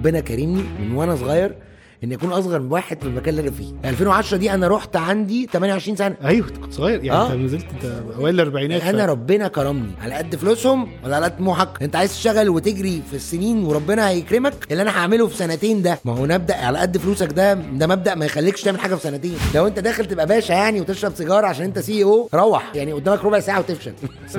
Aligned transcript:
ربنا 0.00 0.20
كرمني 0.20 0.62
من 0.80 0.92
وأنا 0.96 1.16
صغير 1.16 1.54
إن 2.04 2.12
يكون 2.12 2.32
أصغر 2.32 2.58
من 2.60 2.72
واحد 2.72 2.98
في 3.00 3.06
المكان 3.06 3.28
اللي 3.38 3.48
أنا 3.48 3.50
فيه. 3.56 3.72
2010 3.84 4.36
دي 4.36 4.54
أنا 4.54 4.68
رحت 4.68 4.96
عندي 4.96 5.48
28 5.52 5.96
سنة. 5.96 6.16
أيوه 6.24 6.46
كنت 6.48 6.72
صغير. 6.74 7.04
يعني 7.04 7.18
آه. 7.18 7.26
أنت 7.32 7.40
نزلت 7.40 7.64
أنت 7.74 8.02
أوائل 8.18 8.34
الأربعينات. 8.34 8.82
أنا 8.82 9.06
ف- 9.06 9.10
ربنا 9.10 9.48
كرمني. 9.48 9.90
على 10.02 10.14
قد 10.14 10.36
فلوسهم 10.36 10.88
ولا 11.04 11.16
على 11.16 11.24
قد 11.24 11.36
طموحك. 11.38 11.82
أنت 11.82 11.96
عايز 11.96 12.10
تشتغل 12.12 12.48
وتجري 12.48 13.02
في 13.10 13.16
السنين 13.16 13.64
وربنا 13.64 14.08
هيكرمك. 14.08 14.54
اللي 14.70 14.82
أنا 14.82 14.90
هعمله 14.98 15.26
في 15.26 15.36
سنتين 15.36 15.82
ده 15.82 15.98
ما 16.04 16.12
هو 16.12 16.26
نبدأ 16.26 16.56
على 16.56 16.78
قد 16.78 16.98
فلوسك 16.98 17.32
ده 17.32 17.54
ده 17.54 17.86
مبدأ 17.86 18.14
ما 18.14 18.24
يخليكش 18.24 18.62
تعمل 18.62 18.80
حاجة 18.80 18.94
في 18.94 19.02
سنتين. 19.02 19.36
لو 19.54 19.66
أنت 19.66 19.78
داخل 19.78 20.04
تبقى 20.06 20.26
باشا 20.26 20.52
يعني 20.52 20.80
وتشرب 20.80 21.14
سيجارة 21.14 21.46
عشان 21.46 21.64
أنت 21.64 21.78
سي 21.78 22.04
أو 22.04 22.28
روح. 22.34 22.70
يعني 22.74 22.92
قدامك 22.92 23.24
ربع 23.24 23.40
ساعة 23.40 23.58
وتفشل. 23.58 23.92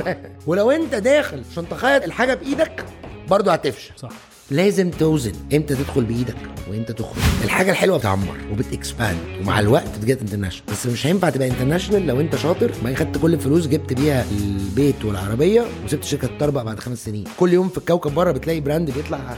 ولو 0.47 0.71
أنت 0.71 0.95
داخل 0.95 1.41
عشان 1.51 1.69
تخيط 1.69 2.03
الحاجة 2.03 2.33
بإيدك 2.33 2.85
برضه 3.29 3.53
هتفشل. 3.53 3.91
صح. 3.97 4.09
لازم 4.51 4.89
توزن. 4.91 5.31
إمتى 5.53 5.75
تدخل 5.75 6.03
بإيدك 6.03 6.35
وامتى 6.69 6.93
تخرج. 6.93 7.23
الحاجة 7.43 7.71
الحلوة 7.71 7.97
بتعمر 7.97 8.37
وبت 8.51 8.73
expand 8.73 9.17
ومع 9.41 9.59
الوقت 9.59 9.97
بت 9.97 10.07
get 10.07 10.21
international 10.21 10.71
بس 10.71 10.85
مش 10.85 11.07
هينفع 11.07 11.29
تبقى 11.29 11.47
international 11.47 12.07
لو 12.07 12.19
انت 12.19 12.35
شاطر. 12.35 12.71
ما 12.83 12.95
خدت 12.95 13.17
كل 13.17 13.33
الفلوس 13.33 13.67
جبت 13.67 13.93
بيها 13.93 14.25
البيت 14.31 15.05
والعربية 15.05 15.65
وسبت 15.85 16.03
الشركة 16.03 16.27
تطربق 16.27 16.61
بعد 16.61 16.79
خمس 16.79 17.05
سنين. 17.05 17.23
كل 17.37 17.53
يوم 17.53 17.69
في 17.69 17.77
الكوكب 17.77 18.15
بره 18.15 18.31
بتلاقي 18.31 18.59
brand 18.59 18.91
بيطلع 18.91 19.37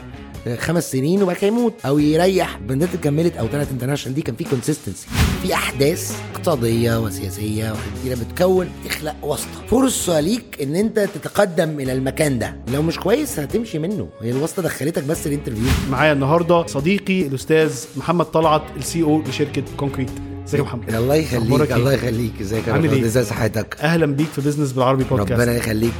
خمس 0.57 0.91
سنين 0.91 1.23
وبعد 1.23 1.35
كده 1.35 1.47
يموت. 1.47 1.73
أو 1.85 1.99
يريح. 1.99 2.59
اللي 2.69 2.87
كملت 2.87 3.37
أو 3.37 3.47
طلعت 3.47 3.67
international 3.71 4.15
دي 4.15 4.21
كان 4.21 4.35
في 4.35 4.43
consistency 4.43 5.07
في 5.41 5.53
أحداث 5.53 6.17
اقتصادية 6.35 6.99
وسياسية 6.99 7.71
وحاجات 7.71 7.99
كتيرة 7.99 8.15
بتكون 8.15 8.69
تخلق 8.85 9.15
واسطة. 9.21 9.67
فرصة 9.71 10.19
ليك 10.19 10.61
إن 10.61 10.75
أنت 10.75 10.99
تتقدم 10.99 11.79
إلى 11.79 11.93
المكان 11.93 12.39
ده. 12.39 12.55
لو 12.73 12.81
مش 12.81 12.99
كويس 12.99 13.39
هتمشي 13.39 13.79
منه. 13.79 14.09
هي 14.21 14.31
الواسطة 14.31 14.61
دخلتك 14.61 15.02
بس 15.09 15.27
ال 15.27 15.31
interview 15.31 15.63
معايا 15.91 16.13
النهارده 16.13 16.65
صديقي 16.65 17.21
الأستاذ 17.27 17.73
محمد 17.97 18.25
طلعت 18.25 18.61
ال 18.77 19.03
CEO 19.03 19.21
لشركه 19.21 19.63
Concrete. 19.77 20.09
ازيك 20.47 20.59
يا 20.59 20.65
محمد؟ 20.65 20.93
الله 20.95 21.15
يخليك 21.15 21.71
إيه؟ 21.71 21.75
الله 21.75 21.93
يخليك. 21.93 22.31
ازيك 22.41 22.67
يا 22.67 22.73
رفاق؟ 22.73 22.91
إيه؟ 22.91 23.05
إزاي 23.05 23.23
صحتك؟ 23.23 23.77
أهلا 23.79 24.05
بيك 24.05 24.27
في 24.27 24.41
business 24.41 24.71
بالعربي 24.71 25.03
بودكاست 25.03 25.31
ربنا 25.31 25.53
يخليك. 25.55 25.93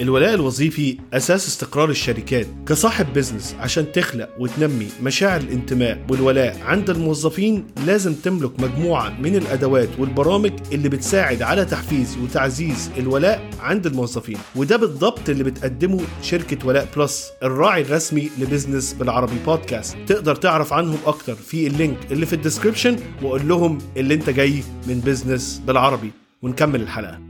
الولاء 0.00 0.34
الوظيفي 0.34 0.98
أساس 1.12 1.48
استقرار 1.48 1.90
الشركات 1.90 2.46
كصاحب 2.66 3.12
business 3.12 3.56
عشان 3.60 3.92
تخلق 3.92 4.28
وتنمي 4.38 4.86
مشاعر 5.02 5.40
الانتماء 5.40 6.06
والولاء 6.10 6.60
عند 6.62 6.90
الموظفين 6.90 7.66
لازم 7.86 8.14
تملك 8.14 8.60
مجموعة 8.60 9.20
من 9.20 9.36
الأدوات 9.36 9.88
والبرامج 9.98 10.52
اللي 10.72 10.88
بتساعد 10.88 11.42
على 11.42 11.64
تحفيز 11.64 12.16
وتعزيز 12.18 12.90
الولاء 12.98 13.50
عند 13.60 13.86
الموظفين. 13.86 14.38
وده 14.56 14.76
بالضبط 14.76 15.28
اللي 15.28 15.44
بتقدمه 15.44 16.00
شركة 16.22 16.66
ولاء 16.66 16.88
Plus 16.96 17.30
الراعي 17.42 17.82
الرسمي 17.82 18.30
ل 18.38 18.44
business 18.44 18.92
بالعربي 18.92 19.36
بودكاست. 19.46 19.96
تقدر 20.06 20.34
تعرف 20.36 20.72
عنهم 20.72 20.98
أكتر 21.06 21.34
في 21.34 21.66
ال 21.66 21.72
link 21.72 21.98
اللي 22.10 22.26
في 22.26 22.32
ال 22.32 22.37
description 22.37 22.96
وقول 23.22 23.48
لهم 23.48 23.78
اللي 23.96 24.14
انت 24.14 24.30
جاي 24.30 24.62
من 24.86 25.00
بزنس 25.00 25.62
بالعربي. 25.66 26.10
ونكمل 26.42 26.82
الحلقة. 26.82 27.27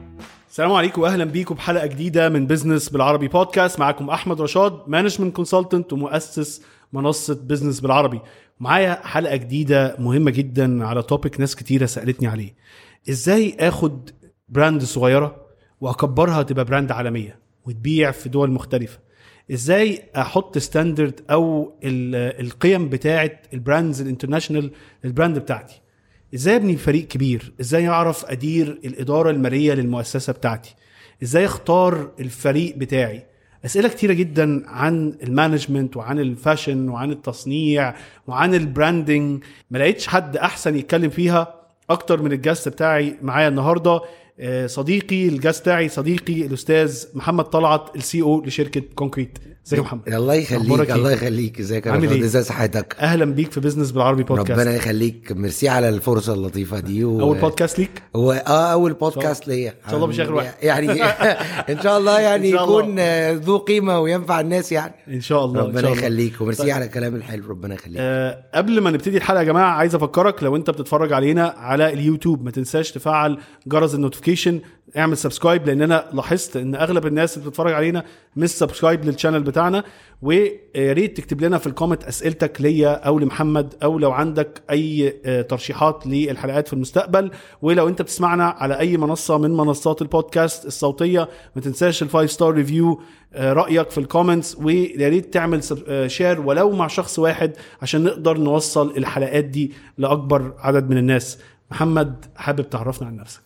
السلام 0.58 0.72
عليكم 0.72 1.02
واهلا 1.02 1.24
بيكم 1.24 1.54
بحلقة 1.54 1.86
جديدة 1.86 2.28
من 2.28 2.46
بزنس 2.46 2.88
بالعربي 2.88 3.28
بودكاست 3.28 3.80
معاكم 3.80 4.10
أحمد 4.10 4.40
رشاد 4.40 4.80
management 4.86 5.36
consultant 5.36 5.92
ومؤسس 5.92 6.62
منصة 6.92 7.38
بزنس 7.42 7.80
بالعربي. 7.80 8.20
معايا 8.60 9.00
حلقة 9.06 9.36
جديدة 9.36 9.96
مهمة 9.98 10.30
جدا 10.30 10.84
على 10.86 11.02
topic 11.02 11.40
ناس 11.40 11.56
كتيرة 11.56 11.86
سألتني 11.86 12.28
عليه. 12.28 12.54
إزاي 13.10 13.56
آخد 13.60 14.10
brand 14.48 14.82
صغيرة 14.82 15.46
وأكبرها 15.80 16.42
تبقى 16.42 16.64
brand 16.64 16.92
عالمية 16.92 17.38
وتبيع 17.66 18.10
في 18.10 18.28
دول 18.28 18.50
مختلفة؟ 18.50 18.98
إزاي 19.52 20.02
أحط 20.16 20.58
standard 20.58 21.20
أو 21.30 21.72
ال- 21.84 22.46
القيم 22.46 22.88
بتاعه 22.88 23.30
ال 23.52 23.59
brands 23.59 24.00
ال 24.00 24.05
international 24.05 24.70
ال 25.04 25.10
brand 25.10 25.38
بتاعتي؟ 25.38 25.80
إزاي 26.34 26.56
أبني 26.56 26.76
فريق 26.76 27.06
كبير؟ 27.06 27.52
إزاي 27.60 27.88
أعرف 27.88 28.24
أدير 28.24 28.80
الإدارة 28.84 29.30
المالية 29.30 29.74
للمؤسسة 29.74 30.32
بتاعتي؟ 30.32 30.74
إزاي 31.22 31.44
أختار 31.44 32.10
الفريق 32.20 32.76
بتاعي؟ 32.76 33.26
أسئلة 33.64 33.88
كتيرة 33.88 34.12
جدا 34.12 34.62
عن 34.66 35.18
ال 35.22 35.29
management 35.29 35.96
وعن 35.96 36.18
ال 36.18 36.27
fashion 36.27 36.88
وعن 36.88 37.10
التصنيع 37.10 37.94
وعن 38.26 38.54
ال 38.54 38.64
branding 38.64 39.44
ما 39.70 39.78
لقيتش 39.78 40.06
حد 40.06 40.36
أحسن 40.36 40.76
يتكلم 40.76 41.10
فيها 41.10 41.54
أكتر 41.90 42.22
من 42.22 42.32
ال 42.32 42.38
guest 42.38 42.68
بتاعي 42.68 43.16
معايا 43.22 43.48
النهارده. 43.48 44.00
آه، 44.40 44.66
صديقي 44.66 45.28
ال 45.28 45.34
guest 45.34 45.62
بتاعي 45.62 45.88
صديقي 45.88 46.46
الأستاذ 46.46 47.04
محمد 47.14 47.44
طلعت 47.44 47.96
ال 47.96 48.22
CEO 48.22 48.44
لشركة 48.44 48.82
كونكريت 48.94 49.38
ازيك 49.68 49.78
يا 49.78 49.84
محمد 49.84 50.08
الله 50.08 50.34
يخليك 50.34 50.88
إيه؟ 50.90 50.94
الله 50.94 51.12
يخليك 51.12 51.60
إزيك 51.60 51.86
يا 51.86 51.92
عامل 51.92 52.04
رفاق؟ 52.04 52.16
إيه؟ 52.16 52.24
إزاي 52.24 52.42
صحتك 52.42 52.96
أهلا 53.00 53.24
بيك 53.24 53.52
في 53.52 53.60
بزنس 53.60 53.90
بالعربي 53.90 54.22
بودكاست 54.22 54.50
ربنا 54.60 54.76
يخليك 54.76 55.32
ميرسي 55.32 55.68
على 55.68 55.88
الفرصة 55.88 56.32
اللطيفة 56.34 56.80
دي 56.80 57.04
و... 57.04 57.20
أول 57.20 57.38
بودكاست 57.38 57.78
ليك 57.78 58.02
هو 58.16 58.32
آه 58.32 58.72
أول 58.72 58.92
بودكاست 58.92 59.48
ليا 59.48 59.70
إن 59.70 59.88
شاء 59.88 59.96
الله 59.96 60.06
مش 60.06 60.20
آخر 60.20 60.34
واحد. 60.34 60.54
يعني 60.62 61.02
إن 61.72 61.82
شاء 61.82 61.98
الله 61.98 62.20
يعني 62.20 62.50
شاء 62.52 62.64
الله. 62.64 62.80
يكون 62.80 63.00
ذو 63.44 63.58
قيمة 63.58 64.00
وينفع 64.00 64.40
الناس 64.40 64.72
يعني 64.72 64.94
إن 65.08 65.20
شاء 65.20 65.44
الله 65.44 65.60
إن 65.60 65.66
ربنا 65.66 65.80
شاء 65.80 65.92
الله. 65.92 66.02
يخليك 66.02 66.40
وميرسي 66.40 66.62
طيب. 66.62 66.72
على 66.72 66.84
الكلام 66.84 67.14
الحلو 67.14 67.48
ربنا 67.48 67.74
يخليك 67.74 67.96
آه، 68.00 68.44
قبل 68.54 68.80
ما 68.80 68.90
نبتدي 68.90 69.16
الحلقة 69.16 69.38
يا 69.38 69.44
جماعة 69.44 69.70
عايز 69.70 69.94
أفكرك 69.94 70.42
لو 70.42 70.56
أنت 70.56 70.70
بتتفرج 70.70 71.12
علينا 71.12 71.54
على 71.58 71.92
اليوتيوب 71.92 72.44
ما 72.44 72.50
تنساش 72.50 72.92
تفعل 72.92 73.38
جرس 73.66 73.94
ال 73.94 73.99
notification 73.99 74.60
اعمل 74.96 75.16
subscribe 75.16 75.66
لأن 75.66 75.82
أنا 75.82 76.04
لاحظت 76.12 76.56
إن 76.56 76.74
أغلب 76.74 77.06
الناس 77.06 77.36
اللي 77.36 77.48
بتتفرج 77.48 77.72
علينا 77.72 78.04
مش 78.36 78.50
subscribe 78.50 79.04
لل 79.04 79.13
channel 79.13 79.42
بتاعنا 79.42 79.84
ويا 80.22 80.52
ريت 80.76 81.16
تكتب 81.16 81.40
لنا 81.40 81.58
في 81.58 81.66
ال 81.66 81.71
comment 81.71 82.04
أسئلتك 82.04 82.60
ليا 82.60 82.88
أو 82.94 83.18
لمحمد 83.18 83.74
أو 83.82 83.98
لو 83.98 84.12
عندك 84.12 84.62
أي 84.70 85.16
آه، 85.24 85.42
ترشيحات 85.42 86.06
للحلقات 86.06 86.66
في 86.66 86.72
المستقبل 86.72 87.30
ولو 87.62 87.88
أنت 87.88 88.02
بتسمعنا 88.02 88.44
على 88.44 88.78
أي 88.78 88.96
منصة 88.96 89.38
من 89.38 89.50
منصات 89.50 90.02
البودكاست 90.02 90.66
الصوتية 90.66 91.28
ما 91.56 91.62
تنساش 91.62 92.02
ال 92.02 92.08
five 92.08 92.30
star 92.30 92.54
review 92.54 93.00
رأيك 93.36 93.90
في 93.90 93.98
ال 93.98 94.05
comments 94.05 94.56
ويا 94.58 95.08
ريت 95.08 95.32
تعمل 95.34 95.60
share 96.10 96.40
ولو 96.40 96.70
مع 96.70 96.86
شخص 96.86 97.18
واحد 97.18 97.52
عشان 97.82 98.04
نقدر 98.04 98.38
نوصل 98.38 98.96
الحلقات 98.96 99.44
دي 99.44 99.72
لأكبر 99.98 100.54
عدد 100.58 100.90
من 100.90 100.98
الناس. 100.98 101.38
محمد 101.70 102.24
حابب 102.36 102.70
تعرفنا 102.70 103.08
عن 103.08 103.16
نفسك. 103.16 103.40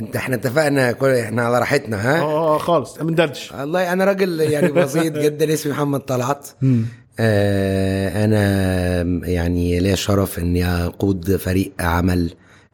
انت 0.00 0.16
إحنا 0.16 0.34
اتفقنا 0.34 0.92
كل 0.92 1.06
إحنا 1.08 1.42
على 1.42 1.58
راحتنا 1.58 1.96
ها؟ 2.16 2.20
آه 2.20 2.58
خالص. 2.58 3.00
من 3.00 3.14
دردش 3.14 3.52
والله 3.52 3.92
أنا 3.92 4.04
راجل 4.04 4.40
يعني 4.40 4.68
بسيط 4.72 5.12
جدا 5.24 5.52
اسمي 5.54 5.72
محمد 5.72 6.00
طلعت. 6.00 6.48
آه 7.20 8.24
أنا 8.24 8.42
يعني 9.28 9.80
ليا 9.80 9.92
الشرف 9.92 10.38
اني 10.38 10.66
اقود 10.66 11.36
فريق 11.36 11.72
عمل 11.80 12.30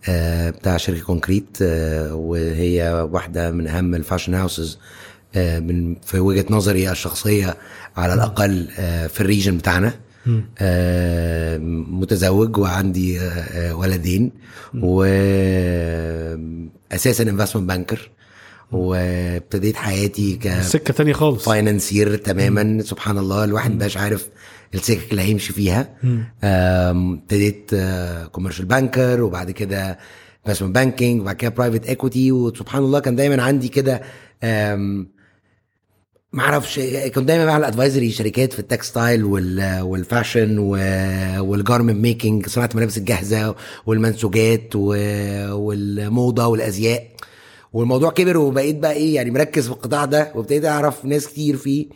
آه 0.09 0.51
بتاع 0.51 0.77
شركة 0.77 1.03
كونكريت 1.05 1.59
آه 1.62 2.15
وهي 2.15 3.09
واحدة 3.12 3.51
من 3.51 3.67
اهم 3.69 3.95
ال 3.95 4.00
fashion 4.00 4.35
houses 4.35 4.79
آه 5.35 5.59
من 5.59 5.95
في 5.95 6.19
وجهة 6.19 6.45
نظري 6.51 6.91
الشخصية 6.91 7.56
على 7.97 8.15
الأقل 8.15 8.69
آه 8.79 9.06
في 9.06 9.21
ال 9.21 9.26
region 9.26 9.57
بتاعنا. 9.56 9.89
آه 9.89 9.93
متزوج 11.91 12.59
وعندي 12.59 13.21
آه 13.21 13.23
آه، 13.23 13.75
ولدين 13.77 14.33
واساسا 14.75 15.23
investment 17.23 17.69
banker 17.69 18.11
وابتديت 18.73 19.77
حياتي 19.77 20.37
ك 20.37 20.61
سكة 20.61 20.95
تانية 20.95 21.12
خالص. 21.12 21.45
financier 21.45 22.17
تماما 22.17 22.83
سبحان 22.83 23.19
الله. 23.19 23.45
الواحد 23.45 23.75
مبقاش 23.75 23.97
عارف 23.97 24.29
السكك 24.75 25.11
اللي 25.11 25.23
هيمشي 25.23 25.53
فيها. 25.53 25.89
ابتديت 26.45 27.71
commercial 28.33 28.65
banker 28.65 29.23
وبعد 29.23 29.51
كده 29.51 29.99
investment 30.47 30.75
banking 30.75 31.21
وبعد 31.21 31.37
كده 31.37 31.51
private 31.51 31.87
equity 31.87 32.32
وسبحان 32.32 32.82
الله 32.82 33.00
كان 33.00 33.17
دايما 33.17 33.43
عندي 33.43 33.69
كده 33.69 34.03
ما 36.35 36.43
أعرفش 36.43 36.81
كنت 37.15 37.19
دايما 37.29 37.47
بعمل 37.47 37.65
advisory 37.65 38.11
شركات 38.11 38.53
في 38.53 38.59
ال 38.59 38.67
textile 38.67 39.25
وال 39.25 39.81
وال 39.82 39.99
fashion 39.99 40.59
وال 41.38 41.51
garment 41.51 41.97
making 41.97 42.47
صناعة 42.49 42.69
الملابس 42.73 42.99
الجاهزة 42.99 43.55
والمنسوجات 43.87 44.77
والموضة 44.77 46.47
والأزياء. 46.47 47.07
والموضوع 47.73 48.11
كبر 48.11 48.37
وبقيت 48.37 48.77
بقى 48.77 48.93
إيه 48.93 49.15
يعني 49.15 49.31
مركز 49.31 49.67
في 49.67 49.73
القطاع 49.73 50.05
ده 50.05 50.33
وابتديت 50.35 50.65
أعرف 50.65 51.05
ناس 51.05 51.27
كتير 51.29 51.57
فيه. 51.57 51.87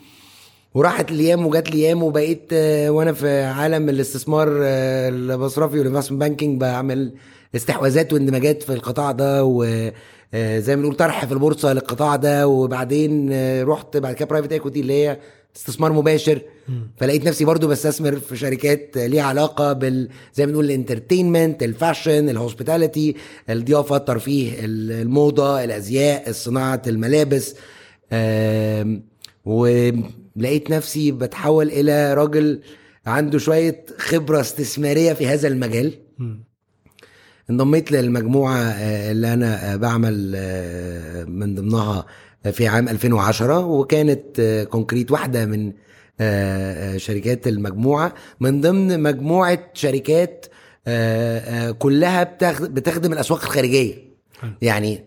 وراحت 0.74 1.10
الأيام 1.10 1.46
وجات 1.46 1.68
الأيام 1.68 2.02
وبقيت 2.02 2.52
وأنا 2.88 3.12
في 3.12 3.42
عالم 3.42 3.88
الاستثمار 3.88 4.48
المصرفي 4.52 5.78
وال 5.78 5.85
investment 5.85 6.20
banking 6.20 6.60
بعمل 6.60 7.12
استحواذات 7.56 8.12
واندماجات 8.12 8.62
في 8.62 8.72
القطاع 8.72 9.12
ده 9.12 9.44
و 9.44 9.90
زي 10.34 10.76
ما 10.76 10.82
بنقول 10.82 10.96
طرح 10.96 11.24
في 11.24 11.32
البورصة 11.32 11.72
للقطاع 11.72 12.16
ده 12.16 12.48
وبعدين 12.48 13.28
آه، 13.32 13.64
رحت 13.64 13.96
بعد 13.96 14.14
كده 14.14 14.26
private 14.28 14.52
equity 14.52 14.80
اللي 14.80 14.92
هي 14.92 15.18
استثمار 15.56 15.92
مباشر. 15.92 16.42
فلقيت 16.96 17.24
نفسي 17.24 17.44
برضو 17.44 17.68
بستثمر 17.68 18.16
في 18.16 18.36
شركات 18.36 18.98
ليها 18.98 19.22
علاقة 19.22 19.72
بال 19.72 20.08
زي 20.34 20.46
ما 20.46 20.50
بنقول 20.52 20.64
ال 20.64 20.71
entertainment 20.71 21.62
ال 21.62 21.70
fashion 21.70 22.28
ال 22.28 22.35
hospitality 22.35 23.14
الضيافة 23.50 23.96
الترفيه 23.96 24.52
الموضة 24.60 25.64
الأزياء 25.64 26.32
صناعه 26.32 26.82
الملابس. 26.86 27.54
ولقيت 29.44 30.70
نفسي 30.70 31.12
بتحول 31.12 31.68
إلى 31.68 32.14
راجل 32.14 32.60
عنده 33.06 33.38
شوية 33.38 33.84
خبرة 33.98 34.40
استثمارية 34.40 35.12
في 35.12 35.26
هذا 35.26 35.48
المجال. 35.48 35.92
انضميت 37.50 37.92
للمجموعة 37.92 38.56
آه، 38.58 39.10
اللي 39.12 39.32
أنا 39.32 39.72
آه، 39.72 39.76
بعمل 39.76 40.32
آه، 40.36 41.24
من 41.24 41.54
ضمنها 41.54 42.06
في 42.52 42.68
عام 42.68 42.88
2010 42.88 43.58
وكانت 43.66 44.40
كونكريت 44.70 45.10
واحدة 45.10 45.46
من 45.46 45.72
شركات 46.96 47.46
المجموعة. 47.46 48.14
من 48.40 48.60
ضمن 48.60 49.02
مجموعة 49.02 49.58
شركات 49.74 50.46
كلها 51.78 52.24
بتخ- 52.24 52.62
بتخدم 52.62 53.12
الأسواق 53.12 53.42
الخارجية. 53.44 53.94
حلو. 54.40 54.50
يعني 54.62 55.04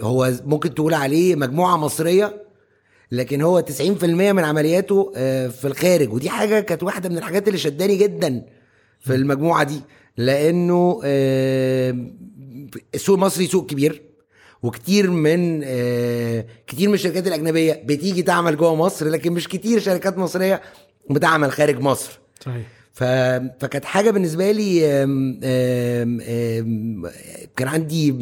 هو 0.00 0.32
ممكن 0.46 0.74
تقول 0.74 0.94
عليه 0.94 1.36
مجموعة 1.36 1.76
مصرية 1.76 2.42
لكن 3.12 3.42
هو 3.42 3.60
90% 3.60 4.04
من 4.32 4.44
عملياته 4.44 5.12
في 5.48 5.64
الخارج. 5.64 6.12
ودي 6.12 6.30
حاجة 6.30 6.60
كانت 6.60 6.82
واحدة 6.82 7.08
من 7.08 7.18
الحاجات 7.18 7.48
اللي 7.48 7.58
شداني 7.58 7.96
جدا. 7.96 8.42
في 9.06 9.14
المجموعة 9.14 9.62
دي 9.64 9.80
لأنه 10.16 11.00
آه، 11.04 11.96
السوق 12.94 13.16
المصري 13.16 13.46
سوق 13.46 13.66
كبير 13.66 14.02
وكتير 14.62 15.10
من 15.10 15.60
آه، 15.64 16.46
كتير 16.66 16.88
من 16.88 16.94
الشركات 16.94 17.26
الأجنبية 17.26 17.82
بتيجي 17.84 18.22
تعمل 18.22 18.56
جوه 18.56 18.74
مصر 18.74 19.08
لكن 19.08 19.32
مش 19.32 19.48
كتير 19.48 19.78
شركات 19.80 20.18
مصرية 20.18 20.60
بتعمل 21.10 21.52
خارج 21.52 21.80
مصر. 21.80 22.18
صحيح. 22.44 22.66
ف... 22.92 23.04
فكانت 23.60 23.84
حاجة 23.84 24.10
بالنسبة 24.10 24.50
لي 24.52 24.86
آم، 24.86 25.40
آم، 25.44 26.20
آم، 26.20 27.10
كان 27.56 27.68
عندي 27.68 28.14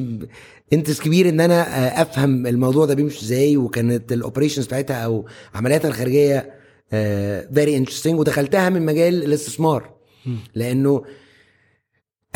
interest 0.73 1.03
كبير 1.03 1.29
إن 1.29 1.41
أنا 1.41 1.61
آه، 1.63 2.03
أفهم 2.03 2.47
الموضوع 2.47 2.87
ده 2.87 2.95
بيمشي 2.95 3.23
إزاي 3.25 3.57
وكانت 3.57 4.13
ال 4.13 4.18
operations 4.18 4.67
بتاعتها 4.67 4.97
أو 4.97 5.27
عملياتها 5.55 5.89
الخارجية 5.89 6.55
very 7.55 7.77
interesting 7.77 8.19
ودخلتها 8.19 8.69
من 8.69 8.83
مجال 8.87 9.25
الاستثمار. 9.25 9.94
لأنه 10.55 11.05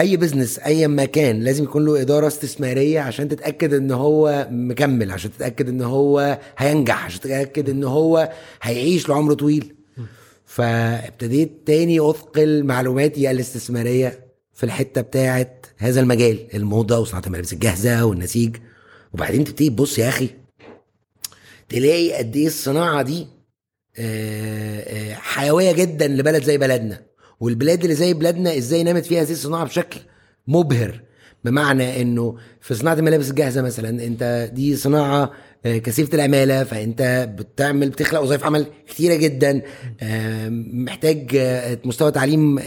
أي 0.00 0.16
business 0.16 0.58
أي 0.58 0.88
مكان 0.88 1.40
لازم 1.40 1.64
يكون 1.64 1.84
له 1.84 2.00
إدارة 2.00 2.26
استثمارية 2.26 3.00
عشان 3.00 3.28
تتأكد 3.28 3.74
إن 3.74 3.90
هو 3.90 4.48
مكمل 4.50 5.10
عشان 5.10 5.30
تتأكد 5.32 5.68
إن 5.68 5.82
هو 5.82 6.38
هينجح 6.58 7.04
عشان 7.04 7.20
تتأكد 7.20 7.70
إن 7.70 7.84
هو 7.84 8.32
هيعيش 8.62 9.08
لعمر 9.08 9.34
طويل. 9.34 9.74
فابتديت 10.46 11.52
تاني 11.66 12.10
أثقل 12.10 12.64
معلوماتي 12.64 13.30
الاستثمارية 13.30 14.26
في 14.54 14.64
الحتة 14.64 15.00
بتاعت 15.00 15.66
هذا 15.76 16.00
المجال 16.00 16.38
الموضة 16.54 16.98
وصناعة 16.98 17.22
الملابس 17.26 17.52
الجاهزة 17.52 18.04
والنسيج. 18.04 18.56
وبعدين 19.14 19.44
تبتدي 19.44 19.70
تبص 19.70 19.98
يا 19.98 20.08
أخي 20.08 20.28
تلاقي 21.68 22.12
قد 22.12 22.36
إيه 22.36 22.46
الصناعة 22.46 23.02
دي 23.02 23.26
آه، 23.98 24.80
آه، 24.80 25.14
حيوية 25.14 25.72
جدا 25.72 26.08
لبلد 26.08 26.44
زي 26.44 26.58
بلدنا. 26.58 27.07
والبلاد 27.40 27.82
اللي 27.82 27.94
زي 27.94 28.14
بلادنا 28.14 28.56
إزاي 28.58 28.82
نامت 28.82 29.06
فيها 29.06 29.22
هذه 29.22 29.32
الصناعة 29.32 29.64
بشكل 29.64 30.00
مبهر 30.48 31.00
بمعنى 31.44 32.02
انه 32.02 32.36
في 32.60 32.74
صناعة 32.74 32.94
الملابس 32.94 33.30
الجاهزة 33.30 33.62
مثلا 33.62 33.88
انت 33.88 34.50
دي 34.54 34.76
صناعة 34.76 35.30
آه، 35.66 35.78
كثيفة 35.78 36.14
العمالة 36.14 36.64
فانت 36.64 37.28
بتعمل 37.38 37.90
بتخلق 37.90 38.20
وظائف 38.20 38.44
عمل 38.44 38.66
كتيرة 38.88 39.14
جدا 39.14 39.62
آه، 40.00 40.48
محتاج 40.72 41.36
آه، 41.36 41.78
مستوى 41.84 42.10
تعليم 42.10 42.58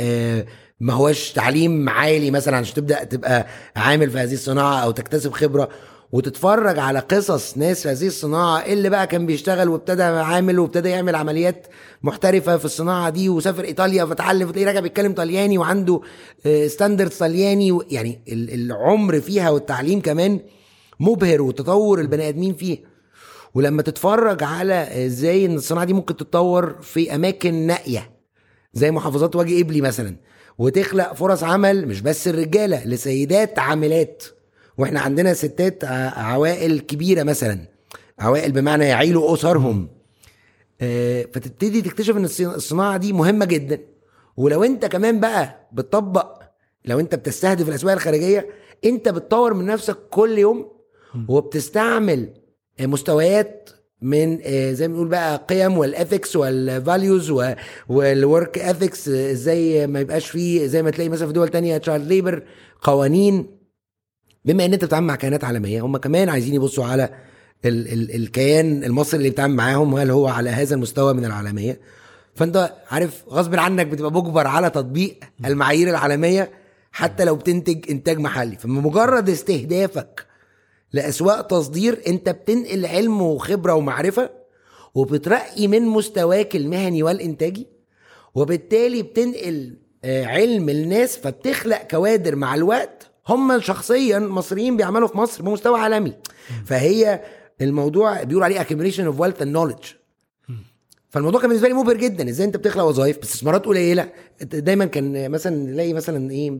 ما 0.80 0.94
هوش 0.94 1.32
تعليم 1.32 1.90
عالي 1.90 2.32
مثلا 2.32 2.58
عشان 2.58 2.76
تبدأ 2.76 3.04
تبقى 3.04 3.48
عامل 3.76 4.10
في 4.10 4.18
هذه 4.18 4.34
الصناعة 4.34 4.84
أو 4.84 4.92
تكتسب 4.92 5.32
خبرة. 5.32 5.70
وتتفرج 6.12 6.80
على 6.80 7.00
قصص 7.00 7.58
ناس 7.58 7.82
في 7.82 7.90
هذه 7.90 8.08
الصناعة 8.08 8.60
اللي 8.66 8.90
بقى 8.90 9.08
كان 9.08 9.26
بيشتغل 9.26 9.70
وابتدى 9.70 10.04
عامل 10.04 10.60
وابتدى 10.60 10.90
يعمل 10.90 11.16
عمليات 11.16 11.68
محترفة 12.04 12.58
في 12.58 12.66
الصناعة 12.66 13.10
دي 13.10 13.30
وسافر 13.30 13.64
إيطاليا 13.64 14.06
فتعلم 14.06 14.48
فتلاقيه 14.48 14.68
راجع 14.68 14.80
بيتكلم 14.80 15.14
طلياني 15.14 15.58
وعنده 15.58 16.02
ستاندرد 16.68 17.10
طلياني 17.12 17.72
و- 17.72 17.84
يعني 17.92 18.22
ال- 18.28 18.54
العمر 18.54 19.22
فيها 19.22 19.50
والتعليم 19.50 20.02
كمان 20.02 20.40
مبهر 21.00 21.42
وتطور 21.42 22.00
البني 22.02 22.30
آدمين 22.30 22.54
فيه. 22.54 22.92
ولما 23.56 23.82
تتفرج 23.82 24.44
على 24.44 25.06
إزاي 25.06 25.46
إن 25.46 25.56
الصناعة 25.56 25.86
دي 25.86 25.94
ممكن 25.94 26.16
تتطور 26.18 26.76
في 26.82 27.16
أماكن 27.16 27.54
نائية 27.54 28.12
زي 28.74 28.92
محافظات 28.92 29.36
وجه 29.36 29.64
قبلي 29.64 29.82
مثلا 29.82 30.16
وتخلق 30.58 31.14
فرص 31.14 31.44
عمل 31.44 31.88
مش 31.88 32.02
بس 32.02 32.28
الرجالة 32.28 32.86
لسيدات 32.86 33.60
عاملات. 33.60 34.24
وإحنا 34.78 35.00
عندنا 35.00 35.34
ستات 35.34 35.84
عوائل 36.16 36.80
كبيرة 36.80 37.24
مثلا. 37.24 37.60
عوائل 38.20 38.52
بمعنى 38.52 38.86
يعيلوا 38.86 39.34
أسرهم. 39.34 39.90
آه، 40.82 41.22
فتبتدي 41.34 41.82
تكتشف 41.82 42.18
إن 42.18 42.26
الصنا- 42.26 42.56
الصناعة 42.56 42.98
دي 42.98 43.14
مهمة 43.14 43.46
جدا. 43.46 43.80
ولو 44.38 44.64
أنت 44.64 44.86
كمان 44.86 45.20
بقى 45.20 45.70
بتطبق 45.74 46.42
لو 46.86 47.00
أنت 47.00 47.16
بتستهدف 47.16 47.70
الأسواق 47.70 47.94
الخارجية 47.94 48.50
أنت 48.86 49.10
بتطور 49.10 49.54
من 49.54 49.66
نفسك 49.66 49.98
كل 50.10 50.38
يوم 50.38 50.72
وبتستعمل 51.28 52.30
آه، 52.80 52.86
مستويات 52.86 53.70
من 54.02 54.40
آه، 54.44 54.72
زي 54.72 54.88
ما 54.88 54.94
بنقول 54.94 55.08
بقى 55.08 55.46
قيم 55.50 55.78
وال 55.78 55.92
ethics 55.92 56.36
وال 56.36 56.60
values 56.60 57.32
وال 57.90 58.12
work 58.12 58.58
ethics 58.60 59.08
إزاي 59.10 59.88
ما 59.88 60.00
يبقاش 60.00 60.28
فيه 60.30 60.66
زي 60.68 60.84
ما 60.84 60.92
تلاقي 60.92 61.10
مثلا 61.10 61.28
في 61.28 61.34
دول 61.34 61.48
تانية 61.50 61.78
child 61.78 62.08
labor 62.08 62.44
قوانين. 62.82 63.61
بما 64.46 64.66
ان 64.66 64.74
انت 64.74 64.86
بتتعامل 64.86 65.08
مع 65.08 65.16
كيانات 65.16 65.44
عالميه 65.44 65.82
هم 65.82 65.98
كمان 65.98 66.30
عايزين 66.30 66.54
يبصوا 66.54 66.86
على 66.86 67.10
ال 67.66 67.94
ال 67.94 68.16
الكيان 68.16 68.84
المصري 68.84 69.18
اللي 69.18 69.30
بيتعامل 69.30 69.56
معاهم 69.56 69.96
هل 69.96 70.12
هو 70.12 70.28
على 70.28 70.50
هذا 70.50 70.76
المستوى 70.76 71.14
من 71.14 71.26
العالميه. 71.26 71.80
فانت 72.36 72.74
عارف 72.92 73.24
غصب 73.30 73.56
عنك 73.56 73.88
بتبقى 73.88 74.12
مجبر 74.12 74.48
على 74.48 74.70
تطبيق 74.70 75.20
المعايير 75.46 75.90
العالميه 75.90 76.52
حتى 76.92 77.26
لو 77.26 77.36
بتنتج 77.36 77.92
انتاج 77.92 78.20
محلي. 78.20 78.56
فمجرد 78.58 79.30
استهدافك 79.30 80.26
لأسواق 80.94 81.42
تصدير 81.42 82.02
انت 82.08 82.30
بتنقل 82.30 82.86
علم 82.86 83.22
وخبرة 83.22 83.74
ومعرفة 83.74 84.30
وبترقي 84.96 85.68
من 85.68 85.82
مستواك 85.82 86.56
المهني 86.56 87.04
والإنتاجي 87.04 87.68
وبالتالي 88.36 89.04
بتنقل 89.04 89.78
آه، 90.04 90.26
علم 90.26 90.70
الناس 90.70 91.18
فبتخلق 91.18 91.88
كوادر 91.92 92.36
مع 92.36 92.56
الوقت 92.56 93.11
هم 93.30 93.62
شخصيا 93.62 94.20
مصريين 94.20 94.78
بيعملوا 94.78 95.08
في 95.08 95.18
مصر 95.18 95.44
بمستوى 95.44 95.80
عالمي. 95.80 96.14
فهي 96.66 97.22
الموضوع 97.62 98.24
بيقولوا 98.24 98.46
عليه 98.46 98.60
accumulation 98.64 99.14
of 99.14 99.18
wealth 99.22 99.42
and 99.44 99.54
knowledge. 99.56 99.88
فالموضوع 101.10 101.42
كان 101.42 101.50
بالنسبة 101.50 101.68
لي 101.68 101.74
مبهر 101.74 101.98
جدا 101.98 102.30
إزاي 102.30 102.48
أنت 102.48 102.58
بتخلق 102.58 102.84
وظائف 102.84 103.18
باستثمارات 103.18 103.66
قليلة؟ 103.66 104.10
دايما 104.42 104.86
كان 104.86 105.32
مثلا 105.32 105.56
نلاقي 105.56 105.94
مثلا 105.94 106.32
إيه 106.32 106.60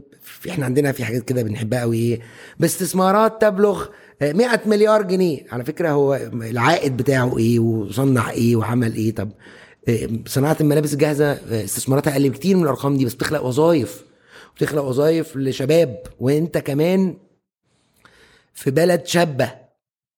إحنا 0.50 0.66
عندنا 0.66 0.92
في 0.92 1.04
حاجات 1.04 1.24
كده 1.24 1.42
بنحبها 1.44 1.82
قوي 1.82 1.98
إيه 1.98 2.20
باستثمارات 2.60 3.42
تبلغ 3.42 3.86
100 4.22 4.62
مليار 4.66 5.02
جنيه. 5.02 5.46
على 5.52 5.66
فكرة 5.66 5.90
هو 5.90 6.16
العائد 6.34 6.98
بتاعه 6.98 7.38
إيه 7.38 7.60
وصنع 7.60 8.30
إيه 8.32 8.56
وعمل 8.56 8.96
إيه. 8.96 9.16
طب 9.16 9.30
إيه، 9.88 10.10
صناعة 10.28 10.58
الملابس 10.62 10.94
الجاهزه 10.94 11.32
إيه، 11.32 11.66
استثماراتها 11.66 12.14
أقل 12.14 12.30
بكتير 12.30 12.58
من 12.58 12.64
الأرقام 12.64 12.98
دي 12.98 13.06
بس 13.06 13.14
بتخلق 13.14 13.46
وظائف. 13.46 14.04
بتخلق 14.56 14.84
وظائف 14.84 15.38
لشباب 15.38 16.04
وانت 16.20 16.58
كمان 16.58 17.18
في 18.54 18.72
بلد 18.72 19.06
شابة 19.06 19.52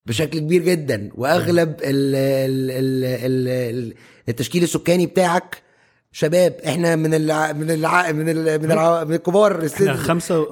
بشكل 0.06 0.40
كبير 0.40 0.62
جدا 0.62 1.10
وأغلب 1.16 1.70
ال 1.70 2.16
ال 2.16 2.72
ال 2.72 3.06
ال 3.06 3.48
ال 3.48 3.94
التشكيل 4.30 4.64
السكاني 4.64 5.06
بتاعك 5.06 5.64
شباب. 6.12 6.56
إحنا 6.68 6.96
من 6.96 7.14
الع... 7.14 7.52
من 7.52 7.72
الع... 7.72 8.12
من 8.12 8.30
ال... 8.30 8.62
من, 8.62 8.72
الع... 8.72 9.04
من 9.04 9.14
الكبار 9.14 9.62
السن. 9.62 9.88
إحنا 9.88 10.02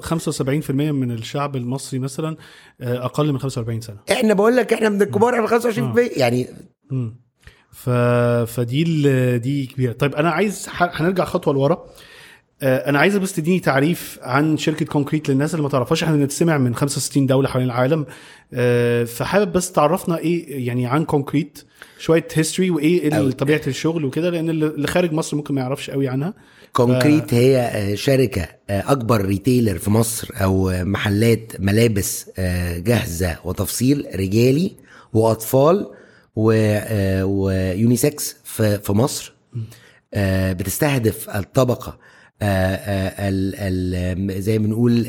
75% 0.00 0.70
من 0.70 1.10
الشعب 1.10 1.56
المصري 1.56 1.98
مثلا 1.98 2.36
آه، 2.80 3.04
أقل 3.04 3.32
من 3.32 3.38
45 3.38 3.80
سنة. 3.80 3.96
إحنا 4.12 4.34
بقول 4.34 4.56
لك 4.56 4.72
إحنا 4.72 4.88
من 4.88 5.02
الكبار 5.02 5.34
إحنا 5.34 5.46
25 5.46 5.94
يعني 6.16 6.48
مم. 6.90 7.16
ف... 7.70 7.90
فدي 8.46 8.82
ال... 8.82 9.38
دي 9.40 9.66
كبيرة. 9.66 9.92
طيب 9.92 10.14
أنا 10.14 10.30
عايز 10.30 10.68
ح... 10.68 11.00
هنرجع 11.00 11.24
خطوة 11.24 11.54
لورا. 11.54 11.74
آه، 11.74 11.86
أنا 12.62 12.98
عايز 12.98 13.16
بس 13.16 13.32
تديني 13.32 13.60
تعريف 13.60 14.18
عن 14.22 14.56
شركة 14.58 14.86
كونكريت 14.86 15.28
للناس 15.28 15.50
اللي 15.54 15.62
ما 15.62 15.68
تعرفهاش. 15.68 16.02
إحنا 16.04 16.16
بنتسمع 16.16 16.58
من 16.58 16.74
65 16.74 17.26
دولة 17.26 17.48
حوالين 17.48 17.70
العالم. 17.70 18.06
آه، 18.54 19.04
فحابب 19.04 19.52
بس 19.52 19.72
تعرفنا 19.72 20.18
إيه 20.18 20.66
يعني 20.66 20.86
عن 20.86 21.04
كونكريت 21.04 21.58
شوية 21.98 22.26
history 22.34 22.70
وإيه 22.70 23.30
طبيعة 23.30 23.60
الشغل 23.66 24.04
وكده 24.04 24.30
لأن 24.30 24.50
اللي 24.50 24.86
خارج 24.86 25.12
مصر 25.12 25.36
ممكن 25.36 25.54
ما 25.54 25.60
يعرفش 25.60 25.90
قوي 25.90 26.08
عنها. 26.08 26.34
كونكريت 26.72 27.34
هي 27.34 27.56
آه، 27.60 27.94
شركة 27.94 28.48
آه، 28.70 28.92
أكبر 28.92 29.24
retailer 29.24 29.78
في 29.78 29.90
مصر 29.90 30.28
أو 30.34 30.70
آه، 30.70 30.84
محلات 30.84 31.52
ملابس 31.58 32.30
آه، 32.38 32.78
جاهزة 32.78 33.36
وتفصيل 33.44 34.06
رجالي 34.14 34.72
وأطفال 35.12 35.90
و- 36.36 36.50
آه، 36.84 37.24
و 37.24 37.40
unisex 37.40 38.36
في 38.44 38.92
مصر. 38.92 39.32
آه، 40.14 40.52
بتستهدف 40.52 41.30
الطبقة 41.30 41.88
آه، 41.88 41.92
آه، 41.92 42.11
ال- 42.42 43.54
ال- 43.58 44.42
زي 44.42 44.58
ما 44.58 44.66
بنقول 44.66 45.06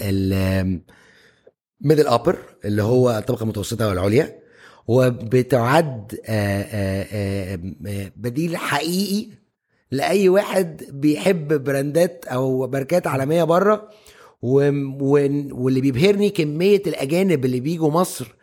middle 1.82 2.08
upper 2.08 2.38
اللي 2.66 2.84
هو 2.84 3.18
الطبقة 3.18 3.44
المتوسطة 3.44 3.88
والعليا 3.88 4.40
وبتعد 4.88 6.20
آه، 6.26 6.62
آه، 6.62 7.06
آه، 7.12 7.60
آه، 7.88 8.12
بديل 8.16 8.58
حقيقي 8.58 9.30
لأي 9.92 10.30
واحد 10.30 10.84
بيحب 10.90 11.64
brand 11.64 12.16
ات 12.16 12.26
أو 12.28 12.68
ماركات 12.68 13.08
عالمية 13.08 13.44
بره. 13.44 13.90
واللي 14.42 15.82
بيبهرني 15.82 16.30
كمية 16.30 16.82
الأجانب 16.88 17.46
اللي 17.46 17.60
بيجوا 17.60 17.92
مصر 17.92 18.36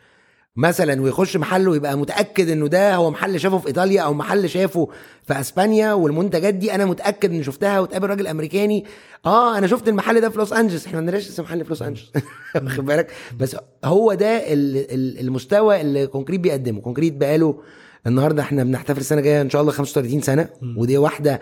مثلا 0.57 1.03
ويخش 1.03 1.37
محل 1.37 1.69
ويبقى 1.69 1.99
متأكد 1.99 2.49
إنه 2.51 2.67
ده 2.69 2.95
هو 2.95 3.11
محل 3.11 3.41
شافه 3.41 3.59
في 3.59 3.67
إيطاليا 3.69 4.03
أو 4.03 4.15
محل 4.15 4.49
شافه 4.51 4.89
في 5.27 5.41
أسبانيا 5.41 5.93
والمنتجات 5.93 6.55
دي 6.55 6.75
أنا 6.75 6.85
متأكد 6.85 7.31
إني 7.31 7.45
شفتها 7.45 7.81
وتقابل 7.81 8.11
راجل 8.11 8.27
أمريكاني. 8.27 8.85
آه 9.27 9.59
أنا 9.59 9.67
شفت 9.67 9.89
المحل 9.89 10.21
ده 10.21 10.29
في 10.29 10.39
لوس 10.39 10.53
انجلس 10.53 10.87
إحنا 10.87 10.93
ما 10.93 10.99
عندناش 11.07 11.29
لسه 11.29 11.43
محل 11.43 11.63
في 11.65 11.69
لوس 11.71 11.83
انجلس 11.83 12.11
واخد 12.65 12.85
بالك؟ 12.85 13.11
بس 13.39 13.57
هو 13.85 14.15
ده 14.15 14.27
ال- 14.53 14.77
ال- 14.95 15.21
المستوى 15.21 15.81
اللي 15.81 16.07
كونكريت 16.07 16.41
بيقدمه. 16.41 16.81
كونكريت 16.81 17.15
بقاله 17.15 17.61
النهارده 18.07 18.43
إحنا 18.43 18.65
بنحتفل 18.65 19.01
السنة 19.01 19.19
الجاية 19.19 19.41
إن 19.41 19.51
شاء 19.51 19.61
الله 19.63 19.73
35 19.73 20.21
سنة. 20.21 20.49
ودي 20.77 20.99
واحدة 20.99 21.41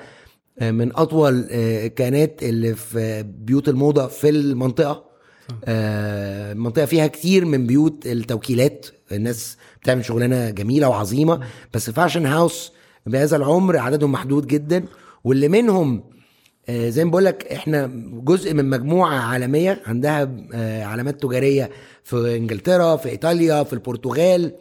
من 0.60 0.96
أطول 0.96 1.48
آه، 1.50 1.86
كانت 1.86 2.42
اللي 2.42 2.74
في 2.74 3.22
بيوت 3.22 3.68
الموضة 3.68 4.06
في 4.06 4.28
المنطقة. 4.28 5.07
آه، 5.64 6.52
المنطقة 6.52 6.85
فيها 6.87 7.07
كتير 7.07 7.45
من 7.45 7.67
بيوت 7.67 8.07
التوكيلات. 8.07 8.87
الناس 9.12 9.57
بتعمل 9.83 10.05
شغلانة 10.05 10.50
جميلة 10.50 10.88
وعظيمة 10.88 11.40
بس 11.75 11.90
fashion 11.90 12.26
house 12.26 12.73
بهذا 13.07 13.37
العمر 13.37 13.76
عددهم 13.76 14.12
محدود 14.12 14.47
جدا. 14.47 14.85
واللي 15.25 15.49
منهم 15.49 16.05
آه، 16.69 16.88
زي 16.88 17.05
ما 17.05 17.11
بقول 17.11 17.25
لك 17.25 17.47
إحنا 17.52 17.90
جزء 18.12 18.55
من 18.55 18.64
مجموعة 18.71 19.14
عالمية 19.19 19.83
عندها 19.87 20.31
آه، 20.55 20.85
علامات 20.85 21.23
تجارية 21.23 21.71
في 22.05 22.37
إنجلترا 22.37 22.97
في 22.97 23.09
إيطاليا 23.09 23.62
في 23.62 23.73
البرتغال. 23.73 24.52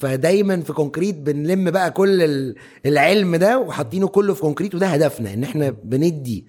فدايما 0.00 0.60
في 0.60 0.72
كونكريت 0.72 1.14
بنلم 1.14 1.70
بقى 1.70 1.90
كل 1.90 2.22
ال- 2.22 2.54
العلم 2.86 3.36
ده 3.36 3.58
وحاطينه 3.58 4.08
كله 4.08 4.34
في 4.34 4.40
كونكريت 4.40 4.74
وده 4.74 4.86
هدفنا 4.86 5.34
إن 5.34 5.44
إحنا 5.44 5.70
بندي. 5.84 6.46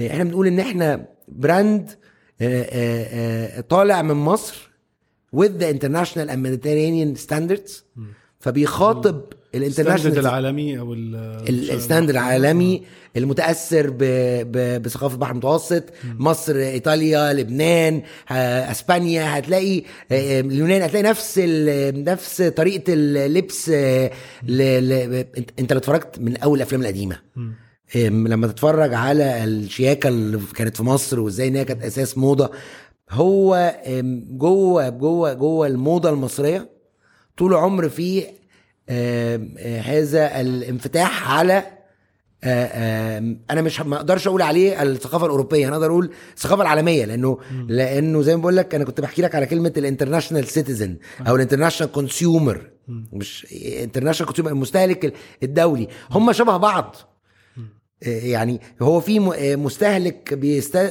إحنا 0.00 0.24
بنقول 0.24 0.46
إن 0.46 0.58
إحنا 0.60 1.06
brand 1.28 1.90
طالع 3.68 4.02
من 4.02 4.14
مصر 4.14 4.70
with 5.36 5.50
the 5.60 5.68
international 5.76 6.28
and 6.30 6.38
Mediterranean 6.46 7.26
standards 7.26 7.82
فبيخاطب 8.40 9.22
ال 9.54 9.60
standard 9.60 10.06
ال 10.06 10.07
international 10.07 10.18
العالمي 10.18 10.78
أو 10.78 10.94
ال- 10.94 11.70
ال 11.70 11.77
stand 11.77 12.10
العالمي 12.10 12.82
المتأثر 13.16 13.90
ب... 13.90 13.98
ب... 14.52 14.82
بثقافة 14.82 15.14
البحر 15.14 15.30
المتوسط. 15.32 15.84
مصر 16.18 16.56
إيطاليا 16.56 17.32
لبنان 17.32 18.02
آه، 18.30 18.70
أسبانيا. 18.70 19.38
هتلاقي 19.38 19.82
آه، 20.12 20.40
اليونان. 20.40 20.82
هتلاقي 20.82 21.02
نفس 21.02 21.34
ال... 21.44 22.04
نفس 22.04 22.42
طريقة 22.42 22.84
اللبس 22.92 23.70
آه، 23.74 24.10
ل... 24.46 24.56
ل... 24.88 25.24
انت- 25.58 25.72
لو 25.72 25.78
اتفرجت 25.78 26.18
من 26.18 26.36
أول 26.36 26.56
الأفلام 26.58 26.80
القديمة 26.80 27.18
لما 27.94 28.46
تتفرج 28.46 28.94
على 28.94 29.44
الشياكة 29.44 30.08
اللي 30.08 30.40
كانت 30.54 30.76
في 30.76 30.82
مصر 30.82 31.20
وإزاي 31.20 31.48
إن 31.48 31.56
هي 31.56 31.64
كانت 31.64 31.82
أساس 31.82 32.18
موضة 32.18 32.50
هو 33.10 33.74
جوه 34.30 34.88
جوه 34.88 35.32
جوه 35.32 35.66
الموضة 35.66 36.10
المصرية 36.10 36.70
طول 37.36 37.54
عمر 37.54 37.90
آه، 38.88 39.80
هذا 39.80 40.40
الانفتاح 40.40 41.30
على 41.32 41.62
آه، 42.44 43.36
أنا 43.50 43.62
مش 43.62 43.80
ما 43.80 43.96
أقدرش 43.96 44.26
أقول 44.26 44.42
عليه 44.42 44.82
الثقافة 44.82 45.26
الأوروبية 45.26 45.68
أنا 45.68 45.76
أقدر 45.76 45.90
أقول 45.90 46.10
الثقافة 46.36 46.62
العالمية 46.62 47.04
لأنه 47.04 47.38
لأنه 47.68 48.22
زي 48.22 48.36
ما 48.36 48.42
بقول 48.42 48.56
لك 48.56 48.74
أنا 48.74 48.84
كنت 48.84 49.00
بحكي 49.00 49.22
لك 49.22 49.34
على 49.34 49.46
كلمة 49.46 49.72
ال 49.76 49.81
international 49.81 50.46
citizen 50.46 50.96
أو 51.28 51.36
ال 51.36 51.40
international 51.40 51.92
consumer 51.92 52.70
مش 52.88 53.46
international 53.82 54.26
consumer 54.26 54.50
المستهلك 54.50 55.14
الدولي 55.42 55.88
هم 56.10 56.32
شبه 56.32 56.56
بعض. 56.56 56.96
يعني 58.06 58.60
هو 58.82 59.00
في 59.00 59.20
م- 59.20 59.64
مستهلك. 59.64 60.34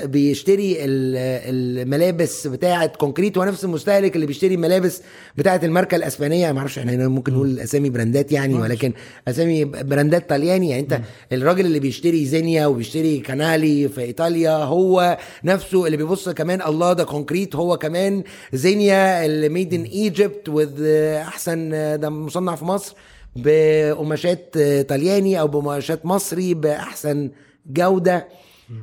بيشتري 0.06 0.78
ال- 0.86 1.80
الملابس 1.80 2.48
بتاعه 2.48 2.86
كونكريت 2.88 3.38
هو 3.38 3.44
نفس 3.44 3.64
المستهلك 3.64 4.16
اللي 4.16 4.26
بيشتري 4.26 4.56
الملابس 4.56 5.02
بتاعه 5.38 5.60
الماركة 5.64 5.96
الأسبانية. 5.96 6.52
ما 6.52 6.60
أعرفش 6.60 6.80
إحنا 6.80 6.92
هنا 6.94 7.08
ممكن 7.08 7.34
نقول 7.34 7.60
أسامي 7.60 7.90
brand 7.90 8.25
ات 8.25 8.32
يعني 8.32 8.54
ولكن 8.54 8.94
أسامي 9.28 9.66
brand 9.66 10.19
ات 10.19 10.30
طلياني. 10.30 10.70
يعني 10.70 10.82
أنت 10.82 11.02
الراجل 11.32 11.66
اللي 11.66 11.80
بيشتري 11.80 12.26
زينيا 12.26 12.66
وبيشتري 12.66 13.18
كانالي 13.20 13.90
في 13.90 14.02
إيطاليا 14.02 14.52
هو 14.52 15.18
نفسه 15.44 15.86
اللي 15.86 15.98
بيبص 15.98 16.30
كمان 16.30 16.62
الله 16.62 16.94
ده 16.94 17.04
كونكريت. 17.04 17.56
هو 17.56 17.78
كمان 17.78 18.24
زينيا 18.54 19.26
اللي 19.26 19.50
made 19.50 19.74
in 19.74 19.84
Egypt 19.84 20.50
with 20.50 20.84
أحسن 21.28 21.70
ده 22.00 22.10
مصنع 22.10 22.56
في 22.56 22.66
مصر. 22.66 22.96
بقماشات 23.36 24.58
طلياني 24.90 25.40
أو 25.40 25.48
بقماشات 25.48 26.06
مصري 26.06 26.54
بأحسن 26.54 27.32
جودة. 27.68 28.28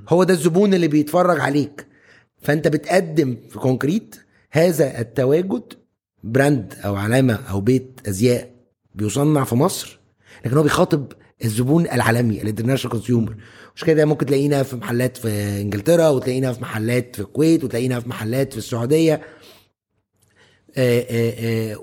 هو 0.09 0.25
ده 0.25 0.35
الزبون 0.35 0.75
اللي 0.75 0.89
بيتفرج 0.89 1.41
عليك. 1.41 1.87
فأنت 2.43 2.69
بتقدم 2.69 3.37
في 3.49 3.59
كونكريت 3.59 4.17
هذا 4.51 5.01
التواجد 5.01 5.63
brand 6.25 6.75
أو 6.85 6.97
علامة 6.97 7.35
أو 7.35 7.61
بيت 7.61 8.01
أزياء 8.09 8.51
بيصنع 8.95 9.45
في 9.45 9.55
مصر 9.55 9.99
لكن 10.45 10.57
هو 10.57 10.63
بيخاطب 10.63 11.07
الزبون 11.45 11.87
العالمي 11.87 12.43
ال 12.43 12.47
international 12.47 12.97
consumer 12.97 13.35
مش 13.77 13.85
كده 13.85 14.05
ممكن 14.05 14.27
تلاقينا 14.27 14.63
في 14.63 14.77
محلات 14.77 15.17
في 15.17 15.29
إنجلترا 15.61 16.09
وتلاقينا 16.09 16.53
في 16.53 16.63
محلات 16.63 17.17
في 17.17 17.23
الكويت 17.23 17.65
وتلاقينا 17.65 18.01
في 18.01 18.09
محلات 18.09 18.53
في 18.53 18.59
السعودية. 18.59 19.21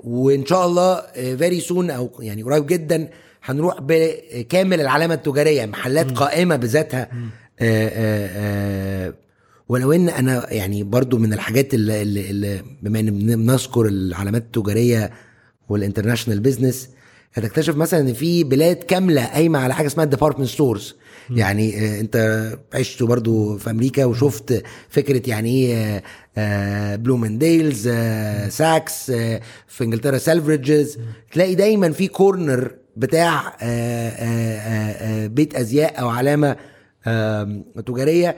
وإن 0.04 0.46
شاء 0.46 0.66
الله 0.66 1.00
very 1.36 1.60
soon 1.60 1.90
أو 1.90 2.10
يعني 2.20 2.42
قريب 2.42 2.66
جدا 2.66 3.08
هنروح 3.44 3.76
بكامل 3.80 4.80
العلامة 4.80 5.14
التجارية 5.14 5.66
محلات 5.66 6.10
قائمة 6.10 6.56
بذاتها. 6.56 7.02
آه، 7.60 7.88
آه، 7.88 8.28
آه، 9.08 9.14
ولو 9.68 9.92
إن 9.92 10.08
أنا 10.08 10.52
يعني 10.52 10.82
برضو 10.82 11.18
من 11.18 11.32
الحاجات 11.32 11.74
اللي, 11.74 12.02
اللي, 12.02 12.62
بما 12.82 13.00
إن 13.00 13.10
بن- 13.10 13.36
بنذكر 13.36 13.86
العلامات 13.86 14.42
التجارية 14.42 15.10
وال 15.68 15.78
international 15.78 16.40
business 16.40 16.88
هتكتشف 17.34 17.76
مثلا 17.76 18.00
إن 18.00 18.12
في 18.12 18.44
بلاد 18.44 18.76
كاملة 18.76 19.24
قايمة 19.26 19.58
على 19.58 19.74
حاجة 19.74 19.86
اسمها 19.86 20.04
ال 20.04 20.08
department 20.08 20.48
stores 20.48 20.96
يعني 21.30 21.76
آه، 21.78 22.00
أنت 22.00 22.16
عشت 22.74 23.02
برضو 23.02 23.58
في 23.58 23.70
أمريكا 23.70 24.04
وشفت 24.04 24.62
فكرة 24.88 25.30
يعني 25.30 25.50
إيه 25.66 26.02
بلومينجديلز 26.96 27.88
ساكس 28.48 29.10
آه، 29.10 29.40
في 29.66 29.84
إنجلترا 29.84 30.18
سيلفريدجز 30.18 30.98
تلاقي 31.32 31.54
دايما 31.54 31.92
في 31.92 32.08
corner 32.08 32.74
بتاع 32.96 33.48
آه، 33.48 33.52
آه، 33.62 34.58
آه، 34.58 35.24
آه، 35.24 35.26
بيت 35.26 35.54
أزياء 35.54 36.00
أو 36.00 36.08
علامة 36.08 36.56
تجارية 37.86 38.36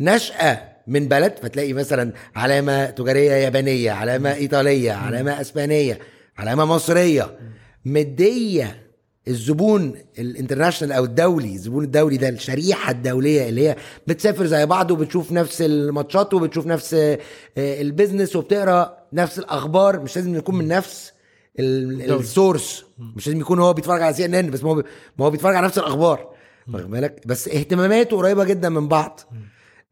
نشأة 0.00 0.62
من 0.86 1.08
بلد. 1.08 1.34
فتلاقي 1.42 1.72
مثلا 1.72 2.12
علامة 2.36 2.86
تجارية 2.86 3.32
يابانية 3.32 3.90
علامة 3.92 4.34
إيطالية 4.34 4.92
علامة 4.92 5.40
أسبانية 5.40 5.98
علامة 6.38 6.64
مصرية. 6.64 7.38
مدية 7.84 8.90
الزبون 9.28 9.94
ال 10.18 10.23
international 10.23 10.92
أو 10.92 11.04
الدولي 11.04 11.54
الزبون 11.54 11.84
الدولي 11.84 12.16
ده 12.16 12.28
الشريحة 12.28 12.90
الدولية 12.90 13.48
اللي 13.48 13.68
هي 13.68 13.76
بتسافر 14.06 14.46
زي 14.46 14.66
بعض 14.66 14.90
وبتشوف 14.90 15.32
نفس 15.32 15.62
الماتشات 15.62 16.34
وبتشوف 16.34 16.66
نفس 16.66 16.94
آه، 16.94 17.18
ال 17.56 17.65
business 17.65 18.36
وبتقرأ 18.36 18.96
نفس 19.12 19.38
الأخبار 19.38 20.00
مش 20.00 20.16
لازم 20.16 20.34
يكون 20.36 20.54
من 20.54 20.68
نفس. 20.68 21.12
ال 21.58 21.76
source 21.76 22.84
مش 23.16 23.26
لازم 23.26 23.40
يكون 23.40 23.58
هو 23.58 23.72
بيتفرج 23.72 24.02
على 24.02 24.14
CNN 24.14 24.50
بس 24.50 24.62
ما 24.64 24.70
هو 24.70 24.74
ما 25.18 25.26
هو 25.26 25.30
بيتفرج 25.30 25.54
على 25.56 25.66
نفس 25.66 25.78
الأخبار. 25.78 26.28
واخد 26.72 26.90
بالك؟ 26.90 27.22
بس 27.26 27.48
اهتماماته 27.48 28.16
قريبة 28.16 28.44
جدا 28.44 28.68
من 28.68 28.88
بعض. 28.88 29.20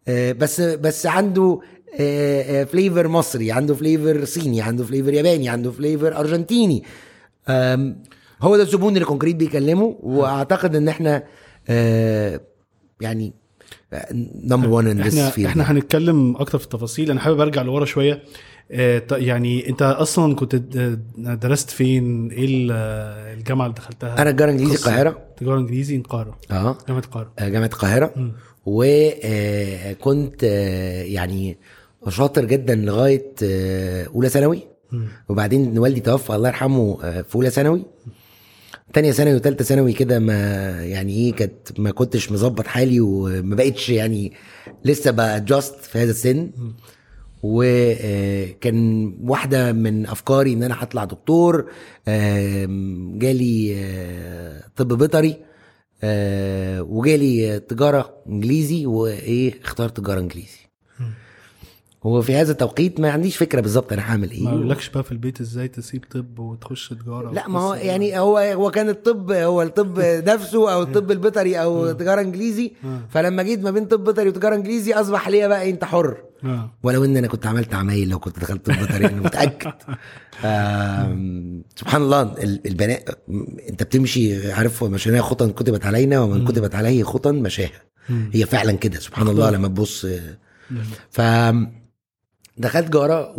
آه، 0.09 0.33
بس 0.33 0.61
بس 0.61 1.07
عنده 1.07 1.61
flavor 2.65 3.09
مصري 3.09 3.53
عنده 3.53 3.75
flavor 3.75 4.25
صيني 4.25 4.61
عنده 4.63 4.85
flavor 4.85 5.13
ياباني 5.13 5.49
عنده 5.49 5.71
flavor 5.71 6.17
أرجنتيني. 6.19 6.85
هو 8.43 8.57
ده 8.57 8.63
الزبون 8.63 8.95
اللي 8.95 9.05
كونكريت 9.05 9.37
بيكلمه 9.37 9.97
وأعتقد 10.01 10.77
إن 10.77 10.89
إحنا 10.89 11.23
آه، 11.69 12.41
يعني 13.01 13.33
number 14.45 14.69
1 14.69 14.87
in 14.89 15.01
this 15.01 15.19
إحنا 15.19 15.47
إحنا 15.47 15.73
هنتكلم 15.73 16.37
أكتر 16.37 16.59
في 16.59 16.65
التفاصيل. 16.65 17.11
أنا 17.11 17.21
حابب 17.21 17.41
أرجع 17.41 17.63
لورا 17.63 17.85
شوية. 17.85 18.23
آه، 18.73 19.03
يعني 19.13 19.69
أنت 19.69 19.83
أصلا 19.83 20.35
كنت 20.35 20.57
درست 21.17 21.71
فين؟ 21.71 22.31
إيه 22.31 22.45
ال- 22.45 22.73
الجامعة 23.39 23.67
اللي 23.67 23.75
دخلتها؟ 23.77 24.23
أنا 24.23 24.31
تجارة 24.31 24.51
إنجليزي 24.51 24.75
قصة. 24.77 24.91
القاهرة. 24.91 25.19
تجارة 25.37 25.59
إنجليزي 25.59 25.97
القاهره 25.97 26.39
آه. 26.51 26.77
جامعة 26.89 27.01
القاهرة. 27.01 27.33
آه، 27.39 27.49
جامعة 27.49 27.67
القاهرة. 27.67 28.33
وكنت 28.67 30.43
يعني 31.07 31.59
شاطر 32.09 32.45
جدا 32.45 32.75
لغاية 32.75 33.33
آه، 33.43 34.07
أولى 34.07 34.29
ثانوي. 34.29 34.67
وبعدين 35.29 35.79
والدي 35.79 36.01
توفى 36.01 36.35
الله 36.35 36.49
يرحمه 36.49 36.99
آه، 37.05 37.23
في 37.23 37.35
أولى 37.37 37.51
ثانوي. 37.51 37.85
تانية 38.93 39.13
ثانوي 39.13 39.35
وتالتة 39.35 39.65
ثانوي 39.65 39.93
كده 39.93 40.19
ما 40.19 40.35
يعني 40.85 41.13
إيه 41.17 41.33
كانت 41.33 41.81
ما 41.81 41.91
كنتش 41.91 42.33
مظبط 42.33 42.67
حالي 42.67 43.01
وما 43.01 43.57
بقتش 43.57 43.91
يعني 43.91 44.33
لسه 44.85 45.11
بت 45.11 45.27
adjust 45.27 45.75
في 45.75 45.99
هذا 45.99 46.11
السن. 46.11 46.51
وكان 47.43 49.15
واحدة 49.21 49.73
من 49.73 50.07
أفكاري 50.07 50.53
إن 50.53 50.63
أنا 50.63 50.75
هطلع 50.83 51.05
دكتور 51.05 51.71
آم، 52.09 53.19
جالي 53.19 53.75
آه، 53.77 54.63
طب 54.77 54.99
بيطري 54.99 55.37
آه، 56.03 56.83
وجالي 56.83 57.61
تجارة 57.61 58.15
إنجليزي 58.29 58.87
وإيه 58.87 59.55
اخترت 59.65 59.97
تجارة 59.97 60.21
إنجليزي. 60.21 60.68
هو 62.03 62.23
في 62.23 62.35
هذا 62.37 62.53
التوقيت 62.53 63.01
ما 63.01 63.11
عنديش 63.11 63.37
فكرة 63.37 63.61
بالظبط 63.61 63.93
أنا 63.93 64.03
هعمل 64.03 64.31
إيه. 64.31 64.45
ما 64.45 64.51
قالكش 64.51 64.89
بقى 64.89 65.05
في 65.05 65.13
البيت 65.13 65.41
إزاي 65.41 65.69
تسيب 65.69 66.05
طب 66.11 66.39
وتخش 66.39 66.89
تجارة 66.89 67.33
لا 67.33 67.49
ما 67.49 67.61
هو 67.61 67.75
يعني 67.75 68.19
هو 68.19 68.39
هو 68.39 68.71
كان 68.71 68.89
الطب 68.89 69.33
هو 69.33 69.63
الطب 69.63 70.01
نفسه 70.33 70.73
أو 70.73 70.83
الطب 70.83 71.11
البيطري 71.11 71.57
أو 71.63 71.93
تجارة 71.93 72.21
إنجليزي. 72.21 72.73
آه. 72.85 73.01
فلما 73.11 73.43
جيت 73.43 73.61
ما 73.65 73.71
بين 73.71 73.85
طب 73.85 74.05
بيطري 74.05 74.29
وتجارة 74.29 74.55
إنجليزي 74.55 74.93
أصبح 74.93 75.29
ليا 75.29 75.49
بقى 75.49 75.71
أنت 75.71 75.85
حر. 75.85 76.17
آه. 76.45 76.71
ولو 76.83 77.05
إن 77.05 77.17
أنا 77.17 77.27
كنت 77.29 77.47
عملت 77.47 77.75
عمايل 77.75 78.09
لو 78.09 78.19
كنت 78.19 78.39
دخلت 78.39 78.67
طب 78.67 78.75
بيطري 78.79 79.07
أنا 79.07 79.21
متأكد. 79.23 79.73
سبحان 81.77 82.03
الله 82.03 82.23
ال- 82.23 82.67
البناء 82.67 83.05
أنت 83.71 83.83
بتمشي 83.83 84.53
عارف 84.53 84.85
مشيناها 84.85 85.23
خطا 85.23 85.47
كتبت 85.51 85.87
علينا 85.87 86.21
ومن 86.21 86.45
كتبت 86.45 86.75
عليه 86.75 87.03
خطا 87.03 87.33
مشاها. 87.33 87.83
هي 88.33 88.47
فعلا 88.47 88.73
كده 88.73 89.01
سبحان 89.01 89.29
الله 89.29 89.51
لما 89.51 89.69
تبص. 89.69 90.07
ف 91.11 91.21
دخلت 92.59 92.89
جاره. 92.89 93.35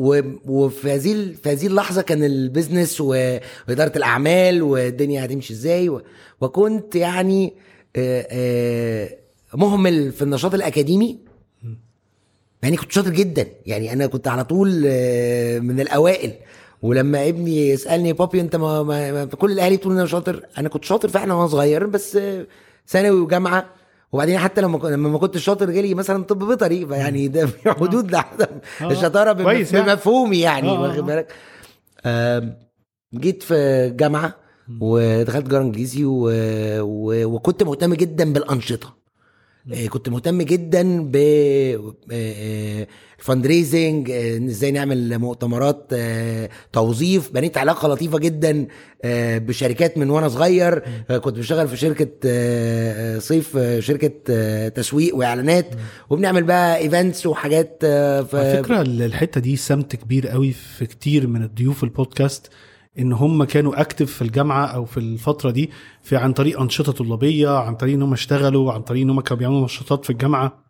وفي 0.46 0.92
هذه 0.92 1.36
في 1.44 1.50
هذه 1.50 1.68
اللحظة 1.68 2.02
كان 2.02 2.24
البيزنس. 2.24 3.02
وإدارة 3.02 3.92
الأعمال 3.96 4.62
والدنيا 4.62 5.26
هتمشي 5.26 5.54
إزاي. 5.54 6.00
وكنت 6.42 6.96
يعني 6.96 7.54
مهمل 9.54 10.12
في 10.12 10.22
النشاط 10.22 10.54
الأكاديمي 10.54 11.20
يعني 12.64 12.78
كنت 12.78 12.92
شاطر 12.92 13.10
جدا 13.10 13.48
يعني 13.66 13.94
أنا 13.94 14.08
كنت 14.08 14.28
على 14.28 14.44
طول 14.44 14.70
من 15.62 15.80
الأوائل 15.80 16.34
ولما 16.82 17.28
ابني 17.28 17.70
يسألني 17.70 18.14
بابي 18.14 18.42
أنت 18.42 18.56
ما, 18.56 18.84
ما, 18.84 19.12
ما 19.12 19.26
كل 19.26 19.52
الأهالي 19.52 19.78
بتقول 19.78 19.94
إن 19.94 20.00
أنا 20.00 20.08
شاطر 20.08 20.46
أنا 20.58 20.70
كنت 20.70 20.84
شاطر 20.84 21.10
فعلا 21.10 21.34
وأنا 21.34 21.48
صغير 21.48 21.86
بس 21.86 22.20
ثانوي 22.88 23.20
وجامعة 23.22 23.66
وبعدين 24.12 24.40
حتى 24.40 24.62
لما 24.62 24.78
لما 24.88 25.10
ما 25.10 25.18
كنتش 25.18 25.44
شاطر 25.44 25.72
جالي 25.72 25.94
مثلا 25.94 26.24
طب 26.24 26.48
بيطري 26.48 26.86
فيعني 26.86 27.28
ده 27.28 27.46
في 27.46 27.72
حدود 27.72 28.12
لعدم 28.12 28.46
آه. 28.82 28.92
الشطارة 28.92 29.42
يعني. 29.42 29.64
بمفهومي 29.64 30.40
يعني 30.40 30.70
آه، 30.70 30.78
آه، 30.78 30.82
واخد 30.82 31.10
آه. 31.10 31.26
بالك 32.06 32.58
جيت 33.16 33.44
في 33.44 33.90
جامعة 33.96 34.36
ودخلت 34.82 35.48
جامعه 35.48 35.66
إنجليزي 35.66 36.06
و... 36.06 36.30
و... 36.82 37.26
وكنت 37.26 37.64
مهتم 37.64 37.94
جدا 37.94 38.34
بالأنشطة 38.34 38.88
آه، 38.88 38.99
كنت 39.90 40.10
مهتم 40.10 40.42
جدا 40.42 41.02
ب 41.12 41.18
fundraising 43.18 44.12
إزاي 44.12 44.72
نعمل 44.72 45.18
مؤتمرات 45.18 45.88
آه، 45.94 46.50
توظيف. 46.74 47.32
بنيت 47.34 47.58
علاقة 47.58 47.88
لطيفة 47.88 48.18
جدا 48.20 48.68
آه، 49.04 49.38
بشركات 49.38 49.98
من 49.98 50.10
وأنا 50.10 50.28
صغير. 50.30 50.84
آه، 51.10 51.18
كنت 51.18 51.38
بشتغل 51.38 51.68
في 51.68 51.78
شركة 51.78 52.08
آه، 52.26 53.16
آه، 53.16 53.20
صيف 53.20 53.58
آه، 53.58 53.80
شركة 53.80 54.12
آه، 54.30 54.68
تسويق 54.68 55.16
وإعلانات. 55.16 55.66
وبنعمل 56.10 56.44
بقى 56.44 56.78
events 56.78 57.26
وحاجات 57.26 57.80
آه، 57.84 58.22
ف... 58.22 58.36
على 58.36 58.64
فكرة 58.64 58.82
ال- 58.82 59.02
الحتة 59.02 59.42
دي 59.42 59.56
سمت 59.56 59.96
كبير 59.96 60.28
قوي 60.28 60.52
في 60.52 60.86
كتير 60.86 61.28
من 61.28 61.44
الضيوف 61.44 61.84
البودكاست. 61.84 62.50
إن 63.00 63.14
هم 63.14 63.44
كانوا 63.44 63.82
اكتف 63.82 64.14
في 64.14 64.22
الجامعة 64.22 64.66
أو 64.66 64.86
في 64.86 64.98
الفترة 64.98 65.52
دي 65.52 65.70
في 66.04 66.16
عن 66.16 66.34
طريق 66.34 66.62
أنشطة 66.62 66.92
طلابية 66.92 67.50
عن 67.50 67.76
طريق 67.76 67.94
إن 67.96 68.02
هم 68.02 68.14
اشتغلوا 68.14 68.74
عن 68.74 68.82
طريق 68.82 69.02
إن 69.04 69.10
هم 69.10 69.22
كانوا 69.22 69.40
بيعملوا 69.40 69.66
نشاطات 69.66 70.04
في 70.04 70.10
الجامعة 70.10 70.70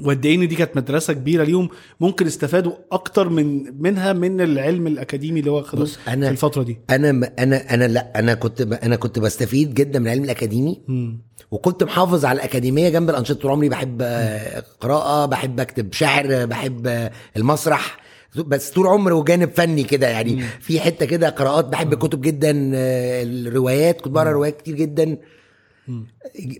وقد 0.00 0.26
إيه 0.26 0.34
إن 0.36 0.48
دي 0.48 0.54
كانت 0.54 0.76
مدرسة 0.76 1.12
كبيرة 1.12 1.44
ليهم 1.44 1.68
ممكن 2.00 2.26
استفادوا 2.26 2.72
أكتر 2.92 3.28
من 3.28 3.62
منها 3.82 4.12
من 4.12 4.40
العلم 4.40 4.86
الأكاديمي 4.86 5.40
اللي 5.40 5.50
هو 5.50 5.62
خدوه 5.62 5.84
بص، 5.84 5.96
في 5.96 6.14
الفترة 6.14 6.62
دي 6.62 6.78
أنا 6.90 7.32
أنا 7.38 7.74
أنا 7.74 7.84
لأ 7.84 8.18
أنا 8.18 8.34
كنت. 8.34 8.60
أنا 8.60 8.96
كنت 8.96 9.18
بستفيد 9.18 9.74
جدا 9.74 9.98
من 9.98 10.06
العلم 10.06 10.24
الأكاديمي 10.24 10.80
مم. 10.88 11.20
وكنت 11.50 11.84
محافظ 11.84 12.24
على 12.24 12.36
الأكاديمية 12.36 12.88
جنب 12.88 13.10
الأنشطة 13.10 13.34
طول 13.40 13.50
عمري 13.50 13.68
بحب 13.68 13.98
آه، 14.02 14.64
قراءة 14.80 15.26
بحب 15.26 15.60
أكتب 15.60 15.92
شعر 15.92 16.44
بحب 16.46 16.86
آه، 16.86 17.10
المسرح 17.36 18.03
بس 18.36 18.70
طول 18.70 18.86
عمري 18.86 19.14
وجانب 19.14 19.50
فني 19.50 19.82
كده 19.84 20.08
يعني. 20.08 20.42
في 20.60 20.80
حتة 20.80 21.06
كده 21.06 21.28
قراءات 21.28 21.64
بحب 21.64 21.92
الكتب 21.92 22.20
جدا 22.20 22.70
آه، 22.74 23.22
الروايات 23.22 24.00
كنت 24.00 24.12
بقرأ 24.14 24.30
روايات 24.32 24.60
كتير 24.60 24.74
جدا. 24.76 25.16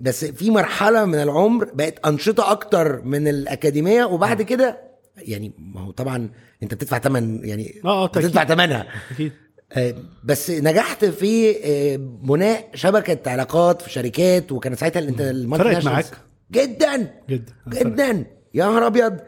بس 0.01 0.25
في 0.25 0.51
مرحلة 0.51 1.05
من 1.05 1.15
العمر 1.15 1.65
بقت 1.75 2.07
أنشطة 2.07 2.51
أكتر 2.51 3.03
من 3.03 3.29
الأكاديمية 3.29 4.05
وبعد 4.05 4.43
كده 4.43 4.79
يعني 5.17 5.53
ما 5.59 5.81
هو 5.81 5.91
طبعا 5.91 6.31
أنت 6.63 6.75
بتدفع 6.75 6.99
ثمن 6.99 7.41
يعني 7.45 7.81
آه 7.85 8.07
تأكيد. 8.07 8.29
بتدفع 8.31 8.45
ثمنها 8.45 8.87
أكيد. 9.11 9.33
آه، 9.73 9.95
بس 10.25 10.51
نجحت 10.51 11.05
في 11.05 11.57
آه، 11.65 11.97
بناء 12.23 12.69
شبكة 12.75 13.31
علاقات 13.31 13.83
في 13.83 13.91
شركات 13.91 14.53
وكان 14.53 14.75
ساعتها 14.75 15.01
انت 15.09 15.21
المالتي 15.21 15.65
فرقت 15.65 15.75
ناشونالز. 15.75 16.07
معاك؟ 16.11 16.19
جدا. 16.53 17.11
جدا. 17.29 17.53
جدا. 17.69 18.25
يا 18.55 18.65
نهار 18.65 18.87
أبيض. 18.87 19.19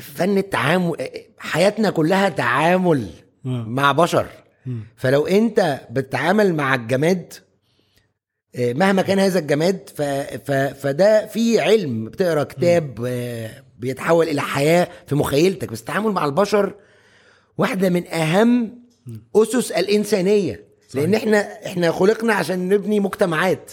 فن 0.00 0.38
التعامل 0.38 0.96
حياتنا 1.38 1.90
كلها 1.90 2.28
تعامل 2.28 3.06
آه. 3.46 3.64
مع 3.66 3.92
بشر. 3.92 4.26
مم. 4.66 4.80
فلو 4.96 5.26
انت 5.26 5.80
بتتعامل 5.90 6.54
مع 6.54 6.74
الجماد 6.74 7.32
آه، 8.56 8.72
مهما 8.72 9.02
كان 9.02 9.18
هذا 9.18 9.38
الجماد 9.38 9.90
ف... 9.96 10.02
ف... 10.02 10.50
فده 10.52 11.26
في 11.26 11.60
علم 11.60 12.04
بتقرا 12.04 12.42
كتاب 12.42 12.94
بيتحول 13.78 14.28
إلى 14.28 14.40
حياة 14.40 14.88
في 15.06 15.14
مخيلتك. 15.14 15.72
بس 15.72 15.80
التعامل 15.80 16.12
مع 16.12 16.24
البشر 16.24 16.74
واحدة 17.58 17.88
من 17.88 18.06
أهم 18.08 18.78
أسس 19.36 19.70
الإنسانية. 19.70 20.64
لأن 20.94 21.14
إحنا 21.14 21.66
إحنا 21.66 21.92
خلقنا 21.92 22.34
عشان 22.34 22.68
نبني 22.68 23.00
مجتمعات. 23.00 23.72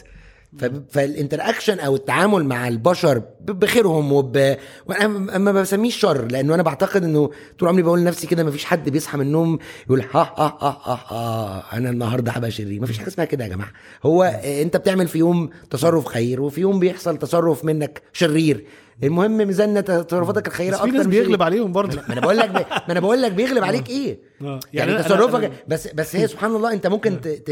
فالانتراكشن 0.90 1.80
أو 1.80 1.96
التعامل 1.96 2.46
مع 2.46 2.68
البشر 2.68 3.22
بخيرهم 3.42 4.12
وب 4.12 4.56
وأنا 4.86 5.08
ما 5.38 5.52
بسميش 5.52 5.96
شر 5.96 6.26
لأنه 6.26 6.56
أنا 6.56 6.64
بعتقد 6.64 7.04
إنه 7.04 7.30
طول 7.60 7.70
عمري 7.70 7.82
بقول 7.84 8.00
لنفسي 8.00 8.28
كده 8.28 8.44
ما 8.44 8.52
فيش 8.52 8.66
حد 8.66 8.90
بيصحى 8.90 9.18
من 9.18 9.26
النوم 9.26 9.60
يقول 9.86 10.02
ها 10.02 10.08
ها 10.38 10.58
ها 10.62 10.78
ها, 10.86 11.00
ها 11.08 11.78
أنا 11.78 11.90
النهارده 11.90 12.32
هبقى 12.32 12.52
شرير 12.52 12.82
ما 12.82 12.88
فيش 12.88 12.98
حاجة 12.98 13.08
اسمها 13.08 13.26
كده 13.26 13.44
يا 13.44 13.50
جماعة. 13.50 13.72
هو 14.04 14.24
آه، 14.24 14.62
أنت 14.62 14.78
بتعمل 14.78 15.08
في 15.08 15.18
يوم 15.20 15.50
تصرف 15.70 16.06
خير 16.06 16.42
وفي 16.42 16.62
يوم 16.62 16.80
بيحصل 16.80 17.18
تصرف 17.18 17.66
منك 17.66 18.02
شرير. 18.14 18.66
المهم 19.04 19.38
ميزان 19.38 19.84
تصرفاتك 19.84 20.48
الخيرة 20.48 20.72
بس 20.74 20.78
في 20.78 20.84
أكتر 20.86 20.98
ناس 20.98 21.08
بيغلب. 21.08 21.44
عليهم 21.44 21.72
برضه. 21.72 22.02
ما 22.08 22.14
أنا 22.14 22.22
بقول 22.22 22.38
لك 22.38 22.50
ما 22.72 22.92
أنا 22.92 23.00
بقول 23.00 23.22
لك 23.22 23.32
بيغلب 23.32 23.64
عليك 23.64 23.90
إيه؟ 23.90 24.20
آه. 24.42 24.60
يعني, 24.74 24.92
يعني 24.92 25.04
تصرفك 25.04 25.52
بس 25.68 25.88
بس 25.88 26.16
هي 26.16 26.28
سبحان 26.28 26.56
الله 26.56 26.74
أنت 26.74 26.88
ممكن 26.88 27.22
ت... 27.22 27.28
ت... 27.28 27.52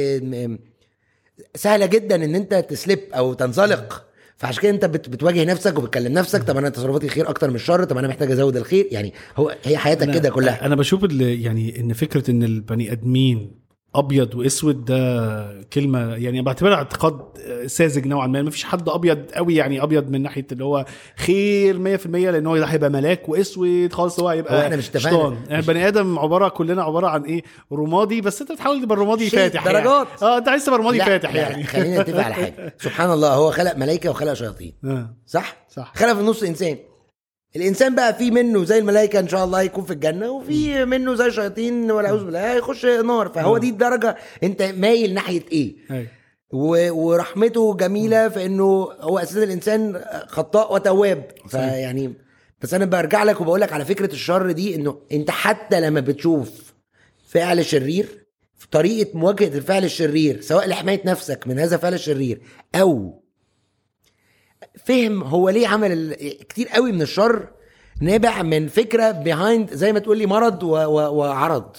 سهلة 1.55 1.85
جدا 1.85 2.15
إن 2.15 2.35
أنت 2.35 2.53
تسلب 2.53 2.99
أو 3.13 3.33
تنزلق. 3.33 4.05
فعشان 4.37 4.61
كده 4.61 4.71
أنت 4.71 4.85
بت... 4.85 5.09
بتواجه 5.09 5.43
نفسك 5.43 5.77
وبتكلم 5.77 6.13
نفسك 6.13 6.43
طب 6.43 6.57
أنا 6.57 6.69
تصرفاتي 6.69 7.07
خير 7.09 7.29
أكتر 7.29 7.49
من 7.49 7.55
الشر 7.55 7.83
طب 7.83 7.97
أنا 7.97 8.07
محتاج 8.07 8.31
أزود 8.31 8.57
الخير. 8.57 8.87
يعني 8.91 9.13
هو 9.37 9.55
هي 9.63 9.77
حياتك 9.77 10.11
كده 10.13 10.29
كلها. 10.29 10.65
أنا 10.65 10.75
بشوف 10.75 11.03
ال- 11.03 11.41
يعني 11.41 11.79
إن 11.79 11.93
فكرة 11.93 12.31
إن 12.31 12.43
البني 12.43 12.91
آدمين 12.91 13.51
أبيض 13.95 14.35
وأسود 14.35 14.85
ده 14.85 15.61
كلمة 15.73 16.15
يعني 16.15 16.41
بعتبرها 16.41 16.75
اعتقاد 16.75 17.19
ساذج 17.67 18.07
نوعا 18.07 18.27
ما 18.27 18.41
مفيش 18.41 18.63
حد 18.63 18.89
أبيض 18.89 19.31
قوي 19.35 19.55
يعني 19.55 19.83
أبيض 19.83 20.09
من 20.09 20.21
ناحية 20.21 20.47
اللي 20.51 20.63
هو 20.63 20.85
خير 21.17 21.97
100% 21.97 22.07
لأن 22.07 22.47
هو 22.47 22.53
هيبقى 22.55 22.89
ملاك 22.89 23.29
وأسود 23.29 23.93
خالص 23.93 24.19
هو 24.19 24.29
هيبقى 24.29 24.57
هو 24.57 24.61
إحنا 24.61 24.75
مش 24.75 24.89
اتفقنا. 24.89 25.11
شيطان 25.11 25.37
يعني 25.49 25.59
البني 25.61 25.87
آدم 25.87 26.19
عبارة 26.19 26.47
كلنا 26.49 26.83
عبارة 26.83 27.07
عن 27.07 27.21
إيه 27.23 27.43
رمادي 27.73 28.21
بس 28.21 28.41
أنت 28.41 28.51
بتحاول 28.51 28.81
تبقى 28.81 28.95
الرمادي 28.97 29.29
شيء، 29.29 29.39
فاتح 29.39 29.65
درجات. 29.65 29.85
يعني. 29.85 30.33
آه 30.33 30.37
أنت 30.37 30.47
عايز 30.47 30.65
تبقى 30.65 30.79
رمادي 30.79 30.99
فاتح 30.99 31.33
لا، 31.33 31.41
يعني 31.41 31.63
خلينا 31.63 32.01
نتفق 32.01 32.23
على 32.23 32.33
حاجة 32.33 32.75
سبحان 32.83 33.11
الله 33.11 33.33
هو 33.33 33.51
خلق 33.51 33.75
ملائكة 33.77 34.09
وخلق 34.09 34.33
شياطين 34.33 34.73
آه. 34.85 35.15
صح 35.27 35.55
صح. 35.69 35.91
خلق 35.95 36.13
في 36.13 36.19
النص 36.19 36.43
إنسان 36.43 36.77
الإنسان 37.55 37.95
بقى 37.95 38.13
في 38.13 38.31
منه 38.31 38.63
زي 38.65 38.77
الملائكة 38.77 39.19
إن 39.19 39.27
شاء 39.27 39.45
الله 39.45 39.61
يكون 39.61 39.83
في 39.83 39.93
الجنة 39.93 40.29
وفي 40.31 40.85
منه 40.85 41.15
زي 41.15 41.25
الشياطين 41.25 41.91
والعياذ 41.91 42.23
بالله 42.23 42.53
هيخش 42.53 42.85
نار 42.85 43.29
فهو. 43.29 43.57
دي 43.57 43.69
الدرجة 43.69 44.15
أنت 44.43 44.61
مايل 44.61 45.13
ناحية 45.13 45.43
إيه 45.51 45.75
أيوة. 45.91 46.07
ورحمته 46.91 47.75
جميلة 47.77 48.29
في 48.29 48.45
انه 48.45 48.89
هو 48.99 49.19
أساسا 49.19 49.43
الإنسان 49.43 50.01
خطاء 50.27 50.73
وتواب. 50.73 51.27
فيعني 51.47 52.13
بس 52.61 52.73
أنا 52.73 52.85
برجع 52.85 53.23
لك 53.23 53.41
وبقول 53.41 53.61
لك 53.61 53.73
على 53.73 53.85
فكرة 53.85 54.13
الشر 54.13 54.51
دي 54.51 54.75
إنه 54.75 54.97
أنت 55.11 55.31
حتى 55.31 55.81
لما 55.81 55.99
بتشوف 55.99 56.73
فعل 57.27 57.65
شرير 57.65 58.25
في 58.57 58.67
طريقة 58.71 59.17
مواجهة 59.17 59.47
الفعل 59.57 59.83
الشرير 59.83 60.41
سواء 60.41 60.67
لحماية 60.69 61.01
نفسك 61.05 61.47
من 61.47 61.59
هذا 61.59 61.75
الفعل 61.75 61.93
الشرير 61.93 62.41
أو 62.75 63.22
فهم 64.85 65.23
هو 65.23 65.49
ليه 65.49 65.67
عمل 65.67 66.13
كتير 66.49 66.67
قوي 66.67 66.91
من 66.91 67.01
الشر 67.01 67.47
نابع 68.01 68.41
من 68.41 68.67
فكرة 68.67 69.11
بيهايند 69.11 69.73
زي 69.73 69.93
ما 69.93 69.99
تقول 69.99 70.17
لي 70.17 70.25
مرض 70.25 70.63
و... 70.63 70.67
و... 70.69 71.15
وعرض. 71.15 71.75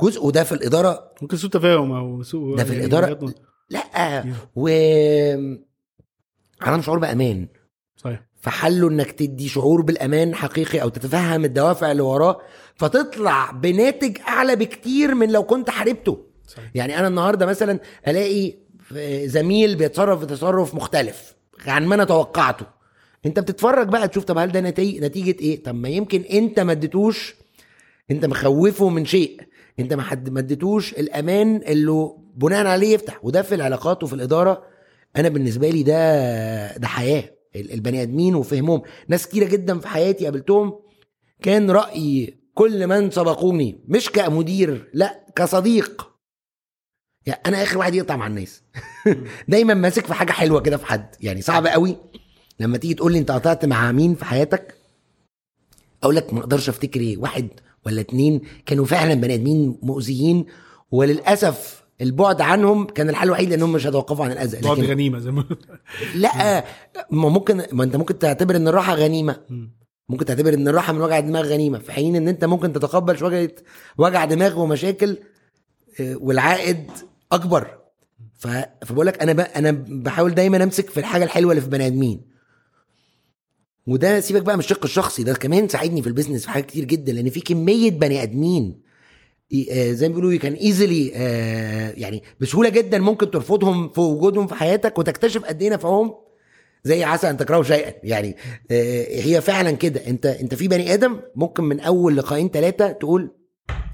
جزء 0.00 0.26
وده 0.26 0.44
في 0.44 0.52
الإدارة. 0.52 1.12
ممكن 1.22 1.36
سوء 1.36 1.50
تفاهم 1.50 1.92
أو 1.92 2.22
سوء 2.22 2.56
ده 2.56 2.64
في 2.64 2.72
يعني 2.72 2.84
الإدارة. 2.84 3.12
بجد- 3.12 3.34
لا. 3.70 4.24
و 4.56 4.68
عدم 6.62 6.82
شعور 6.82 6.98
بأمان. 6.98 7.48
صحيح. 7.96 8.26
فحله 8.40 8.88
إنك 8.88 9.10
تدي 9.12 9.48
شعور 9.48 9.82
بالأمان 9.82 10.34
حقيقي 10.34 10.82
أو 10.82 10.88
تتفهم 10.88 11.44
الدوافع 11.44 11.90
اللي 11.92 12.02
وراه 12.02 12.40
فتطلع 12.76 13.50
بناتج 13.50 14.18
أعلى 14.28 14.56
بكتير 14.56 15.14
من 15.14 15.32
لو 15.32 15.42
كنت 15.42 15.70
حاربته. 15.70 16.26
صحيح. 16.46 16.70
يعني 16.74 16.98
أنا 16.98 17.08
النهارده 17.08 17.46
مثلا 17.46 17.80
ألاقي 18.08 18.54
زميل 19.26 19.74
بيتصرف 19.76 20.20
بتصرف 20.22 20.74
مختلف 20.74 21.34
عن 21.66 21.86
ما 21.86 21.94
أنا 21.94 22.04
توقعته. 22.04 22.66
أنت 23.26 23.38
بتتفرج 23.40 23.88
بقى 23.88 24.08
تشوف 24.08 24.24
طب 24.24 24.38
هل 24.38 24.52
ده 24.52 24.60
نتيجة 24.60 25.36
إيه؟ 25.40 25.62
طب 25.62 25.74
ما 25.74 25.88
يمكن 25.88 26.20
أنت 26.20 26.60
ما 26.60 26.72
اديتوش 26.72 27.34
أنت 28.10 28.24
مخوفه 28.24 28.88
من 28.88 29.04
شيء 29.04 29.40
أنت 29.78 29.94
ما 29.94 30.38
اديتوش 30.38 30.92
الأمان 30.92 31.56
اللي 31.66 32.10
بناء 32.36 32.66
عليه 32.66 32.94
يفتح. 32.94 33.24
وده 33.24 33.42
في 33.42 33.54
العلاقات 33.54 34.02
وفي 34.02 34.12
الإدارة. 34.14 34.62
أنا 35.16 35.28
بالنسبة 35.28 35.70
لي 35.70 35.82
ده 35.82 36.76
ده 36.76 36.86
حياة. 36.86 37.24
ال- 37.56 37.72
البني 37.72 38.02
آدمين 38.02 38.34
وفهمهم. 38.34 38.82
ناس 39.08 39.28
كتيرة 39.28 39.44
جدا 39.48 39.78
في 39.78 39.88
حياتي 39.88 40.24
قابلتهم 40.24 40.78
كان 41.42 41.70
رايي 41.70 42.38
كل 42.54 42.86
من 42.86 43.10
سبقوني. 43.10 43.80
مش 43.88 44.10
كمدير 44.10 44.90
لا 44.94 45.24
كصديق. 45.36 46.13
يعني 47.26 47.40
أنا 47.46 47.62
آخر 47.62 47.78
واحد 47.78 47.94
يقطع 47.94 48.16
مع 48.16 48.26
الناس. 48.26 48.62
دايما 49.48 49.74
ماسك 49.74 50.06
في 50.06 50.14
حاجة 50.14 50.32
حلوة 50.32 50.60
كده 50.60 50.76
في 50.76 50.86
حد. 50.86 51.06
يعني 51.20 51.42
صعب 51.42 51.66
قوي 51.66 51.96
لما 52.60 52.78
تيجي 52.78 52.94
تقول 52.94 53.12
لي 53.12 53.18
أنت 53.18 53.30
قطعت 53.30 53.64
مع 53.64 53.92
مين 53.92 54.14
في 54.14 54.24
حياتك؟ 54.24 54.74
أقول 56.02 56.16
لك 56.16 56.34
ما 56.34 56.40
أقدرش 56.40 56.68
أفتكر 56.68 57.00
إيه. 57.00 57.18
واحد 57.18 57.48
ولا 57.86 58.00
اتنين 58.00 58.40
كانوا 58.66 58.84
فعلا 58.84 59.14
بني 59.14 59.34
آدمين 59.34 59.78
مؤذيين 59.82 60.46
وللأسف 60.90 61.84
البعد 62.00 62.40
عنهم 62.40 62.86
كان 62.86 63.08
الحل 63.08 63.26
الوحيد 63.26 63.50
لأنهم 63.50 63.72
مش 63.72 63.86
هيتوقفوا 63.86 64.24
عن 64.24 64.32
الأذى. 64.32 64.60
بعد 64.60 64.78
لكن 64.78 64.90
غنيمة 64.90 65.18
زي 65.18 65.30
ما 65.30 65.44
لا 66.14 66.64
ما 67.10 67.28
ممكن 67.28 67.62
ما 67.72 67.84
أنت 67.84 67.96
ممكن 67.96 68.18
تعتبر 68.18 68.56
إن 68.56 68.68
الراحة 68.68 68.94
غنيمة. 68.94 69.40
مم. 69.50 69.70
ممكن 70.08 70.24
تعتبر 70.24 70.54
إن 70.54 70.68
الراحة 70.68 70.92
من 70.92 71.00
وجع 71.00 71.18
الدماغ 71.18 71.44
غنيمة. 71.44 71.78
في 71.78 71.92
حين 71.92 72.16
إن 72.16 72.28
أنت 72.28 72.44
ممكن 72.44 72.72
تتقبل 72.72 73.18
شوية 73.18 73.54
وجع 73.98 74.24
دماغ 74.24 74.60
ومشاكل 74.60 75.16
آه، 76.00 76.16
والعائد 76.20 76.90
أكبر. 77.34 77.78
فبقول 78.38 79.06
لك 79.06 79.22
أنا. 79.22 79.58
أنا 79.58 79.70
بحاول 79.88 80.34
دايما 80.34 80.62
أمسك 80.62 80.90
في 80.90 81.00
الحاجة 81.00 81.24
الحلوة 81.24 81.52
اللي 81.52 81.62
في 81.62 81.68
بني 81.68 81.86
آدمين 81.86 82.20
وده 83.86 84.20
سيبك 84.20 84.42
بقى 84.42 84.56
من 84.56 84.60
الشق 84.62 84.84
الشخصي 84.84 85.22
ده 85.22 85.34
كمان 85.34 85.68
ساعدني 85.68 86.02
في 86.02 86.08
ال 86.08 86.12
business 86.12 86.42
في 86.42 86.50
حاجات 86.50 86.66
كتير 86.66 86.84
جدا 86.84 87.12
لأن 87.12 87.30
في 87.30 87.40
كمية 87.40 87.90
بني 87.90 88.22
آدمين 88.22 88.80
آه، 89.70 89.92
زي 89.92 90.08
ما 90.08 90.14
بيقولوا 90.14 90.38
can 90.38 90.52
easily 90.52 91.08
يعني 91.96 92.22
بسهولة 92.40 92.68
جدا 92.68 92.98
ممكن 92.98 93.30
ترفضهم 93.30 93.88
في 93.88 94.00
وجودهم 94.00 94.46
في 94.46 94.54
حياتك 94.54 94.98
وتكتشف 94.98 95.44
قد 95.44 95.62
إيه 95.62 95.70
نفعهم 95.70 96.14
زي 96.84 97.04
عسى 97.04 97.30
أن 97.30 97.36
تكرهوا 97.36 97.62
شيئا 97.62 97.94
يعني 98.02 98.36
آه، 98.70 99.20
هي 99.20 99.40
فعلا 99.40 99.70
كده 99.70 100.06
انت 100.06 100.26
أنت 100.26 100.54
في 100.54 100.68
بني 100.68 100.94
آدم 100.94 101.20
ممكن 101.36 101.64
من 101.64 101.80
أول 101.80 102.16
لقاءين 102.16 102.48
ثلاثة 102.48 102.92
تقول 102.92 103.30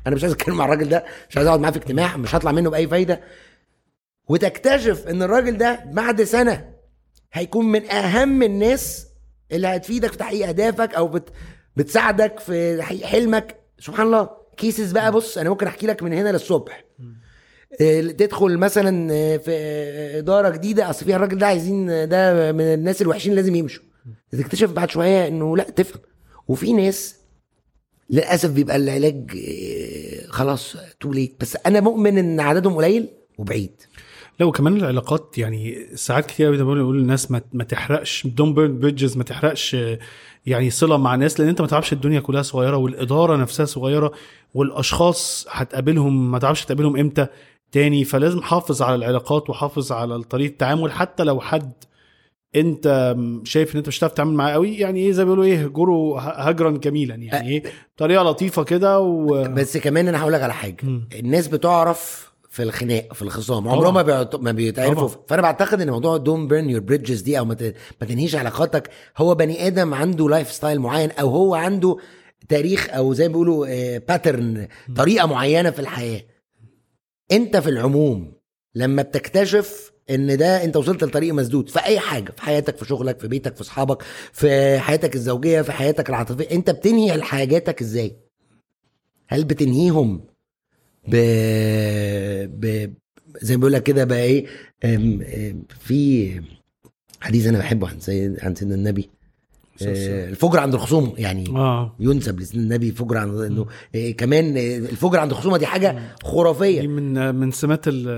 أنا 0.07 0.15
مش 0.15 0.23
عايز 0.23 0.33
اتكلم 0.35 0.57
مع 0.57 0.65
الراجل 0.65 0.89
ده 0.89 1.05
مش 1.31 1.37
عايز 1.37 1.47
اقعد 1.49 1.61
معاه 1.61 1.71
في 1.71 1.77
اجتماع 1.79 2.17
مش 2.17 2.35
هطلع 2.35 2.53
منه 2.53 2.71
بأي 2.71 2.89
فايدة. 2.89 3.21
وتكتشف 4.29 5.07
إن 5.09 5.23
الراجل 5.23 5.59
ده 5.59 5.85
بعد 5.93 6.23
سنة 6.23 6.71
هيكون 7.33 7.67
من 7.67 7.91
أهم 7.91 8.43
الناس 8.43 9.07
اللي 9.53 9.67
هتفيدك 9.69 10.11
في 10.13 10.19
تحقيق 10.19 10.49
أهدافك 10.49 10.95
أو 10.95 11.09
بت 11.09 11.29
بتساعدك 11.77 12.39
في 12.41 12.77
تحقيق 12.77 13.07
حلمك. 13.07 13.57
سبحان 13.79 14.07
الله. 14.07 14.31
cases 14.57 14.93
بقى 14.93 15.13
بص 15.13 15.39
أنا 15.39 15.51
ممكن 15.51 15.67
أحكي 15.67 15.87
لك 15.87 16.03
من 16.03 16.13
هنا 16.13 16.29
للصبح. 16.29 16.85
آه، 17.81 18.01
تدخل 18.01 18.59
مثلا 18.59 19.09
في 19.39 19.51
إدارة 20.19 20.49
جديدة. 20.49 20.91
أصل 20.91 21.05
فيها 21.05 21.17
الراجل 21.17 21.39
ده 21.39 21.47
عايزين 21.47 22.09
ده 22.09 22.53
من 22.53 22.61
الناس 22.61 23.03
الوحشين 23.03 23.35
لازم 23.35 23.55
يمشوا. 23.55 23.83
تكتشف 24.33 24.71
بعد 24.73 24.91
شوية 24.91 25.29
إنه 25.29 25.57
لأ 25.57 25.65
تفهم. 25.71 26.03
وفي 26.49 26.73
ناس 26.73 27.20
للأسف 28.11 28.51
بيبقى 28.51 28.77
العلاج 28.77 29.31
آه، 29.37 30.27
خلاص 30.31 30.77
too 31.01 31.13
late 31.13 31.35
بس 31.41 31.57
أنا 31.67 31.81
مؤمن 31.81 32.19
إن 32.19 32.41
عددهم 32.41 32.75
قليل 32.75 33.09
وبعيد. 33.39 33.71
لا 34.41 34.47
وكمان 34.47 34.77
العلاقات 34.77 35.39
يعني 35.39 35.87
ساعات 35.95 36.27
كتير 36.27 36.47
قوي 36.47 36.59
نقول 36.59 36.99
للناس 36.99 37.31
ما, 37.31 37.41
ما 37.53 37.65
تحرقش 37.65 38.27
don't 38.27 38.55
burn 38.55 38.79
bridges 38.79 39.17
ما 39.17 39.25
تحرقش 39.25 39.75
آه، 39.75 39.99
يعني 40.47 40.71
صلة 40.71 40.97
مع 40.97 41.15
الناس 41.15 41.41
لأن 41.41 41.49
أنت 41.49 41.61
ما 41.61 41.67
تعرفش 41.67 41.93
الدنيا 41.93 42.21
كلها 42.21 42.43
صغيرة 42.43 42.77
والإدارة 42.77 43.37
نفسها 43.37 43.67
صغيرة 43.67 44.13
والأشخاص 44.55 45.47
هتقابلهم 45.51 46.31
ما 46.31 46.39
تعرفش 46.39 46.65
تقابلهم 46.65 46.97
إمتى 46.97 47.27
تاني. 47.73 48.05
فلازم 48.05 48.43
حافظ 48.43 48.83
على 48.83 48.95
العلاقات 48.95 49.51
وحافظ 49.51 49.93
على 49.93 50.23
طريقة 50.23 50.51
التعامل 50.53 50.93
حتى 50.93 51.25
لو 51.25 51.41
حد 51.41 51.73
انت 52.57 53.17
شايف 53.45 53.73
ان 53.73 53.79
انت 53.79 53.89
مش 53.89 53.99
هتعرف 53.99 54.13
تتعامل 54.13 54.33
معاه 54.35 54.53
قوي؟ 54.53 54.77
يعني 54.77 55.01
إيه 55.01 55.13
زي 55.13 55.25
ما 55.25 55.35
بيقولوا 55.35 55.45
إيه 55.45 55.65
هجره 55.65 56.21
هجرا 56.21 56.71
جميلا. 56.71 57.15
يعني 57.15 57.49
إيه 57.51 57.63
بطريقه 57.97 58.23
لطيفة 58.23 58.65
كده 58.65 59.01
و 59.01 59.45
بس 59.55 59.77
كمان 59.77 60.09
أنا 60.09 60.21
هقول 60.23 60.33
لك 60.33 60.43
على 60.43 60.55
حاجة. 60.55 60.77
مم. 60.83 61.09
الناس 61.15 61.49
بتعرف 61.49 62.31
في 62.49 62.63
الخناق 62.63 63.13
في 63.15 63.23
الخصام. 63.23 63.69
عمرهم 63.69 63.95
ما 63.95 64.03
بيعت- 64.03 64.35
ما 64.37 64.53
بيتعرفوا. 64.53 65.09
طبعا. 65.09 65.25
فأنا 65.29 65.43
بعتقد 65.43 65.81
إن 65.81 65.91
موضوع 65.91 66.17
don't 66.17 66.49
burn 66.49 66.71
your 66.71 66.81
bridges 66.81 67.21
دي 67.21 67.39
أو 67.39 67.45
ما 67.45 67.55
تنهيش 68.01 68.35
علاقاتك 68.35 68.91
هو 69.19 69.35
بني 69.35 69.67
آدم 69.67 69.95
عنده 69.95 70.29
lifestyle 70.29 70.81
معين 70.81 71.11
أو 71.11 71.29
هو 71.31 71.55
عنده 71.55 71.97
تاريخ 72.49 72.89
أو 72.91 73.13
زي 73.13 73.29
ما 73.29 73.33
بيقولوا 73.33 73.67
pattern 73.99 74.69
طريقة 74.97 75.27
معينة 75.27 75.71
في 75.71 75.79
الحياة. 75.79 76.23
أنت 77.33 77.57
في 77.57 77.71
العموم 77.71 78.33
لما 78.75 79.03
بتكتشف 79.03 79.93
إن 80.11 80.37
ده 80.37 80.65
أنت 80.65 80.77
وصلت 80.77 81.05
لطريق 81.05 81.35
مسدود 81.35 81.69
في 81.69 81.79
أي 81.85 81.99
حاجة 82.01 82.31
في 82.37 82.43
حياتك 82.43 82.77
في 82.77 82.85
شغلك 82.85 83.21
في 83.21 83.29
بيتك 83.29 83.55
في 83.55 83.61
أصحابك 83.61 84.03
في 84.33 84.79
حياتك 84.79 85.15
الزوجية 85.15 85.63
في 85.63 85.73
حياتك 85.73 86.09
العاطفية 86.11 86.51
أنت 86.51 86.71
بتنهي 86.71 87.23
حاجاتك 87.23 87.81
إزاي؟ 87.81 88.17
هل 89.29 89.45
بتنهيهم 89.45 90.21
ب... 91.09 91.17
ب... 92.47 92.93
زي 93.43 93.55
ما 93.57 93.61
بيقول 93.61 93.73
لك 93.73 93.83
كده 93.83 94.05
بقى 94.05 94.23
إيه 94.23 94.47
أم... 94.85 95.23
أم... 95.23 95.63
في 95.81 96.31
حديث 97.21 97.47
أنا 97.47 97.59
بحبه 97.59 97.89
عن 97.89 98.01
سيد 98.01 98.37
عن 98.43 98.55
سيدنا 98.55 98.75
النبي 98.75 99.11
آه، 99.83 100.29
الفجر 100.29 100.59
عند 100.59 100.75
الخصوم 100.75 101.15
يعني 101.19 101.45
آه. 101.49 101.97
ينسب 102.01 102.41
لسيدنا 102.41 102.63
النبي 102.63 102.91
فجر 102.93 103.17
عند 103.17 103.35
إنه 103.41 103.67
آه، 103.95 104.11
كمان 104.11 104.57
آه، 104.57 104.77
الفجر 104.77 105.19
عند 105.19 105.31
الخصومة 105.31 105.59
دي 105.59 105.67
حاجة 105.67 105.91
دي 105.93 105.99
خرافية. 106.25 106.87
من 106.87 107.35
من 107.35 107.51
سمات 107.51 107.89
ال- 107.89 108.09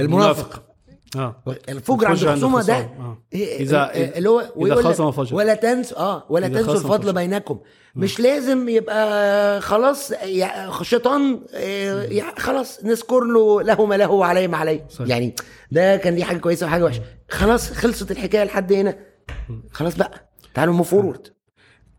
المنافق. 0.00 0.73
آه. 1.16 1.42
الفجر 1.68 2.06
عند 2.06 2.22
الخصومه 2.22 2.62
ده 2.62 2.74
آه. 2.76 3.18
إيه- 3.34 3.38
إذا- 3.38 3.92
إيه- 3.94 4.16
اللي 4.16 4.28
هو 4.28 4.40
إذا 4.66 4.74
خاصم 4.82 5.10
فجر 5.10 5.36
ولا 5.36 5.54
تنسوا 5.54 5.98
آه 5.98 6.24
ولا 6.28 6.48
تنسوا 6.48 6.74
الفضل 6.74 7.02
فجر. 7.02 7.12
بينكم. 7.12 7.60
مش 7.96 8.20
لازم 8.20 8.68
يبقى 8.68 9.60
خلاص 9.60 10.10
يا- 10.10 10.70
شيطان 10.82 11.40
آه، 11.54 12.22
خلاص 12.38 12.84
نذكر 12.84 13.20
له 13.24 13.62
له 13.62 13.86
ما 13.86 13.94
له 13.94 14.10
وعليه 14.10 14.46
ما 14.46 14.56
عليه. 14.56 14.86
يعني 15.00 15.34
ده 15.70 15.96
كان 15.96 16.14
دي 16.14 16.24
حاجة 16.24 16.38
كويسة 16.38 16.66
وحاجة 16.66 16.84
وحشة. 16.84 17.02
خلاص 17.30 17.70
خلصت 17.72 18.10
الحكاية 18.10 18.44
لحد 18.44 18.72
هنا. 18.72 18.96
خلاص 19.72 19.96
بقى 19.96 20.30
تعالوا 20.54 20.74
move 20.74 20.90
forward 20.90 21.26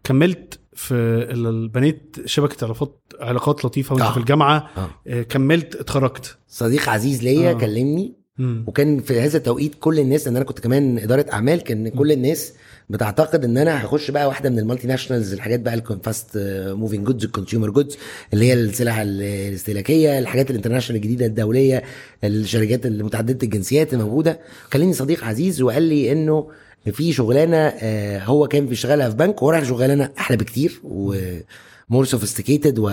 كملت 0.04 0.60
في 0.74 1.70
بنيت 1.74 2.16
شبكة 2.26 2.66
علاقات 2.66 3.02
علاقات 3.20 3.66
لطيفة 3.66 3.94
وأنت 3.96 4.06
آه. 4.06 4.12
في 4.12 4.18
الجامعة. 4.18 4.70
آه. 4.78 4.90
آه، 5.08 5.22
كملت 5.22 5.76
اتخرجت. 5.76 6.38
صديق 6.48 6.90
عزيز 6.90 7.24
ليا 7.24 7.50
آه. 7.52 7.54
كلمني. 7.54 8.16
مم. 8.38 8.64
وكان 8.68 9.00
في 9.02 9.20
هذا 9.22 9.38
التوقيت 9.38 9.76
كل 9.80 10.00
الناس 10.00 10.28
إن 10.28 10.36
أنا 10.36 10.46
كنت 10.46 10.60
كمان 10.60 10.98
إدارة 11.00 11.26
أعمال 11.34 11.62
كان 11.62 11.90
كل 11.90 12.12
الناس 12.12 12.54
بتعتقد 12.90 13.46
إن 13.46 13.58
أنا 13.58 13.86
هخش 13.86 14.12
بقى 14.12 14.28
واحدة 14.28 14.50
من 14.50 14.60
ال 14.60 14.88
multinationals 14.88 15.34
الحاجات 15.34 15.60
بقى 15.60 15.74
ال 15.74 15.85
fast 15.85 16.30
moving 16.68 17.06
goods 17.08 17.24
ال 17.26 17.31
consumer 17.31 17.70
goods 17.70 17.98
اللي 18.34 18.46
هي 18.46 18.54
السلع 18.54 19.02
ال- 19.02 19.22
الاستهلاكية 19.22 20.20
الحاجات 20.20 20.50
ال 20.52 20.55
international 20.55 21.02
الجديدة 21.02 21.26
الدولية 21.26 21.84
الشركات 22.24 22.86
المتعددة 22.86 23.40
الجنسيات 23.44 23.94
الموجودة. 23.94 24.40
كلمني 24.74 24.94
صديق 24.94 25.24
عزيز 25.24 25.62
وقال 25.62 25.84
لي 25.84 26.12
إنه 26.12 26.52
في 26.92 27.14
شغلانة 27.14 27.58
آه، 27.58 28.20
هو 28.20 28.48
كان 28.48 28.66
بيشتغلها 28.66 29.10
في 29.10 29.16
بنك 29.16 29.42
وهو 29.42 29.52
رايح 29.52 29.64
شغلانة 29.64 30.10
أحلى 30.18 30.38
بكتير 30.38 30.80
و 30.84 31.08
more 31.08 32.06
sophisticated 32.06 32.80
و 32.80 32.90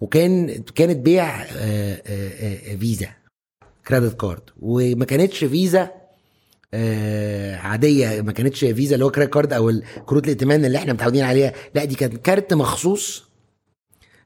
وكان 0.00 0.62
كانت 0.74 0.96
بيع 0.96 1.42
آه، 1.42 2.02
آه، 2.06 2.76
فيزا. 2.76 3.06
credit 3.88 4.20
card. 4.20 4.42
وما 4.60 5.04
كانتش 5.04 5.44
فيزا 5.44 5.90
آه، 6.74 7.56
عادية 7.56 8.20
ما 8.22 8.32
كانتش 8.32 8.60
فيزا 8.64 8.94
اللي 8.94 9.04
هو 9.04 9.10
credit 9.10 9.32
card 9.32 9.52
أو 9.52 9.72
كروت 10.06 10.24
الائتمان 10.24 10.64
اللي 10.64 10.78
إحنا 10.78 10.92
متعودين 10.92 11.24
عليها. 11.24 11.52
لا 11.74 11.84
دي 11.84 11.94
كانت 11.94 12.16
كارت 12.16 12.54
مخصوص 12.54 13.24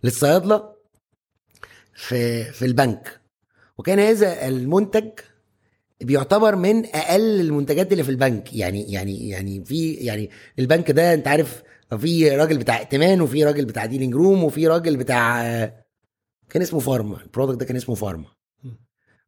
للصيادلة 0.04 0.74
في 1.94 2.44
في 2.44 2.64
البنك. 2.64 3.20
وكان 3.78 3.98
هذا 3.98 4.48
المنتج 4.48 5.10
بيعتبر 6.00 6.56
من 6.56 6.86
أقل 6.86 7.40
المنتجات 7.40 7.92
اللي 7.92 8.04
في 8.04 8.10
البنك. 8.10 8.54
يعني 8.54 8.92
يعني 8.92 9.28
يعني 9.28 9.64
في 9.64 9.92
يعني 9.92 10.30
البنك 10.58 10.90
ده 10.90 11.14
أنت 11.14 11.28
عارف 11.28 11.62
في 11.98 12.30
راجل 12.30 12.58
بتاع 12.58 12.78
ائتمان 12.78 13.20
وفي 13.20 13.44
راجل 13.44 13.64
بتاع 13.64 13.86
dealing 13.86 14.14
room 14.14 14.44
وفي 14.44 14.68
راجل 14.68 14.96
بتاع 14.96 15.42
كان 16.50 16.62
اسمه 16.62 16.80
pharma. 16.80 17.22
ال 17.22 17.27
product 17.27 17.60
ده 17.60 17.66
كان 17.66 17.76
اسمه 17.76 17.94
pharma. 17.94 18.26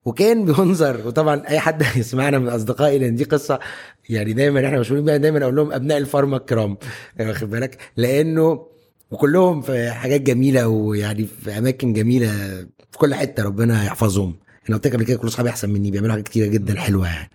وكان 0.07 0.45
بينظر 0.45 1.07
وطبعا 1.07 1.43
أي 1.49 1.59
حد 1.61 1.83
يسمعنا 1.97 2.39
من 2.39 2.49
أصدقائي 2.49 2.99
لأن 2.99 3.15
دي 3.15 3.25
قصة 3.25 3.59
يعني 4.09 4.33
دايما 4.33 4.67
إحنا 4.67 4.81
مشهورين 4.81 5.05
بيها 5.05 5.17
دايما 5.17 5.43
أقول 5.43 5.57
لهم 5.57 5.73
أبناء 5.73 5.99
ال 5.99 6.04
pharma 6.04 6.37
الكرام 6.37 6.77
واخد 7.21 7.51
بالك؟ 7.51 7.79
لأنه 7.97 8.67
وكلهم 9.11 9.61
في 9.61 9.91
حاجات 9.91 10.21
جميلة 10.21 10.69
ويعني 10.69 11.27
في 11.45 11.59
أماكن 11.59 11.93
جميلة 11.93 12.29
في 12.91 12.99
كل 12.99 13.15
حتة 13.15 13.43
ربنا 13.43 13.85
يحفظهم. 13.85 14.37
أنا 14.69 14.77
قلت 14.77 14.87
لك 14.87 14.95
قبل 14.95 15.05
كده 15.05 15.19
كل 15.19 15.29
أصحابي 15.29 15.49
أحسن 15.49 15.71
مني 15.71 15.91
بيعملوا 15.91 16.13
حاجات 16.13 16.29
كتيرة 16.29 16.47
جدا 16.47 16.81
حلوة 16.81 17.07
يعني. 17.07 17.31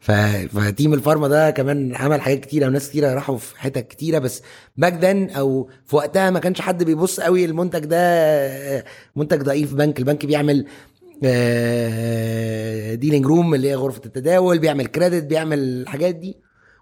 ف... 0.00 0.10
ف 0.58 0.65
team 0.65 0.94
ال 0.94 0.99
pharma 0.99 1.28
ده 1.28 1.50
كمان 1.50 1.94
عمل 1.94 2.20
حاجات 2.20 2.40
كتيرة 2.40 2.66
وناس 2.66 2.88
كتيرة 2.90 3.14
راحوا 3.14 3.36
في 3.38 3.60
حتت 3.60 3.88
كتيرة 3.88 4.18
بس 4.18 4.42
back 4.76 5.04
then 5.04 5.30
أو 5.30 5.70
في 5.86 5.96
وقتها 5.96 6.30
ما 6.30 6.38
كانش 6.38 6.60
حد 6.60 6.84
بيبص 6.84 7.20
قوي 7.20 7.44
المنتج 7.44 7.84
ده 7.84 8.84
منتج 9.16 9.42
ضعيف. 9.42 9.74
بنك 9.74 9.98
البنك 9.98 10.26
بيعمل 10.26 10.66
dealing 12.96 13.26
room 13.26 13.54
اللي 13.54 13.70
هي 13.70 13.74
غرفة 13.74 14.00
التداول 14.06 14.58
بيعمل 14.58 14.86
credit 14.86 15.24
بيعمل 15.24 15.58
الحاجات 15.58 16.14
دي 16.14 16.36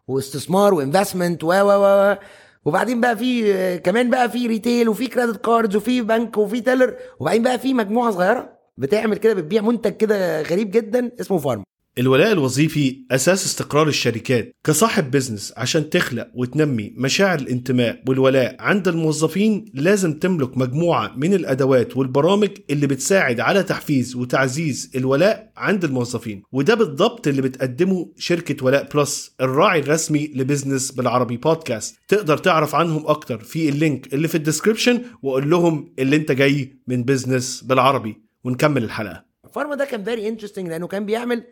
واستثمار 0.08 0.74
و 0.74 0.81
investment 0.81 1.44
و 1.44 1.48
و 1.48 1.70
و 1.84 2.16
وبعدين 2.64 3.00
بقى 3.00 3.16
في 3.16 3.54
آه، 3.54 3.76
كمان 3.76 4.10
بقى 4.10 4.30
في 4.30 4.46
retail 4.46 4.88
وفي 4.88 5.06
credit 5.06 5.36
cards 5.44 5.76
وفي 5.76 6.02
بنك 6.02 6.38
وفي 6.38 6.60
teller 6.60 6.94
وبعدين 7.20 7.42
بقى 7.42 7.58
في 7.58 7.74
مجموعة 7.74 8.10
صغيرة 8.10 8.58
بتعمل 8.78 9.16
كده 9.16 9.34
بتبيع 9.34 9.62
منتج 9.62 9.90
كده 9.92 10.42
غريب 10.42 10.70
جدا 10.70 11.10
اسمه 11.20 11.38
pharma 11.38 11.64
الولاء 11.98 12.32
الوظيفي 12.32 13.04
أساس 13.10 13.46
استقرار 13.46 13.88
الشركات 13.88 14.56
كصاحب 14.64 15.10
بزنس 15.10 15.52
عشان 15.56 15.90
تخلق 15.90 16.28
وتنمي 16.34 16.92
مشاعر 16.96 17.38
الانتماء 17.38 18.02
والولاء 18.08 18.56
عند 18.58 18.88
الموظفين 18.88 19.64
لازم 19.74 20.18
تملك 20.18 20.58
مجموعة 20.58 21.12
من 21.16 21.34
الأدوات 21.34 21.96
والبرامج 21.96 22.48
اللي 22.70 22.86
بتساعد 22.86 23.40
على 23.40 23.62
تحفيز 23.62 24.16
وتعزيز 24.16 24.90
الولاء 24.96 25.52
عند 25.56 25.84
الموظفين 25.84 26.42
وده 26.52 26.74
بالضبط 26.74 27.26
اللي 27.28 27.42
بتقدمه 27.42 28.12
شركة 28.18 28.64
ولاء 28.66 28.88
بلس 28.94 29.34
الراعي 29.40 29.80
الرسمي 29.80 30.30
ل 30.34 30.41
business 30.41 30.90
بالعربي 30.90 31.36
بودكاست 31.36 31.96
تقدر 32.08 32.38
تعرف 32.38 32.74
عنهم 32.74 33.06
أكتر 33.06 33.38
في 33.38 33.68
ال 33.68 33.78
link 33.78 34.14
اللي 34.14 34.28
في 34.28 34.34
ال 34.34 34.40
description 34.40 35.02
وقول 35.22 35.50
لهم 35.50 35.94
اللي 35.98 36.16
انت 36.16 36.32
جاي 36.32 36.78
من 36.86 37.02
business 37.02 37.64
بالعربي. 37.64 38.24
ونكمل 38.44 38.84
الحلقة. 38.84 39.24
pharma 39.54 39.74
ده 39.74 39.84
كان 39.84 40.04
very 40.04 40.28
interesting 40.28 40.68
لأنه 40.68 40.86
كان 40.86 41.06
بيعمل 41.06 41.44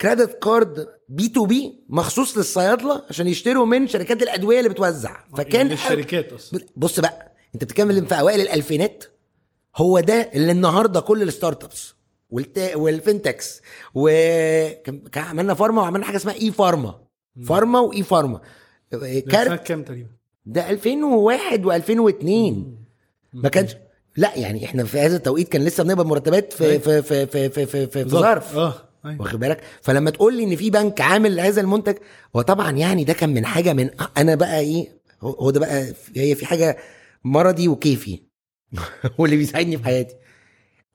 credit 0.00 0.38
card 0.44 0.88
B2B 1.08 1.80
مخصوص 1.88 2.38
للصيادلة 2.38 3.02
عشان 3.10 3.28
يشتروا 3.28 3.66
من 3.66 3.88
شركات 3.88 4.22
الأدوية 4.22 4.58
اللي 4.58 4.68
بتوزع. 4.70 5.16
فكان 5.36 5.72
الشركات 5.72 6.32
أصلا. 6.32 6.60
بص 6.76 7.00
بقى 7.00 7.32
أنت 7.54 7.64
بتتكلم 7.64 8.04
في 8.06 8.14
أوائل 8.20 8.40
الألفينات. 8.40 9.04
هو 9.76 10.00
ده 10.00 10.30
اللي 10.34 10.52
النهارده 10.52 11.00
كل 11.00 11.22
ال 11.22 11.64
startups 11.64 11.94
والتا... 12.30 12.74
وال 12.74 12.88
fintechs 12.88 13.44
وعملنا 13.94 15.54
pharma 15.54 15.82
وعملنا 15.82 16.06
حاجة 16.06 16.16
اسمها 16.16 16.34
e-pharma. 16.34 17.00
pharma 17.46 17.80
و 17.80 18.02
e-pharma. 18.02 18.40
كارت 19.30 19.66
كام 19.66 19.82
تقريبا؟ 19.82 20.08
ده 20.46 20.70
2001 20.70 21.64
و2002 21.64 22.26
ما 23.32 23.48
كانش 23.48 23.76
لا 24.16 24.34
يعني 24.36 24.64
إحنا 24.64 24.84
في 24.84 24.98
هذا 24.98 25.16
التوقيت 25.16 25.48
كان 25.48 25.64
لسه 25.64 25.84
بنقبض 25.84 26.06
مرتبات 26.06 26.52
في 26.52 26.78
في 26.78 27.02
في 27.02 27.26
في 27.26 27.48
في 27.48 27.66
في, 27.66 27.86
في, 27.86 28.04
في 28.04 28.04
ظرف. 28.08 28.56
آه. 28.56 28.87
أيوة. 29.08 29.22
واخد 29.22 29.38
بالك؟ 29.38 29.60
فلما 29.82 30.10
تقول 30.10 30.36
لي 30.36 30.44
إن 30.44 30.56
في 30.56 30.70
بنك 30.70 31.00
عامل 31.00 31.40
هذا 31.40 31.60
المنتج 31.60 31.96
هو 32.36 32.40
طبعا 32.42 32.70
يعني 32.70 33.04
ده 33.04 33.12
كان 33.12 33.34
من 33.34 33.46
حاجة 33.46 33.72
من 33.72 33.90
أنا 34.16 34.34
بقى 34.34 34.60
إيه 34.60 34.98
هو 35.20 35.30
هو 35.30 35.50
ده 35.50 35.60
بقى 35.60 35.94
هي 36.16 36.34
في 36.34 36.46
حاجة 36.46 36.76
مرضي 37.24 37.68
وكيفي. 37.68 38.20
واللي 39.18 39.36
بيساعدني 39.36 39.78
في 39.78 39.84
حياتي. 39.84 40.14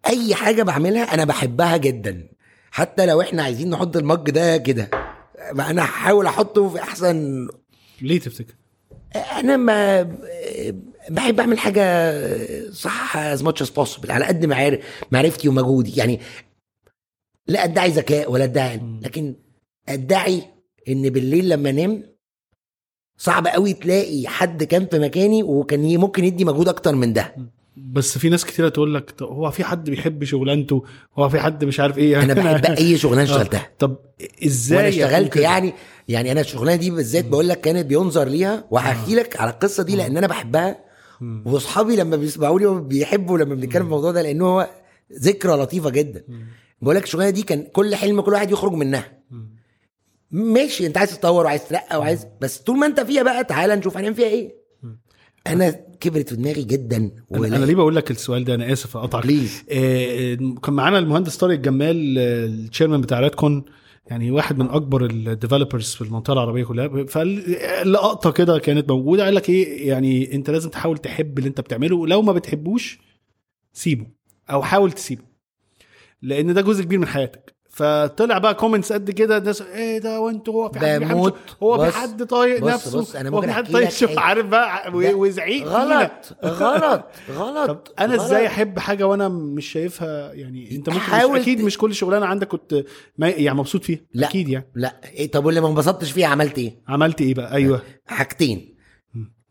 أي 0.08 0.36
حاجة 0.36 0.64
بعملها 0.64 1.14
أنا 1.14 1.26
بحبها 1.26 1.78
جدا. 1.78 2.28
حتى 2.72 3.06
لو 3.06 3.22
إحنا 3.22 3.44
عايزين 3.44 3.70
نحط 3.70 3.98
المج 3.98 4.30
ده 4.30 4.58
كده. 4.58 4.90
أنا 5.52 5.82
هحاول 5.84 6.26
أحطه 6.26 6.70
في 6.70 6.80
أحسن 6.80 7.48
ليه 8.02 8.20
تفتكر؟ 8.20 8.54
أنا 9.16 9.58
ما 9.58 10.02
بحب 11.10 11.40
أعمل 11.40 11.60
حاجة 11.60 12.14
صح 12.72 13.36
as 13.36 13.40
much 13.40 13.66
as 13.66 13.70
possible 13.70 14.10
على 14.10 14.26
قد 14.26 14.46
معرفتي 15.12 15.50
ومجهودي. 15.50 15.96
يعني 15.96 16.20
لا 17.48 17.64
ادعي 17.64 17.90
ذكاء 17.90 18.32
ولا 18.32 18.44
ادعي 18.44 18.70
علم. 18.70 19.00
لكن 19.04 19.36
ادعي 19.90 20.44
ان 20.90 21.10
بالليل 21.10 21.50
لما 21.50 21.70
انام 21.70 22.04
صعب 23.18 23.48
قوي 23.48 23.74
تلاقي 23.74 24.28
حد 24.28 24.64
كان 24.64 24.86
في 24.86 25.00
مكاني 25.00 25.44
وكان 25.44 25.98
ممكن 25.98 26.24
يدي 26.24 26.46
مجهود 26.46 26.68
أكتر 26.68 26.96
من 26.96 27.14
ده. 27.14 27.36
بس 27.78 28.18
في 28.18 28.30
ناس 28.30 28.46
كتيرة 28.46 28.70
تقول 28.70 28.94
لك 28.94 29.22
هو 29.22 29.52
في 29.52 29.64
حد 29.64 29.90
بيحب 29.90 30.24
شغلانته؟ 30.24 30.84
هو 31.18 31.30
في 31.30 31.40
حد 31.40 31.66
مش 31.66 31.80
عارف 31.80 31.98
إيه 31.98 32.24
أنا 32.24 32.34
بحب 32.34 32.66
اي 32.66 32.98
شغلانة 33.04 33.24
اشتغلتها 33.24 33.70
طب 33.80 33.98
إزاي 34.46 34.78
وأنا 34.78 34.90
اشتغلت؟ 34.90 35.36
يعني 35.36 35.74
يعني 36.08 36.32
أنا 36.32 36.42
الشغلانة 36.42 36.76
دي 36.76 36.92
بالذات 36.92 37.26
بقول 37.26 37.50
لك 37.50 37.62
كانت 37.62 37.86
بينظر 37.86 38.28
ليها 38.28 38.68
وهحكي 38.72 39.16
لك 39.16 39.40
على 39.42 39.52
القصة 39.52 39.84
دي 39.84 39.96
لأن 39.96 40.18
أنا 40.18 40.28
بحبها. 40.28 40.78
وأصحابي 41.46 41.96
لما 41.96 42.16
بيسمعوا 42.16 42.60
لي 42.60 42.82
بيحبوا 42.82 43.38
لما 43.38 43.56
بنتكلم 43.56 43.82
في 43.82 43.88
الموضوع 43.88 44.12
ده 44.12 44.22
لأنه 44.22 44.46
هو 44.46 44.70
ذكرى 45.20 45.52
لطيفة 45.54 45.90
جدا. 45.90 46.24
بقول 46.84 46.96
لك 46.96 47.04
الشغلانة 47.04 47.30
دي 47.30 47.42
كان 47.44 47.64
كل 47.74 47.96
حلم 47.96 48.22
كل 48.22 48.32
واحد 48.34 48.52
يخرج 48.52 48.72
منها. 48.72 49.20
ماشي 50.32 50.86
انت 50.88 50.98
عايز 50.98 51.18
تتطور 51.18 51.46
وعايز 51.46 51.68
ترقى 51.68 52.00
وعايز 52.00 52.28
بس 52.42 52.58
طول 52.58 52.78
ما 52.78 52.86
انت 52.86 53.00
فيها 53.00 53.24
بقى 53.24 53.44
تعالى 53.44 53.76
نشوف 53.76 53.98
هنعمل 53.98 54.16
فيها 54.16 54.28
إيه. 54.28 54.56
أنا 55.48 55.70
كبرت 56.00 56.30
في 56.30 56.36
دماغي 56.36 56.64
جدا 56.64 57.12
أنا 57.36 57.48
أنا 57.48 57.66
ليه 57.66 57.76
بقول 57.76 57.96
لك 57.96 58.12
السؤال 58.12 58.44
ده؟ 58.44 58.56
أنا 58.56 58.74
آسف 58.74 58.98
أقطعك. 58.98 59.24
please 59.24 59.64
آه، 59.72 60.36
كان 60.36 60.74
معانا 60.74 61.00
المهندس 61.00 61.38
طارق 61.38 61.60
جمال 61.60 62.16
آه، 62.20 62.46
ال 62.46 62.52
chairman 62.52 63.02
بتاع 63.02 63.20
رادكون 63.20 63.66
يعني 64.08 64.32
واحد 64.32 64.58
من 64.58 64.70
أكبر 64.70 65.06
ال 65.06 65.14
developers 65.14 65.94
في 65.94 66.02
المنطقة 66.02 66.34
العربية 66.34 66.64
كلها. 66.64 67.06
فلقطه 67.06 68.32
كده 68.32 68.60
كانت 68.60 68.90
موجودة 68.92 69.24
قال 69.26 69.36
لك 69.36 69.50
إيه 69.50 69.88
يعني 69.88 70.36
أنت 70.36 70.50
لازم 70.50 70.70
تحاول 70.70 70.98
تحب 70.98 71.38
اللي 71.38 71.50
أنت 71.50 71.62
بتعمله 71.62 71.96
ولو 71.96 72.22
ما 72.22 72.34
بتحبوش 72.34 73.00
سيبه 73.74 74.08
أو 74.50 74.64
حاول 74.64 74.92
تسيبه. 74.92 75.33
لأن 76.24 76.54
ده 76.54 76.62
جزء 76.62 76.84
كبير 76.84 77.00
من 77.00 77.08
حياتك. 77.08 77.54
فطلع 77.70 78.38
بقى 78.38 78.56
comments 78.56 78.94
قد 78.94 79.12
كده 79.12 79.38
الناس 79.38 79.62
إيه 79.62 79.98
ده 79.98 80.22
وانتوا 80.22 80.54
هو 80.54 80.72
في 80.72 80.80
حد 80.80 81.00
بموت. 81.00 81.36
هو 81.64 81.86
في 81.86 81.98
حد 81.98 82.26
طايق 82.26 82.64
نفسه؟ 82.64 83.00
بص، 83.00 83.16
أنا 83.16 83.30
هو 83.30 83.34
ممكن 83.36 83.48
في 83.48 83.54
حد 83.54 83.72
طايق 83.72 83.90
شوف 83.90 84.10
حاجة. 84.10 84.20
عارف 84.20 84.46
بقى 84.46 84.92
وزعيق. 84.94 85.68
غلط 85.68 86.12
غلط 86.46 87.06
غلط. 87.32 87.94
أنا. 88.00 88.16
إزاي 88.16 88.48
أحب 88.48 88.80
حاجة 88.80 89.08
وأنا 89.08 89.28
مش 89.30 89.66
شايفها؟ 89.72 90.34
يعني 90.34 90.76
أنت 90.76 90.90
ممكن 90.90 91.02
مش 91.02 91.42
أكيد 91.42 91.62
مش 91.62 91.78
كل 91.78 91.96
شغلانة 91.96 92.26
عندك 92.26 92.48
كنت 92.48 92.84
ما 93.18 93.30
يعني 93.30 93.58
مبسوط 93.58 93.84
فيها. 93.84 94.00
لا. 94.14 94.28
أكيد 94.28 94.50
يعني. 94.50 94.72
لا. 94.76 95.02
إيه 95.14 95.32
طب 95.32 95.46
واللي 95.46 95.62
ما 95.62 95.68
انبسطتش 95.68 96.12
فيها 96.12 96.28
عملت 96.28 96.58
إيه؟ 96.58 96.82
عملت 96.88 97.22
إيه 97.22 97.34
بقى؟ 97.34 97.54
أيوه. 97.54 97.82
حاجتين. 98.06 98.76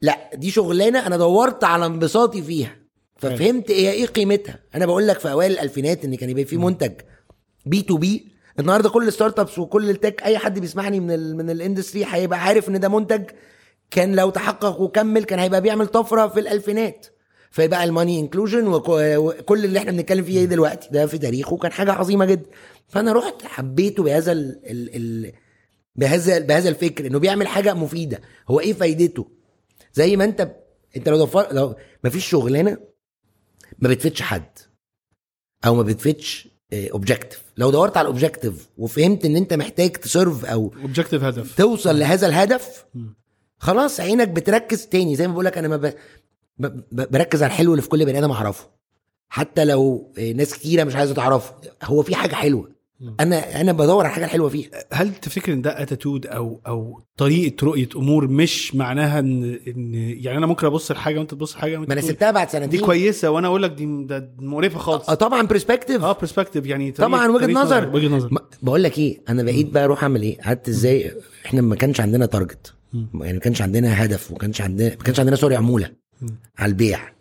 لا 0.03 0.31
دي 0.35 0.51
شغلانة 0.51 1.07
أنا 1.07 1.17
دورت 1.17 1.65
على 1.65 1.87
انبساطي 1.87 2.43
فيها. 2.43 2.82
ففهمت 3.23 3.71
إيه 3.71 3.91
إيه 3.91 4.07
قيمتها. 4.07 4.59
أنا 4.75 4.87
بقول 4.87 5.09
لك 5.09 5.19
في 5.21 5.31
أوائل 5.31 5.53
الألفينات 5.53 6.05
إن 6.05 6.15
كان 6.15 6.31
يبقى 6.31 6.45
في 6.45 6.57
منتج 6.57 6.93
B2B 7.67 8.33
النهارده 8.59 8.89
كل 8.91 9.09
ال 9.09 9.39
startups 9.39 9.59
وكل 9.59 9.91
ال 9.91 9.97
tech 9.97 10.23
أي 10.23 10.39
حد 10.39 10.59
بيسمعني 10.59 11.01
من 11.01 11.11
ال 11.11 11.37
من 11.37 11.51
ال 11.51 11.57
industry 11.57 12.05
هيبقى 12.09 12.41
عارف 12.43 12.69
إن 12.69 12.81
ده 12.81 12.89
منتج 12.89 13.23
كان 13.91 14.17
لو 14.17 14.31
تحقق 14.31 14.81
وكمل 14.81 15.25
كان 15.25 15.39
هيبقى 15.39 15.61
بيعمل 15.61 15.87
طفرة 15.87 16.29
في 16.29 16.41
الألفينات. 16.41 17.07
فيبقى 17.51 17.85
ال 17.85 17.91
money 17.91 18.21
inclusion 18.21 18.67
وكل 18.69 19.65
اللي 19.65 19.79
إحنا 19.79 19.93
بنتكلم 19.93 20.25
فيه 20.25 20.45
دلوقتي؟ 20.45 20.89
ده 20.93 21.07
في 21.07 21.19
تاريخه 21.19 21.57
كان 21.57 21.73
حاجة 21.73 21.93
عظيمة 21.93 22.25
جدا. 22.25 22.47
فأنا 22.89 23.13
رحت 23.13 23.43
حبيته 23.45 24.03
بهذا 24.03 24.33
ال 24.33 24.61
ال 24.67 24.97
ال 24.97 25.33
بهذا 25.97 26.39
بهذا 26.39 26.69
الفكر 26.69 27.07
إنه 27.07 27.19
بيعمل 27.19 27.47
حاجة 27.47 27.75
مفيدة. 27.75 28.21
هو 28.49 28.61
إيه 28.61 28.73
فايدته؟ 28.73 29.27
زي 29.95 30.17
ما 30.17 30.25
أنت 30.25 30.51
أنت 30.97 31.09
لو 31.09 31.25
دفر 31.25 31.53
لو 31.53 31.75
ما 32.05 32.11
فيش 32.11 32.27
شغلانة 32.29 32.77
ما 33.83 33.89
بتفيدش 33.89 34.23
حد 34.23 34.59
أو 35.67 35.75
ما 35.75 35.83
بتفيدش 35.83 36.49
objective 36.73 37.43
لو 37.57 37.71
دورت 37.71 37.97
على 37.97 38.07
ال 38.07 38.13
objective 38.13 38.69
وفهمت 38.79 39.25
إن 39.25 39.37
أنت 39.37 39.55
محتاج 39.55 39.91
ت 39.93 40.02
serve 40.02 40.45
أو 40.45 40.73
objective 40.83 41.23
هدف. 41.25 41.57
توصل 41.57 41.99
لهذا 41.99 42.27
الهدف 42.27 42.85
خلاص 43.59 44.01
عينك 44.01 44.29
بتركز 44.29 44.87
تاني. 44.87 45.17
زي 45.17 45.27
ما 45.27 45.33
بقول 45.33 45.45
لك 45.45 45.59
أنا 45.59 45.69
ما 45.69 45.77
ب... 45.77 45.87
ب... 46.59 46.67
ب- 46.93 47.11
بركز 47.13 47.43
على 47.43 47.51
الحلو 47.51 47.71
اللي 47.71 47.83
في 47.83 47.89
كل 47.89 48.05
بني 48.07 48.19
آدم 48.19 48.31
أعرفه. 48.31 48.71
حتى 49.29 49.65
لو 49.65 50.13
آه، 50.19 50.33
ناس 50.33 50.55
كتيرة 50.55 50.85
مش 50.85 50.97
عايزة 50.97 51.15
تعرفه 51.15 51.55
هو 51.83 52.03
في 52.03 52.15
حاجة 52.15 52.35
حلوة. 52.35 52.73
أنا 53.21 53.61
أنا 53.61 53.73
بدور 53.73 53.99
على 54.05 54.07
الحاجة 54.09 54.25
الحلوه 54.25 54.49
فيها. 54.49 54.69
هل 54.93 55.15
تفتكر 55.15 55.53
إن 55.53 55.63
ده 55.63 55.83
attitude 55.83 56.27
أو 56.27 56.61
أو 56.67 57.03
طريقة 57.17 57.65
رؤية 57.67 57.89
أمور 57.97 58.29
مش 58.29 58.75
معناها 58.75 59.19
إن 59.19 59.59
إن 59.69 59.95
يعني 59.95 60.39
أنا 60.39 60.47
ممكن 60.47 60.67
أبص 60.67 60.91
لحاجة 60.91 61.19
وأنت 61.19 61.31
تبص 61.31 61.55
لحاجة 61.57 61.77
ما 61.79 61.93
أنا 61.93 62.01
سبتها 62.01 62.31
بعد 62.31 62.47
دي 62.47 62.53
سنتين 62.53 62.81
كويسة 62.81 63.31
وأنا 63.31 63.47
أقول 63.49 63.63
لك 63.63 63.71
دي 63.71 64.05
ده 64.05 64.35
مقرفة 64.39 64.79
خالص. 64.79 65.11
أه 65.11 65.15
طبعا 65.15 65.43
perspective 65.47 66.05
آه 66.05 66.13
perspective 66.13 66.67
يعني 66.67 66.93
طريقة- 66.93 66.97
طبعا 66.97 67.29
وجهة 67.29 67.47
نظر. 67.47 67.89
وجهة 67.95 68.09
نظر. 68.09 68.39
بقول 68.63 68.83
لك 68.83 68.99
إيه 68.99 69.21
أنا 69.29 69.43
بقيت 69.43 69.71
بقى 69.71 69.85
أروح 69.85 70.03
أعمل 70.03 70.23
إيه؟ 70.23 70.39
قعدت 70.41 70.69
إزاي؟ 70.69 71.13
إحنا 71.47 71.61
ما 71.63 71.77
كانش 71.77 72.01
عندنا 72.01 72.27
target 72.27 72.75
يعني 72.95 73.33
ما 73.33 73.39
كانش 73.39 73.63
عندنا 73.63 74.05
هدف 74.05 74.31
وما 74.31 74.39
كانش 74.39 74.61
عندنا 74.61 74.89
ما 74.89 74.95
كانش 75.05 75.21
عندنا 75.21 75.37
sorry 75.37 75.57
عمولة 75.57 75.91
على 76.59 76.71
البيع. 76.71 77.13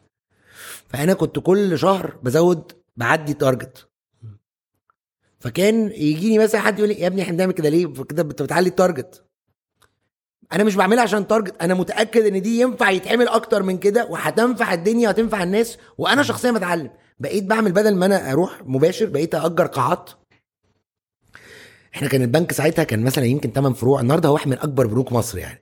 فأنا 0.89 1.13
كنت 1.13 1.39
كل 1.39 1.79
شهر 1.79 2.13
بزود 2.23 2.71
بعدي 2.97 3.33
target 3.33 3.87
فكان 5.41 5.91
يجيني 5.91 6.39
مثلا 6.39 6.61
حد 6.61 6.79
يقول 6.79 6.89
لي 6.89 6.99
يا 6.99 7.07
ابني 7.07 7.21
إحنا 7.21 7.33
بنعمل 7.33 7.53
كده 7.53 7.69
ليه؟ 7.69 7.93
كده 8.09 8.21
انت 8.21 8.41
بتعلي 8.41 8.69
ال 8.69 8.77
target 8.77 9.23
أنا 10.53 10.63
مش 10.63 10.75
بعملها 10.75 11.03
عشان 11.03 11.27
target 11.27 11.61
أنا 11.61 11.73
متأكد 11.73 12.25
إن 12.25 12.41
دي 12.41 12.61
ينفع 12.61 12.89
يتعمل 12.89 13.27
أكتر 13.27 13.63
من 13.63 13.77
كده 13.77 14.05
وهتنفع 14.05 14.73
الدنيا 14.73 15.07
وهتنفع 15.07 15.43
الناس 15.43 15.77
وأنا 15.97 16.23
شخصيا 16.23 16.51
بتعلم. 16.51 16.89
بقيت 17.19 17.43
بعمل 17.43 17.71
بدل 17.71 17.95
ما 17.95 18.05
أنا 18.05 18.31
أروح 18.31 18.61
مباشر 18.65 19.05
بقيت 19.05 19.35
اجر 19.35 19.65
قاعات. 19.65 20.09
إحنا 21.95 22.07
كان 22.07 22.21
البنك 22.21 22.51
ساعتها 22.51 22.83
كان 22.83 23.03
مثلا 23.03 23.25
يمكن 23.25 23.51
8 23.51 23.75
فروع 23.75 24.01
النهارده 24.01 24.29
هو 24.29 24.33
واحد 24.33 24.47
من 24.47 24.57
أكبر 24.57 24.87
بنوك 24.87 25.11
مصر 25.11 25.37
يعني. 25.37 25.61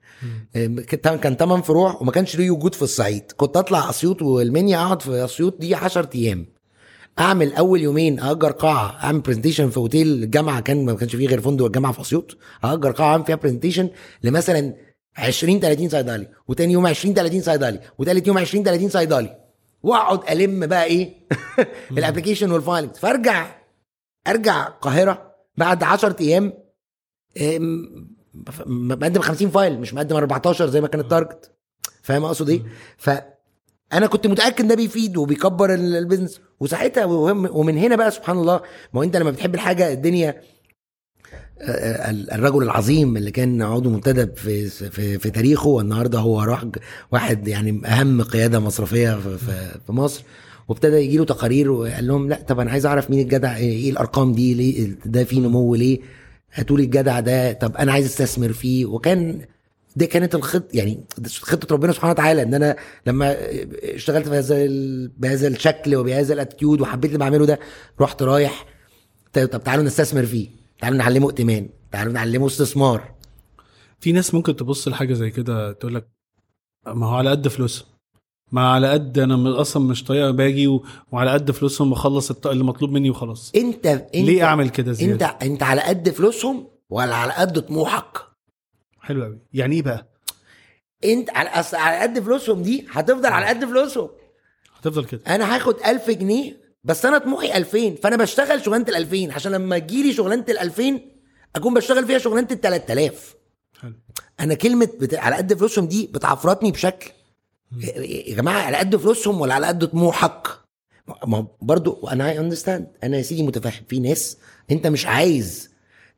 كان 0.83 1.17
كان 1.17 1.35
8 1.35 1.63
فروع 1.63 1.97
وما 2.01 2.11
كانش 2.11 2.35
ليه 2.35 2.51
وجود 2.51 2.75
في 2.75 2.81
الصعيد. 2.81 3.31
كنت 3.31 3.57
أطلع 3.57 3.89
أسيوط 3.89 4.21
والمنيا 4.21 4.77
أقعد 4.77 5.01
في 5.01 5.25
أسيوط 5.25 5.59
دي 5.59 5.75
10 5.75 6.09
أيام. 6.15 6.47
أعمل 7.19 7.53
أول 7.53 7.81
يومين 7.81 8.19
أجر 8.19 8.51
قاعة 8.51 9.03
أعمل 9.03 9.19
presentation 9.19 9.69
في 9.69 9.77
أوتيل 9.77 10.07
الجامعة 10.07 10.59
كان 10.59 10.85
ما 10.85 10.93
كانش 10.93 11.15
فيه 11.15 11.27
غير 11.27 11.41
فندق 11.41 11.65
الجامعة 11.65 11.91
في 11.91 12.01
أسيوط. 12.01 12.37
أجر 12.63 12.91
قاعة 12.91 13.11
أعمل 13.11 13.25
فيها 13.25 13.35
presentation 13.35 13.89
لمثلا 14.23 14.73
20 15.17 15.59
30 15.59 15.89
صيدلي 15.89 16.27
وتاني 16.47 16.73
يوم 16.73 16.87
20 16.87 17.15
30 17.15 17.41
صيدلي 17.41 17.79
وتالت 17.97 18.27
يوم 18.27 18.37
20 18.37 18.63
30 18.63 18.89
صيدلي 18.89 19.37
وأقعد 19.83 20.19
ألم 20.31 20.65
بقى 20.67 20.83
إيه؟ 20.83 21.27
ال 21.97 22.02
application 22.02 22.51
وال 22.51 22.62
filing 22.62 22.95
فأرجع 22.95 23.55
أرجع 24.27 24.67
القاهرة 24.67 25.35
بعد 25.57 25.83
10 25.83 26.15
أيام 26.21 26.53
مقدم 28.65 29.21
50 29.21 29.49
file 29.49 29.79
مش 29.79 29.93
مقدم 29.93 30.15
14 30.15 30.67
زي 30.69 30.81
ما 30.81 30.87
كان 30.87 31.01
ال 31.01 31.08
target 31.08 31.51
فاهم 32.01 32.25
أقصد 32.25 32.49
إيه؟ 32.49 32.63
فانا 33.91 34.07
كنت 34.07 34.27
متاكد 34.27 34.67
ده 34.67 34.75
بيفيد 34.75 35.17
وبيكبر 35.17 35.73
ال- 35.73 35.95
business 35.95 36.39
وساعتها 36.59 37.05
ومن 37.05 37.77
هنا 37.77 37.95
بقى 37.95 38.11
سبحان 38.11 38.37
الله 38.37 38.61
ما 38.93 38.99
هو 38.99 39.03
انت 39.03 39.17
لما 39.17 39.31
بتحب 39.31 39.55
الحاجة 39.55 39.93
الدنيا 39.93 40.41
آه، 41.61 42.09
ال- 42.09 42.31
الرجل 42.31 42.63
العظيم 42.63 43.17
اللي 43.17 43.31
كان 43.31 43.61
عضو 43.61 43.89
منتدب 43.89 44.35
في 44.37 44.67
في, 44.69 45.19
في 45.19 45.29
تاريخه 45.29 45.67
والنهارده 45.69 46.19
هو 46.19 46.41
راح 46.41 46.65
واحد 47.11 47.47
يعني 47.47 47.81
أهم 47.85 48.21
قيادة 48.21 48.59
مصرفية 48.59 49.15
في, 49.19 49.37
في, 49.85 49.91
مصر 49.91 50.23
وابتدى 50.67 50.95
يجي 50.95 51.17
له 51.17 51.25
تقارير 51.25 51.71
وقال 51.71 52.07
لهم 52.07 52.29
لا 52.29 52.41
طب 52.47 52.59
أنا 52.59 52.71
عايز 52.71 52.85
أعرف 52.85 53.09
مين 53.09 53.19
الجدع 53.19 53.55
إيه 53.55 53.89
الأرقام 53.91 54.33
دي 54.33 54.53
ليه 54.53 54.95
ده 55.05 55.23
فيه 55.23 55.39
نمو 55.39 55.75
ليه 55.75 55.99
هاتوا 56.53 56.77
لي 56.77 56.83
الجدع 56.83 57.19
ده 57.19 57.51
طب 57.53 57.75
أنا 57.75 57.91
عايز 57.91 58.05
أستثمر 58.05 58.53
فيه. 58.53 58.85
وكان 58.85 59.41
دي 59.99 60.07
كانت 60.07 60.35
الخط 60.35 60.75
يعني 60.75 61.03
خطة 61.41 61.73
ربنا 61.75 61.91
سبحانه 61.91 62.11
وتعالى 62.11 62.41
إن 62.43 62.53
أنا 62.53 62.75
لما 63.05 63.35
اشتغلت 63.95 64.27
بهذا 64.29 64.55
ال- 64.65 65.07
بهذا 65.17 65.47
الشكل 65.47 65.95
وبهذا 65.95 66.33
الاتيتيود 66.33 66.81
وحبيت 66.81 67.05
اللي 67.11 67.19
بعمله 67.19 67.45
ده 67.45 67.59
رحت 68.01 68.23
رايح 68.23 68.65
طب 69.33 69.45
طب 69.47 69.63
تعالوا 69.63 69.83
نستثمر 69.83 70.25
فيه 70.25 70.47
تعالوا 70.81 70.97
نعلمه 70.97 71.27
ائتمان 71.29 71.69
تعالوا 71.91 72.13
نعلمه 72.13 72.47
استثمار. 72.47 73.11
في 73.99 74.11
ناس 74.11 74.33
ممكن 74.33 74.55
تبص 74.55 74.87
لحاجة 74.87 75.13
زي 75.13 75.29
كده 75.31 75.71
تقول 75.71 75.95
لك 75.95 76.07
ما 76.87 77.05
هو 77.07 77.15
على 77.15 77.29
قد 77.29 77.47
فلوسها 77.47 77.85
ما 78.51 78.69
على 78.71 78.89
قد 78.91 79.19
أنا 79.19 79.61
أصلا 79.61 79.83
مش 79.83 80.03
طايق 80.03 80.29
باجي 80.29 80.67
و... 80.67 80.85
وعلى 81.11 81.31
قد 81.31 81.51
فلوسهم 81.51 81.89
بخلص 81.89 82.31
اللي 82.45 82.63
مطلوب 82.63 82.91
مني 82.91 83.09
وخلاص. 83.09 83.51
أنت 83.55 83.85
أنت 83.85 84.15
ليه 84.15 84.43
أعمل 84.43 84.69
كده 84.69 84.91
أنت 84.91 84.97
زياده 84.99 85.25
أنت 85.41 85.63
على 85.63 85.81
قد 85.81 86.09
فلوسهم 86.09 86.67
ولا 86.89 87.15
على 87.15 87.33
قد 87.33 87.61
طموحك؟ 87.61 88.28
حلو 89.09 89.23
قوي 89.23 89.39
يعني 89.53 89.75
إيه 89.75 89.81
بقى؟ 89.81 90.07
أنت 91.05 91.29
على 91.29 91.49
أصل 91.49 91.77
على 91.77 91.97
قد 91.99 92.19
فلوسهم 92.19 92.61
دي 92.61 92.87
هتفضل 92.91 93.25
على 93.29 93.45
قد 93.45 93.65
فلوسهم. 93.65 94.09
هتفضل 94.79 95.05
كده. 95.05 95.21
أنا 95.27 95.55
هاخد 95.55 95.75
1000 95.85 96.09
جنيه 96.09 96.57
بس 96.83 97.05
أنا 97.05 97.17
طموحي 97.17 97.57
2000 97.57 97.95
فأنا 97.95 98.15
بشتغل 98.15 98.65
شغلانة 98.65 98.85
ال 98.89 98.95
2000 98.95 99.33
عشان 99.33 99.51
لما 99.51 99.79
تجيلي 99.79 100.13
شغلانة 100.13 100.45
ال 100.49 100.57
2000 100.59 100.99
أكون 101.55 101.73
بشتغل 101.73 102.05
فيها 102.07 102.17
شغلانة 102.17 102.47
ال 102.51 102.61
3000 102.61 103.35
حلو. 103.81 103.93
أنا 104.39 104.53
كلمة 104.53 104.85
بت... 104.99 105.13
على 105.13 105.35
قد 105.35 105.53
فلوسهم 105.53 105.87
دي 105.87 106.07
بتعفرتني 106.13 106.71
بشكل. 106.71 107.11
يا 107.97 108.35
جماعة 108.35 108.61
على 108.61 108.77
قد 108.77 108.95
فلوسهم 108.95 109.41
ولا 109.41 109.53
على 109.53 109.67
قد 109.67 109.87
طموحك؟ 109.87 110.47
ما 111.27 111.47
برضو 111.61 112.07
أنا 112.07 112.29
I 112.29 112.39
understand 112.39 112.87
أنا 113.03 113.17
يا 113.17 113.21
سيدي 113.21 113.43
متفاهم 113.43 113.83
في 113.87 113.99
ناس 113.99 114.37
أنت 114.71 114.87
مش 114.87 115.05
عايز 115.05 115.69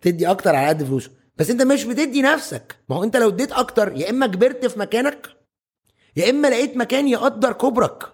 تدي 0.02 0.28
أكتر 0.32 0.56
على 0.56 0.68
قد 0.68 0.84
فلوسهم 0.84 1.14
بس 1.42 1.50
انت 1.50 1.62
مش 1.62 1.84
بتدي 1.84 2.22
نفسك. 2.22 2.76
ما 2.90 2.96
هو 2.96 3.04
انت 3.04 3.18
لو 3.18 3.30
اديت 3.30 3.52
أكتر 3.52 3.94
يا 3.98 4.10
اما 4.10 4.28
كبرت 4.28 4.66
في 4.66 4.80
مكانك 4.80 5.28
يا 6.16 6.30
اما 6.30 6.48
لقيت 6.48 6.78
مكان 6.78 7.08
يقدر 7.08 7.54
كبرك 7.54 8.14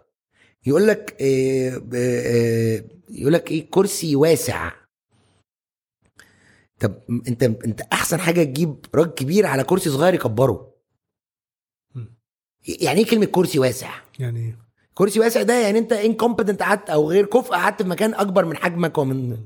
يقول 0.66 0.88
لك 0.88 1.16
إيه 1.20 1.82
إيه 1.94 2.88
يقول 3.10 3.34
لك 3.34 3.52
إيه؟ 3.52 3.70
كرسي 3.70 4.16
واسع. 4.16 4.72
طب 6.80 6.94
انت 7.28 7.44
انت 7.44 7.82
احسن 7.82 8.20
حاجة 8.20 8.44
تجيب 8.44 8.86
راجل 8.96 9.12
كبير 9.12 9.46
على 9.46 9.64
كرسي 9.64 9.90
صغير 9.90 10.14
يكبره. 10.14 10.74
يعني 12.68 13.00
إيه 13.00 13.06
كلمة 13.06 13.26
كرسي 13.26 13.60
واسع؟ 13.60 13.90
يعني 14.20 14.40
إيه؟ 14.40 14.58
كرسي 14.94 15.20
واسع 15.20 15.42
ده 15.42 15.54
يعني 15.54 15.80
انت 15.80 15.94
incompetent 15.94 16.64
قعدت 16.64 16.90
أو 16.90 17.10
غير 17.10 17.26
كفء 17.26 17.52
قعدت 17.52 17.82
في 17.82 17.90
مكان 17.90 18.14
اكبر 18.14 18.46
من 18.46 18.58
حجمك 18.58 18.98
ومن 18.98 19.38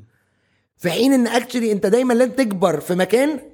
في 0.77 0.91
حين 0.91 1.13
ان 1.13 1.27
actually 1.27 1.71
انت 1.71 1.85
دايما 1.85 2.13
لازم 2.13 2.31
تكبر 2.31 2.79
في 2.79 2.95
مكان 2.95 3.50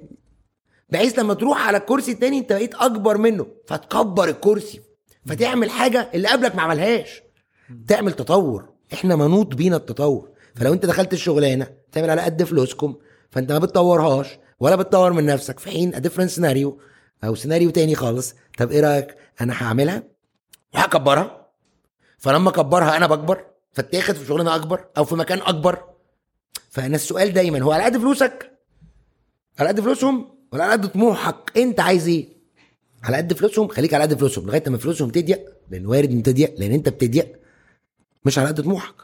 بحيث 0.90 1.18
لما 1.18 1.34
تروح 1.34 1.66
على 1.66 1.76
الكرسي 1.76 2.12
التاني 2.12 2.38
انت 2.38 2.52
بقيت 2.52 2.74
اكبر 2.74 3.18
منه. 3.18 3.46
فتكبر 3.66 4.28
الكرسي. 4.28 4.80
فتعمل 5.26 5.70
حاجة 5.70 6.10
اللي 6.14 6.28
قبلك 6.28 6.54
ما 6.56 6.62
عملهاش. 6.62 7.22
تعمل 7.88 8.12
تطور. 8.12 8.68
إحنا 8.92 9.16
منوط 9.16 9.54
بينا 9.54 9.76
التطور. 9.76 10.30
فلو 10.56 10.72
انت 10.72 10.86
دخلت 10.86 11.12
الشغلانة 11.12 11.66
تعمل 11.92 12.10
على 12.10 12.22
قد 12.22 12.42
فلوسكم. 12.42 12.96
فانت 13.30 13.52
ما 13.52 13.58
بتطورهاش 13.58 14.38
ولا 14.60 14.76
بتطور 14.76 15.12
من 15.12 15.26
نفسك. 15.26 15.58
في 15.58 15.70
حين 15.70 15.94
a 15.94 15.98
different 15.98 16.30
scenario 16.30 16.80
أو 17.24 17.34
سيناريو 17.34 17.70
تاني 17.70 17.94
خالص. 17.94 18.34
طب 18.58 18.70
إيه 18.70 18.80
رأيك؟ 18.80 19.16
أنا 19.40 19.62
هعملها 19.62 20.02
وهكبرها. 20.74 21.48
فلما 22.18 22.50
اكبرها 22.50 22.96
أنا 22.96 23.06
بكبر. 23.06 23.44
فاتاخد 23.72 24.14
في 24.14 24.26
شغلانة 24.26 24.54
اكبر 24.54 24.84
أو 24.98 25.04
في 25.04 25.14
مكان 25.14 25.38
اكبر. 25.38 25.82
فانا 26.70 26.96
السؤال 26.96 27.32
دايما 27.32 27.62
هو 27.62 27.72
على 27.72 27.84
قد 27.84 27.96
فلوسك؟ 27.96 28.58
على 29.58 29.68
قد 29.68 29.80
فلوسهم؟ 29.80 30.37
ولا 30.52 30.64
على 30.64 30.72
قد 30.72 30.88
طموحك. 30.92 31.52
انت 31.56 31.80
عايز 31.80 32.08
إيه؟ 32.08 32.28
على 33.02 33.16
قد 33.16 33.32
فلوسهم. 33.32 33.68
خليك 33.68 33.94
على 33.94 34.02
قد 34.04 34.18
فلوسهم 34.18 34.46
لغاية 34.46 34.62
ما 34.66 34.78
فلوسهم 34.78 35.10
تضيق 35.10 35.40
لأن 35.70 35.86
وارد 35.86 36.10
ان 36.10 36.22
تضيق 36.22 36.54
لأن 36.60 36.72
أنت 36.72 36.88
بتضيق. 36.88 37.32
مش 38.24 38.38
على 38.38 38.48
قد 38.48 38.62
طموحك. 38.62 38.94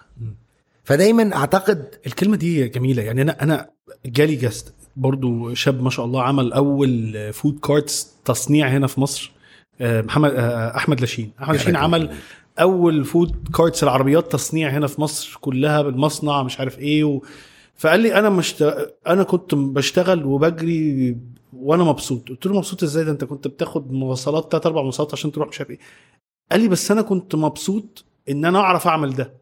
فدايما 0.85 1.37
أعتقد 1.37 1.95
الكلمة 2.07 2.37
دي 2.37 2.69
جميلة. 2.69 3.03
يعني 3.03 3.23
أنا 3.23 3.43
أنا 3.43 3.71
جالي 4.07 4.37
guest 4.37 4.75
برضو 4.97 5.55
شاب 5.55 5.83
ما 5.83 5.91
شاء 5.91 6.05
الله 6.05 6.23
عمل 6.23 6.53
أول 6.53 7.33
food 7.33 7.59
carts 7.59 8.15
تصنيع 8.25 8.69
هنا 8.69 8.87
في 8.87 9.01
مصر 9.01 9.33
آه، 9.81 10.01
محمد 10.03 10.31
آه، 10.35 10.77
أحمد 10.77 11.01
لاشين. 11.01 11.31
أحمد 11.43 11.57
لاشين 11.57 11.77
عمل 11.77 12.15
أول 12.61 13.05
food 13.05 13.49
carts 13.57 13.83
العربيات 13.83 14.33
تصنيع 14.33 14.71
هنا 14.71 14.87
في 14.87 15.01
مصر 15.01 15.39
كلها 15.41 15.83
بالمصنع 15.83 16.43
مش 16.43 16.61
عارف 16.61 16.79
إيه 16.79 17.05
و... 17.05 17.23
فقال 17.77 18.01
لي 18.01 18.15
أنا 18.15 18.31
مش 18.31 18.65
أنا 19.07 19.23
كنت 19.23 19.55
بشتغل 19.55 20.25
وبجري 20.25 21.17
وأنا 21.57 21.85
مبسوط. 21.85 22.29
قلت 22.29 22.47
له 22.47 22.55
مبسوط 22.55 22.83
إزاي؟ 22.83 23.05
ده 23.05 23.11
أنت 23.11 23.25
كنت 23.25 23.49
بتاخد 23.49 23.93
مواصلات 23.93 24.49
ثلاث 24.53 24.67
أربع 24.67 24.83
مواصلات 24.83 25.13
عشان 25.13 25.33
تروح 25.33 25.49
مش 25.49 25.59
عارف 25.61 25.71
إيه. 25.71 25.79
قال 26.53 26.61
لي 26.61 26.69
بس 26.69 26.91
أنا 26.91 27.03
كنت 27.03 27.35
مبسوط 27.35 28.05
إن 28.31 28.45
أنا 28.45 28.59
أعرف 28.59 28.87
أعمل 28.87 29.15
ده 29.15 29.35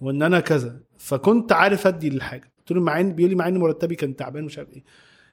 وإن 0.00 0.22
أنا 0.22 0.40
كذا. 0.40 0.80
فكنت 0.98 1.52
عارف 1.52 1.86
أدي 1.86 2.10
للحاجة. 2.10 2.52
قلت 2.58 2.72
له 2.72 2.80
مع 2.80 3.00
ان 3.00 3.12
بيقول 3.12 3.30
لي 3.30 3.36
مع 3.36 3.48
إن 3.48 3.58
مرتبي 3.58 3.94
كان 3.94 4.16
تعبان 4.16 4.44
مش 4.44 4.58
عارف 4.58 4.70
إيه. 4.72 4.84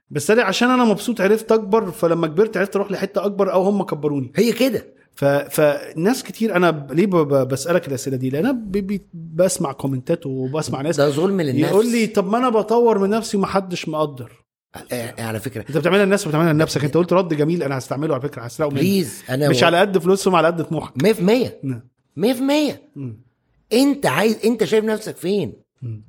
بس 0.09 0.31
أنا 0.31 0.43
عشان 0.43 0.69
أنا 0.69 0.85
مبسوط 0.85 1.21
عرفت 1.21 1.51
أكبر 1.51 1.91
فلما 1.91 2.27
كبرت 2.27 2.57
عرفت 2.57 2.75
أروح 2.75 2.91
لحتة 2.91 3.25
أكبر 3.25 3.53
أو 3.53 3.63
هم 3.63 3.83
كبروني. 3.83 4.31
هي 4.35 4.51
كده. 4.51 4.93
ف... 5.15 5.25
فناس 5.25 6.23
كتير 6.23 6.55
أنا 6.55 6.87
ليه 6.91 7.05
ب... 7.05 7.15
ب- 7.15 7.47
بسألك 7.47 7.87
الأسئلة 7.87 8.17
دي؟ 8.17 8.29
لأن 8.29 8.45
أنا 8.45 8.51
ب... 8.51 8.71
ب... 8.71 9.01
بسمع 9.13 9.71
comment 9.71 10.19
ات 10.19 10.25
وبسمع 10.25 10.81
ناس 10.81 10.97
ده 10.97 11.09
ظلم 11.09 11.41
للنفس. 11.41 11.71
يقول 11.71 11.91
لي 11.91 12.07
طب 12.07 12.27
ما 12.27 12.37
أنا 12.37 12.49
بطور 12.49 12.97
من 12.99 13.09
نفسي 13.09 13.37
ومحدش 13.37 13.89
مقدر. 13.89 14.40
آه، 14.91 15.21
على 15.21 15.39
فكرة. 15.39 15.61
أنت 15.69 15.77
بتعملها 15.77 16.03
للناس 16.05 16.27
وبتعملها 16.27 16.53
لنفسك. 16.53 16.83
أنت 16.83 16.97
قلت 16.97 17.13
رد 17.13 17.33
جميل. 17.33 17.63
أنا 17.63 17.77
هستعمله 17.77 18.13
على 18.13 18.23
فكرة. 18.23 18.41
هسرقه 18.41 18.69
please 18.69 19.23
أنا 19.29 19.49
مش 19.49 19.63
على 19.63 19.79
قد 19.79 19.97
فلوسهم 19.97 20.35
على 20.35 20.47
قد 20.47 20.63
طموحك. 20.63 20.93
100% 21.03 21.61
100% 22.15 22.79
نعم. 22.95 23.17
أنت 23.73 24.05
عايز 24.05 24.37
أنت 24.45 24.63
شايف 24.63 24.85
نفسك 24.85 25.17
فين؟ 25.17 25.53
مم. 25.81 26.03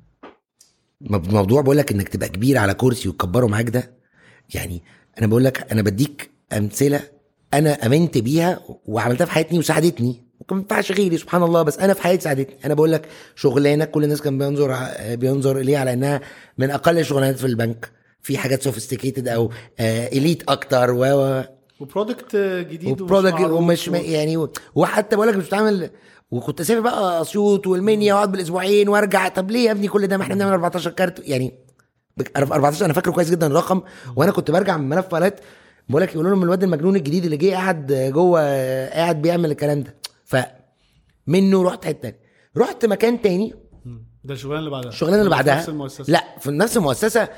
موضوع 1.09 1.61
بقول 1.61 1.77
لك 1.77 1.91
إنك 1.91 2.09
تبقى 2.09 2.29
كبير 2.29 2.57
على 2.57 2.73
كرسي 2.73 3.09
وتكبره 3.09 3.45
معاك 3.47 3.69
ده 3.69 3.91
يعني 4.53 4.81
أنا 5.19 5.27
بقول 5.27 5.43
لك 5.43 5.71
أنا 5.71 5.81
بديك 5.81 6.29
أمثلة 6.53 6.99
أنا 7.53 7.85
آمنت 7.85 8.17
بيها 8.17 8.59
وعملتها 8.85 9.25
في 9.25 9.31
حياتي 9.31 9.59
وساعدتني. 9.59 10.23
ممكن 10.41 10.55
ما 10.55 10.61
ينفعش 10.61 10.91
غيري 10.91 11.17
سبحان 11.17 11.43
الله 11.43 11.61
بس 11.61 11.79
أنا 11.79 11.93
في 11.93 12.01
حياتي 12.01 12.23
ساعدتني. 12.23 12.55
أنا 12.65 12.73
بقول 12.73 12.91
لك 12.91 13.07
شغلانة 13.35 13.85
كل 13.85 14.03
الناس 14.03 14.21
كان 14.21 14.37
بينظر 14.37 14.77
بينظر 15.15 15.57
إليها 15.59 15.79
على 15.79 15.93
إنها 15.93 16.21
من 16.57 16.71
أقل 16.71 16.99
الشغلانات 16.99 17.35
في 17.39 17.45
البنك. 17.47 17.91
في 18.23 18.37
حاجات 18.37 18.61
sophisticated 18.63 19.27
أو 19.27 19.51
آه 19.79 20.07
elite 20.07 20.43
أكتر 20.49 20.91
و 20.91 21.03
و- 21.05 21.43
وبرودكت 21.79 22.35
جديد 22.71 23.01
وبرودكت 23.01 23.39
ومش 23.41 23.87
و- 23.87 23.95
يعني 23.95 24.47
وحتى 24.75 25.15
بقول 25.15 25.27
لك 25.27 25.35
مش 25.35 25.45
بتعمل 25.47 25.89
وكنت 26.31 26.61
اسافر 26.61 26.79
بقى 26.81 27.21
اسيوط 27.21 27.67
والمنيا 27.67 28.13
وأقعد 28.13 28.31
بالأسبوعين 28.31 28.89
وأرجع. 28.89 29.27
طب 29.27 29.51
ليه 29.51 29.65
يا 29.65 29.71
ابني 29.71 29.87
كل 29.87 30.07
ده 30.07 30.17
ما 30.17 30.23
إحنا 30.23 30.35
بنعمل 30.35 30.51
14 30.51 30.91
كارت؟ 30.91 31.27
يعني 31.27 31.53
بك- 32.17 32.37
14 32.37 32.85
أنا 32.85 32.93
فاكره 32.93 33.11
كويس 33.11 33.29
جدا 33.31 33.47
الرقم. 33.47 33.81
وأنا 34.15 34.31
كنت 34.31 34.51
برجع 34.51 34.77
من 34.77 34.89
ملف 34.89 35.07
فايلات 35.07 35.39
بقول 35.89 36.01
لك 36.01 36.13
يقولوا 36.13 36.31
لهم 36.31 36.43
الواد 36.43 36.63
المجنون 36.63 36.95
الجديد 36.95 37.23
اللي 37.23 37.37
جه 37.37 37.51
قاعد 37.53 37.93
جوه 38.13 38.39
قاعد 38.89 39.21
بيعمل 39.21 39.51
الكلام 39.51 39.83
ده. 39.83 39.95
فمنه 41.27 41.63
رحت 41.63 41.85
حتة 41.85 42.13
رحت 42.57 42.85
مكان 42.85 43.21
تاني. 43.21 43.53
ده 44.23 44.33
الشغلانة 44.33 44.59
اللي 44.59 44.69
بعدها. 44.71 44.89
الشغلانة 44.89 45.17
اللي 45.19 45.29
بعدها 45.29 45.55
نفس 45.55 45.69
المؤسسة. 45.69 46.03
لا 46.11 46.23
في 46.39 46.51
نفس 46.51 46.77
المؤسسة. 46.77 47.21
آه، 47.21 47.29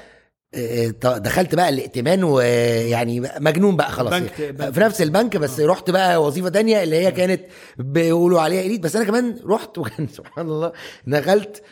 دخلت 1.04 1.56
بقى 1.56 1.70
الائتمان 1.70 2.24
ويعني 2.24 3.20
مجنون 3.40 3.76
بقى 3.76 3.92
خلاص. 3.92 4.14
بنك- 4.14 4.42
بنك. 4.42 4.74
في 4.74 4.80
نفس 4.80 5.02
البنك 5.02 5.38
بس 5.38 5.60
رحت 5.60 5.90
بقى 5.90 6.24
وظيفة 6.24 6.50
تانية 6.50 6.84
اللي 6.84 6.96
هي 6.96 7.12
كانت 7.12 7.42
بيقولوا 7.78 8.42
عليها 8.42 8.62
elite 8.62 8.82
بس 8.84 8.96
أنا 8.96 9.06
كمان 9.06 9.40
رحت 9.46 9.78
وكان 9.78 10.08
سبحان 10.08 10.46
الله 10.48 10.72
دخلت 11.08 11.64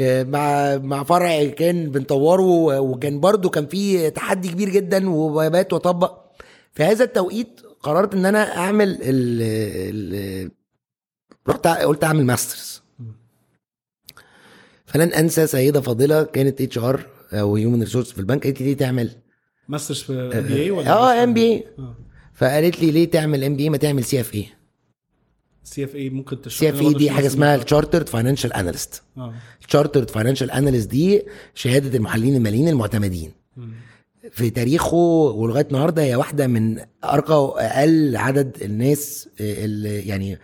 آه، 0.00 0.22
مع 0.22 0.76
مع 0.76 1.02
فرع 1.04 1.44
كان 1.44 1.90
بنطوره 1.90 2.80
وكان 2.80 3.20
برضو 3.20 3.50
كان 3.50 3.66
في 3.66 4.10
تحدي 4.10 4.48
كبير 4.48 4.68
جدا 4.68 5.10
وبات 5.10 5.72
واطبق 5.72 6.18
في 6.74 6.82
هذا 6.84 7.04
التوقيت 7.04 7.60
قررت 7.82 8.14
إن 8.14 8.26
أنا 8.26 8.56
أعمل 8.56 8.88
ال 9.02 9.42
ال 9.42 10.50
رحت 11.48 11.66
قلت 11.66 12.04
أعمل 12.04 12.24
masters. 12.26 12.82
فلن 14.86 15.12
أنسى 15.12 15.46
سيدة 15.46 15.80
فاضلة 15.80 16.22
كانت 16.22 16.60
HR 16.60 17.06
أو 17.32 17.56
human 17.56 17.80
resource 17.82 18.12
في 18.12 18.18
البنك 18.18 18.44
قالت 18.44 18.60
لي 18.60 18.66
ليه 18.66 18.76
تعمل؟ 18.76 19.10
masters 19.68 20.02
في 20.02 20.12
MBA 20.12 20.70
ولا 20.70 20.90
آه 20.92 21.24
ام 21.24 21.34
بي 21.34 21.40
اي 21.52 21.64
فقالت 22.34 22.82
لي 22.82 22.90
ليه 22.90 23.10
تعمل 23.10 23.44
ام 23.44 23.56
بي 23.56 23.62
اي 23.62 23.70
ما 23.70 23.76
تعمل 23.76 24.04
سي 24.04 24.20
اف 24.20 24.34
اي 24.34 24.46
سي 25.64 25.84
اف 25.84 25.94
اي 25.94 26.10
ممكن 26.10 26.42
تشرح 26.42 26.58
CFA 26.60 26.94
دي 26.94 27.10
حاجة 27.10 27.26
اسمه؟ 27.26 27.34
اسمها 27.36 27.54
ال 27.64 27.68
chartered 27.68 28.08
financial 28.08 28.52
analyst 28.52 29.02
ال 29.66 29.70
chartered 29.70 30.10
financial 30.10 30.50
analyst 30.50 30.90
دي 30.90 31.22
شهادة 31.54 31.96
المحللين 31.96 32.36
الماليين 32.36 32.68
المعتمدين. 32.68 33.32
في 34.30 34.50
تاريخه 34.50 34.96
ولغاية 34.96 35.66
النهارده 35.66 36.02
هي 36.02 36.16
واحدة 36.16 36.46
من 36.46 36.78
أرقى 37.04 37.44
وأقل 37.44 38.16
عدد 38.16 38.56
الناس 38.62 39.28
آه، 39.40 39.64
اللي 39.64 40.00
يعني 40.00 40.38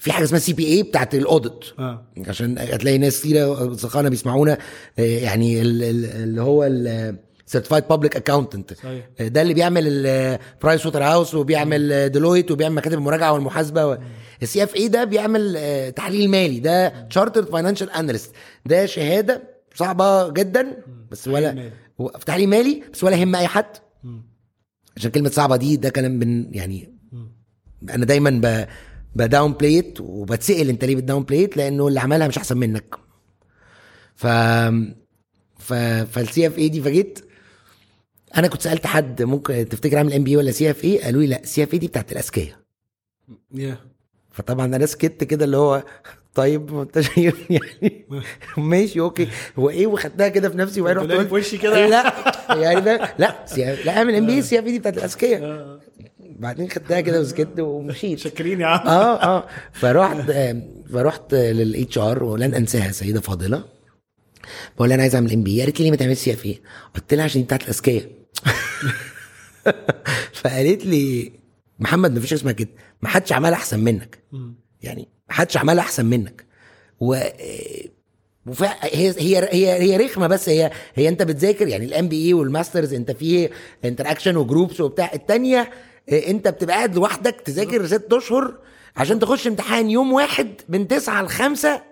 في 0.00 0.12
حاجة 0.12 0.24
اسمها 0.24 0.40
CPA 0.40 0.82
بتاعت 0.82 1.14
ال 1.14 1.21
audit. 1.21 1.64
آه. 1.78 2.06
عشان 2.28 2.58
هتلاقي 2.58 2.98
ناس 2.98 3.20
كتيرة 3.20 3.72
أصدقائنا 3.72 4.08
بيسمعونا 4.08 4.58
آه، 4.98 5.02
يعني 5.02 5.62
ال- 5.62 5.82
ال- 5.82 6.04
اللي 6.04 6.42
هو 6.42 6.64
ال 6.64 6.76
certified 6.76 7.84
public 7.88 8.16
accountant 8.16 8.72
ده 9.20 9.42
اللي 9.42 9.54
بيعمل 9.54 10.06
البرايس 10.06 10.86
ووتر 10.86 11.02
هاوس 11.02 11.34
وبيعمل 11.34 12.08
Deloitte 12.08 12.50
وبيعمل 12.50 12.74
مكاتب 12.74 12.98
المراجعة 12.98 13.32
والمحاسبة 13.32 13.98
ال 14.42 14.62
CFA 14.64 14.88
ده 14.88 15.04
بيعمل 15.04 15.54
آه، 15.56 15.90
تحليل 15.90 16.30
مالي. 16.30 16.60
ده 16.60 16.88
chartered 16.88 17.48
financial 17.48 17.90
analyst 17.90 18.32
ده 18.66 18.86
شهادة 18.86 19.42
صعبة 19.74 20.28
جدا 20.30 20.76
بس 21.10 21.28
ولا 21.28 21.70
في 22.18 22.24
تحليل 22.26 22.48
مالي 22.48 22.82
بس 22.92 23.04
ولا 23.04 23.16
يهم 23.16 23.34
أي 23.34 23.46
حد. 23.46 23.66
عشان 24.96 25.10
كلمة 25.10 25.28
صعبة 25.30 25.56
دي 25.56 25.76
ده 25.76 25.88
كلام 25.90 26.12
من 26.12 26.54
يعني. 26.54 26.94
أنا 27.90 28.04
دايما 28.04 28.30
ب 28.30 28.66
ب 29.14 29.52
downplay 29.52 29.90
it 29.90 30.00
وبتسأل 30.00 30.68
انت 30.68 30.84
ليه 30.84 30.96
بت 30.96 31.22
downplay 31.22 31.49
it 31.49 31.56
لأنه 31.56 31.88
اللي 31.88 32.00
عملها 32.00 32.28
مش 32.28 32.38
أحسن 32.38 32.56
منك. 32.58 32.94
ف 34.14 34.26
ف 35.58 35.72
فال 36.12 36.46
CFA 36.46 36.68
دي 36.68 36.82
فجيت 36.82 37.18
أنا 38.36 38.48
كنت 38.48 38.62
سألت 38.62 38.86
حد 38.86 39.22
ممكن 39.22 39.68
تفتكر 39.68 39.96
اعمل 39.98 40.12
MBA 40.12 40.36
ولا 40.36 40.50
CFA 40.50 40.98
قالوا 40.98 41.20
لي 41.20 41.26
لأ 41.26 41.40
CFA 41.44 41.78
دي 41.78 41.86
بتاعت 41.88 42.12
الأذكياء. 42.12 42.56
يا 43.54 43.76
فطبعا 44.30 44.66
أنا 44.66 44.86
سكت 44.86 45.24
كده 45.24 45.44
اللي 45.44 45.56
هو 45.56 45.84
طيب 46.34 46.72
ما 46.74 46.82
أنت 46.82 47.00
شايف 47.00 47.50
يعني 47.50 48.06
ماشي 48.56 49.00
okay. 49.00 49.28
هو 49.58 49.70
إيه 49.70 49.86
وخدتها 49.86 50.28
كده 50.28 50.48
في 50.48 50.56
نفسي 50.56 50.80
وبعدين 50.80 51.02
رحت 51.02 51.12
قلت 51.12 51.32
وشي 51.32 51.58
كده. 51.58 51.86
لأ 51.86 52.14
يعني 52.56 52.80
ده 52.80 53.14
لأ 53.18 53.44
لأ 53.84 53.98
اعمل 53.98 54.14
MBA 54.14 54.42
CFA 54.42 54.70
دي 54.72 54.78
بتاعت 54.78 54.98
الأذكياء. 54.98 55.42
آه. 55.42 55.80
بعدين 56.40 56.70
خدتها 56.70 57.00
كده 57.00 57.20
وسكت 57.20 57.60
ومشيت. 57.60 58.18
شاكرين 58.18 58.60
يا 58.60 58.66
عم 58.66 58.86
آه 58.86 59.22
آه. 59.22 59.46
فرحت 59.72 60.30
آه، 60.30 60.62
فرحت 60.92 61.34
لل 61.34 61.98
HR 61.98 62.24
ولن 62.24 62.54
أنساها 62.54 62.92
سيدة 62.92 63.20
فاضلة. 63.20 63.64
بقول 64.76 64.88
لها 64.88 64.94
أنا 64.94 65.02
عايز 65.02 65.14
أعمل 65.14 65.32
MBA 65.32 65.60
قالت 65.62 65.78
لي 65.78 65.84
ليه 65.84 65.90
ما 65.90 65.96
تعملش 65.96 66.18
CFA 66.18 66.60
قلت 66.94 67.14
لها 67.14 67.24
عشان 67.24 67.40
دي 67.40 67.44
بتاعت 67.46 67.62
الأذكياء. 67.62 68.02
فقالت 70.40 70.86
لي 70.86 71.32
محمد 71.78 72.16
مفيش 72.16 72.30
حاجة 72.30 72.38
اسمها 72.40 72.52
كده. 72.52 72.68
ما 73.02 73.08
حدش 73.08 73.32
عملها 73.32 73.54
أحسن 73.54 73.80
منك. 73.80 74.18
يعني 74.82 75.08
ما 75.28 75.34
حدش 75.34 75.56
عملها 75.56 75.84
أحسن 75.84 76.06
منك. 76.06 76.44
و 77.00 77.16
وف... 78.46 78.62
هي 78.62 79.14
هي 79.18 79.38
هي 79.52 79.82
هي 79.82 79.96
رخمة 79.96 80.26
بس 80.26 80.48
هي 80.48 80.70
هي 80.94 81.08
أنت 81.08 81.22
بتذاكر 81.22 81.68
يعني 81.68 81.84
ال 81.84 82.08
MBA 82.08 82.26
وال 82.26 82.34
masters 82.34 82.94
أنت 82.94 83.10
فيه 83.10 83.50
interaction 83.84 84.36
و 84.36 84.42
groups 84.42 84.80
وبتاع. 84.80 85.10
التانية 85.14 85.60
آه، 85.60 85.68
انت 86.12 86.48
بتبقى 86.48 86.76
قاعد 86.76 86.94
لوحدك 86.94 87.40
تذاكر 87.44 87.86
ست 87.86 88.12
أشهر 88.12 88.54
عشان 88.96 89.18
تخش 89.18 89.46
امتحان 89.46 89.90
يوم 89.90 90.12
واحد 90.12 90.60
من 90.68 90.88
تسعة 90.88 91.22
لخمسة 91.22 91.82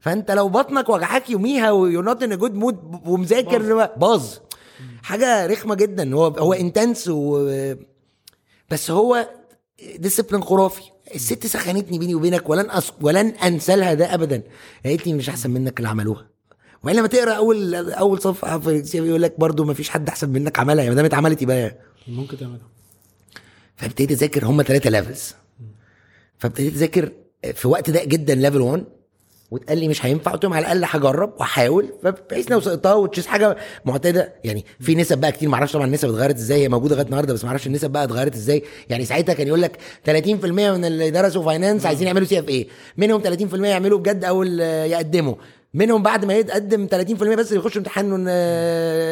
فانت 0.00 0.30
لو 0.30 0.48
بطنك 0.48 0.88
وجعاك 0.88 1.30
يوميها 1.30 1.70
و 1.70 2.02
you 2.02 2.12
not 2.12 2.22
in 2.22 2.38
good 2.38 2.54
mood 2.54 3.00
ومذاكر 3.06 3.86
باظ. 3.96 4.26
حاجة 5.02 5.46
رخمة 5.46 5.74
جدا. 5.74 6.14
هو 6.14 6.26
هو 6.26 6.52
intense 6.52 7.08
و 7.08 7.50
بس 8.70 8.90
هو 8.90 9.28
discipline 9.98 10.42
خرافي. 10.42 10.82
الست 11.14 11.46
سخنتني 11.46 11.98
بيني 11.98 12.14
وبينك 12.14 12.50
ولن 12.50 12.70
أس... 12.70 12.92
ولن 13.00 13.26
انسى 13.26 13.76
لها 13.76 13.94
ده 13.94 14.14
ابدا. 14.14 14.42
قالت 14.86 15.06
لي 15.06 15.12
مش 15.12 15.28
أحسن 15.28 15.50
منك 15.50 15.78
اللي 15.78 15.88
عملوها 15.88 16.26
وبعدين 16.82 17.00
لما 17.00 17.08
تقرأ 17.08 17.32
أول 17.32 17.74
أول 17.74 18.20
صفحة 18.22 18.58
في 18.58 18.70
ال 18.70 18.84
C 18.84 18.98
يقول 18.98 19.22
لك 19.22 19.40
برضو 19.40 19.64
ما 19.64 19.74
فيش 19.74 19.90
حد 19.90 20.08
أحسن 20.08 20.28
منك 20.28 20.58
عملها. 20.58 20.84
يا 20.84 20.88
ما 20.90 20.96
دام 20.96 21.04
اتعملت 21.04 21.42
يبقى 21.42 21.76
ممكن 22.08 22.36
تعملها. 22.38 22.68
فابتديت 23.76 24.10
أذاكر 24.10 24.46
هم 24.46 24.62
ثلاثة 24.62 24.90
levels 24.90 25.34
فابتديت 26.38 26.74
أذاكر 26.74 27.12
في 27.54 27.68
وقت 27.68 27.90
ضيق 27.90 28.04
جدا 28.04 28.34
level 28.34 28.60
1 28.60 28.84
واتقال 29.50 29.78
لي 29.78 29.88
مش 29.88 30.06
هينفع. 30.06 30.30
قلت 30.30 30.44
لهم 30.44 30.52
على 30.52 30.72
الأقل 30.72 30.84
هجرب 30.84 31.32
وأحاول. 31.38 31.92
فبحيث 32.02 32.50
لو 32.50 32.60
سقطتها 32.60 32.94
وتشيز 32.94 33.26
حاجة 33.26 33.56
معتاده 33.84 34.32
يعني 34.44 34.64
في 34.80 34.94
نسب 34.94 35.18
بقى 35.18 35.32
كتير. 35.32 35.48
معرفش 35.48 35.72
طبعا 35.72 35.86
النسب 35.86 36.08
اتغيرت 36.08 36.36
إزاي. 36.36 36.62
هي 36.62 36.68
موجودة 36.68 36.94
لغاية 36.94 37.06
النهارده 37.06 37.34
بس 37.34 37.44
معرفش 37.44 37.66
النسب 37.66 37.90
بقى 37.90 38.04
اتغيرت 38.04 38.34
إزاي. 38.34 38.62
يعني 38.88 39.04
ساعتها 39.04 39.32
كان 39.32 39.46
يقول 39.46 39.62
لك 39.62 39.78
30% 40.06 40.10
من 40.44 40.84
اللي 40.84 41.10
درسوا 41.10 41.44
finance 41.44 41.86
عايزين 41.86 42.06
يعملوا 42.06 42.26
CFA 42.26 42.68
منهم 42.96 43.22
30% 43.22 43.54
يعملوا 43.54 43.98
بجد 43.98 44.24
أو 44.24 44.42
يقدموا. 44.42 45.34
منهم 45.76 46.02
بعد 46.02 46.24
ما 46.24 46.34
يتقدم 46.34 46.86
30% 46.88 46.92
بس 47.36 47.48
اللي 47.52 47.60
يخشوا 47.60 47.78
امتحان 47.78 48.24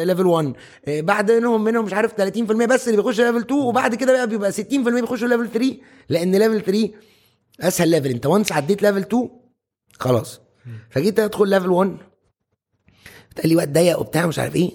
level 0.03 0.25
1 0.27 0.53
آه، 0.87 1.01
بعد 1.01 1.31
منهم 1.31 1.63
منهم 1.63 1.85
مش 1.85 1.93
عارف 1.93 2.11
30% 2.13 2.41
بس 2.65 2.87
اللي 2.87 3.01
بيخش 3.01 3.19
level 3.21 3.37
2 3.39 3.59
وبعد 3.61 3.95
كده 3.95 4.13
بقى 4.13 4.27
بيبقى 4.27 4.51
60% 4.51 4.57
بيخشوا 4.71 5.27
level 5.27 5.49
3 5.49 5.77
لأن 6.09 6.35
level 6.35 6.61
3 6.61 6.89
أسهل 7.61 7.89
level 7.89 8.09
أنت 8.09 8.25
once 8.25 8.51
عديت 8.51 8.81
level 8.81 8.99
2 8.99 9.29
خلاص. 9.99 10.41
فجيت 10.89 11.19
ادخل 11.19 11.49
level 11.49 11.69
1 11.69 11.97
قال 13.37 13.49
لي 13.49 13.55
وقت 13.55 13.69
ضيق 13.69 13.99
وبتاع 13.99 14.25
مش 14.25 14.39
عارف 14.39 14.55
إيه. 14.55 14.71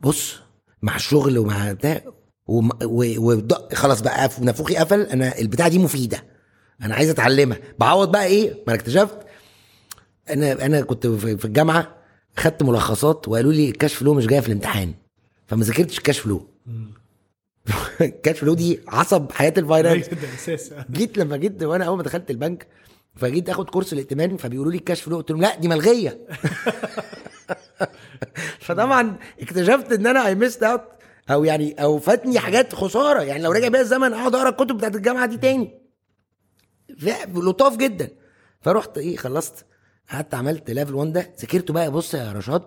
بص 0.00 0.36
مع 0.82 0.96
الشغل 0.96 1.38
ومع 1.38 1.72
بتاع 1.72 2.00
وم- 2.46 2.70
و- 2.84 3.20
وض- 3.36 3.74
خلاص 3.74 4.00
بقى 4.00 4.30
نافوخي 4.40 4.76
قفل. 4.76 5.00
أنا 5.02 5.38
البتاعة 5.38 5.68
دي 5.68 5.78
مفيدة. 5.78 6.24
أنا 6.82 6.94
عايز 6.94 7.10
أتعلمها. 7.10 7.58
بعوض 7.78 8.12
بقى 8.12 8.24
إيه؟ 8.26 8.50
ما 8.50 8.56
أنا 8.68 8.74
اكتشفت 8.74 9.18
أنا 10.32 10.66
أنا 10.66 10.80
كنت 10.80 11.06
في 11.06 11.44
الجامعة 11.44 11.96
خدت 12.36 12.62
ملخصات 12.62 13.28
وقالوا 13.28 13.52
لي 13.52 13.68
ال 13.70 13.75
cash 13.75 13.94
flow 13.94 14.14
مش 14.14 14.26
جاية 14.26 14.40
في 14.40 14.48
الامتحان. 14.48 14.94
فما 15.46 15.64
ذاكرتش 15.64 15.98
ال 15.98 16.02
cash 16.02 16.18
flow 16.18 16.46
ال 18.00 18.08
cash 18.08 18.38
flow 18.40 18.54
دي 18.54 18.80
عصب 18.88 19.32
حياة 19.32 19.54
ال 19.58 19.64
finance. 19.64 20.10
جيت 20.92 21.18
لما 21.18 21.36
جيت 21.36 21.62
وأنا 21.62 21.84
أول 21.84 21.96
ما 21.96 22.02
دخلت 22.02 22.30
البنك 22.30 22.66
فجيت 23.16 23.48
آخد 23.48 23.70
course 23.70 23.92
الائتمان 23.92 24.36
فبيقولوا 24.36 24.72
لي 24.72 24.78
ال 24.78 24.83
cash 24.83 25.02
flow 25.02 25.16
قلت 25.16 25.30
لهم 25.30 25.40
لا 25.40 25.56
دي 25.56 25.68
ملغية. 25.68 26.18
فطبعا 28.60 29.16
اكتشفت 29.40 29.92
إن 29.92 30.06
أنا 30.06 30.26
I 30.26 30.34
missed 30.34 30.62
out 30.62 30.82
أو 31.30 31.44
يعني 31.44 31.72
أو 31.82 31.98
فاتني 31.98 32.38
حاجات 32.38 32.74
خسارة. 32.74 33.22
يعني 33.22 33.42
لو 33.42 33.52
رجع 33.52 33.68
بيا 33.68 33.80
الزمن 33.80 34.12
أقعد 34.12 34.34
أقرأ 34.34 34.48
الكتب 34.48 34.76
بتاعت 34.76 34.96
الجامعة 34.96 35.26
دي 35.26 35.36
تاني. 35.36 35.80
لطاف 37.34 37.76
جدا. 37.76 38.08
فرحت 38.60 38.98
إيه 38.98 39.16
خلصت. 39.16 39.64
قعدت 40.12 40.34
عملت 40.34 40.70
level 40.70 40.94
1 40.94 41.12
ده 41.12 41.30
ذاكرته 41.40 41.74
بقى 41.74 41.90
بص 41.90 42.14
يا 42.14 42.32
رشاد 42.32 42.62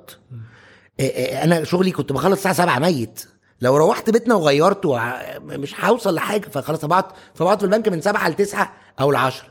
إيه 1.00 1.16
إيه 1.16 1.44
أنا 1.44 1.64
شغلي 1.64 1.92
كنت 1.92 2.12
بخلص 2.14 2.32
الساعة 2.38 2.54
7 2.54 2.80
ميت. 2.80 3.26
لو 3.62 3.78
روحت 3.78 4.10
بيتنا 4.10 4.36
وغيرته 4.36 5.00
مش 5.40 5.76
هوصل 5.86 6.16
لحاجة 6.16 6.48
فخلاص 6.50 6.86
بقعد 6.86 7.04
فبقعد 7.36 7.60
في 7.60 7.66
البنك 7.66 7.88
من 7.90 8.02
7 8.02 8.30
ل 8.30 8.34
9 8.34 8.74
أو 9.00 9.12
ل 9.12 9.16
10 9.16 9.48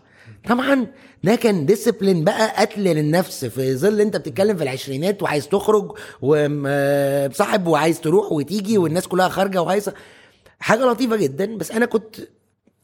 طبعا 0.49 0.87
ده 1.25 1.35
كان 1.35 1.67
discipline 1.67 2.25
بقى 2.25 2.61
قتل 2.61 2.81
للنفس 2.81 3.45
في 3.45 3.77
ظل 3.77 4.01
أنت 4.01 4.17
بتتكلم 4.17 4.57
في 4.57 4.63
العشرينات 4.63 5.23
وعايز 5.23 5.49
تخرج 5.49 5.93
وصاحب 6.23 7.67
وعايز 7.67 8.01
تروح 8.01 8.33
وتيجي 8.33 8.79
والناس 8.79 9.09
كلها 9.09 9.29
خارجة 9.29 9.63
وهايصه 9.63 9.95
حاجة 10.61 10.85
لطيفة 10.85 11.17
جدا 11.17 11.57
بس 11.57 11.71
أنا 11.71 11.87
كنت 11.87 12.17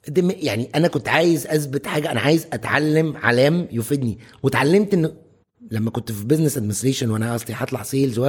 دم- 0.08 0.30
يعني 0.36 0.68
أنا 0.74 0.88
كنت 0.88 1.08
عايز 1.08 1.46
أثبت 1.46 1.86
حاجة 1.86 2.12
أنا 2.12 2.20
عايز 2.20 2.46
أتعلم 2.52 3.16
علام 3.16 3.68
يفيدني. 3.72 4.18
واتعلمت 4.42 4.94
ان 4.94 5.12
لما 5.70 5.90
كنت 5.90 6.12
في 6.12 6.24
business 6.24 6.56
administration 6.56 7.10
وأنا 7.10 7.34
أصلي 7.34 7.54
هطلع 7.58 7.82
sales. 7.82 8.20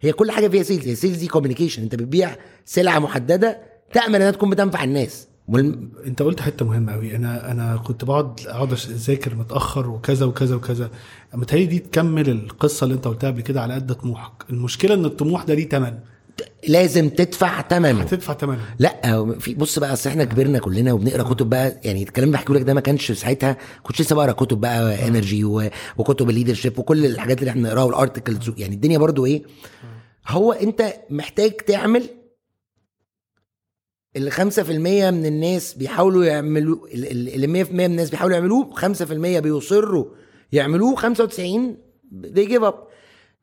هي 0.00 0.12
كل 0.12 0.30
حاجة 0.30 0.48
فيها 0.48 0.62
sales 0.62 0.88
هي 0.88 0.94
sales 0.94 1.16
دي 1.16 1.26
communication 1.26 1.82
أنت 1.82 1.94
بتبيع 1.94 2.36
سلعة 2.64 2.98
محددة 2.98 3.60
تامل 3.92 4.14
إنها 4.16 4.30
تكون 4.30 4.50
بتنفع 4.50 4.84
الناس. 4.84 5.28
والم... 5.48 5.90
أنت 6.06 6.22
قلت 6.22 6.40
حتة 6.40 6.64
مهمة 6.64 6.92
قوي 6.92 7.16
أنا 7.16 7.50
أنا 7.52 7.76
كنت 7.76 8.04
بقعد 8.04 8.40
أقعد 8.46 8.72
أذاكر 8.72 9.34
متأخر 9.34 9.90
وكذا 9.90 10.26
وكذا 10.26 10.54
وكذا. 10.56 10.90
متهيألي 11.34 11.66
دي 11.66 11.78
تكمل 11.78 12.30
القصة 12.30 12.84
اللي 12.84 12.94
أنت 12.94 13.08
قلتها 13.08 13.30
قبل 13.30 13.40
كده 13.40 13.62
على 13.62 13.74
قد 13.74 13.92
طموحك. 13.94 14.32
المشكلة 14.50 14.94
إن 14.94 15.04
الطموح 15.04 15.44
ده 15.44 15.54
ليه 15.54 15.68
ثمن 15.68 15.98
لازم 16.68 17.08
تدفع 17.08 17.62
ثمنه 17.68 18.00
هتدفع 18.00 18.34
ثمنه 18.34 18.60
لا 18.78 19.34
في 19.38 19.54
بص 19.54 19.78
بقى 19.78 19.92
اصل 19.92 20.10
إحنا 20.10 20.24
كبرنا 20.24 20.58
كلنا 20.58 20.92
وبنقرا 20.92 21.22
كتب 21.22 21.50
بقى 21.50 21.80
يعني 21.84 22.02
الكلام 22.02 22.28
اللي 22.28 22.38
بحكيه 22.38 22.54
لك 22.54 22.62
ده 22.62 22.74
ما 22.74 22.80
كانش 22.80 23.12
ساعتها 23.12 23.56
كنت 23.82 24.00
لسه 24.00 24.14
بقرا 24.16 24.32
كتب 24.32 24.60
بقى 24.60 25.08
energy 25.08 25.44
وكتب 25.96 26.30
ال 26.30 26.34
leadership 26.34 26.78
وكل 26.78 27.06
الحاجات 27.06 27.38
اللي 27.40 27.50
إحنا 27.50 27.62
بنقراها 27.62 27.84
وال 27.84 27.97
articles 27.97 28.50
يعني 28.58 28.74
الدنيا 28.74 28.98
برضو 28.98 29.26
إيه 29.26 29.42
هو 30.28 30.52
انت 30.52 30.92
محتاج 31.10 31.50
تعمل 31.52 32.02
اللي 34.16 34.30
5% 34.30 34.38
من 34.70 35.26
الناس 35.26 35.74
بيحاولوا 35.74 36.24
يعملوا 36.24 36.86
اللي 36.94 37.64
100% 37.64 37.70
من 37.72 37.84
الناس 37.84 38.10
بيحاولوا 38.10 38.36
يعملوه 38.36 38.74
5% 38.74 38.82
بيصروا 39.12 40.04
يعملوه 40.52 40.96
95 40.96 41.76
they 42.24 42.46
give 42.48 42.62
up. 42.62 42.74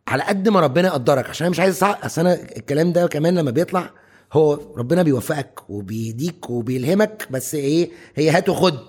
على 0.08 0.24
قد 0.24 0.50
ما 0.50 0.60
ربنا 0.60 0.88
يقدرك 0.88 1.30
عشان 1.30 1.46
أنا 1.46 1.52
مش 1.52 1.60
عايز 1.60 1.78
صح 1.78 2.00
أصل 2.04 2.22
أنا 2.22 2.34
الكلام 2.58 2.94
ده 2.94 3.08
كمان 3.08 3.36
لما 3.38 3.52
بيطلع 3.52 3.90
هو 4.34 4.60
ربنا 4.78 5.04
بيوفقك 5.04 5.70
وبيديك 5.70 6.50
وبيلهمك 6.50 7.28
بس 7.32 7.56
إيه 7.56 7.90
هي 8.16 8.30
هات 8.30 8.50
وخد. 8.50 8.80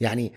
يعني 0.00 0.32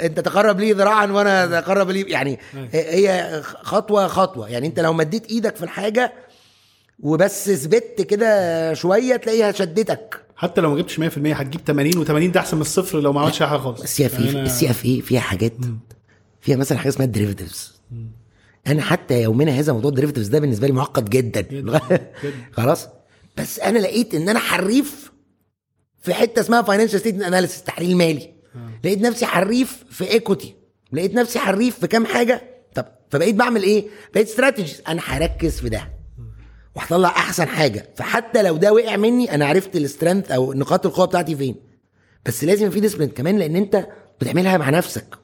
أنت 0.00 0.20
تقرب 0.20 0.60
لي 0.60 0.72
ذراعا 0.72 1.06
وأنا 1.06 1.60
تقرب 1.60 1.90
لي 1.90 2.00
يعني 2.00 2.38
هي 2.72 3.40
خطوة 3.44 4.06
خطوة. 4.06 4.48
يعني 4.48 4.66
أنت 4.66 4.80
لو 4.80 4.92
مديت 4.92 5.26
إيدك 5.30 5.56
في 5.56 5.62
الحاجة 5.62 6.12
وبس 7.00 7.50
ثبت 7.50 8.00
كده 8.10 8.74
شوية 8.74 9.16
تلاقيها 9.16 9.52
شدتك. 9.52 10.20
حتى 10.36 10.60
لو 10.60 10.70
ما 10.70 10.76
جبتش 10.80 11.00
100% 11.00 11.02
هتجيب 11.26 11.60
80 11.66 11.92
و80 11.92 12.32
ده 12.32 12.40
أحسن 12.40 12.56
من 12.56 12.60
الصفر 12.62 13.00
لو 13.00 13.12
ما 13.12 13.20
عملتش 13.20 13.42
أي 13.42 13.48
حاجة 13.48 13.58
خالص. 13.58 13.82
السي 13.82 14.06
اف 14.06 14.18
اي 14.20 14.42
السي 14.42 14.70
اف 14.70 14.84
اي 14.84 15.00
فيها 15.00 15.20
حاجات. 15.20 15.52
فيها 16.40 16.56
مثلا 16.56 16.78
حاجة 16.78 16.88
اسمها 16.88 17.06
ال 17.06 17.12
derivatives 17.12 17.80
أنا 18.68 18.82
حتى 18.82 19.22
يومنا 19.22 19.52
هذا 19.52 19.72
موضوع 19.72 19.88
ال 19.88 19.91
derivatives 19.91 20.28
ده 20.28 20.38
بالنسبة 20.38 20.66
لي 20.66 20.72
معقد 20.72 21.10
جدا. 21.10 21.40
جداً. 21.40 21.80
خلاص؟ 22.56 22.88
بس 23.36 23.60
أنا 23.60 23.78
لقيت 23.78 24.14
إن 24.14 24.28
أنا 24.28 24.38
حريف 24.38 25.12
في 26.02 26.14
حتة 26.14 26.40
اسمها 26.40 26.62
financial 26.62 27.00
statement 27.00 27.22
analysis 27.24 27.62
تحليل 27.62 27.96
مالي. 27.96 28.32
لقيت 28.84 28.98
نفسي 29.00 29.26
حريف 29.26 29.84
في 29.90 30.10
equity 30.10 30.54
لقيت 30.92 31.14
نفسي 31.14 31.38
حريف 31.38 31.78
في 31.78 31.86
كام 31.86 32.06
حاجة؟ 32.06 32.42
طب 32.74 32.84
فبقيت 33.10 33.34
بعمل 33.34 33.62
إيه؟ 33.62 33.84
بقيت 34.14 34.28
strategies 34.28 34.82
أنا 34.88 35.02
هركز 35.04 35.60
في 35.60 35.68
ده. 35.68 35.90
وهطلع 36.76 37.08
أحسن 37.08 37.48
حاجة. 37.48 37.88
فحتى 37.96 38.42
لو 38.42 38.56
ده 38.56 38.72
وقع 38.72 38.96
مني 38.96 39.34
أنا 39.34 39.46
عرفت 39.46 39.76
ال 39.76 39.82
strength 39.82 40.30
أو 40.30 40.52
نقاط 40.52 40.86
القوة 40.86 41.06
بتاعتي 41.06 41.36
فين. 41.36 41.54
بس 42.26 42.44
لازم 42.44 42.70
في 42.70 42.80
discipline 42.80 43.08
كمان 43.08 43.38
لأن 43.38 43.56
أنت 43.56 43.86
بتعملها 44.20 44.56
مع 44.58 44.70
نفسك. 44.70 45.14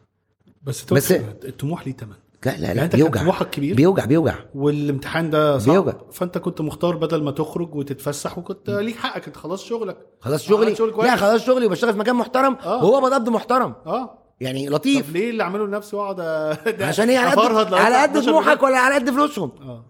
بس, 0.63 0.85
بس- 0.85 1.13
الطموح 1.45 1.87
ليه 1.87 1.97
ثمن 1.97 2.15
لا 2.47 2.51
لا 2.51 2.67
يعني 2.67 2.81
لا 2.81 2.87
كان 2.87 3.01
بيوجع. 3.01 3.21
طموحك 3.21 3.51
كبير؟ 3.51 3.77
بيوجع 3.77 4.05
بيوجع. 4.05 4.35
والامتحان 4.55 5.31
ده 5.31 5.59
صعب. 5.59 5.73
بيوجع. 5.73 5.93
فانت 6.13 6.39
كنت 6.39 6.61
مختار 6.61 6.97
بدل 6.97 7.23
ما 7.23 7.31
تخرج 7.31 7.75
وتتفسح 7.75 8.39
وكنت 8.39 8.71
ليك 8.71 8.97
حقك 8.97 9.27
انت 9.27 9.37
خلاص 9.37 9.65
شغلك. 9.65 9.97
خلاص 10.21 10.43
شغلي. 10.43 10.75
لا 10.99 11.17
خلاص 11.17 11.45
شغلي 11.47 11.67
وبشتغل 11.67 11.93
في 11.93 11.99
مكان 11.99 12.17
محترم 12.17 12.57
آه. 12.65 12.85
وهو 12.85 13.01
بقبض 13.01 13.29
محترم. 13.29 13.75
آه. 13.87 14.19
يعني 14.41 14.67
طب 14.69 14.73
لطيف 14.75 15.13
ليه 15.13 15.31
اللي 15.31 15.43
اعمله 15.43 15.67
لنفسي 15.67 15.97
واقعد 15.97 16.21
عشان 16.89 17.09
إيه 17.11 17.19
على 17.19 17.31
قد 17.31 17.75
على 17.75 17.97
قد 18.03 18.11
11 18.17 18.31
طموحك 18.31 18.63
ولا 18.63 18.79
على 18.79 18.95
قد 18.95 19.11
فلوسهم. 19.11 19.53
آه. 19.61 19.85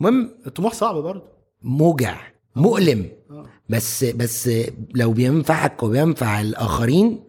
المهم 0.00 0.30
الطموح 0.46 0.72
صعب 0.74 0.94
برضه. 0.94 1.22
موجع 1.62 2.16
مؤلم. 2.56 3.08
آه. 3.30 3.46
بس 3.68 4.04
بس 4.04 4.50
لو 4.94 5.12
بينفعك 5.12 5.82
وبينفع 5.82 6.40
الآخرين 6.40 7.24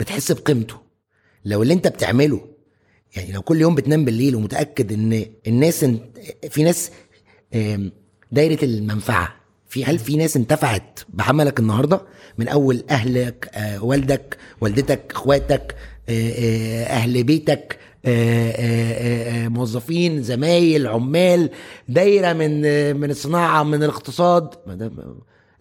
بتحس 0.00 0.32
بقيمته. 0.32 0.74
لو 1.44 1.62
اللي 1.62 1.74
انت 1.74 1.88
بتعمله 1.88 2.40
يعني 3.16 3.32
لو 3.32 3.42
كل 3.42 3.60
يوم 3.60 3.74
بتنام 3.74 4.04
بالليل 4.04 4.36
ومتأكد 4.36 4.92
إن 4.92 5.26
الناس 5.46 5.84
انت 5.84 6.02
في 6.50 6.62
ناس 6.62 6.90
دايرة 8.32 8.64
المنفعة. 8.64 9.40
في 9.68 9.84
هل 9.84 9.98
في 9.98 10.16
ناس 10.16 10.36
انتفعت 10.36 11.00
بعملك 11.08 11.60
النهارده؟ 11.60 12.00
من 12.38 12.48
أول 12.48 12.84
أهلك 12.90 13.50
آه، 13.54 13.84
والدك 13.84 14.36
والدتك 14.60 15.00
إخواتك 15.10 15.74
آه، 16.08 16.30
آه، 16.30 16.84
أهل 16.84 17.24
بيتك 17.24 17.78
موظفين 19.48 20.22
زمايل 20.22 20.86
عمال 20.86 21.50
دايرة 21.88 22.32
من 22.32 22.60
من 22.96 23.10
الصناعة 23.10 23.62
من 23.62 23.82
الاقتصاد. 23.82 24.48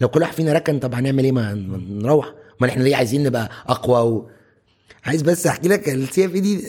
لو 0.02 0.08
كل 0.08 0.22
واحد 0.22 0.34
فينا 0.34 0.54
ركن 0.54 0.80
طب 0.80 0.94
هنعمل 0.94 1.24
إيه؟ 1.24 1.32
ما 1.32 1.54
ما 1.54 1.78
نروح. 1.90 2.34
أمال 2.62 2.70
إحنا 2.70 2.84
ليه 2.84 2.96
عايزين 2.96 3.24
نبقى 3.24 3.50
أقوى 3.68 4.02
و... 4.12 4.30
عايز 5.06 5.22
بس 5.22 5.48
أحكي 5.48 5.68
لك 5.68 5.90
ال 5.90 6.26
CFA. 6.26 6.62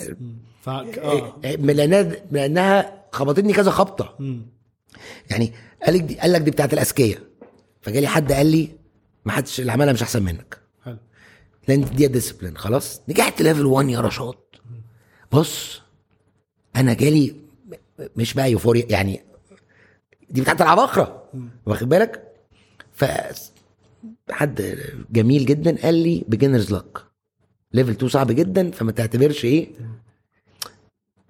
ف... 0.60 0.68
آه. 0.68 1.34
من 1.44 1.74
لأنها 1.76 2.02
من 2.02 2.16
لأنها 2.40 3.04
خبطتني 3.12 3.52
كذا 3.52 3.70
خبطة. 3.70 4.16
مم. 4.18 4.46
يعني 5.30 5.52
قال 5.82 5.94
لك 5.94 6.00
دي 6.00 6.18
قال 6.20 6.32
لك 6.32 6.40
دي 6.40 6.50
بتاعت 6.50 6.72
الأذكياء. 6.72 7.20
فجالي 7.80 8.06
حد 8.06 8.32
قال 8.32 8.46
لي 8.46 8.68
ما 9.24 9.32
حدش 9.32 9.60
اللي 9.60 9.72
عملها 9.72 9.92
مش 9.92 10.02
أحسن 10.02 10.22
منك. 10.22 10.58
حلو. 10.84 10.96
لأن 11.68 11.84
دي 11.84 12.06
discipline 12.06 12.56
خلاص؟ 12.56 13.00
نجحت 13.08 13.42
level 13.42 13.66
1 13.66 13.88
يا 13.88 14.00
رشاد. 14.00 14.34
بص 15.32 15.80
أنا 16.76 16.94
جالي 16.94 17.34
مش 18.16 18.34
بقى 18.34 18.50
يوفوريا 18.52 18.86
يعني 18.90 19.20
دي 20.30 20.40
بتاعت 20.40 20.62
العباقره 20.62 21.24
واخد 21.66 21.88
بالك؟ 21.88 22.32
ف 22.92 23.04
حد 24.30 24.78
جميل 25.10 25.46
جدا 25.46 25.82
قال 25.82 25.94
لي 25.94 26.24
beginner's 26.28 26.72
luck 26.74 26.98
level 27.72 27.90
2 27.90 28.08
صعب 28.08 28.32
جدا 28.32 28.70
فما 28.70 28.92
تعتبرش 28.92 29.44
إيه؟ 29.44 29.68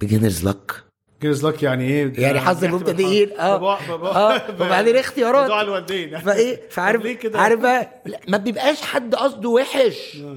beginner's 0.01 0.49
luck 0.49 0.91
beginner's 1.23 1.47
luck 1.47 1.63
يعني 1.63 1.85
إيه؟ 1.85 2.13
يعني 2.17 2.41
حظ 2.41 2.65
المبتدئين. 2.65 3.31
آه. 3.39 3.79
آه. 3.79 4.51
وبعدين 4.51 4.97
اختيارات؟ 4.97 5.45
بضاعة 5.45 5.63
الوالدين 5.63 6.19
فإيه؟ 6.27 6.61
فعارف؟ 6.71 7.27
عارف 7.35 7.61
بقى؟ 7.61 8.03
ما 8.29 8.37
بيبقاش 8.37 8.83
حد 8.83 9.15
قصده 9.15 9.49
وحش. 9.49 10.17
آه. 10.25 10.37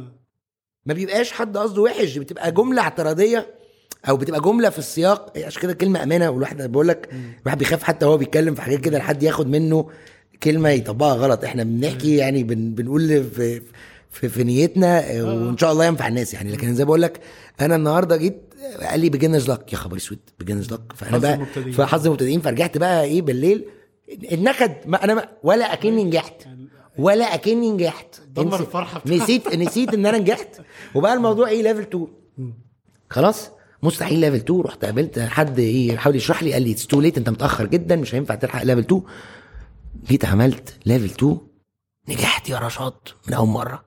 ما 0.86 0.93
بيبقاش 0.93 1.32
حد 1.32 1.57
قصده 1.57 1.82
وحش. 1.82 2.18
بتبقى 2.18 2.51
جملة 2.51 2.82
اعتراضية 2.82 3.47
أو 4.09 4.18
بتبقى 4.18 4.41
جملة 4.41 4.70
في 4.70 4.80
السياق. 4.80 5.38
عشان 5.38 5.61
كده 5.61 5.74
كلمة 5.74 6.03
أمانة 6.03 6.30
والواحد 6.30 6.72
بقول 6.72 6.88
لك 6.88 7.09
الواحد 7.41 7.57
بيخاف 7.57 7.84
حتى 7.84 8.05
وهو 8.05 8.18
بيتكلم 8.18 8.55
في 8.55 8.61
حاجات 8.61 8.80
كده 8.80 8.97
لحد 8.97 9.24
ياخد 9.24 9.47
منه 9.47 9.89
كلمة 10.43 10.70
يطبقها 10.70 11.16
غلط. 11.16 11.43
إحنا 11.43 11.64
بنحكي 11.64 12.16
يعني 12.16 12.43
بن 12.43 12.72
بنقول 12.72 13.24
في 13.24 13.61
في, 14.11 14.30
في 14.30 14.43
نيتنا 14.43 15.11
آه، 15.11 15.24
وإن 15.24 15.57
شاء 15.57 15.72
الله 15.72 15.86
ينفع 15.86 16.07
الناس 16.07 16.34
يعني. 16.34 16.51
لكن 16.51 16.76
زي 16.76 16.86
بقول 16.86 17.01
لك 17.01 17.20
أنا 17.61 17.76
النهارده 17.76 18.18
جيت 18.18 18.52
قال 18.64 18.99
لي 18.99 19.09
beginner's 19.09 19.51
luck 19.51 19.73
يا 19.74 19.78
خبر 19.78 19.97
أسود 19.97 20.20
beginner's 20.39 20.73
luck 20.73 20.81
فأنا 20.95 21.18
بقى. 21.18 21.45
فحظ 21.74 22.05
المبتدئين. 22.05 22.41
فرجعت 22.41 22.78
بقى 22.78 23.03
إيه 23.03 23.22
بالليل. 23.22 23.66
النكد 24.32 24.76
ما 24.86 25.03
أنا 25.03 25.14
ما 25.14 25.28
ولا 25.43 25.74
أكني 25.74 26.03
نجحت. 26.03 26.47
ولا 26.97 27.34
أكني 27.34 27.72
نجحت. 27.72 28.22
دمر 28.28 28.64
بتاعتك. 28.64 29.07
نسيت 29.07 29.55
نسيت 29.55 29.93
إن 29.93 30.05
أنا 30.05 30.18
نجحت. 30.18 30.61
وبقى 30.95 31.14
الموضوع 31.14 31.47
إيه 31.47 31.64
level 31.63 31.81
2 31.82 32.07
خلاص؟ 33.09 33.49
مستحيل 33.84 34.20
level 34.19 34.36
2 34.36 34.61
رحت 34.61 34.86
قابلت 34.86 35.20
حد 35.20 35.59
إيه 35.59 35.97
حاول 35.97 36.16
يشرح 36.16 36.43
لي. 36.43 36.53
قال 36.53 36.61
لي 36.61 36.72
it's 36.71 36.88
too 36.88 37.01
late 37.01 37.17
أنت 37.18 37.30
متأخر 37.30 37.66
جدا. 37.66 37.95
مش 37.95 38.16
هينفع 38.16 38.36
تلحق 38.36 38.64
level 38.63 38.79
2 38.80 39.01
جيت 40.07 40.26
عملت 40.26 40.78
level 40.86 41.05
2 41.05 41.38
نجحت 42.09 42.49
يا 42.49 42.59
رشاد 42.59 42.93
من 43.28 43.34
أول 43.34 43.47
مرة. 43.47 43.86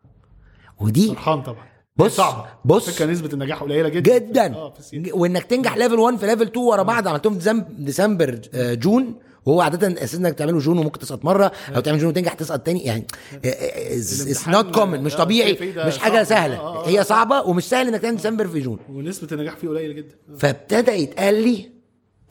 ودي 0.81 1.09
فرحان 1.09 1.43
طبعا. 1.43 1.76
بص 1.97 2.20
بص. 2.64 2.90
فكرة 2.90 3.07
نسبة 3.07 3.32
النجاح 3.32 3.62
قليلة 3.62 3.88
جدا. 3.88 4.18
جدا. 4.18 4.72
ال 4.78 4.95
C 4.95 5.12
وإنك 5.12 5.42
تنجح 5.44 5.76
level 5.76 5.99
1 5.99 6.16
في 6.18 6.26
level 6.26 6.42
2 6.42 6.64
ورا 6.66 6.82
بعض 6.82 7.09
عملتهم 7.09 7.32
في 7.32 7.38
ديسم- 7.38 7.64
ديسمبر 7.84 8.40
آه، 8.55 8.74
June 8.74 9.14
وهو 9.47 9.61
عادة 9.61 9.88
أساس 10.05 10.14
إنك 10.14 10.34
تعمله 10.34 10.59
June 10.59 10.78
وممكن 10.78 10.99
تسقط 10.99 11.24
مرة 11.24 11.53
أو 11.76 11.80
تعمل 11.80 11.99
June 11.99 12.09
وتنجح 12.09 12.32
تسقط 12.32 12.61
تاني. 12.61 12.84
يعني 12.84 13.07
it's 13.44 14.49
not 14.49 14.74
common 14.74 15.03
مش 15.03 15.14
آه، 15.14 15.18
طبيعي 15.18 15.72
مش 15.86 15.99
حاجة. 15.99 16.22
سهلة. 16.22 16.57
آه، 16.57 16.84
آه، 16.84 16.88
هي 16.88 17.01
آه. 17.01 17.03
صعبة 17.03 17.40
ومش 17.42 17.64
سهل 17.64 17.88
إنك 17.88 18.01
تعمل 18.01 18.16
ديسمبر 18.16 18.49
في 18.49 18.61
June. 18.61 18.78
ونسبة 18.88 19.28
النجاح 19.32 19.57
فيه 19.57 19.68
قليلة 19.68 19.92
جدا. 19.94 20.14
آه. 20.32 20.36
فابتدى 20.36 20.90
يتقال 20.92 21.34
لي 21.49 21.70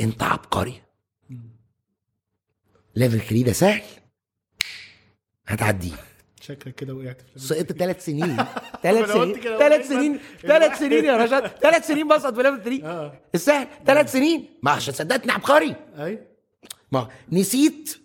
أنت 0.01 0.23
عبقري. 0.23 0.81
level 2.95 3.19
3 3.19 3.43
ده 3.45 3.51
سهل. 3.53 3.81
هتعديه. 5.47 5.91
شكلك 6.41 6.75
كده 6.75 6.93
وقعت 6.93 7.21
في 7.33 7.39
سقطت 7.39 7.71
ثلاث 7.71 8.05
سنين. 8.05 8.37
ثلاث 8.85 9.11
سنين 9.11 9.35
ثلاث 9.57 9.87
سنين 9.87 10.19
ثلاث 10.41 10.79
سنين 10.79 11.05
يا 11.05 11.17
رشاد 11.17 11.47
ثلاث 11.61 11.87
سنين 11.89 12.07
بسقط 12.07 12.35
في 12.35 12.43
level 12.43 12.61
3 12.63 12.87
آه. 12.87 13.13
السهل 13.35 13.67
ثلاث 13.85 14.11
سنين. 14.11 14.45
ما 14.63 14.71
عشان 14.71 14.93
صدقتني 14.93 15.31
عبقري. 15.31 15.75
أي. 15.99 16.19
ما 16.91 17.07
نسيت 17.31 17.97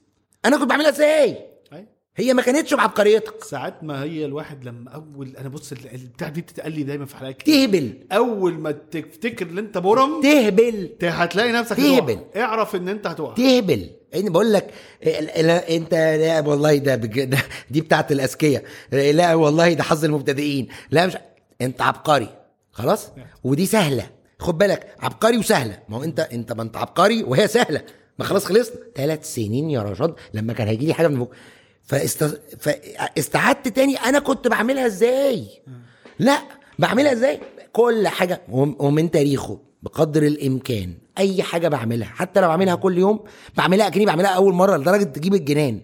أنا 0.45 0.57
كنت 0.57 0.71
بعملها 0.71 0.91
إزاي؟ 0.91 1.23
اي 1.23 1.50
هي 2.21 2.35
ما 2.35 2.43
كانتش 2.43 2.75
بعبقريتك 2.75 3.45
ساعات 3.45 3.85
ما 3.85 4.03
هي 4.03 4.25
الواحد 4.25 4.65
لما 4.65 4.91
أول 4.91 5.37
أنا 5.39 5.49
بص 5.49 5.73
ال- 5.73 5.95
البتاع 5.95 6.29
دي 6.29 6.41
بتتقال 6.41 6.73
لي 6.73 6.83
دايما 6.83 7.05
في 7.07 7.17
حلقات 7.17 7.37
كتير. 7.37 7.67
تهبل. 7.67 7.95
أول 8.13 8.53
ما 8.55 8.71
تفتكر 8.71 9.47
إن 9.51 9.59
أنت 9.59 9.79
برم 9.79 10.23
تهبل. 10.23 10.91
هتلاقي 11.03 11.53
نفسك 11.53 11.77
تهبل. 11.77 12.13
هتقع. 12.13 12.41
اعرف 12.45 12.77
إن 12.77 12.89
أنت 12.89 13.07
هتقع. 13.07 13.35
تهبل. 13.35 13.91
أنا 14.15 14.31
بقول 14.31 14.53
لك 14.53 14.71
ال- 15.03 15.51
أنت 15.51 15.95
لا 15.95 16.41
والله 16.41 16.77
ده, 16.77 16.95
دي 17.71 17.81
بتاعت 17.81 18.13
الأذكياء. 18.13 18.65
لا 18.93 19.35
والله 19.35 19.73
ده 19.73 19.83
حظ 19.83 20.05
المبتدئين. 20.05 20.69
لا 20.91 21.07
مش 21.07 21.17
أنت 21.61 21.83
عبقري. 21.83 22.29
خلاص؟ 22.73 23.09
ودي 23.45 23.67
سهلة. 23.67 24.07
خد 24.39 24.59
بالك 24.59 24.95
عبقري 25.01 25.39
وسهلة. 25.39 25.79
ما 25.89 25.97
هو 25.97 26.05
أنت 26.05 26.21
أنت 26.21 26.53
ما 26.53 26.63
أنت 26.63 26.77
عبقري 26.77 27.23
وهي 27.23 27.49
سهلة. 27.49 27.83
ما 28.19 28.25
خلاص 28.25 28.45
خلصنا. 28.45 28.77
ثلاث 28.97 29.35
سنين 29.35 29.71
يا 29.71 29.83
رشاد 29.83 30.15
لما 30.35 30.53
كان 30.53 30.69
هيجي 30.69 30.87
لي 30.87 30.95
حاجة 30.95 31.09
من 31.09 31.17
فوق. 31.19 31.33
فاست... 31.91 32.41
فاستعدت 32.61 33.69
تاني. 33.69 33.95
أنا 33.97 34.19
كنت 34.19 34.49
بعملها 34.49 34.87
إزاي؟ 34.87 35.47
لا 36.19 36.39
بعملها 36.79 37.13
إزاي؟ 37.13 37.41
كل 37.73 38.09
حاجة 38.09 38.43
وم- 38.49 38.77
ومن 38.79 39.11
تاريخه 39.11 39.61
بقدر 39.83 40.23
الإمكان 40.23 40.95
أي 41.19 41.43
حاجة 41.43 41.69
بعملها. 41.69 42.09
حتى 42.09 42.41
لو 42.41 42.49
بعملها 42.49 42.75
كل 42.75 42.99
يوم 42.99 43.25
بعملها 43.57 43.87
أكني 43.87 44.07
بعملها 44.07 44.31
أول 44.31 44.55
مرة 44.55 44.77
لدرجة 44.77 45.03
تجيب 45.05 45.35
الجنان. 45.35 45.81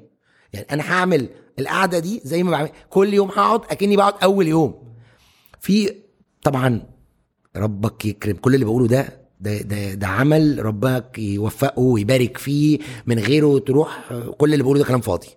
يعني 0.53 0.67
أنا 0.73 0.93
هعمل 0.93 1.29
القعدة 1.59 1.99
دي 1.99 2.21
زي 2.25 2.43
ما 2.43 2.51
بعمل 2.51 2.69
كل 2.91 3.15
يوم 3.15 3.29
هقعد 3.29 3.61
أكني 3.71 3.97
بقعد 3.97 4.15
أول 4.23 4.47
يوم. 4.47 4.95
في 5.61 5.93
طبعا 6.43 6.83
ربك 7.57 8.05
يكرم. 8.05 8.37
كل 8.37 8.55
اللي 8.55 8.65
بقوله 8.65 8.87
ده 8.87 9.27
ده 9.41 9.63
ده, 9.63 9.95
ده 9.95 10.07
عمل 10.07 10.65
ربك 10.65 11.19
يوفقه 11.19 11.81
ويبارك 11.83 12.37
فيه 12.39 12.79
من 13.07 13.19
غيره 13.19 13.59
تروح 13.59 14.13
كل 14.39 14.53
اللي 14.53 14.63
بقوله 14.65 14.79
ده 14.81 14.85
كلام 14.87 15.01
فاضي. 15.01 15.29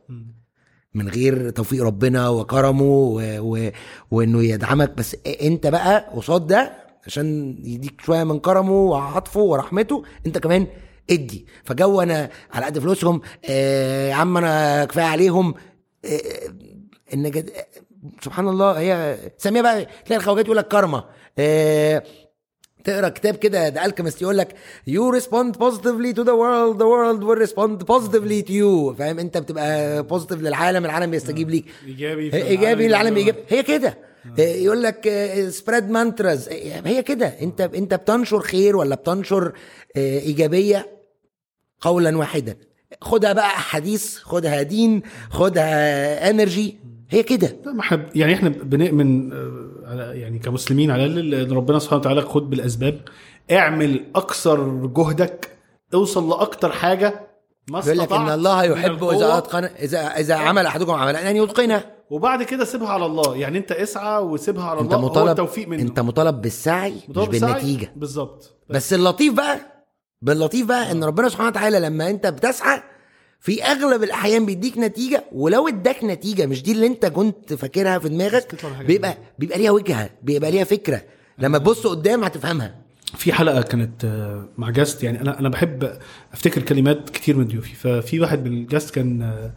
من 0.94 1.10
غير 1.10 1.50
توفيق 1.50 1.84
ربنا 1.84 2.30
وكرمه 2.30 2.84
و... 2.84 3.22
و... 3.40 3.70
وإنه 4.12 4.44
يدعمك. 4.44 4.92
بس 4.98 5.18
أنت 5.42 5.68
بقى 5.68 6.10
قصاد 6.16 6.48
ده 6.48 6.72
عشان 7.06 7.56
يديك 7.64 8.02
شوية 8.02 8.24
من 8.24 8.40
كرمه 8.40 8.72
وعطفه 8.74 9.40
ورحمته 9.40 10.04
أنت 10.26 10.38
كمان 10.38 10.68
ادي. 11.10 11.46
فجو 11.64 12.02
أنا 12.02 12.30
على 12.54 12.66
قد 12.66 12.80
فلوسهم 12.80 13.22
آه 13.50 14.10
يا 14.10 14.14
عم 14.14 14.38
أنا 14.38 14.86
كفاية 14.86 15.06
عليهم. 15.06 15.54
آه 16.06 16.20
إن 17.14 17.32
جد... 17.32 17.50
سبحان 18.24 18.48
الله 18.48 18.80
هي 18.80 19.18
سميها 19.38 19.62
بقى 19.62 19.86
تلاقي 20.06 20.20
الخواجات 20.20 20.46
يقول 20.46 20.58
لك 20.58 20.68
كرمة. 20.68 21.04
آه 21.40 22.04
تقرا 22.84 23.10
كتاب 23.10 23.36
كده 23.36 23.70
ده 23.70 23.86
The 23.86 23.95
Alchemist 23.95 24.22
يقول 24.22 24.38
لك 24.38 24.56
you 24.88 25.10
respond 25.10 25.58
positively 25.58 26.14
to 26.14 26.22
the 26.22 26.32
world 26.32 26.78
the 26.80 26.86
world 26.86 27.24
will 27.24 27.38
respond 27.38 27.84
positively 27.84 28.42
to 28.42 28.54
you 28.54 28.94
فاهم؟ 28.94 29.20
انت 29.20 29.38
بتبقى 29.38 30.04
positive 30.04 30.42
للعالم 30.42 30.86
العالم 30.86 31.12
بيستجيب 31.12 31.50
ليك. 31.50 31.66
إيجابي 31.88 32.34
إيجابي 32.34 32.88
للعالم 32.88 33.14
بيجيب. 33.14 33.36
بيجيب 33.36 33.46
هي 33.50 33.64
كده. 33.64 33.98
يقول 34.38 34.84
لك 34.84 35.10
spread 35.50 35.90
mantras 35.90 36.50
هي 36.86 37.04
كده. 37.04 37.28
انت 37.28 37.62
انت 37.62 37.94
بتنشر 37.94 38.40
خير 38.40 38.76
ولا 38.76 38.96
بتنشر 38.96 39.54
آه، 39.96 40.20
إيجابية؟ 40.20 40.88
قولا 41.82 42.18
واحدا. 42.18 42.56
خدها 43.02 43.34
بقى 43.34 43.50
حديث 43.50 44.18
خدها 44.18 44.62
دين 44.62 45.02
خدها 45.30 46.30
انرجي 46.30 46.78
هي 47.10 47.24
كده. 47.24 47.56
لا، 47.66 47.72
ما 47.74 47.82
إحنا 47.82 48.10
يعني 48.16 48.34
إحنا 48.34 48.50
بنؤمن 48.50 49.34
آه، 49.34 49.59
على 49.90 50.20
يعني 50.20 50.40
كمسلمين 50.40 50.92
على 50.92 51.06
الأقل 51.06 51.34
ان 51.34 51.52
ربنا 51.52 51.80
سبحانه 51.80 52.00
وتعالى 52.02 52.22
خد 52.22 52.50
بالأسباب. 52.50 53.02
اعمل 53.52 54.06
أكثر 54.16 54.86
جهدك 54.86 55.58
اوصل 55.94 56.30
لأكتر 56.30 56.72
حاجة. 56.72 57.28
ما 57.70 57.80
يقول 57.80 57.98
لك 57.98 58.12
إن 58.12 58.22
استطعت. 58.22 58.38
الله 58.38 58.64
يحب 58.64 59.04
إذا 59.04 59.38
اتقن 59.38 59.64
اذا 59.64 60.00
إذا 60.00 60.36
عمل 60.36 60.66
أحدكم 60.66 60.92
عملا 60.92 61.30
أن 61.30 61.36
يتقنه. 61.36 61.84
وبعد 62.10 62.44
كده 62.44 62.66
سيبها 62.66 62.90
على 62.90 63.06
الله. 63.06 63.36
يعني 63.36 63.58
أنت 63.58 63.72
اسعى 63.72 64.24
وسيبها 64.24 64.64
على 64.64 64.82
أنت 64.82 64.94
الله 64.94 65.06
هو 65.06 65.10
مطالب 65.10 65.30
التوفيق 65.30 65.68
منه. 65.68 65.82
أنت 65.82 66.00
مطالب 66.00 66.42
بالسعي 66.42 66.92
مش 66.92 67.10
مطالب 67.10 67.30
بالسعي؟ 67.30 67.54
بالنتيجة. 67.54 67.94
بالظبط. 67.96 68.58
بس 68.70 68.94
اللطيف 68.94 69.34
بقى 69.34 69.60
باللطيف 70.22 70.68
بقى 70.68 70.92
إن 70.92 71.04
ربنا 71.04 71.30
سبحانه 71.30 71.50
وتعالى 71.50 71.80
لما 71.80 72.10
أنت 72.10 72.28
بتسعى 72.28 72.82
في 73.42 73.64
أغلب 73.64 74.04
الأحيان 74.04 74.46
بيديك 74.46 74.78
نتيجة 74.78 75.24
ولو 75.32 75.68
اداك 75.68 76.04
نتيجة 76.04 76.46
مش 76.46 76.64
دي 76.64 76.72
اللي 76.72 76.88
أنت 76.88 77.06
كنت 77.06 77.54
فاكرها 77.54 78.00
في 78.00 78.10
دماغك 78.10 78.56
بيبقى 78.86 79.18
بيبقى 79.40 79.58
ليها 79.58 79.72
وجهة 79.72 80.10
بيبقى 80.24 80.52
ليها 80.52 80.64
فكرة. 80.64 81.02
لما 81.40 81.58
تبص 81.58 81.88
قدام 81.88 82.24
هتفهمها. 82.24 82.76
في 83.18 83.34
حلقة 83.34 83.62
كانت 83.62 84.06
آه، 84.06 84.48
مع 84.58 84.70
guest 84.70 85.04
يعني 85.04 85.22
أنا 85.22 85.40
أنا 85.40 85.50
بحب 85.50 86.00
أفتكر 86.34 86.62
كلمات 86.62 87.10
كتير 87.10 87.38
من 87.38 87.48
ضيوفي. 87.48 87.76
ففي 87.76 88.20
واحد 88.20 88.46
من 88.46 88.54
ال 88.54 88.61
guest 88.61 88.96
كان 88.96 89.22
آه، 89.22 89.52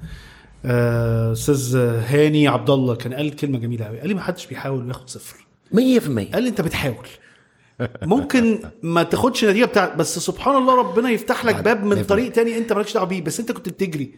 آه، 0.65 1.33
أستاذ 1.33 1.77
هاني 1.77 2.49
عبد 2.49 2.71
الله 2.71 2.95
كان 2.95 3.15
قال 3.15 3.37
كلمة 3.37 3.59
جميلة 3.59 3.85
قوي 3.85 3.99
قال 4.01 4.09
لي 4.09 4.15
ما 4.15 4.21
حدش 4.23 4.47
بيحاول 4.47 4.85
وياخد 4.87 5.09
صفر. 5.11 5.37
100% 5.73 5.77
قال 6.33 6.43
لي 6.43 6.49
أنت 6.49 6.61
بتحاول. 6.61 7.07
ممكن 8.03 8.59
ما 8.83 9.03
تاخدش 9.03 9.45
نتيجة 9.45 9.65
بتاعت 9.65 9.97
بس 9.97 10.19
سبحان 10.19 10.57
الله 10.57 10.75
ربنا 10.79 11.11
يفتح 11.11 11.45
لك 11.45 11.55
باب 11.55 11.85
من 11.85 12.05
طريق 12.05 12.33
تاني 12.33 12.59
انت 12.59 12.73
مالكش 12.73 12.95
دعوة 12.95 13.07
بيه 13.07 13.23
بس 13.23 13.41
انت 13.41 13.53
كنت 13.53 13.69
بتجري. 13.69 14.15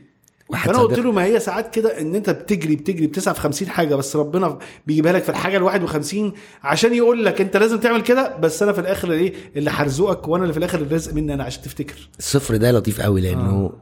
فأنا 0.65 0.79
قلت 0.79 0.99
له 0.99 1.13
ما 1.13 1.25
هي 1.25 1.41
ساعات 1.41 1.75
كده 1.75 2.01
إن 2.01 2.15
أنت 2.15 2.31
بتجري 2.31 2.77
بتجري 2.77 3.07
بتسعى 3.07 3.35
في 3.35 3.41
50 3.41 3.69
حاجة 3.69 3.95
بس 3.95 4.17
ربنا 4.17 4.59
بيجيبها 4.87 5.13
لك 5.13 5.23
في 5.23 5.29
الحاجة 5.29 5.57
ال 5.57 5.63
51 5.63 6.33
عشان 6.63 6.95
يقول 6.95 7.25
لك 7.25 7.41
أنت 7.41 7.57
لازم 7.57 7.79
تعمل 7.81 8.03
كده 8.03 8.37
بس 8.37 8.63
أنا 8.63 8.73
في 8.73 8.81
الآخر 8.81 9.13
إيه 9.13 9.35
اللي 9.57 9.71
هرزقك 9.71 10.29
وأنا 10.29 10.43
اللي 10.43 10.53
في 10.53 10.59
الآخر 10.59 10.79
الرزق 10.81 11.15
مني 11.15 11.35
أنا 11.35 11.45
عشان 11.45 11.63
تفتكر. 11.63 12.09
الصفر 12.19 12.57
ده 12.57 12.73
لطيف 12.73 13.01
قوي 13.01 13.21
لأنه 13.21 13.73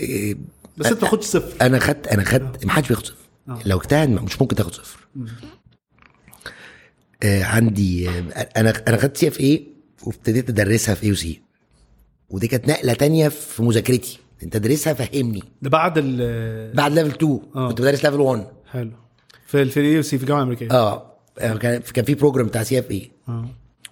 إيه، 0.00 0.36
بس 0.76 0.86
أنت 0.86 0.94
ما 0.94 1.00
تاخدش 1.00 1.24
صفر. 1.24 1.66
أنا 1.66 1.78
خدت 1.78 2.08
أنا 2.08 2.24
خدت 2.24 2.66
ما 2.66 2.72
حدش 2.72 2.88
بياخد 2.88 3.06
صفر. 3.06 3.16
آه. 3.48 3.58
لو 3.66 3.76
اجتهد 3.78 4.08
مش 4.08 4.40
ممكن 4.42 4.56
تاخد 4.56 4.72
صفر. 4.74 4.98
آه 5.16 5.24
عندي 7.24 8.08
آه، 8.08 8.12
أنا 8.56 8.72
أنا 8.88 8.96
خدت 8.96 9.16
CFA 9.16 9.66
وابتديت 10.02 10.48
أدرسها 10.48 10.94
في 10.94 11.06
AUC 11.06 11.40
ودي 12.30 12.48
كانت 12.48 12.68
نقلة 12.68 12.92
تانية 12.92 13.28
في 13.28 13.62
مذاكرتي. 13.62 14.18
أنت 14.42 14.56
تدرسها 14.56 14.92
فهمني. 14.92 15.42
ده 15.62 15.70
بعد 15.70 15.94
ال 15.98 16.72
بعد 16.74 16.92
level 16.92 17.10
2 17.10 17.40
آه. 17.56 17.68
كنت 17.68 17.80
بدرس 17.80 18.04
level 18.04 18.20
1 18.20 18.46
حلو. 18.72 18.90
في 19.46 19.64
في 19.64 19.80
ال 19.80 20.02
AUC 20.02 20.16
في 20.18 20.22
الجامعة 20.24 20.40
الأمريكية. 20.40 20.70
آه. 20.70 21.14
كان 21.38 21.80
كان 21.80 22.04
في 22.04 22.14
program 22.14 22.46
بتاع 22.46 22.62
CFA 22.62 23.10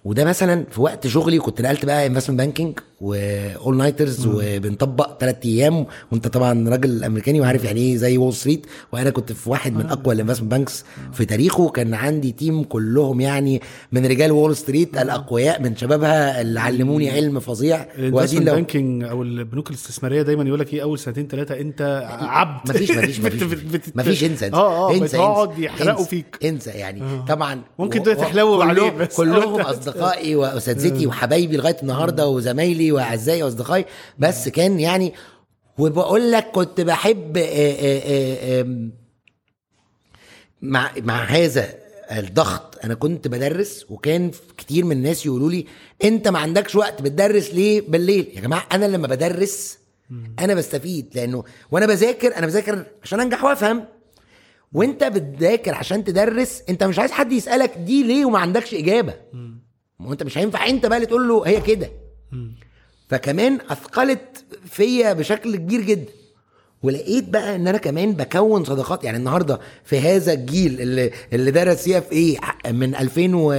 وده 0.05 0.25
مثلا 0.25 0.65
في 0.71 0.81
وقت 0.81 1.07
شغلي 1.07 1.39
كنت 1.39 1.61
نقلت 1.61 1.85
بقى 1.85 2.07
investment 2.07 2.37
banking 2.39 2.79
و 3.01 3.77
all-nighters 3.77 4.27
وبنطبق 4.27 5.17
ثلاث 5.19 5.35
أيام. 5.45 5.85
وانت 6.11 6.27
طبعا 6.27 6.69
راجل 6.69 7.03
أمريكاني 7.03 7.41
وعارف 7.41 7.63
يعني 7.63 7.79
إيه 7.81 7.95
زي 7.97 8.17
وول 8.17 8.33
ستريت 8.33 8.65
وأنا 8.93 9.09
كنت 9.09 9.31
في 9.31 9.49
واحد 9.49 9.73
من 9.73 9.85
أقوى 9.85 10.15
ال 10.15 10.18
investment 10.18 10.51
banks 10.51 10.83
في 11.13 11.25
تاريخه. 11.25 11.69
كان 11.69 11.93
عندي 11.93 12.31
تيم 12.31 12.63
كلهم 12.63 13.21
يعني 13.21 13.61
من 13.91 14.05
رجال 14.05 14.31
وول 14.31 14.55
ستريت 14.55 14.97
الأقوياء 14.97 15.61
من 15.61 15.75
شبابها 15.75 16.41
اللي 16.41 16.59
علموني 16.59 17.09
علم 17.11 17.39
فظيع. 17.39 17.85
ال 17.97 18.01
investment 18.01 18.43
لو 18.47 18.53
banking 18.55 19.03
أو 19.03 19.23
البنوك 19.23 19.69
الاستثمارية 19.69 20.21
دايما 20.21 20.43
يقول 20.43 20.59
لك 20.59 20.73
إيه 20.73 20.81
أول 20.81 20.99
سنتين 20.99 21.27
ثلاثة 21.27 21.59
أنت 21.59 22.07
عبد. 22.21 22.69
مفيش 22.69 22.91
مفيش 22.91 23.19
مفيش. 23.19 23.43
مفيش 23.95 24.23
إنسى 24.23 24.45
إنسى 24.45 24.55
آه 24.57 24.89
آه 24.89 24.93
إنسى 24.93 25.17
بتقعد 25.17 25.59
يحرقوا 25.59 26.05
فيك. 26.05 26.37
إنسى 26.43 26.69
يعني. 26.69 27.01
آه. 27.01 27.25
طبعا 27.27 27.61
ممكن 27.79 28.01
دلوقتي 28.03 28.21
تحلو 28.21 28.61
عليه 28.61 28.89
بس. 28.89 29.15
كلهم 29.17 29.61
أصدقائي 29.71 30.35
واساتذتي 30.35 31.07
وحبايبي 31.07 31.57
لغاية 31.57 31.77
النهارده 31.83 32.27
وزمايلي 32.27 32.86
واعزائي 32.91 33.43
واصدقائي. 33.43 33.85
بس 34.19 34.49
كان 34.49 34.79
يعني 34.79 35.13
وبقول 35.77 36.31
لك 36.31 36.51
كنت 36.51 36.81
بحب 36.81 37.37
آه، 37.37 37.41
آه، 37.43 38.61
آه، 38.61 38.89
مع 40.61 40.91
مع 40.97 41.23
هذا 41.23 41.73
الضغط 42.11 42.79
أنا 42.83 42.93
كنت 42.93 43.27
بدرس 43.27 43.85
وكان 43.89 44.31
كتير 44.57 44.85
من 44.85 44.91
الناس 44.91 45.25
يقولوا 45.25 45.51
لي 45.51 45.65
انت 46.03 46.27
ما 46.27 46.39
عندكش 46.39 46.75
وقت 46.75 47.01
بتدرس 47.01 47.53
ليه 47.53 47.81
بالليل؟ 47.81 48.31
يا 48.35 48.41
جماعة 48.41 48.67
أنا 48.71 48.85
لما 48.85 49.07
بدرس 49.07 49.77
أنا 50.39 50.53
بستفيد 50.53 51.09
لأنه 51.15 51.43
وأنا 51.71 51.85
بذاكر 51.85 52.37
أنا 52.37 52.45
بذاكر 52.45 52.85
عشان 53.03 53.19
أنجح 53.19 53.43
وأفهم. 53.43 53.85
وأنت 54.73 55.03
بتذاكر 55.03 55.75
عشان 55.75 56.03
تدرس 56.03 56.63
أنت 56.69 56.83
مش 56.83 56.99
عايز 56.99 57.11
حد 57.11 57.31
يسألك 57.31 57.77
دي 57.77 58.03
ليه 58.03 58.25
وما 58.25 58.39
عندكش 58.39 58.73
إجابة. 58.73 59.13
ما 59.99 60.11
أنت 60.11 60.23
مش 60.23 60.37
هينفع 60.37 60.67
أنت 60.67 60.85
بقى 60.85 60.97
اللي 60.97 61.07
تقول 61.07 61.27
له 61.27 61.47
هي 61.47 61.61
كده. 61.61 61.91
فكمان 63.09 63.59
أثقلت 63.69 64.45
فيا 64.65 65.13
بشكل 65.13 65.55
كبير 65.55 65.81
جدا. 65.81 66.11
ولقيت 66.83 67.29
بقى 67.29 67.55
إن 67.55 67.67
أنا 67.67 67.77
كمان 67.77 68.11
بكون 68.13 68.63
صداقات. 68.63 69.03
يعني 69.03 69.17
النهارده 69.17 69.59
في 69.83 69.99
هذا 69.99 70.33
الجيل 70.33 70.81
اللي 70.81 71.11
اللي 71.33 71.51
درس 71.51 71.83
CFA؟ 71.83 72.37
من 72.71 72.95
2000 72.95 73.31
و 73.35 73.51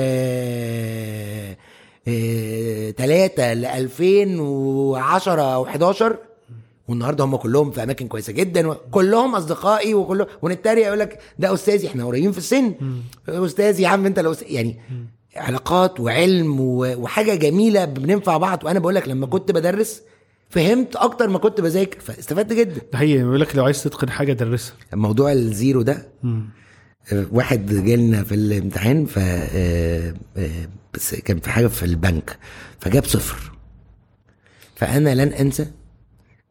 3 2.96 3.52
ل 3.54 3.64
2010 3.64 5.42
أو 5.42 5.66
11 5.66 6.16
والنهاردة 6.88 7.24
هم 7.24 7.36
كلهم 7.36 7.70
في 7.70 7.82
أماكن 7.82 8.08
كويسة 8.08 8.32
جدا. 8.32 8.68
وكلهم 8.68 9.34
أصدقائي 9.34 9.94
وكلهم 9.94 10.26
ونتريق 10.42 10.86
يقول 10.86 10.98
لك 10.98 11.18
ده 11.38 11.54
أستاذي 11.54 11.86
إحنا 11.86 12.04
قريبين 12.06 12.32
في 12.32 12.38
السن. 12.38 12.74
استاذي 13.28 13.82
يا 13.82 13.88
عم 13.88 14.06
أنت 14.06 14.18
لو 14.18 14.34
يعني 14.42 14.76
علاقات 15.38 16.00
وعلم 16.00 16.60
وحاجة 16.60 17.34
جميلة 17.34 17.84
بننفع 17.84 18.36
بعض. 18.36 18.64
وأنا 18.64 18.78
بقول 18.78 18.94
لك 18.94 19.08
لما 19.08 19.26
كنت 19.26 19.50
بدرس 19.52 20.02
فهمت 20.50 20.96
أكتر 20.96 21.28
ما 21.28 21.38
كنت 21.38 21.60
بذاكر 21.60 22.00
فاستفدت 22.00 22.52
جدا. 22.52 22.80
ده 22.92 22.98
حقيقي. 22.98 23.18
بيقول 23.22 23.40
لك 23.40 23.56
لو 23.56 23.64
عايز 23.64 23.82
تتقن 23.82 24.10
حاجة 24.10 24.32
درسها. 24.32 24.74
موضوع 24.92 25.32
الزيرو 25.32 25.82
ده 25.82 26.08
مم. 26.22 26.48
واحد 27.32 27.66
جالنا 27.84 28.24
في 28.24 28.34
الامتحان 28.34 29.06
ف 29.06 29.18
آه، 29.18 30.14
آه، 30.36 30.68
بس 30.94 31.14
كان 31.14 31.40
في 31.40 31.50
حاجة 31.50 31.66
في 31.66 31.82
البنك 31.82 32.38
فجاب 32.80 33.04
صفر. 33.04 33.52
فأنا 34.74 35.14
لن 35.14 35.32
أنسى 35.32 35.66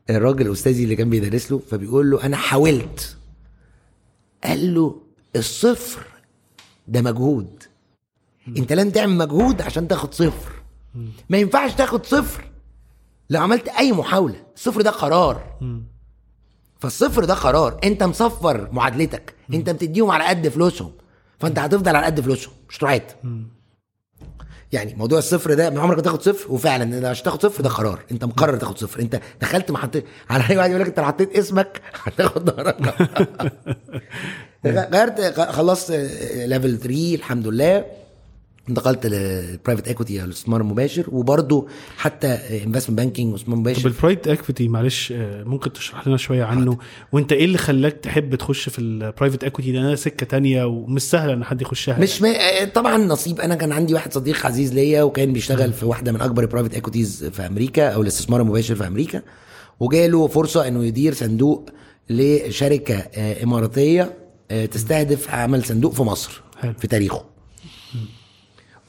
الراجل 0.09 0.51
أستاذي 0.51 0.83
اللي 0.83 0.95
كان 0.95 1.09
بيدرس 1.09 1.51
له 1.51 1.59
فبيقول 1.71 2.11
له 2.11 2.23
أنا 2.25 2.37
حاولت. 2.37 3.17
قال 4.43 4.73
له 4.75 5.01
الصفر 5.35 6.07
ده 6.87 7.01
مجهود. 7.01 7.56
انت 8.47 8.73
لن 8.73 8.91
تعمل 8.91 9.17
مجهود 9.17 9.61
عشان 9.61 9.87
تاخد 9.87 10.13
صفر. 10.13 10.51
ما 11.29 11.37
ينفعش 11.37 11.73
تاخد 11.73 12.05
صفر. 12.05 12.43
لو 13.29 13.41
عملت 13.41 13.67
أي 13.67 13.91
محاولة 13.91 14.35
الصفر 14.55 14.81
ده 14.81 14.91
قرار. 14.91 15.57
فالصفر 16.79 17.25
ده 17.25 17.33
قرار. 17.33 17.79
انت 17.83 18.03
مصفر 18.03 18.69
معادلتك. 18.71 19.33
انت 19.53 19.69
بتديهم 19.69 20.11
على 20.11 20.23
قد 20.23 20.47
فلوسهم. 20.47 20.91
فانت 21.39 21.59
هتفضل 21.59 21.95
على 21.95 22.05
قد 22.05 22.21
فلوسهم. 22.21 22.53
مش 22.69 22.77
تعاد 22.77 23.03
يعني 24.71 24.95
موضوع 24.95 25.17
الصفر 25.19 25.53
ده 25.53 25.69
ما 25.69 25.81
عمرك 25.81 25.97
ما 25.97 26.03
تاخد 26.03 26.21
صفر؟ 26.21 26.51
وفعلا 26.51 26.83
انت 26.83 27.05
عشان 27.05 27.23
تاخد 27.23 27.41
صفر 27.41 27.63
ده 27.63 27.69
قرار. 27.69 27.99
انت 28.11 28.25
مقرر 28.25 28.57
تاخد 28.57 28.77
صفر. 28.77 28.99
انت 28.99 29.19
دخلت 29.41 29.71
ما 29.71 29.77
حطيت 29.77 30.05
على 30.29 30.49
اي 30.49 30.57
واحد 30.57 30.69
يقول 30.69 30.81
لك 30.81 30.87
انت 30.87 30.99
حطيت 30.99 31.35
اسمك 31.35 31.81
هتاخد 32.03 32.45
درجة. 32.45 32.93
غيرت 34.93 35.39
خلصت 35.39 35.91
level 36.35 36.77
3 36.77 37.15
الحمد 37.15 37.47
لله. 37.47 37.85
انتقلت 38.69 39.05
لل 39.05 39.24
private 39.24 39.87
equity 39.87 40.21
أو 40.21 40.25
الاستثمار 40.25 40.61
المباشر 40.61 41.05
وبرده 41.11 41.65
حتى 41.97 42.27
investment 42.27 42.97
banking 42.97 43.33
واستثمار 43.33 43.57
طب 43.57 43.61
مباشر 43.61 43.87
ال 43.87 43.92
private 43.92 44.27
equity 44.27 44.67
معلش 44.67 45.11
آه، 45.11 45.43
ممكن 45.43 45.73
تشرح 45.73 46.07
لنا 46.07 46.17
شوية 46.17 46.43
عنه؟ 46.43 46.77
وأنت 47.11 47.31
إيه 47.31 47.45
اللي 47.45 47.57
خلاك 47.57 47.93
تحب 47.93 48.35
تخش 48.35 48.69
في 48.69 48.79
ال 48.79 48.87
private 48.87 49.43
equity 49.43 49.71
ده 49.71 49.95
سكة 49.95 50.25
تانية 50.25 50.63
ومش 50.65 51.01
سهله 51.01 51.33
إن 51.33 51.43
حد 51.43 51.61
يخشها 51.61 51.99
مش 51.99 52.21
م... 52.21 52.27
طبعا 52.73 52.97
نصيب. 52.97 53.39
أنا 53.39 53.55
كان 53.55 53.71
عندي 53.71 53.93
واحد 53.93 54.13
صديق 54.13 54.45
عزيز 54.45 54.73
ليا 54.73 55.03
وكان 55.03 55.33
بيشتغل 55.33 55.73
في 55.73 55.85
واحدة 55.85 56.11
من 56.11 56.21
أكبر 56.21 56.43
ال 56.43 56.47
private 56.47 56.73
equities 56.73 57.23
في 57.25 57.47
أمريكا 57.47 57.89
أو 57.89 58.01
الاستثمار 58.01 58.41
المباشر 58.41 58.75
في 58.75 58.87
أمريكا. 58.87 59.21
وجاله 59.79 60.27
فرصة 60.27 60.67
إنه 60.67 60.85
يدير 60.85 61.13
صندوق 61.13 61.69
لشركة 62.09 62.95
آه، 62.95 63.43
إماراتية 63.43 64.13
آه، 64.51 64.65
تستهدف 64.65 65.29
عمل 65.31 65.63
صندوق 65.63 65.93
في 65.93 66.03
مصر 66.03 66.41
حلو. 66.57 66.73
في 66.79 66.87
تاريخه. 66.87 67.36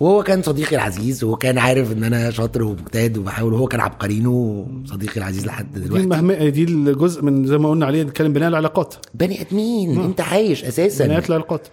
وهو 0.01 0.22
كان 0.22 0.42
صديقي 0.42 0.76
العزيز 0.76 1.24
وكان 1.24 1.59
عارف 1.59 1.92
إن 1.92 2.05
أنا 2.05 2.30
شاطر 2.30 2.62
ومجتهد 2.62 3.18
وبحاول 3.18 3.53
وهو 3.53 3.66
كان 3.66 3.80
عبقرينه 3.80 4.30
وصديقي 4.30 5.16
العزيز 5.16 5.46
لحد 5.46 5.72
دي 5.72 5.80
دلوقتي. 5.80 6.07
مهمة 6.07 6.49
دي 6.49 6.64
الجزء 6.64 7.22
من 7.22 7.46
زي 7.46 7.59
ما 7.59 7.70
قلنا 7.70 7.86
عليه 7.86 8.03
نتكلم 8.03 8.32
بناء 8.32 8.49
العلاقات. 8.49 8.94
بني 9.14 9.40
آدمين 9.40 10.01
أنت 10.01 10.20
عايش 10.20 10.64
أساسا. 10.64 11.07
بناء 11.07 11.26
العلاقات. 11.26 11.68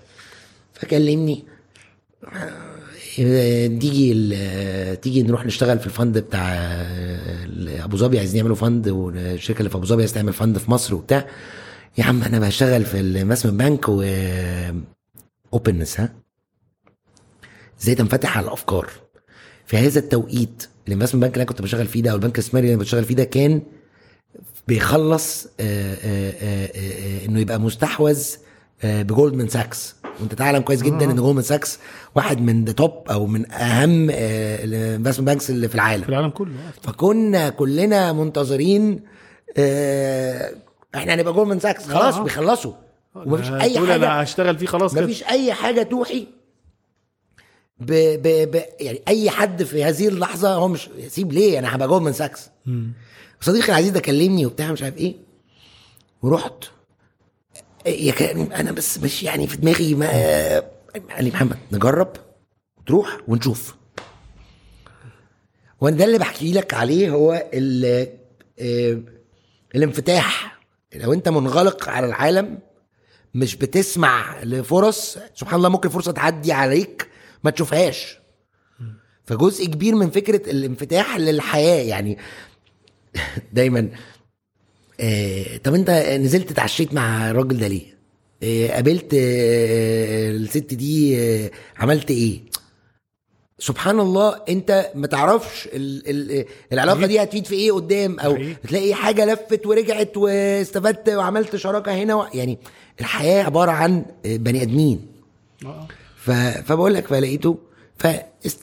فكلمني. 0.73 1.43
آه، 3.19 3.67
تيجي 3.67 4.35
تيجي 4.95 5.23
نروح 5.23 5.45
نشتغل 5.45 5.79
في 5.79 5.85
ال 5.85 5.92
fund 5.92 6.17
بتاع 6.17 6.53
آه، 6.53 7.83
أبو 7.83 7.97
ظبي 7.97 8.19
عايزين 8.19 8.37
يعملوا 8.37 8.55
fund 8.55 8.89
والشركة 8.89 9.59
اللي 9.59 9.69
في 9.69 9.75
أبو 9.75 9.85
ظبي 9.85 10.01
عايز 10.01 10.13
تعمل 10.13 10.33
fund 10.33 10.57
في 10.57 10.71
مصر 10.71 10.95
وبتاع. 10.95 11.27
يا 11.97 12.03
عم 12.03 12.23
أنا 12.23 12.39
بشتغل 12.39 12.85
في 12.85 12.99
ال 12.99 13.04
investment 13.04 13.55
bank 13.55 13.89
و 13.89 14.03
openness 15.53 15.99
ها؟ 15.99 16.24
إزاي 17.81 17.95
تنفتح 17.95 18.37
على 18.37 18.47
الأفكار. 18.47 18.89
في 19.65 19.77
هذا 19.77 19.99
التوقيت 19.99 20.67
ال 20.87 20.90
investment 20.90 21.21
bank 21.21 21.33
اللي 21.33 21.41
أنا 21.43 21.49
كنت 21.49 21.61
بشتغل 21.61 21.87
فيه 21.87 22.01
ده 22.03 22.11
أو 22.11 22.15
البنك 22.15 22.35
الاستثماري 22.35 22.65
اللي 22.65 22.73
أنا 22.75 22.81
بشتغل 22.83 23.03
فيه 23.03 23.15
ده 23.15 23.23
كان 23.23 23.61
بيخلص 24.67 25.47
آه، 25.59 25.93
آه، 25.93 26.33
آه، 26.41 26.69
آه، 26.75 27.25
إنه 27.25 27.39
يبقى 27.39 27.59
مستحوذ 27.59 28.25
بجولدمان 28.83 29.47
ساكس 29.47 29.95
وأنت 30.19 30.33
تعلم 30.33 30.61
كويس 30.61 30.81
جدا 30.81 31.05
إن 31.05 31.15
جولدمان 31.15 31.43
ساكس 31.43 31.79
واحد 32.15 32.41
من 32.41 32.65
the 32.65 32.71
top 32.71 32.91
أو 33.11 33.25
من 33.27 33.51
أهم 33.51 34.09
ال 34.09 34.20
investment 34.20 35.27
banks 35.27 35.49
اللي 35.49 35.67
في 35.67 35.71
في 35.71 35.75
العالم 35.75 36.03
العالم 36.09 36.29
كله. 36.29 36.51
فكنا 36.81 37.49
كلنا 37.49 38.13
منتظرين 38.13 38.99
إحنا 40.95 41.13
هنبقى 41.13 41.33
جولدمان 41.33 41.59
ساكس 41.59 41.87
خلاص. 41.87 42.17
بيخلصوا. 42.17 42.73
ومفيش 43.15 43.51
أي 43.51 43.79
حاجة 43.79 43.95
أنا 43.95 44.23
هشتغل 44.23 44.57
فيه 44.57 44.65
خلاص 44.65 44.93
مفيش 44.93 45.23
أي 45.23 45.53
حاجة 45.53 45.83
توحي. 45.83 46.27
ب 47.79 47.91
ب 48.21 48.51
ب 48.51 48.61
يعني 48.79 49.01
أي 49.07 49.29
حد 49.29 49.63
في 49.63 49.83
هذه 49.83 50.07
اللحظة 50.07 50.53
هو 50.53 50.67
مش 50.67 50.89
سيب 51.07 51.33
ليه؟ 51.33 51.59
أنا 51.59 51.75
هبقى 51.75 51.87
جولدمان 51.87 52.13
ساكس. 52.13 52.49
مم. 52.65 52.93
صديقي 53.41 53.67
العزيز 53.69 53.91
ده 53.91 53.99
كلمني 53.99 54.45
وبتاع 54.45 54.71
مش 54.71 54.83
عارف 54.83 54.97
إيه. 54.97 55.15
ورحت. 56.21 56.63
يا 57.85 58.31
أنا 58.59 58.71
بس 58.71 58.97
مش 58.99 59.23
يعني 59.23 59.47
في 59.47 59.57
دماغي 59.57 59.95
ما 59.95 60.07
قال 61.15 61.23
لي 61.23 61.29
محمد 61.29 61.57
نجرب 61.71 62.13
تروح 62.87 63.17
ونشوف. 63.27 63.75
وأنا 65.81 65.97
ده 65.97 66.05
اللي 66.05 66.17
بحكي 66.17 66.53
لك 66.53 66.73
عليه 66.73 67.09
هو 67.09 67.49
ال 67.53 67.85
آه، 68.59 68.99
الانفتاح. 69.75 70.59
لو 70.95 71.13
أنت 71.13 71.29
منغلق 71.29 71.89
على 71.89 72.05
العالم 72.05 72.59
مش 73.33 73.55
بتسمع 73.55 74.43
لفرص 74.43 75.17
سبحان 75.35 75.55
الله 75.57 75.69
ممكن 75.69 75.89
فرصة 75.89 76.11
تعدي 76.11 76.51
عليك 76.51 77.07
ما 77.45 77.51
تشوفهاش 77.51 78.17
فجزء 79.25 79.65
كبير 79.65 79.95
من 79.95 80.09
فكرة 80.09 80.51
الانفتاح 80.51 81.17
للحياة 81.17 81.83
يعني 81.83 82.17
دايما 83.53 83.89
آه 84.99 85.57
طب 85.63 85.73
انت 85.73 85.89
نزلت 86.21 86.51
اتعشيت 86.51 86.93
مع 86.93 87.29
الراجل 87.31 87.57
ده 87.57 87.67
ليه؟ 87.67 87.95
آه 88.43 88.67
قابلت 88.67 89.13
آه 89.13 90.31
الست 90.31 90.73
دي 90.73 91.17
آه 91.19 91.51
عملت 91.77 92.11
إيه؟ 92.11 92.39
سبحان 93.59 93.99
الله 93.99 94.41
انت 94.49 94.91
ما 94.95 95.07
تعرفش 95.07 95.67
ال 95.73 96.09
ال 96.09 96.45
العلاقة 96.73 97.05
دي 97.05 97.23
هتفيد 97.23 97.45
في 97.45 97.55
إيه 97.55 97.71
قدام 97.71 98.19
أو. 98.19 98.37
تلاقي 98.67 98.93
حاجة 98.93 99.25
لفت 99.25 99.65
ورجعت 99.65 100.17
واستفدت 100.17 101.09
وعملت 101.09 101.55
شراكة 101.55 101.93
هنا 101.93 102.15
و... 102.15 102.25
يعني 102.33 102.57
الحياة 102.99 103.43
عبارة 103.43 103.71
عن 103.71 104.05
آه، 104.25 104.37
بني 104.37 104.61
ادمين 104.61 105.07
آه. 105.65 105.87
فبقول 106.25 106.93
لك 106.93 107.07
فلقيته 107.07 107.59
فاست... 107.97 108.61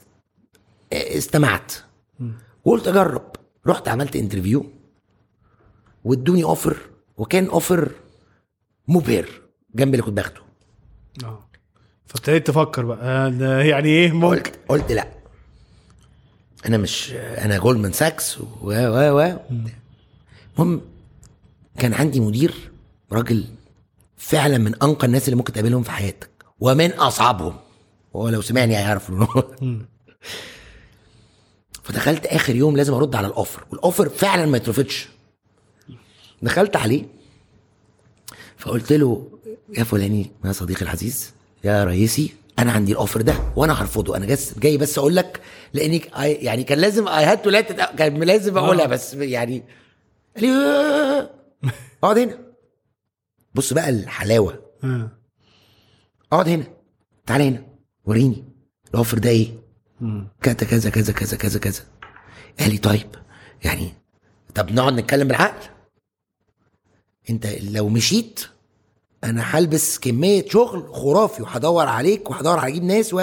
استمعت. 0.92 1.72
وقلت 2.64 2.88
أجرب. 2.88 3.32
رحت 3.66 3.88
عملت 3.88 4.16
interview 4.16 4.66
وادوني 6.04 6.44
offer 6.44 6.76
وكان 7.16 7.46
offer 7.46 7.90
مبهر 8.88 9.28
جنب 9.74 9.94
اللي 9.94 10.02
كنت 10.02 10.16
باخده. 10.16 10.40
آه. 11.24 11.48
فابتديت 12.06 12.46
تفكر 12.46 12.84
بقى 12.84 13.28
آه، 13.40 13.62
يعني 13.62 13.88
إيه؟ 13.88 14.12
ممكن. 14.12 14.26
قلت 14.36 14.58
قلت 14.68 14.92
لأ. 14.92 15.08
أنا 16.66 16.76
مش 16.76 17.12
أنا 17.12 17.58
جولدمان 17.58 17.92
ساكس 17.92 18.38
و 18.40 18.44
و 18.62 19.18
و 19.18 19.38
المهم 20.58 20.80
كان 21.78 21.94
عندي 21.94 22.20
مدير 22.20 22.70
راجل 23.12 23.44
فعلا 24.16 24.58
من 24.58 24.74
أنقى 24.82 25.06
الناس 25.06 25.24
اللي 25.24 25.36
ممكن 25.36 25.52
تقابلهم 25.52 25.82
في 25.82 25.90
حياتك. 25.90 26.30
ومن 26.62 26.92
أصعبهم. 26.92 27.56
هو 28.16 28.28
لو 28.28 28.42
سمعني 28.42 28.76
هيعرف 28.76 29.12
فدخلت 31.82 32.26
آخر 32.26 32.56
يوم 32.56 32.76
لازم 32.76 32.94
أرد 32.94 33.14
على 33.14 33.26
الأوفر 33.26 33.64
والأوفر 33.70 34.08
فعلا 34.08 34.46
ما 34.46 34.56
يترفضش. 34.56 35.08
دخلت 36.42 36.76
عليه 36.76 37.04
فقلت 38.56 38.92
له 38.92 39.28
يا 39.78 39.84
فلاني 39.84 40.30
يا 40.44 40.52
صديقي 40.52 40.82
العزيز 40.82 41.32
يا 41.64 41.84
رئيسي 41.84 42.34
أنا 42.58 42.72
عندي 42.72 42.92
الأوفر 42.92 43.20
ده 43.20 43.34
وأنا 43.56 43.82
هرفضه. 43.82 44.16
أنا 44.16 44.26
جاي 44.26 44.38
جاي 44.58 44.76
بس 44.76 44.98
أقول 44.98 45.16
لك 45.16 45.40
لأني 45.72 46.02
يعني 46.16 46.64
كان 46.64 46.78
لازم 46.78 47.08
اي 47.08 47.24
هاد 47.24 47.42
تو 47.42 47.50
كان 47.98 48.22
لازم 48.22 48.58
أقولها 48.58 48.86
بس 48.86 49.14
يعني 49.14 49.62
قال 50.36 50.44
لي 50.44 50.50
آه، 50.52 51.30
اقعد 52.04 52.18
هنا. 52.18 52.38
بص 53.54 53.72
بقى 53.72 53.88
الحلاوة. 53.88 54.62
آه. 54.84 55.21
اقعد 56.32 56.48
هنا. 56.48 56.64
تعالى 57.26 57.48
هنا. 57.48 57.64
وريني. 58.04 58.44
ال 58.90 58.95
offer 58.95 59.18
ده 59.18 59.30
إيه. 59.30 59.48
كذا 60.42 60.54
كذا 60.54 60.90
كذا 60.90 61.12
كذا 61.12 61.36
كذا 61.36 61.58
كذا. 61.58 61.82
قال 62.60 62.70
لي 62.70 62.78
طيب. 62.78 63.06
يعني 63.64 63.92
طب 64.54 64.72
نقعد 64.72 64.92
نتكلم 64.92 65.28
بالعقل. 65.28 65.68
انت 67.30 67.46
لو 67.46 67.88
مشيت 67.88 68.40
أنا 69.24 69.42
هلبس 69.42 69.98
كمية 69.98 70.48
شغل 70.48 70.94
خرافي 70.94 71.42
وهدور 71.42 71.86
عليك 71.86 72.30
وهدور 72.30 72.58
على 72.58 72.72
أجيب 72.72 72.84
ناس 72.84 73.14
و. 73.14 73.20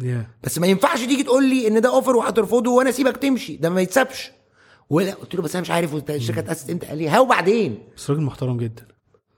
يا 0.00 0.26
بس 0.44 0.58
ما 0.58 0.66
ينفعش 0.66 1.00
تيجي 1.00 1.22
تقول 1.22 1.48
لي 1.48 1.68
ان 1.68 1.80
ده 1.80 1.88
offer 1.88 2.16
وهترفضه 2.16 2.70
وأنا 2.70 2.90
اسيبك 2.90 3.16
تمشي. 3.16 3.56
ده 3.56 3.70
ما 3.70 3.80
يتسابش. 3.80 4.30
ولا 4.90 5.14
قلت 5.14 5.34
له 5.34 5.42
بس 5.42 5.54
أنا 5.54 5.62
مش 5.62 5.70
عارف 5.70 5.94
الشركة 6.10 6.38
اتاسست 6.38 6.70
إمتى؟ 6.70 6.86
قال 6.86 6.98
لي 6.98 7.08
ها 7.08 7.20
وبعدين 7.20 7.78
بس 7.96 8.10
راجل 8.10 8.22
محترم 8.22 8.58
جدا. 8.58 8.86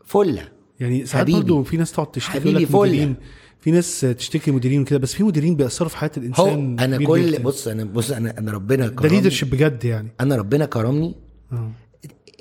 فلة. 0.05 0.54
يعني 0.81 1.07
ساعات. 1.07 1.31
برضه 1.31 1.63
في 1.63 1.77
ناس 1.77 1.93
تقعد 1.93 2.11
تشتكي 2.11 2.33
حبيبي. 2.41 2.67
مديرين. 2.73 3.17
في 3.61 3.71
ناس 3.71 4.01
تشتكي 4.01 4.51
مديرين 4.51 4.85
كده 4.85 4.99
بس 4.99 5.15
في 5.15 5.23
مديرين 5.23 5.57
بيأثروا 5.57 5.89
في 5.89 5.97
حياة 5.97 6.11
هو 6.19 6.23
الإنسان 6.23 6.79
أنا 6.81 6.97
كبير 6.97 7.09
كل 7.09 7.31
جداً. 7.33 7.43
بص 7.43 7.69
أنا 7.69 7.85
بص 7.85 8.11
أنا 8.11 8.39
أنا 8.39 8.53
ربنا 8.53 8.87
ده 8.87 8.95
كرمني. 8.95 9.15
leadership 9.17 9.51
بجد 9.51 9.85
يعني. 9.85 10.09
أنا 10.21 10.37
ربنا 10.37 10.67
كرمني. 10.67 11.15
آه. 11.53 11.71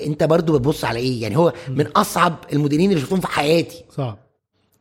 أنت 0.06 0.24
برضو 0.24 0.54
بتبص 0.60 0.86
على 0.86 1.00
إيه؟ 1.00 1.22
يعني 1.22 1.38
هو 1.38 1.54
من 1.70 1.88
أصعب 1.88 2.36
المديرين 2.54 2.90
اللي 2.90 3.02
شفتهم 3.02 3.20
في 3.20 3.28
حياتي. 3.28 3.84
صعب. 3.90 4.20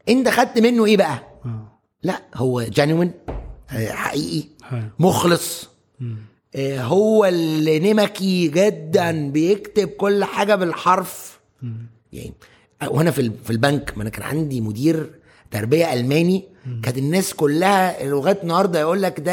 أنت 0.08 0.28
خدت 0.28 0.58
منه 0.58 0.84
إيه 0.84 0.96
بقى؟ 0.96 1.22
آه. 1.44 1.80
لا 2.02 2.22
هو 2.34 2.62
genuine 2.62 3.12
حقيقي 3.68 4.48
حلو. 4.62 4.82
مخلص. 4.98 5.68
آه، 6.54 6.80
هو 6.82 7.24
اللي 7.24 7.78
نمكي 7.92 8.48
جدا 8.48 9.30
بيكتب 9.30 9.88
كل 9.88 10.24
حاجة 10.24 10.54
بالحرف. 10.54 11.40
يعني 12.12 12.32
وأنا 12.90 13.10
في 13.10 13.30
في 13.44 13.50
البنك 13.50 13.92
ما 13.96 14.02
أنا 14.02 14.10
كان 14.10 14.22
عندي 14.22 14.60
مدير 14.60 15.10
تربية 15.50 15.92
ألماني 15.92 16.44
كانت 16.82 16.98
الناس 16.98 17.34
كلها 17.34 18.04
لغاية 18.06 18.38
النهارده 18.42 18.80
يقول 18.80 19.02
لك 19.02 19.20
ده 19.20 19.32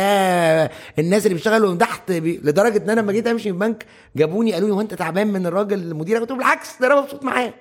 الناس 0.99 1.25
اللي 1.25 1.33
بيشتغلوا 1.35 1.71
من 1.71 1.77
تحت 1.77 2.11
بي... 2.11 2.39
لدرجة 2.43 2.77
إن 2.83 2.89
أنا 2.89 3.01
لما 3.01 3.11
جيت 3.11 3.27
أمشي 3.27 3.51
من 3.51 3.55
البنك 3.63 3.85
جابوني 4.15 4.53
قالوا 4.53 4.67
لي 4.67 4.73
هو 4.73 4.81
أنت 4.81 4.93
تعبان 4.93 5.27
من 5.27 5.45
الراجل 5.45 5.79
المدير؟ 5.79 6.19
قلت 6.19 6.29
لهم 6.29 6.37
بالعكس 6.39 6.81
ده 6.81 6.87
أنا 6.87 7.01
مبسوط 7.01 7.23
معاه. 7.23 7.53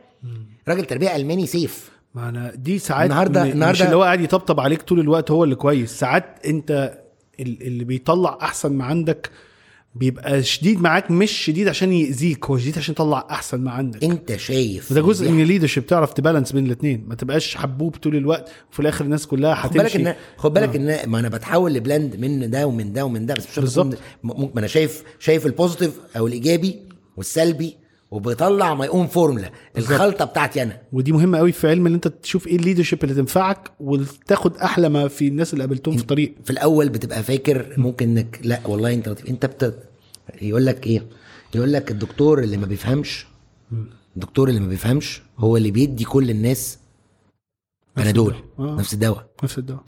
راجل 0.68 0.84
تربية 0.84 1.16
ألماني 1.16 1.46
سيف. 1.46 1.90
ما 2.14 2.28
أنا 2.28 2.52
دي 2.54 2.78
ساعات 2.78 3.10
النهاردة- 3.10 3.38
م- 3.56 3.70
مش 3.70 3.82
اللي 3.82 3.96
هو 3.96 4.02
قاعد 4.02 4.20
يطبطب 4.20 4.60
عليك 4.60 4.82
طول 4.82 5.00
الوقت 5.00 5.30
هو 5.30 5.44
اللي 5.44 5.54
كويس. 5.54 5.98
ساعات 5.98 6.24
أنت 6.46 6.98
ال- 7.40 7.62
اللي 7.66 7.84
بيطلع 7.84 8.38
أحسن 8.42 8.72
ما 8.72 8.84
عندك 8.84 9.30
بيبقى 9.94 10.42
شديد 10.42 10.80
معاك 10.80 11.10
مش 11.10 11.30
شديد 11.30 11.68
عشان 11.68 11.92
يأذيك 11.92 12.46
هو 12.46 12.58
شديد 12.58 12.78
عشان 12.78 12.92
يطلع 12.92 13.26
أحسن 13.30 13.60
ما 13.60 13.70
عندك. 13.70 14.04
أنت 14.04 14.36
شايف 14.36 14.92
وده 14.92 15.00
جزء 15.00 15.26
دي 15.26 15.32
من 15.32 15.42
ال 15.42 15.46
leadership 15.46 15.86
تعرف 15.86 16.12
ت 16.12 16.17
balance 16.17 16.52
بين 16.52 16.66
الاثنين 16.66 17.04
ما 17.08 17.14
تبقاش 17.14 17.56
حبوب 17.56 17.96
طول 17.96 18.16
الوقت 18.16 18.50
وفي 18.72 18.80
الآخر 18.80 19.04
الناس 19.04 19.26
كلها 19.26 19.54
خد 19.54 19.70
بالك 19.72 19.90
هتمشي. 19.90 20.10
ان 20.10 20.14
خد 20.36 20.52
بالك 20.52 20.76
إن 20.76 21.08
ما 21.10 21.18
أنا 21.18 21.28
بتحول 21.28 21.74
ل 21.74 21.81
blend 21.81 22.16
من 22.16 22.50
ده 22.50 22.66
ومن 22.66 22.92
ده 22.92 23.04
ومن 23.04 23.26
ده 23.26 23.34
بس 23.34 23.46
مش 23.50 23.58
بالظبط. 23.58 23.98
ما 24.22 24.50
أنا 24.58 24.66
شايف 24.66 25.02
شايف 25.18 25.46
ال 25.46 25.51
positive 25.51 25.92
أو 26.16 26.26
الإيجابي 26.26 26.76
والسلبي 27.16 27.76
وبيطلع 28.10 28.74
my 28.74 28.88
own 28.88 29.06
formula. 29.06 29.50
الخلطة 29.78 30.24
بتاعتي 30.24 30.62
أنا. 30.62 30.80
ودي 30.92 31.12
مهمة 31.12 31.38
قوي 31.38 31.52
في 31.52 31.68
علم 31.68 31.86
إن 31.86 31.94
أنت 31.94 32.08
تشوف 32.08 32.46
إيه 32.46 32.56
الليدرشيب 32.56 33.04
اللي 33.04 33.14
تنفعك 33.14 33.70
وتاخد 33.80 34.56
أحلى 34.56 34.88
ما 34.88 35.08
في 35.08 35.28
الناس 35.28 35.52
اللي 35.52 35.64
قابلتهم 35.64 35.96
في 35.96 36.02
الطريق. 36.02 36.34
في 36.44 36.50
الأول 36.50 36.88
بتبقى 36.88 37.22
فاكر 37.22 37.74
ممكن 37.76 38.08
إنك 38.18 38.40
لا 38.44 38.60
والله 38.66 38.94
أنت 38.94 39.08
لطيف. 39.08 39.26
أنت 39.28 39.46
بت... 39.46 39.78
يقول 40.42 40.66
لك 40.66 40.86
إيه؟ 40.86 41.06
يقول 41.54 41.72
لك 41.72 41.90
الدكتور 41.90 42.42
اللي 42.42 42.56
ما 42.56 42.66
بيفهمش 42.66 43.26
الدكتور 44.16 44.48
اللي 44.48 44.60
ما 44.60 44.66
بيفهمش 44.68 45.22
هو 45.38 45.56
اللي 45.56 45.70
بيدي 45.70 46.04
كل 46.04 46.30
الناس 46.30 46.78
بنادول 47.96 48.34
آه. 48.58 48.76
نفس 48.78 48.94
الدواء. 48.94 49.26
نفس 49.44 49.58
الدواء. 49.58 49.82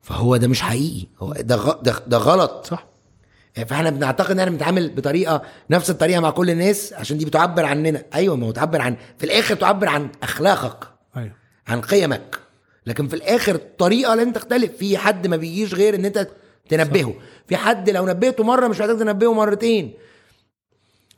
فهو 0.00 0.36
ده 0.36 0.48
مش 0.48 0.60
حقيقي. 0.60 1.06
هو 1.18 1.32
ده 1.40 1.56
غ... 1.56 1.82
ده, 1.82 2.02
ده 2.06 2.16
غلط. 2.18 2.66
صح. 2.66 2.86
فاحنا 3.64 3.90
بنعتقد 3.90 4.30
إن 4.30 4.38
إحنا 4.38 4.50
بنتعامل 4.50 4.90
بطريقة 4.90 5.42
نفس 5.70 5.90
الطريقة 5.90 6.20
مع 6.20 6.30
كل 6.30 6.50
الناس 6.50 6.92
عشان 6.92 7.18
دي 7.18 7.24
بتعبر 7.24 7.64
عننا. 7.64 8.02
أيوه 8.14 8.36
ما 8.36 8.46
هو 8.46 8.50
تعبر 8.50 8.80
عن 8.80 8.96
في 9.18 9.26
الآخر 9.26 9.54
تعبر 9.54 9.88
عن 9.88 10.08
أخلاقك 10.22 10.88
أيوه. 11.16 11.32
عن 11.66 11.80
قيمك. 11.80 12.38
لكن 12.86 13.08
في 13.08 13.16
الآخر 13.16 13.54
الطريقة 13.54 14.14
لن 14.14 14.32
تختلف. 14.32 14.76
في 14.76 14.98
حد 14.98 15.26
ما 15.26 15.36
بيجيش 15.36 15.74
غير 15.74 15.94
إن 15.94 16.04
أنت 16.04 16.28
تنبهه. 16.68 17.14
في 17.46 17.56
حد 17.56 17.90
لو 17.90 18.06
نبهته 18.06 18.44
مرة 18.44 18.68
مش 18.68 18.80
محتاج 18.80 18.98
تنبهه 18.98 19.32
مرتين. 19.32 19.92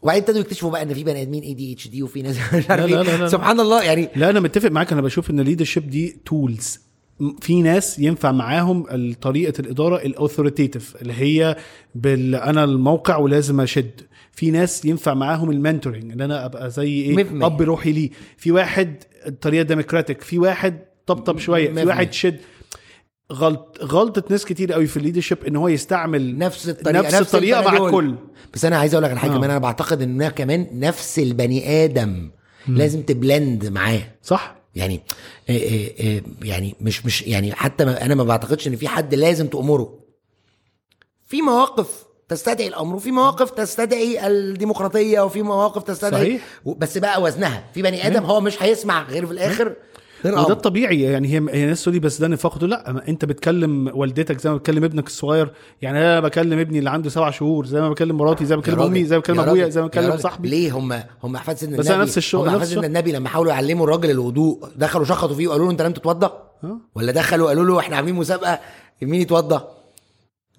وبعدين 0.03 0.23
ابتدوا 0.23 0.41
يكتشفوا 0.41 0.71
بقى 0.71 0.83
إن 0.83 0.95
في 0.95 1.05
بني 1.05 1.23
آدمين 1.23 1.43
ADHD 1.43 2.03
وفي 2.03 2.23
ناس 2.23 2.37
مش 2.55 2.71
عارف 2.71 2.87
لا. 2.87 3.29
سبحان 3.29 3.61
الله 3.61 3.83
يعني 3.83 4.09
لا 4.17 4.31
أنا 4.31 4.41
متفق 4.41 4.71
معاك. 4.71 4.93
أنا 4.93 5.01
بشوف 5.01 5.31
إن 5.31 5.41
ال 5.41 5.45
leadership 5.45 5.91
دي 5.91 6.21
tools 6.27 6.81
في 7.41 7.63
ناس 7.63 7.99
ينفع 7.99 8.33
معاهم 8.33 8.87
طريقة 9.21 9.61
الإدارة 9.61 9.97
ال 9.97 10.04
authoritative 10.04 10.97
اللي 11.03 11.13
هي 11.13 11.57
بال 11.95 12.35
أنا 12.35 12.65
الموقع 12.65 13.17
ولازم 13.17 13.61
أشد 13.61 14.01
في 14.33 14.51
ناس 14.51 14.85
ينفع 14.85 15.15
معاهم 15.15 15.51
ال 15.51 15.57
mentoring 15.57 16.13
إن 16.13 16.21
أنا 16.21 16.45
أبقى 16.45 16.71
زي 16.71 16.89
إيه. 16.89 17.47
أب 17.47 17.63
روحي 17.63 17.93
ليه 17.93 18.11
في 18.37 18.53
واحد 18.53 18.97
الطريقة 19.27 19.63
democratic 19.63 20.23
في 20.23 20.39
واحد 20.39 20.79
طبطب 21.07 21.39
شوية 21.39 21.73
في 21.73 21.85
واحد. 21.85 22.13
شد 22.13 22.37
غلط 23.33 23.79
غلطة 23.83 24.25
ناس 24.31 24.45
كتير 24.45 24.73
قوي 24.73 24.87
في 24.87 24.97
ال 24.97 25.01
leadership 25.01 25.39
إن 25.45 25.57
هو 25.57 25.69
يستعمل 25.69 26.39
نفس 26.39 26.69
الطريقة 26.69 27.03
نفس 27.03 27.15
الطريقة 27.15 27.63
مع. 27.63 27.87
الكل 27.87 28.15
بس 28.55 28.65
أنا 28.65 28.77
عايز 28.77 28.95
أقول 28.95 29.05
لك 29.05 29.11
على 29.11 29.21
حاجة 29.21 29.31
آه. 29.31 29.37
كمان 29.37 29.51
أنا 29.51 29.59
بعتقد 29.59 30.03
إن 30.03 30.29
كمان 30.29 30.67
نفس 30.73 31.19
البني 31.19 31.85
آدم 31.85 32.31
لازم 32.69 33.03
ت 33.03 33.13
blend 33.13 33.67
معاه 33.67 34.03
صح 34.23 34.58
يعني 34.79 35.01
إيه 35.49 35.63
إيه 35.63 36.01
إيه 36.01 36.23
يعني 36.43 36.75
مش 36.81 37.07
مش 37.07 37.23
يعني 37.23 37.53
حتى 37.55 37.85
ما 37.85 38.05
أنا 38.05 38.15
ما 38.15 38.25
بعتقدش 38.25 38.69
إن 38.69 38.77
في 38.77 38.89
حد 38.89 39.15
لازم 39.15 39.47
تأمره. 39.47 39.99
في 41.27 41.43
مواقف 41.43 42.05
تستدعي 42.29 42.69
الأمر 42.69 42.97
وفي 42.97 43.11
مواقف 43.11 43.51
تستدعي 43.51 44.27
الديمقراطية 44.27 45.21
وفي 45.21 45.43
مواقف 45.43 45.83
تستدعي 45.83 46.23
صحيح. 46.39 46.43
بس 46.67 46.99
بقى 46.99 47.23
وزنها. 47.23 47.65
في 47.75 47.83
بني 47.83 48.07
آدم 48.07 48.25
هو 48.25 48.41
مش 48.41 48.63
هيسمع 48.63 49.03
غير 49.03 49.27
في 49.27 49.33
الآخر. 49.33 49.75
وده. 50.25 50.53
الطبيعي 50.53 51.01
يعني 51.03 51.29
هي 51.29 51.43
هي 51.51 51.67
ناس 51.67 51.83
تقول 51.85 51.99
بس 51.99 52.19
ده 52.21 52.29
نفاق 52.29 52.65
لا 52.65 53.09
أنت 53.09 53.25
بتكلم 53.25 53.91
والدتك 53.95 54.41
زي 54.41 54.51
ما 54.51 54.57
بتكلم 54.57 54.85
ابنك 54.85 55.07
الصغير 55.07 55.51
يعني 55.83 55.99
أنا 55.99 56.21
بكلم 56.21 56.59
ابني 56.59 56.79
اللي 56.79 56.91
عنده 56.91 57.11
سبع 57.11 57.31
شهور 57.31 57.67
زي 57.67 57.81
ما 57.81 57.91
بكلم 57.91 58.17
مراتي 58.17 58.45
زي 58.47 58.57
ما 58.57 58.63
بكلم 58.63 58.81
أمي 58.81 59.05
زي 59.05 59.17
ما 59.17 59.21
بكلم 59.21 59.37
يا 59.41 59.45
أبويا 59.45 59.69
زي 59.69 59.81
ما 59.81 59.87
بكلم. 59.87 60.17
صاحبي 60.17 60.49
ليه 60.49 60.73
هم 60.79 61.01
هم 61.25 61.37
أحفاد 61.37 61.57
سيدنا 61.57 61.77
بس 61.77 61.85
النبي 61.87 61.95
أنا 61.97 62.05
نفس 62.05 62.19
الشغل- 62.19 62.49
هم 62.49 62.55
أحفاد 62.55 62.69
سيدنا. 62.69 62.87
النبي 62.87 63.13
لما 63.13 63.29
حاولوا 63.29 63.53
يعلموا 63.53 63.85
الراجل 63.87 64.11
الوضوء 64.11 64.69
دخلوا 64.77 65.05
شخطوا 65.05 65.37
فيه 65.37 65.49
وقالوا 65.49 65.65
له 65.67 65.71
أنت 65.73 65.83
لم 65.83 65.93
تتوضأ. 65.93 66.43
ولا 66.95 67.13
دخلوا 67.13 67.49
قالوا 67.49 67.65
له 67.65 67.79
إحنا 67.81 67.97
عاملين 67.97 68.15
مسابقة 68.15 68.59
مين 69.03 69.21
يتوضأ 69.21 69.69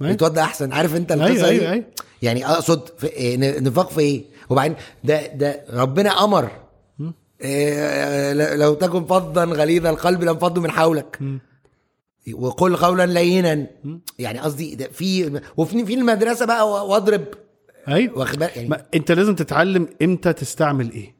أيوة. 0.01 0.11
يتوضأ 0.13 0.41
أحسن 0.41 0.71
عارف 0.73 0.95
أنت 0.95 1.11
القصة 1.11 1.27
أيوة، 1.31 1.47
أيوة، 1.49 1.71
أيوة. 1.71 1.83
يعني 2.21 2.45
أقصد 2.47 2.81
في 2.97 3.07
إيه، 3.07 3.37
نفاق 3.59 3.89
في 3.89 3.99
إيه 3.99 4.23
وبعدين 4.49 4.75
ده 5.03 5.27
ده 5.27 5.61
ربنا 5.73 6.23
أمر 6.23 6.49
لو 8.55 8.73
تكن 8.73 9.05
فظا 9.05 9.45
غليظ 9.45 9.85
القلب 9.85 10.23
لانفضوا 10.23 10.63
من 10.63 10.71
حولك. 10.71 11.19
وقل 12.33 12.75
قولا 12.75 13.05
لينا. 13.05 13.67
يعني 14.19 14.39
قصدي 14.39 14.77
في 14.91 15.41
وفي 15.57 15.85
في 15.85 15.93
المدرسة 15.93 16.45
بقى 16.45 16.69
واضرب. 16.69 17.25
أيوه 17.87 18.27
يعني 18.55 18.69
ما 18.69 18.81
أنت 18.93 19.11
لازم 19.11 19.35
تتعلم 19.35 19.87
إمتى 20.01 20.33
تستعمل 20.33 20.91
إيه. 20.91 21.19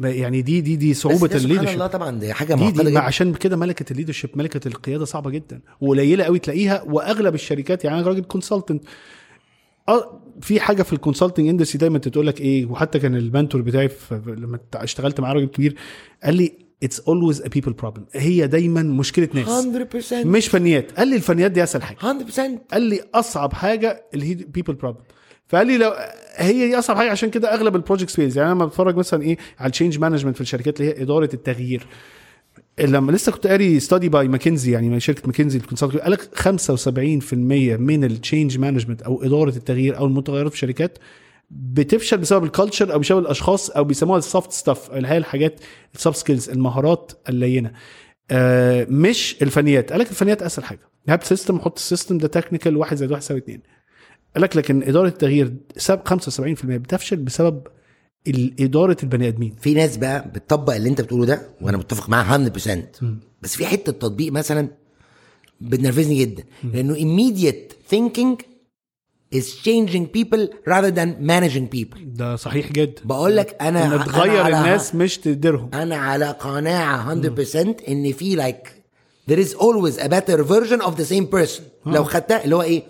يعني 0.00 0.42
دي 0.42 0.60
دي 0.60 0.76
دي 0.76 0.94
صعوبة 0.94 1.16
سبحان 1.18 1.40
الله 1.40 1.54
ال 1.54 1.57
leadership 1.57 1.86
طبعا 1.86 2.18
دي 2.18 2.32
حاجة 2.32 2.54
دي 2.54 2.60
معقدة 2.60 2.84
دي 2.84 2.90
جدا. 2.90 3.00
عشان 3.00 3.34
كده 3.34 3.56
ملكة 3.56 3.92
ال 3.92 3.96
leadership 3.96 4.30
ملكة 4.34 4.68
القيادة 4.68 5.04
صعبة 5.04 5.30
جدا 5.30 5.60
وقليلة 5.80 6.24
قوي 6.24 6.38
تلاقيها 6.38 6.82
وأغلب 6.82 7.34
الشركات 7.34 7.84
يعني 7.84 7.98
أنا 7.98 8.06
راجل 8.06 8.22
consultant 8.24 8.84
في 10.40 10.60
حاجة 10.60 10.82
في 10.82 10.92
ال 10.92 10.97
consulting 10.97 11.48
industry 11.48 11.78
دايما 11.78 11.98
تقول 11.98 12.26
لك 12.26 12.40
إيه؟ 12.40 12.66
وحتى 12.66 12.98
كان 12.98 13.16
ال 13.16 13.23
mentor 13.23 13.62
بتاعي 13.62 13.88
لما 14.26 14.58
اشتغلت 14.74 15.20
معاه 15.20 15.32
راجل 15.32 15.46
كبير 15.46 15.74
قال 16.24 16.34
لي 16.34 16.52
it's 16.82 17.00
always 17.00 17.42
a 17.42 17.48
people 17.48 17.72
problem 17.72 18.04
هي 18.12 18.46
دايما 18.46 18.82
مشكلة 18.82 19.28
ناس. 19.34 19.48
100% 19.48 20.12
مش 20.26 20.48
فنيات. 20.48 20.92
قال 20.92 21.08
لي 21.08 21.16
الفنيات 21.16 21.50
دي 21.50 21.62
أسهل 21.62 21.82
حاجة. 21.82 21.96
100% 21.98 22.40
قال 22.72 22.82
لي 22.82 23.00
أصعب 23.14 23.52
حاجة 23.52 24.04
اللي 24.14 24.26
هي 24.30 24.34
people 24.34 24.74
problem 24.74 25.04
فقال 25.48 25.66
لي 25.66 25.78
لو 25.78 25.92
هي 26.36 26.68
دي 26.68 26.78
أصعب 26.78 26.96
حاجة. 26.96 27.10
عشان 27.10 27.30
كده 27.30 27.54
أغلب 27.54 27.76
ال 27.76 27.80
projects 27.80 28.10
fails 28.10 28.38
يعني 28.38 28.50
أنا 28.52 28.56
لما 28.58 28.66
بتفرج 28.66 28.96
مثلا 28.96 29.22
إيه 29.22 29.36
على 29.58 29.66
ال 29.66 29.71
change 29.71 29.98
management 29.98 30.34
في 30.34 30.40
الشركات 30.40 30.80
اللي 30.80 30.92
هي 30.92 31.02
إدارة 31.02 31.30
التغيير. 31.34 31.86
لما 32.80 33.12
لسه 33.12 33.32
كنت 33.32 33.46
قاري 33.46 33.80
study 33.80 34.08
by 34.08 34.28
ماكنزي 34.28 34.72
يعني 34.72 35.00
شركة 35.00 35.22
ماكنزي 35.26 35.58
ال 35.58 35.62
consulting 35.62 36.00
قال 36.00 36.12
لك 36.12 36.20
75% 36.38 37.34
من 37.80 38.04
ال 38.04 38.12
change 38.12 38.58
management 38.58 39.02
أو 39.02 39.22
إدارة 39.22 39.56
التغيير 39.56 39.98
أو 39.98 40.06
المتغيرات 40.06 40.48
في 40.50 40.54
الشركات 40.54 40.98
بتفشل 41.50 42.18
بسبب 42.18 42.44
ال 42.44 42.50
culture 42.50 42.92
أو 42.92 42.98
بسبب 42.98 43.18
الأشخاص 43.18 43.70
أو 43.70 43.84
بيسموها 43.84 44.18
ال 44.18 44.25
soft 44.25 44.52
stuff 44.52 44.90
اللي 44.92 45.08
هي 45.08 45.16
الحاجات 45.16 45.60
ال 45.94 45.99
soft 45.99 46.18
skills 46.18 46.50
المهارات 46.50 47.12
اللينة. 47.28 47.72
آه 48.30 48.86
مش 48.90 49.36
الفنيات. 49.42 49.92
قال 49.92 50.00
لك 50.00 50.10
الفنيات 50.10 50.42
أسهل 50.42 50.64
حاجة. 50.64 50.80
have 51.08 51.22
system 51.22 51.58
حط 51.60 51.78
ال 51.78 51.84
system 51.84 52.18
ده 52.18 52.28
technical 52.28 52.76
واحد 52.76 52.96
زائد 52.96 53.10
واحد 53.10 53.22
يساوي 53.22 53.40
اتنين. 53.40 53.60
قال 54.34 54.42
لك 54.42 54.56
لكن 54.56 54.82
إدارة 54.82 55.08
التغيير 55.08 55.54
سبب 55.76 56.00
75% 56.08 56.64
بتفشل 56.64 57.16
بسبب 57.16 57.62
إدارة 58.60 58.96
البني 59.02 59.28
آدمين. 59.28 59.54
في 59.60 59.74
ناس 59.74 59.96
بقى 59.96 60.30
بتطبق 60.34 60.74
اللي 60.74 60.88
انت 60.88 61.00
بتقوله 61.00 61.26
ده 61.26 61.48
وأنا 61.60 61.76
متفق 61.76 62.08
معاها 62.08 62.38
100% 62.38 62.70
بس 63.42 63.56
في 63.56 63.66
حتة 63.66 63.92
تطبيق 63.92 64.32
مثلا 64.32 64.68
بتنرفزني 65.60 66.18
جدا. 66.20 66.44
لأنه 66.72 66.94
immediate 66.94 67.72
thinking 67.94 68.42
is 69.34 69.44
changing 69.44 70.04
people 70.18 70.48
rather 70.68 70.90
than 70.90 71.08
managing 71.28 71.68
people. 71.78 71.98
ده 72.04 72.36
صحيح 72.36 72.72
جدا. 72.72 73.02
بقول 73.04 73.36
لك 73.36 73.56
أنا 73.62 73.86
ان 73.86 73.92
أنا 73.92 74.04
تغير 74.04 74.44
على- 74.44 74.46
الناس 74.46 74.94
مش 74.94 75.18
تديرهم 75.18 75.70
أنا 75.74 75.96
على 75.96 76.30
قناعة 76.30 77.14
100% 77.14 77.88
إن 77.88 78.12
في 78.12 78.36
like 78.36 78.68
there 79.30 79.38
is 79.44 79.50
always 79.54 79.98
a 80.02 80.08
better 80.08 80.44
version 80.44 80.82
of 80.86 80.94
the 81.00 81.04
same 81.14 81.26
person. 81.38 81.62
لو 81.86 82.04
خدتها 82.04 82.44
اللي 82.44 82.56
هو 82.56 82.62
إيه؟ 82.62 82.82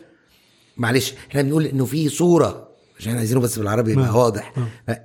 معلش 0.77 1.15
إحنا 1.31 1.43
بنقول 1.43 1.67
إنه 1.67 1.85
في 1.85 2.09
صورة 2.09 2.68
عشان 2.99 3.17
عايزينه 3.17 3.41
بس 3.41 3.59
بالعربي 3.59 3.93
يبقى 3.93 4.19
واضح. 4.19 4.53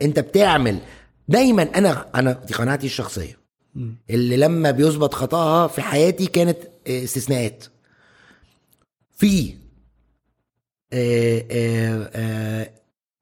انت 0.01 0.19
بتعمل 0.19 0.79
دايما 1.27 1.63
أنا 1.63 2.05
أنا 2.15 2.31
دي 2.31 2.53
قناعتي 2.53 2.85
الشخصية. 2.85 3.37
اللي 4.09 4.37
لما 4.37 4.71
بيثبت 4.71 5.13
خطاها 5.13 5.67
في 5.67 5.81
حياتي 5.81 6.25
كانت 6.25 6.57
آه، 6.87 7.03
استثناءات. 7.03 7.63
في 9.15 9.55
آه، 10.93 11.45
آه، 11.51 12.69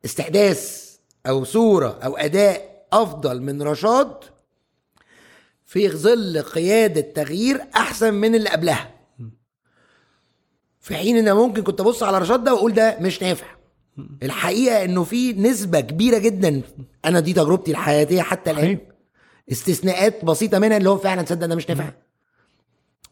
استحداث 0.06 0.92
أو 1.28 1.44
صورة 1.44 2.00
أو 2.04 2.18
أداء 2.18 2.86
أفضل 2.94 3.42
من 3.42 3.62
رشاد 3.62 4.14
في 5.66 5.90
ظل 5.90 6.42
قيادة 6.42 7.02
تغيير 7.02 7.62
أحسن 7.76 8.14
من 8.14 8.36
اللي 8.36 8.50
قبلها. 8.50 8.92
في 10.82 10.96
حين 10.96 11.18
إن 11.18 11.36
ممكن 11.36 11.64
كنت 11.64 11.80
أبص 11.82 12.04
على 12.04 12.18
رشاد 12.18 12.44
ده 12.44 12.54
وأقول 12.54 12.74
ده 12.74 12.98
مش 13.00 13.22
نافع. 13.22 13.61
الحقيقة 14.24 14.84
إنه 14.84 15.04
في 15.04 15.34
نسبة 15.34 15.80
كبيرة 15.80 16.18
جدا 16.18 16.62
أنا 17.06 17.20
دي 17.20 17.34
تجربتي 17.34 17.72
الحياتية 17.72 18.22
حتى 18.22 18.52
الآن. 18.52 18.78
استثناءات 19.52 20.26
بسيطة 20.26 20.60
منها 20.60 20.78
اللي 20.78 20.90
هو 20.90 20.98
فعلا 20.98 21.22
تصدق 21.22 21.46
ده 21.46 21.56
مش 21.56 21.70
نافع. 21.70 21.90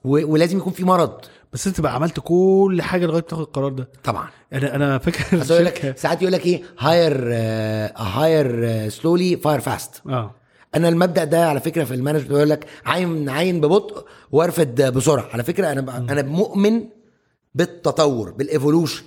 ولازم 0.04 0.58
يكون 0.58 0.74
في 0.74 0.84
مرض. 0.86 1.14
بس 1.54 1.68
أنت 1.68 1.82
بقى 1.82 1.96
عملت 1.96 2.20
كل 2.24 2.82
حاجة 2.82 3.06
لغاية 3.06 3.22
تاخد 3.22 3.42
القرار 3.42 3.72
ده. 3.72 3.90
طبعا. 4.04 4.28
أنا 4.54 4.76
أنا 4.76 4.98
فاكر 4.98 5.38
لك 5.64 5.98
ساعات 5.98 6.22
يقول 6.22 6.34
لك 6.34 6.46
إيه 6.46 6.62
هاير 6.80 7.34
hire 7.98 8.90
slowly 8.90 9.38
fire 9.38 9.60
fast 9.60 10.02
آه. 10.08 10.36
أنا 10.76 10.90
المبدأ 10.90 11.24
ده 11.24 11.50
على 11.50 11.60
فكرة 11.60 11.84
في 11.84 11.94
ال 11.94 11.97
management 11.97 12.30
بيقول 12.30 12.50
لك 12.50 12.66
عين 12.86 13.30
عين 13.30 13.62
ببطء 13.62 14.06
وارفد 14.32 14.82
بسرعة. 14.94 15.28
على 15.34 15.44
فكرة 15.44 15.72
أنا 15.72 15.98
أنا 15.98 16.22
مؤمن 16.22 16.84
بالتطور 17.56 18.32
بال 18.32 18.45
evolution 18.45 19.04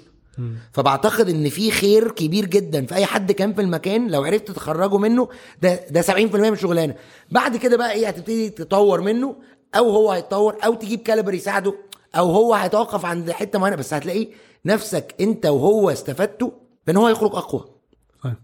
فبعتقد 0.73 1.29
إن 1.29 1.49
في 1.49 1.71
خير 1.71 2.11
كبير 2.11 2.47
جدا 2.47 2.87
في 2.87 2.95
أي 2.95 3.07
حد 3.07 3.33
كان 3.33 3.53
في 3.55 3.61
المكان 3.61 4.11
لو 4.11 4.25
عرفت 4.25 4.51
تخرجه 4.51 4.99
منه 4.99 5.29
ده 5.63 5.89
ده 5.91 6.03
70% 6.03 6.11
من 6.35 6.53
الشغلانه 6.53 6.95
بعد 7.31 7.57
كده 7.57 7.77
بقى 7.77 7.93
إيه 7.93 8.07
هتبتدي 8.09 8.51
تطور 8.51 9.01
منه 9.01 9.37
أو 9.75 9.91
هو 9.91 10.11
هيتطور 10.11 10.57
أو 10.65 10.75
تجيب 10.75 11.01
caliber 11.01 11.35
يساعده 11.35 11.75
أو 12.17 12.31
هو 12.31 12.55
هيتوقف 12.55 13.05
عند 13.05 13.31
حتة 13.31 13.59
معينة. 13.59 13.77
بس 13.77 13.95
هتلاقيه 13.95 14.29
نفسك 14.67 15.15
أنت 15.21 15.47
وهو 15.47 15.91
استفدتوا 15.91 16.51
بإن 16.87 16.97
هو 16.97 17.09
يخرج 17.09 17.31
أقوى. 17.35 17.65
طيب. 18.23 18.35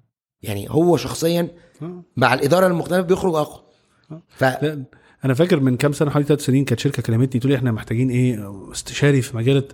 يعني 0.43 0.67
هو 0.71 0.97
شخصيا. 0.97 1.49
مع 2.17 2.35
الإدارة 2.35 2.67
المختلفة 2.67 3.01
بيخرج 3.01 3.35
أقوى. 3.35 3.63
ف 4.29 4.43
لا 4.45 4.85
أنا 5.25 5.35
فاكر 5.35 5.61
من 5.61 5.77
كام 5.77 5.93
سنة 5.93 6.11
حوالي 6.11 6.27
ثلاث 6.27 6.45
سنين 6.45 6.65
كانت 6.65 6.81
شركة 6.81 7.03
كلمتني 7.03 7.41
تقول 7.41 7.53
لي 7.53 7.59
إحنا 7.59 7.73
محتاجين 7.73 8.11
إيه 8.11 8.53
استشاري 8.73 9.23
في 9.23 9.37
مجال 9.37 9.69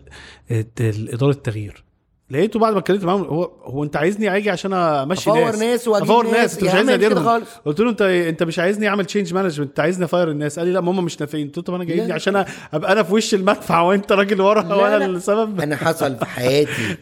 إدارة 0.81 1.31
التغيير. 1.31 1.85
لقيته 2.31 2.59
بعد 2.59 2.73
ما 2.73 2.79
اتكلمت 2.79 3.05
معاهم 3.05 3.23
هو 3.25 3.45
هو 3.65 3.85
انت 3.85 3.97
عايزني 3.97 4.37
أجي 4.37 4.51
عشان 4.51 4.73
امشي 4.73 5.31
ناس 5.31 5.59
ناس 5.59 5.89
وأجيب 5.89 6.05
أفور 6.11 6.25
ناس. 6.27 6.35
ناس 6.37 6.55
انت 6.55 6.65
مش 6.65 6.71
عايزني 6.75 6.95
اديرهم. 6.95 7.43
قلت 7.65 7.81
له 7.81 7.91
انت 7.91 8.03
انت 8.03 8.43
مش 8.43 8.59
عايزني 8.59 8.89
اعمل 8.89 9.05
change 9.05 9.35
management 9.35 9.69
انت 9.69 9.81
عايزني 9.81 10.05
a 10.05 10.10
fire 10.10 10.31
الناس 10.31 10.59
قال 10.59 10.69
لي 10.69 10.75
لا 10.75 10.81
ما 10.81 10.91
هم 10.91 11.05
مش 11.05 11.21
نافعين 11.21 11.47
قلت 11.47 11.57
له 11.57 11.63
طب 11.63 11.75
أنا 11.75 11.85
جايبني. 11.85 12.13
عشان 12.13 12.45
أبقى 12.73 12.93
أنا 12.93 13.03
في 13.03 13.15
وش 13.15 13.35
المدفع 13.35 13.81
وأنت 13.81 14.13
راجل 14.13 14.41
ورا 14.41 14.75
وأنا. 14.75 15.07
السبب 15.07 15.61
أنا 15.61 15.77
حصل 15.77 16.17
في 16.17 16.25
حياتي 16.25 16.97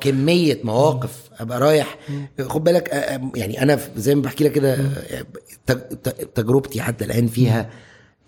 كمية 0.00 0.60
مواقف 0.64 1.12
أبقى 1.40 1.60
رايح 1.60 1.98
خد 2.40 2.64
بالك 2.64 2.88
يعني 3.36 3.62
أنا 3.62 3.78
زي 3.96 4.14
ما 4.14 4.22
بحكي 4.22 4.44
لك 4.44 4.52
كده 4.52 4.78
تجربتي 6.34 6.82
حتى 6.82 7.04
الآن 7.04 7.26
فيها 7.26 7.70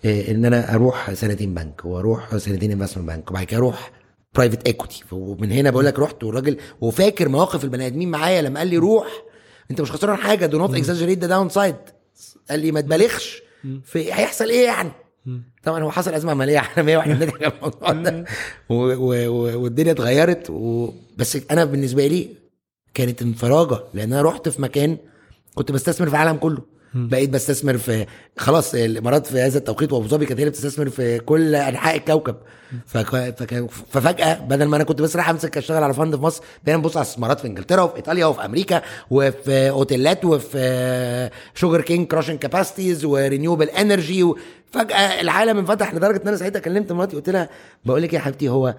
آه، 0.04 0.30
إن 0.30 0.44
أنا 0.44 0.74
أروح 0.74 1.12
سنتين 1.14 1.54
بنك 1.54 1.84
وأروح 1.84 2.36
سنتين 2.36 2.72
investment 2.72 3.08
bank 3.08 3.30
وبعد 3.30 3.44
كده 3.44 3.58
أروح 3.58 3.90
private 4.34 4.66
equity 4.66 5.04
ومن 5.12 5.52
هنا 5.52 5.70
بقول 5.70 5.86
لك 5.86 5.98
رحت 5.98 6.24
والراجل 6.24 6.56
وفاكر 6.80 7.28
مواقف 7.28 7.64
البني 7.64 7.86
آدمين 7.86 8.10
معايا 8.10 8.42
لما 8.42 8.58
قال 8.58 8.68
لي 8.68 8.76
روح. 8.76 9.06
انت 9.70 9.80
مش 9.80 9.92
خسران 9.92 10.16
حاجة 10.16 10.46
do 10.46 10.58
not 10.58 10.74
exaggerate 10.74 11.18
the 11.18 11.26
downside 11.26 11.76
قال 12.50 12.60
لي 12.60 12.72
ما 12.72 12.80
تبالغش 12.80 13.42
في 13.84 13.98
هيحصل 14.12 14.48
إيه 14.48 14.64
يعني؟ 14.64 14.90
طبعا 15.64 15.82
هو 15.82 15.90
حصل 15.90 16.14
أزمة 16.14 16.34
ماليه 16.34 16.58
عالمية 16.58 16.96
وإحنا 16.96 17.14
بنضحك 17.14 17.42
على 17.42 17.52
الموضوع 17.54 17.92
ده. 17.92 18.24
و- 18.68 18.74
و- 18.74 19.28
و- 19.28 19.62
والدنيا 19.62 19.92
اتغيرت 19.92 20.50
و... 20.50 20.90
بس 21.16 21.38
أنا 21.50 21.64
بالنسبة 21.64 22.06
لي 22.06 22.28
كانت 22.94 23.22
انفراجة 23.22 23.78
لأن 23.94 24.12
أنا 24.12 24.22
رحت 24.22 24.48
في 24.48 24.62
مكان 24.62 24.96
كنت 25.54 25.72
بستثمر 25.72 26.08
في 26.08 26.12
العالم 26.14 26.36
كله. 26.36 26.62
بقيت 26.94 27.30
بستثمر 27.30 27.78
في 27.78 28.06
خلاص 28.36 28.74
الامارات 28.74 29.26
في 29.26 29.40
هذا 29.40 29.58
التوقيت 29.58 29.92
وابو 29.92 30.08
ظبي 30.08 30.26
كانت 30.26 30.40
هي 30.40 30.42
اللي 30.42 30.50
بتستثمر 30.50 30.88
في 30.88 31.18
كل 31.18 31.54
انحاء 31.54 31.96
الكوكب. 31.96 32.36
فك... 32.86 33.06
فك... 33.38 33.70
ففجأة 33.70 34.34
بدل 34.34 34.64
ما 34.64 34.76
أنا 34.76 34.84
كنت 34.84 35.02
بس 35.02 35.16
رايح 35.16 35.28
امسك 35.28 35.56
اشتغل 35.56 35.82
على 35.82 35.94
فند 35.94 36.16
في 36.16 36.22
مصر 36.22 36.42
بقينا 36.64 36.78
نبص 36.78 36.96
على 36.96 37.04
استثمارات 37.04 37.40
في 37.40 37.46
انجلترا 37.46 37.82
وفي 37.82 37.96
ايطاليا 37.96 38.26
وفي 38.26 38.44
أمريكا 38.44 38.82
وفي 39.10 39.70
أوتيلات 39.70 40.24
وفي 40.24 41.30
sugar 41.54 41.80
cane 41.80 42.06
crushing 42.06 42.38
capacities 42.38 43.04
و 43.04 43.11
renewable 43.11 43.68
energy 43.68 44.32
فجأة 44.72 45.20
العالم 45.20 45.58
انفتح 45.58 45.94
لدرجة 45.94 46.22
إن 46.22 46.28
أنا 46.28 46.36
ساعتها 46.36 46.60
كلمت 46.60 46.92
مراتي 46.92 47.16
قلت 47.16 47.30
لها 47.30 47.48
بقول 47.84 48.02
لك 48.02 48.12
يا 48.12 48.18
حبيبتي 48.18 48.48
هو 48.48 48.74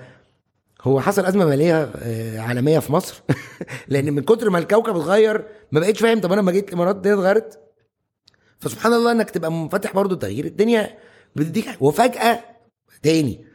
هو 0.82 1.02
حصل 1.02 1.26
أزمة 1.26 1.46
مالية 1.46 1.92
آه، 1.96 2.40
عالمية 2.40 2.80
في 2.80 2.92
مصر؟ 2.92 3.22
لأن 3.88 4.14
من 4.14 4.22
كتر 4.22 4.50
ما 4.50 4.60
الكوكب 4.60 4.96
اتغير 4.96 5.44
ما 5.72 5.80
بقتش 5.80 6.00
فاهم 6.00 6.20
طب 6.20 6.32
أنا 6.32 6.42
لما 6.42 6.52
جيت 6.52 6.70
الإمارات 6.70 6.96
الدنيا 6.96 7.16
اتغيرت 7.16 7.60
فسبحان 8.64 8.94
الله 8.94 9.12
انك 9.12 9.30
تبقى 9.30 9.52
منفتح 9.52 9.94
برضو 9.94 10.16
تغيير 10.16 10.46
الدنيا 10.46 10.98
بتديك 11.36 11.66
وفجأة 11.80 12.40
تاني 13.04 13.46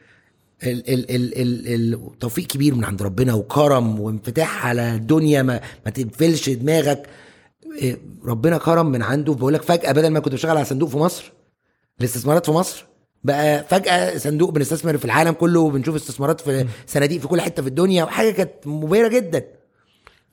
ال 0.62 0.90
ال 0.90 1.11
ال 1.11 1.38
ال 1.38 1.94
ال 1.94 2.18
توفيق 2.18 2.46
كبير 2.46 2.74
من 2.74 2.84
عند 2.84 3.02
ربنا 3.02 3.34
وكرم 3.34 4.00
وانفتاح 4.00 4.66
على 4.66 4.94
الدنيا 4.94 5.42
ما 5.42 5.61
ما 5.84 5.90
تقفلش 5.90 6.48
دماغك. 6.50 7.06
إيه، 7.78 7.98
ربنا 8.24 8.59
كرم 8.59 8.86
من 8.86 9.02
عنده. 9.02 9.34
بقول 9.34 9.54
لك 9.54 9.62
فجأة 9.62 9.92
بدل 9.92 10.09
ما 10.09 10.20
كنت 10.20 10.32
بشتغل 10.32 10.56
على 10.56 10.64
صندوق 10.64 10.88
في 10.88 10.96
مصر 10.96 11.32
الاستثمارات 12.00 12.46
في 12.46 12.52
مصر 12.52 12.86
بقى 13.24 13.64
فجأة 13.64 14.18
صندوق 14.18 14.50
بنستثمر 14.50 14.98
في 14.98 15.04
العالم 15.04 15.32
كله 15.32 15.61
وبنشوف 15.61 15.94
استثمارات 15.94 16.40
في 16.40 16.66
صناديق 16.86 17.20
في 17.20 17.28
كل 17.28 17.40
حتة 17.40 17.62
في 17.62 17.68
الدنيا. 17.68 18.04
وحاجة 18.04 18.30
كانت 18.30 18.50
مبهرة 18.66 19.09
جدا. 19.09 19.44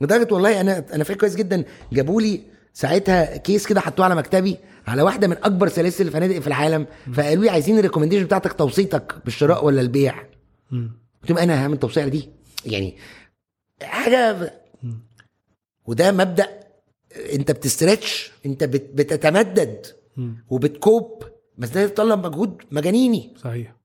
لدرجة 0.02 0.34
والله 0.34 0.62
أنا 0.62 0.86
أنا 0.94 1.04
فاكر 1.04 1.20
كويس 1.20 1.36
جدا 1.36 1.64
جابوا 1.94 2.22
لي 2.22 2.42
ساعتها 2.76 3.38
case 3.38 3.68
كده 3.68 3.82
حطوه 3.82 4.06
على 4.06 4.16
مكتبي 4.16 4.58
على 4.88 5.02
واحدة 5.02 5.28
من 5.28 5.38
أكبر 5.44 5.68
سلاسل 5.68 6.08
الفنادق 6.08 6.40
في 6.40 6.48
العالم 6.48 6.88
فقالوا 7.14 7.44
لي 7.44 7.50
عايزين 7.50 7.78
ال 7.78 7.81
recommendation 7.81 8.26
بتاعتك 8.26 8.54
توصيتك 8.54 9.16
بالشراء 9.26 9.66
ولا 9.66 9.82
البيع. 9.82 10.16
قلت 11.22 11.30
لهم 11.30 11.38
أنا 11.38 11.64
هعمل 11.64 11.78
توصية 11.78 12.06
دي 12.06 12.30
يعني 12.66 12.98
حاجة 13.84 14.54
وده 15.86 16.12
مبدأ 16.12 16.60
أنت 17.34 17.52
بت 17.52 17.69
stretch 17.69 18.32
أنت 18.46 18.64
بت- 18.64 18.92
بتتمدد 18.94 19.86
وبت 20.50 20.81
cope 20.81 21.24
بس 21.58 21.70
ده 21.70 21.82
يتطلب 21.82 22.26
مجهود 22.26 22.62
مجانيني. 22.72 23.34
صحيح. 23.44 23.76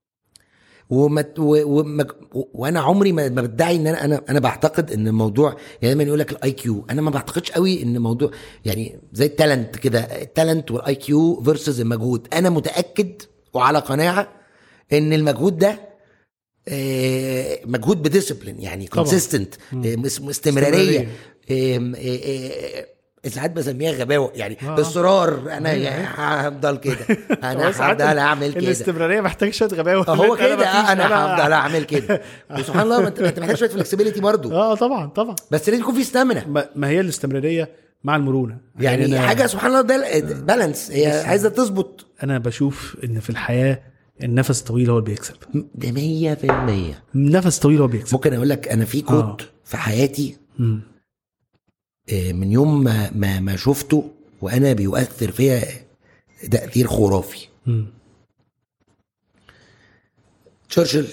وما 0.90 1.24
و... 1.38 1.78
ومج... 1.78 2.10
و... 2.34 2.42
وأنا 2.54 2.80
عمري 2.80 3.12
ما 3.12 3.28
بدعي 3.28 3.76
إن 3.76 3.86
أنا 3.86 4.04
أنا 4.04 4.22
أنا 4.28 4.40
بعتقد 4.40 4.92
إن 4.92 5.08
الموضوع 5.08 5.48
يعني 5.48 5.94
دايما 5.94 6.02
يقول 6.02 6.18
لك 6.18 6.32
ال 6.32 6.52
IQ 6.52 6.86
أنا 6.90 7.02
ما 7.02 7.10
بعتقدش 7.10 7.50
قوي 7.50 7.82
إن 7.82 7.96
الموضوع 7.96 8.30
يعني 8.64 9.00
زي 9.12 9.26
ال 9.26 9.33
talent 9.33 9.76
كده 9.76 10.00
ال 10.00 10.10
talent 10.10 10.70
وال 10.70 10.94
IQ 10.94 11.42
versus 11.42 11.80
المجهود 11.80 12.28
أنا 12.32 12.50
متأكد 12.50 13.22
وعلى 13.54 13.78
قناعة 13.78 14.28
إن 14.92 15.12
المجهود 15.12 15.58
ده 15.58 15.90
آه، 16.68 17.58
مجهود 17.64 18.02
ب 18.02 18.07
discipline 18.07 18.60
يعني. 18.60 18.86
consistent. 18.86 19.54
استمرارية 20.30 21.08
آه، 21.50 21.94
آه، 21.96 22.86
ساعات 23.28 23.50
بسميها 23.50 23.92
غباوة. 23.92 24.32
يعني 24.34 24.56
آه. 24.62 24.80
اصرار 24.80 25.42
أنا 25.56 25.72
يعني 25.72 26.04
هفضل 26.16 26.76
كده. 26.76 26.96
أنا 27.52 27.66
هو 27.68 27.72
ساعات 27.72 28.02
هفضل 28.02 28.18
أعمل 28.18 28.52
كده. 28.52 28.60
الاستمرارية 28.60 29.20
محتاج 29.20 29.52
شوية 29.52 29.68
غباوة. 29.68 30.10
هو 30.10 30.36
كده 30.36 30.66
آه، 30.66 30.92
أنا 30.92 31.06
هفضل 31.06 31.52
أعمل 31.52 31.84
كده. 31.84 32.22
وسبحان 32.58 32.82
الله 32.82 33.08
انت 33.08 33.20
محتاج 33.22 33.54
شوية 33.56 33.68
flexibility 33.68 34.20
برضو. 34.20 34.52
آه 34.52 34.74
طبعا 34.74 35.06
طبعا. 35.08 35.34
بس 35.50 35.68
لازم 35.68 35.80
يكون 35.82 35.94
في 35.94 36.04
stamina 36.04 36.64
ما 36.76 36.88
هي 36.88 37.00
الاستمرارية 37.00 37.68
مع 38.04 38.16
المرونة. 38.16 38.58
يعني 38.78 39.18
أنا- 39.18 39.20
حاجة 39.20 39.46
سبحان 39.46 39.70
الله 39.70 39.80
ده 39.80 40.20
balance 40.34 40.90
هي 40.90 41.06
عايزة 41.26 41.48
تظبط. 41.48 42.06
أنا 42.22 42.38
بشوف 42.38 42.96
إن 43.04 43.20
في 43.20 43.30
الحياة 43.30 43.82
النفس 44.22 44.60
الطويل 44.60 44.90
هو 44.90 44.98
اللي 44.98 45.10
بيكسب. 45.10 45.34
ده 45.74 45.90
100% 45.92 47.14
النفس 47.14 47.58
طويل 47.58 47.80
هو 47.80 47.86
بيكسب. 47.86 48.14
ممكن 48.14 48.34
أقول 48.34 48.48
لك 48.48 48.68
أنا 48.68 48.84
في 48.84 49.00
quote 49.02 49.24
آه. 49.24 49.36
في 49.64 49.76
حياتي 49.76 50.36
مم. 50.58 50.80
آه، 52.12 52.32
من 52.32 52.52
يوم 52.52 52.84
ما 52.84 53.10
ما, 53.10 53.40
ما 53.40 53.56
شفته 53.56 54.10
وأنا 54.40 54.72
بيؤثر 54.72 55.32
فيا 55.32 55.62
تأثير 56.50 56.86
خرافي. 56.86 57.48
تشرشل 60.68 61.06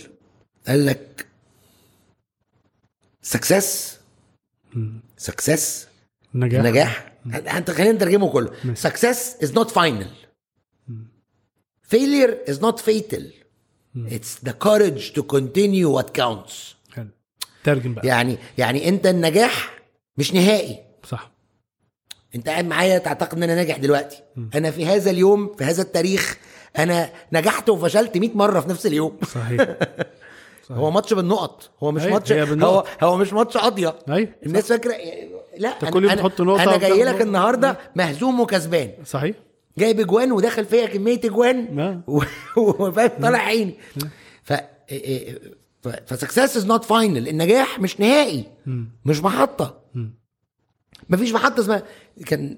قال 0.67 0.85
لك 0.85 1.27
success. 3.21 3.99
success 5.17 5.87
نجاح. 6.35 6.63
نجاح. 6.63 7.13
أنت 7.57 7.71
خلينا 7.71 7.91
نترجمه 7.91 8.29
كله. 8.29 8.51
is 9.41 9.51
not 9.51 9.71
final. 9.71 10.09
failure 11.95 12.37
is 12.47 12.59
not 12.59 12.79
fatal. 12.79 13.23
it's 13.95 14.35
the 14.47 14.53
courage 14.53 15.13
to 15.13 15.23
continue 15.23 15.89
what 15.89 16.13
counts. 16.13 16.75
حلو. 16.93 17.09
ترجم 17.63 17.93
بقى. 17.93 18.07
يعني 18.07 18.37
يعني 18.57 18.89
أنت 18.89 19.07
النجاح 19.07 19.79
مش 20.17 20.33
نهائي. 20.33 20.86
صح. 21.03 21.31
انت 22.35 22.49
قاعد 22.49 22.65
معايا 22.65 22.97
تعتقد 22.97 23.37
ان 23.37 23.43
أنا 23.43 23.55
ناجح 23.55 23.77
دلوقتي. 23.77 24.23
أنا 24.55 24.71
في 24.71 24.85
هذا 24.85 25.11
اليوم 25.11 25.55
في 25.57 25.63
هذا 25.63 25.81
التاريخ 25.81 26.37
أنا 26.77 27.09
نجحت 27.33 27.69
وفشلت 27.69 28.17
100 28.17 28.29
مرة 28.35 28.59
في 28.59 28.69
نفس 28.69 28.85
اليوم. 28.85 29.17
صحيح. 29.35 29.75
هو 30.71 30.91
ماتش 30.91 31.13
بالنقط. 31.13 31.69
هو 31.83 31.91
مش 31.91 32.03
ماتش. 32.03 32.31
هو 32.31 32.83
هو 33.01 33.17
مش 33.17 33.33
ماتش 33.33 33.57
قاضية. 33.57 33.95
الناس 34.45 34.67
فاكرة 34.67 34.95
لا 35.57 35.79
أنا- 35.79 35.89
كل 35.89 36.03
يوم 36.03 36.13
تحط 36.13 36.41
نقطة 36.41 36.63
أنا 36.63 36.77
جاي 36.77 37.03
لك. 37.03 37.21
النهارده 37.21 37.77
مهزوم 37.95 38.39
وكسبان. 38.39 38.91
صحيح. 39.05 39.35
جايب 39.77 39.99
اجوان 39.99 40.31
وداخل 40.31 40.65
فيا 40.65 40.85
كمية 40.85 41.19
اجوان 41.25 42.01
وفاهم 42.57 43.11
طالع 43.21 43.39
عيني. 43.39 43.75
ف 44.43 44.53
ف 46.05 46.12
success 46.12 46.57
is 46.57 46.65
not 46.65 46.83
final 46.85 47.27
النجاح 47.27 47.79
مش 47.79 47.99
نهائي. 47.99 48.45
مش 49.05 49.23
محطة. 49.23 49.81
مفيش 51.09 51.31
محطة 51.31 51.61
اسمها 51.61 51.83
كان 52.25 52.57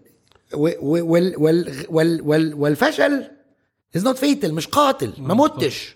و- 0.53 0.67
و- 0.81 1.05
وال 1.13 1.33
وال 1.37 1.85
وال 1.89 2.21
وال 2.21 2.53
والفشل 2.53 3.23
is 3.95 4.03
not 4.05 4.17
fatal 4.17 4.53
مش 4.53 4.67
قاتل 4.67 5.13
ما 5.17 5.33
متش. 5.33 5.95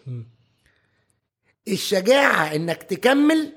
الشجاعة 1.68 2.56
إنك 2.56 2.84
تكمل 2.84 3.52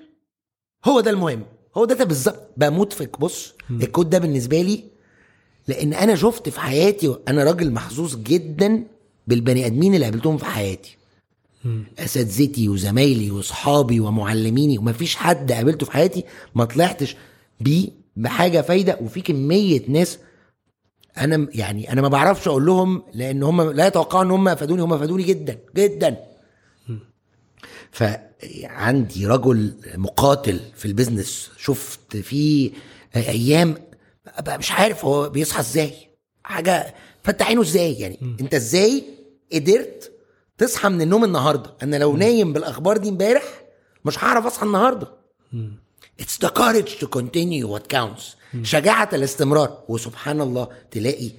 هو 0.85 1.01
ده 1.01 1.11
المهم. 1.11 1.43
هو 1.77 1.85
ده, 1.85 1.95
ده 1.95 2.05
بالظبط. 2.05 2.49
بموت 2.57 2.93
فيك 2.93 3.21
بص 3.21 3.55
الكود 3.71 4.11
ده 4.11 4.19
بالنسبة 4.19 4.63
لي 4.63 4.85
لأن 5.69 5.93
أنا 5.95 6.15
شفت 6.17 6.49
في 6.49 6.61
حياتي 6.61 7.17
أنا 7.29 7.45
راجل 7.45 7.73
محظوظ 7.73 8.17
جدا 8.17 8.85
بالبني 9.27 9.67
آدمين 9.67 9.95
اللي 9.95 10.05
قابلتهم 10.07 10.39
في 10.39 10.45
حياتي. 10.45 10.97
أساتذتي 11.99 12.69
وزمايلي 12.69 13.31
وأصحابي 13.31 14.01
ومعلميني 14.01 14.79
ومفيش 14.79 15.17
حد 15.17 15.53
قابلته 15.53 15.87
في 15.87 15.93
حياتي 15.93 16.25
ما 16.55 16.65
طلعتش 16.65 17.17
بيه. 17.61 17.89
بحاجة 18.17 18.61
فايدة 18.61 18.99
وفي 19.01 19.21
كمية 19.21 19.83
ناس 19.89 20.19
أنا 21.19 21.37
م- 21.37 21.49
يعني 21.55 21.93
أنا 21.93 22.03
ما 22.03 22.09
بعرفش 22.09 22.49
أقول 22.49 22.67
لهم 22.67 23.03
لأن 23.15 23.43
هم 23.43 23.63
لا 23.63 23.87
يتوقعوا 23.87 24.25
إن 24.25 24.31
هم 24.31 24.49
أفادوني 24.49 24.83
هم 24.83 24.93
أفادوني 24.93 25.23
جدا 25.23 25.59
جدا. 25.77 26.17
فعندي 27.91 29.27
رجل 29.27 29.75
مقاتل 29.95 30.61
في 30.75 30.85
البيزنس 30.87 31.51
شفت 31.59 32.17
فيه 32.17 32.71
أيام 33.17 33.75
ابقى 34.27 34.59
مش 34.59 34.73
عارف 34.73 35.05
هو 35.05 35.29
بيصحى 35.29 35.61
إزاي 35.61 35.93
حاجة 36.45 36.95
فتح 37.23 37.47
عينه 37.49 37.63
إزاي 37.63 37.93
يعني. 37.95 38.37
أنت 38.41 38.55
إزاي 38.55 39.05
قدرت 39.53 40.13
تصحى 40.59 40.89
من 40.89 41.03
النوم 41.03 41.25
النهارده؟ 41.25 41.75
أنا 41.83 41.97
لو 41.97 42.17
نايم 42.17 42.53
بالأخبار 42.53 42.97
دي 42.97 43.09
امبارح 43.09 43.43
مش 44.05 44.25
هعرف 44.25 44.47
أصحى 44.47 44.67
النهارده. 44.67 45.09
It's 46.23 46.47
the 46.47 46.51
courage 46.51 46.99
to 47.01 47.07
continue 47.07 47.67
what 47.67 47.89
counts. 47.97 48.37
شجاعة 48.63 49.09
الاستمرار. 49.13 49.85
وسبحان 49.89 50.41
الله 50.41 50.69
تلاقي 50.91 51.31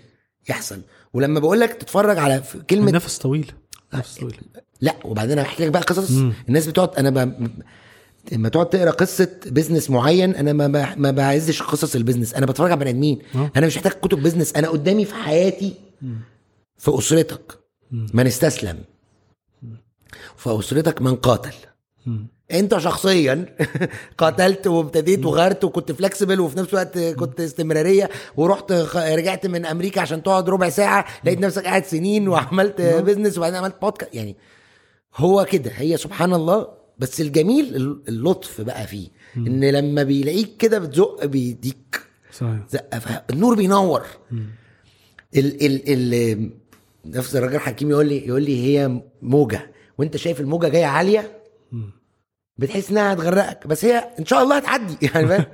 يحصل. 0.50 0.82
ولما 1.14 1.40
بقول 1.40 1.60
لك 1.60 1.74
تتفرج 1.74 2.18
على 2.18 2.44
كلمة 2.70 2.92
نفس 2.92 3.18
طويل 3.18 3.52
نفس 3.94 4.16
طويل 4.20 4.38
لا 4.82 4.96
وبعدين 5.06 5.40
أحكي 5.40 5.66
لك 5.66 5.72
بقى 5.72 5.82
قصص. 5.82 6.12
الناس 6.50 6.68
بتقعد 6.68 6.96
أنا 6.96 7.10
ب... 7.10 7.50
لما 8.32 8.50
تقعد 8.50 8.70
تقرأ 8.70 8.92
قصة 8.92 9.40
business 9.46 9.90
معين 9.90 10.36
أنا 10.36 10.54
ما 10.54 10.68
ب... 10.68 11.00
ما 11.00 11.12
بعزش 11.12 11.62
قصص 11.62 11.96
ال 11.96 12.00
business 12.00 12.34
أنا 12.34 12.46
بتفرج 12.46 12.72
على 12.72 12.80
بني 12.80 12.90
آدمين. 12.90 13.20
آه. 13.36 13.52
أنا 13.56 13.68
مش 13.68 13.76
محتاج 13.78 13.92
كتب 13.92 14.24
business 14.24 14.54
أنا 14.56 14.70
قدامي 14.70 15.06
في 15.06 15.14
حياتي 15.14 15.74
في 16.78 16.98
أسرتك. 16.98 17.60
من 17.92 18.28
استسلم. 18.28 18.84
في 20.38 20.60
أسرتك 20.60 21.02
من 21.02 21.16
قاتل. 21.16 21.54
انت 22.52 22.78
شخصيا 22.78 23.46
قاتلت 24.18 24.68
وابتديت 24.68 25.26
وغيرت 25.26 25.64
وكنت 25.64 25.92
flexible 25.92 26.40
وفي 26.40 26.58
نفس 26.58 26.70
الوقت 26.70 27.00
كنت 27.00 27.40
استمرارية 27.40 28.10
ورحت 28.38 28.72
رجعت 28.96 29.46
من 29.48 29.66
أمريكا 29.66 30.02
عشان 30.02 30.24
تقعد 30.24 30.50
ربع 30.50 30.70
ساعة 30.70 31.06
لقيت 31.24 31.40
نفسك 31.40 31.64
قاعد 31.64 31.86
سنين 31.86 32.28
وعملت 32.28 32.82
بيزنس 32.82 33.38
وبعدين 33.38 33.58
عملت 33.58 33.82
بودكاست 33.82 34.16
يعني 34.16 34.36
هو 35.16 35.46
كده 35.52 35.72
هي 35.76 35.98
سبحان 35.98 36.34
الله 36.34 36.68
بس 37.00 37.22
الجميل 37.22 37.76
اللطف 38.08 38.62
بقى 38.62 38.88
فيه 38.88 39.08
إن 39.38 39.66
لما 39.66 40.04
بيلاقيك 40.04 40.58
كده 40.58 40.80
بتزق 40.80 41.26
بيديك 41.26 42.02
صحيح. 42.34 42.60
زقة 42.70 43.00
فالنور 43.00 43.56
بينور. 43.56 44.02
ال 45.36 45.66
ال 45.66 45.82
ال 46.14 46.52
نفس 47.06 47.36
الراجل 47.36 47.60
حكيم 47.60 47.90
يقول 47.90 48.06
لي 48.06 48.28
يقول 48.28 48.44
لي 48.44 48.66
هي 48.66 49.02
موجة 49.22 49.72
وأنت 49.98 50.18
شايف 50.18 50.42
الموجة 50.42 50.68
جاية 50.68 50.86
عالية؟ 50.86 51.42
بتحس 52.58 52.92
إنها 52.92 53.14
هتغرقك. 53.14 53.68
بس 53.68 53.86
هي 53.86 54.10
إن 54.20 54.26
شاء 54.26 54.44
الله 54.44 54.58
هتعدي. 54.58 54.98
يعني 55.14 55.28
فاهم؟ 55.28 55.46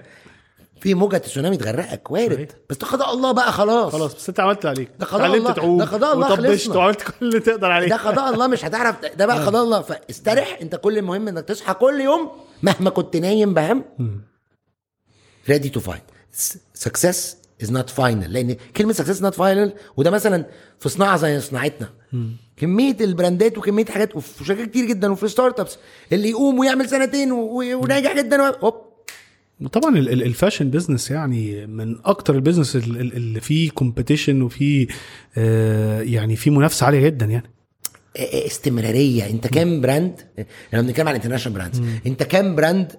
في 0.81 0.93
موجة 0.93 1.17
تسونامي 1.17 1.57
تغرقك 1.57 2.11
وارد. 2.11 2.51
بس 2.69 2.77
ده 2.77 2.87
قضاء 2.87 3.13
الله 3.13 3.31
بقى 3.31 3.51
خلاص. 3.51 3.91
خلاص 3.93 4.15
بس 4.15 4.29
انت 4.29 4.39
عملت 4.39 4.59
اللي 4.59 4.69
عليك. 4.69 4.91
ده 4.99 5.05
قضاء 5.05 5.35
الله. 5.35 5.51
تعوم. 5.51 5.79
ده 5.79 5.85
قضاء 5.85 6.13
الله 6.13 6.35
خلصنا. 6.35 6.75
وعملت 6.77 7.01
كل 7.01 7.13
اللي 7.21 7.39
تقدر 7.39 7.71
عليه. 7.71 7.87
ده 7.87 7.95
قضاء 7.95 8.33
الله 8.33 8.47
مش 8.47 8.65
هتعرف 8.65 8.95
ده 9.17 9.25
بقى 9.25 9.45
قضاء 9.45 9.63
الله. 9.63 9.81
فاسترح. 9.81 10.57
انت 10.61 10.75
كل 10.75 10.97
المهم 10.97 11.27
انك 11.27 11.45
تصحى 11.45 11.73
كل 11.73 12.01
يوم 12.01 12.31
مهما 12.63 12.89
كنت 12.89 13.15
نايم 13.15 13.53
بهم 13.53 13.83
ready 15.51 15.69
to 15.77 15.79
fight. 15.79 16.35
Success 16.87 17.35
is 17.63 17.67
not 17.69 17.89
final. 17.97 18.27
لأن 18.27 18.55
كلمة 18.77 18.93
is 18.93 19.21
not 19.23 19.35
final 19.37 19.79
وده 19.97 20.11
مثلا 20.11 20.45
في 20.79 20.89
صناعة 20.89 21.17
زي 21.17 21.39
صناعتنا. 21.41 21.89
كمية 22.57 22.97
ال 23.01 23.09
brand 23.09 23.49
ات 23.49 23.57
وكمية 23.57 23.85
حاجات 23.85 24.15
وفي 24.15 24.45
شركات 24.45 24.69
كتير 24.69 24.85
جدا 24.85 25.11
وفي 25.11 25.27
startups 25.27 25.77
اللي 26.11 26.29
يقوم 26.29 26.59
ويعمل 26.59 26.89
سنتين 26.89 27.31
وناجح 27.31 28.17
جدا 28.17 28.37
هوب. 28.63 28.73
طبعا 29.71 29.97
ال- 29.97 30.09
ال- 30.09 30.23
الفاشن 30.23 30.69
بزنس 30.69 31.11
يعني 31.11 31.67
من 31.67 31.95
أكتر 32.05 32.35
ال 32.35 32.40
business 32.40 32.75
ال- 32.75 33.01
ال- 33.01 33.13
اللي 33.15 33.39
فيه 33.41 33.69
competition 33.69 34.41
وفيه 34.41 34.87
آه 35.37 36.01
يعني 36.01 36.35
فيه 36.35 36.51
منافسة 36.51 36.85
عالية 36.85 36.99
جدا 37.05 37.25
يعني. 37.25 37.49
استمرارية. 38.31 39.29
أنت 39.29 39.47
كام 39.47 39.81
brand 39.81 40.21
لما 40.73 40.81
بنتكلم 40.81 41.07
عن 41.07 41.15
international 41.15 41.57
brands 41.57 41.81
أنت 42.07 42.23
كام 42.23 42.55
brand 42.55 42.91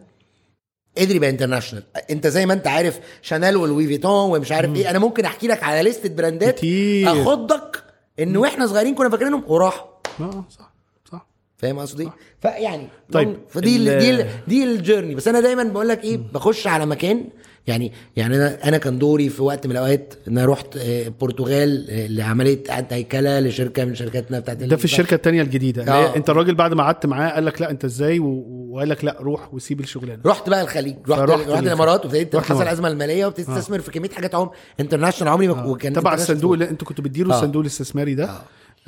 قدر 0.99 1.15
يبقى 1.17 1.31
international 1.31 1.85
أنت 2.11 2.27
زي 2.27 2.47
ما 2.47 2.53
أنت 2.55 2.67
عارف 2.67 3.01
شانيل 3.23 3.57
ولوي 3.57 3.87
فيتون 3.87 4.31
ومش 4.37 4.53
عارف 4.53 4.75
إيه. 4.77 4.91
أنا 4.91 4.99
ممكن 4.99 5.25
أحكي 5.25 5.47
لك 5.47 5.63
على 5.63 5.91
لستة 5.91 6.09
brand 6.09 6.51
ات 6.51 6.59
كتير. 6.59 7.13
أخضك 7.13 7.84
إن 8.21 8.37
وإحنا 8.37 8.67
صغيرين 8.67 8.95
كنا 8.95 9.09
فاكرينهم 9.09 9.45
وراحوا 9.47 9.89
آه 10.21 10.45
صح 10.51 10.71
صح. 11.13 11.27
فاهم 11.57 11.79
قصدي؟ 11.79 12.11
فيعني 12.43 12.89
طيب، 13.13 13.37
فدي 13.49 13.77
ال... 13.77 13.89
ال- 13.89 13.99
دي 13.99 14.11
ال... 14.11 14.29
دي 14.49 14.65
الجيرني 14.65 15.15
بس 15.15 15.29
أنا 15.29 15.41
دايما 15.41 15.63
بقول 15.65 15.89
لك 15.89 16.05
إيه 16.05 16.17
بخش 16.35 16.67
على 16.67 16.87
مكان 16.87 17.25
يعني 17.67 17.93
يعني 18.17 18.37
أنا 18.37 18.69
أنا 18.69 18.79
كان 18.79 18.99
دوري 18.99 19.29
في 19.29 19.43
وقت 19.43 19.67
من 19.67 19.73
الأوقات 19.73 20.15
إن 20.29 20.39
أنا 20.39 20.47
رحت 20.47 20.77
آه، 20.77 21.03
البرتغال 21.07 21.91
آه، 21.91 22.07
لعملية 22.07 22.63
اعاده 22.71 22.97
هيكلة 22.97 23.41
لشركة 23.41 23.85
من 23.85 23.95
شركاتنا 23.95 24.39
بتاعت 24.41 24.57
ده 24.57 24.77
في 24.77 24.85
الشركة 24.85 25.15
التانية 25.15 25.43
الجديدة. 25.43 25.83
آه. 25.93 26.17
أنت 26.17 26.31
الراجل 26.31 26.55
بعد 26.55 26.75
ما 26.75 26.83
قعدت 26.83 27.07
معاه 27.07 27.31
قال 27.31 27.45
لك 27.45 27.61
لا 27.61 27.71
أنت 27.71 27.85
إزاي؟ 27.85 28.19
و- 28.19 28.45
وقال 28.71 28.89
لك 28.89 29.05
لا 29.05 29.17
روح 29.21 29.55
وسيب 29.55 29.81
الشغلانة. 29.81 30.21
رحت 30.27 30.49
بقى 30.51 30.63
الخليج. 30.63 30.97
رحت 31.09 31.21
رحت. 31.21 31.49
الإمارات 31.63 32.05
وابتديت 32.05 32.37
حصل 32.37 32.45
الإمارات. 32.47 32.73
ازمه 32.73 32.89
المالية 32.89 33.25
وابتديت 33.27 33.49
استثمر 33.49 33.81
في 33.81 33.91
كمية 33.91 34.11
حاجات 34.11 34.35
عم 34.35 34.51
international 34.81 35.33
عمري 35.33 35.49
ما 35.49 35.65
وكان 35.65 35.93
تبع 35.93 36.15
الصندوق 36.15 36.53
اللي 36.53 36.71
أنتوا 36.71 36.87
كنتوا 36.89 37.05
بتديروا 37.05 37.33
آه. 37.33 37.37
الصندوق 37.37 37.61
الاستثماري 37.61 38.15
ده؟ 38.15 38.31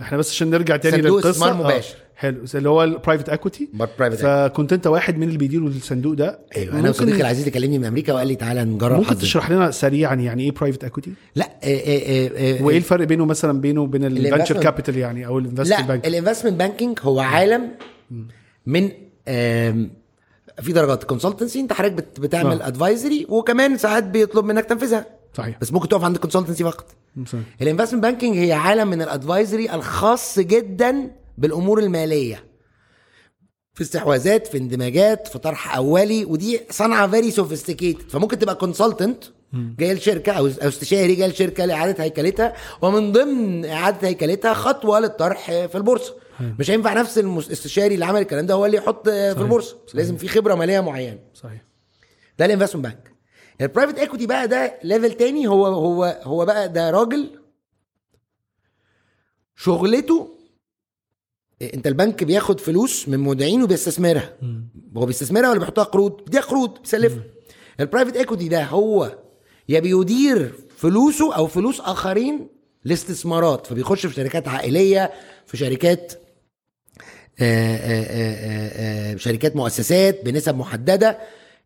إحنا 0.01 0.19
بس 0.19 0.31
عشان 0.31 0.51
نرجع 0.51 0.77
تاني 0.77 0.97
صندوق 0.97 1.17
للقصة. 1.17 1.31
استثمار 1.31 1.51
آه. 1.51 1.55
مباشر. 1.55 1.95
حلو. 2.17 2.45
اللي 2.55 2.69
هو 2.69 2.85
ال 2.85 3.31
private 3.31 4.15
فكنت 4.15 4.73
انت 4.73 4.87
واحد 4.87 5.17
من 5.19 5.23
اللي 5.23 5.39
بيديروا 5.39 5.69
الصندوق 5.69 6.15
ده. 6.15 6.39
أيوه 6.57 6.79
أنا 6.79 6.91
وصديقي 6.91 7.21
العزيز 7.21 7.49
كلمني 7.49 7.79
من 7.79 7.85
أمريكا 7.85 8.13
وقال 8.13 8.29
لي 8.29 8.35
تعالى 8.37 8.65
نجرب 8.65 8.97
ممكن. 8.99 9.19
تشرح 9.19 9.51
لنا 9.51 9.71
سريعا 9.71 10.15
يعني 10.15 10.43
إيه 10.45 10.51
private 10.51 10.85
equity 10.85 11.13
لا 11.35 11.45
آه، 11.45 11.67
آه، 11.67 11.79
آه، 12.29 12.59
آه، 12.61 12.63
وإيه 12.63 12.77
الفرق 12.79 13.05
بينه 13.07 13.25
مثلا 13.25 13.61
بينه 13.61 13.81
وبين 13.81 14.05
ال 14.05 14.11
venture 14.11 14.55
ال 14.55 14.55
investment- 14.55 14.59
capital 14.63 14.97
يعني 14.97 15.27
أو 15.27 15.39
ال 15.39 15.42
investment 15.42 15.81
لا 15.81 15.87
bank 15.87 16.07
ال 16.07 16.11
investment 16.11 16.55
banking 16.55 16.99
هو 17.03 17.21
عالم 17.21 17.69
من 18.67 18.91
في 20.63 20.73
درجات. 20.73 21.05
consultancy 21.05 21.61
انت 21.61 21.73
حضرتك 21.73 21.95
بت- 21.95 22.21
بتعمل 22.21 22.63
آه. 22.63 22.67
advisory 22.69 23.27
وكمان 23.29 23.77
ساعات 23.79 24.05
بيطلب 24.05 24.45
منك 24.45 24.65
تنفيذها. 24.65 25.07
صحيح. 25.37 25.59
بس 25.61 25.73
ممكن 25.73 25.89
تقف 25.89 26.05
عند 26.05 26.15
ال 26.15 26.19
consultancy 26.19 26.65
فقط. 26.65 26.95
ال 27.63 27.66
investment 27.66 28.03
banking 28.03 28.37
هي 28.37 28.53
عالم 28.53 28.89
من 28.89 29.03
ال 29.03 29.11
advisory 29.11 29.75
الخاص 29.75 30.39
جدا 30.39 31.11
بالأمور 31.39 31.79
المالية. 31.79 32.45
في 33.75 33.83
استحواذات 33.83 34.47
في 34.47 34.59
اندماجات 34.59 35.29
في 35.29 35.39
طرح 35.39 35.77
أولي 35.77 36.25
ودي 36.25 36.61
صنعة 36.71 37.11
very 37.11 37.31
sophisticated 37.31 38.11
فممكن 38.11 38.39
تبقى 38.39 38.55
consultant 38.55 39.25
جاي 39.53 39.95
لشركة 39.95 40.33
أو 40.33 40.47
أو 40.47 40.69
استشاري 40.69 41.15
جاي 41.15 41.29
لشركة 41.29 41.65
لإعادة 41.65 42.05
هيكلتها 42.05 42.53
ومن 42.83 43.13
ضمن 43.13 43.65
إعادة 43.65 44.09
هيكلتها 44.09 44.55
خطوة 44.55 45.01
للطرح 45.01 45.47
في 45.47 45.75
البورصة. 45.75 46.15
مش 46.41 46.71
هينفع 46.71 46.93
نفس 46.93 47.19
الاستشاري 47.19 47.95
اللي 47.95 48.05
عمل 48.05 48.21
الكلام 48.21 48.47
ده 48.47 48.55
هو 48.55 48.67
اللي 48.67 48.77
يحط 48.77 49.09
في 49.09 49.41
البورصة. 49.41 49.77
لازم 49.95 50.17
في 50.17 50.29
خبرة 50.29 50.55
مالية 50.55 50.81
معينة. 50.81 51.19
صحيح. 51.35 51.63
ده 52.39 52.45
ال 52.45 52.48
investment 52.48 52.85
bank 52.85 53.16
ال 53.61 53.65
private 53.65 53.99
equity 53.99 54.27
بقى 54.27 54.49
ده 54.49 54.79
level 54.85 55.13
تاني 55.13 55.47
هو 55.47 55.67
هو 55.67 56.21
هو 56.23 56.45
بقى 56.45 56.69
ده 56.69 56.91
راجل 56.91 57.31
شغلته 59.57 60.29
انت 61.63 61.87
البنك 61.87 62.25
بياخد 62.25 62.61
فلوس 62.61 63.09
من 63.09 63.19
مودعين 63.21 63.63
وبيستثمرها 63.63 64.37
هو 64.97 65.07
بيستثمرها 65.07 65.51
ولا 65.51 65.59
بيحطها 65.59 65.85
قروض؟ 65.85 66.17
بيديها 66.25 66.41
قروض 66.41 66.79
بيسلفها. 66.81 67.23
ال 67.81 67.85
private 67.85 68.17
equity 68.17 68.49
ده 68.49 68.65
هو 68.65 69.19
يا 69.69 69.81
بيدير 69.81 70.53
فلوسه 70.77 71.35
أو 71.35 71.47
فلوس 71.47 71.81
آخرين 71.81 72.49
لاستثمارات 72.85 73.67
فبيخش 73.67 74.07
في 74.07 74.15
شركات 74.15 74.49
عائلية 74.49 75.13
في 75.47 75.57
شركات 75.57 76.13
آه، 77.41 77.77
آه، 77.77 78.03
آه، 78.05 78.35
آه، 78.35 79.13
آه، 79.13 79.17
شركات 79.17 79.57
مؤسسات 79.57 80.25
بنسب 80.25 80.57
محددة. 80.57 81.19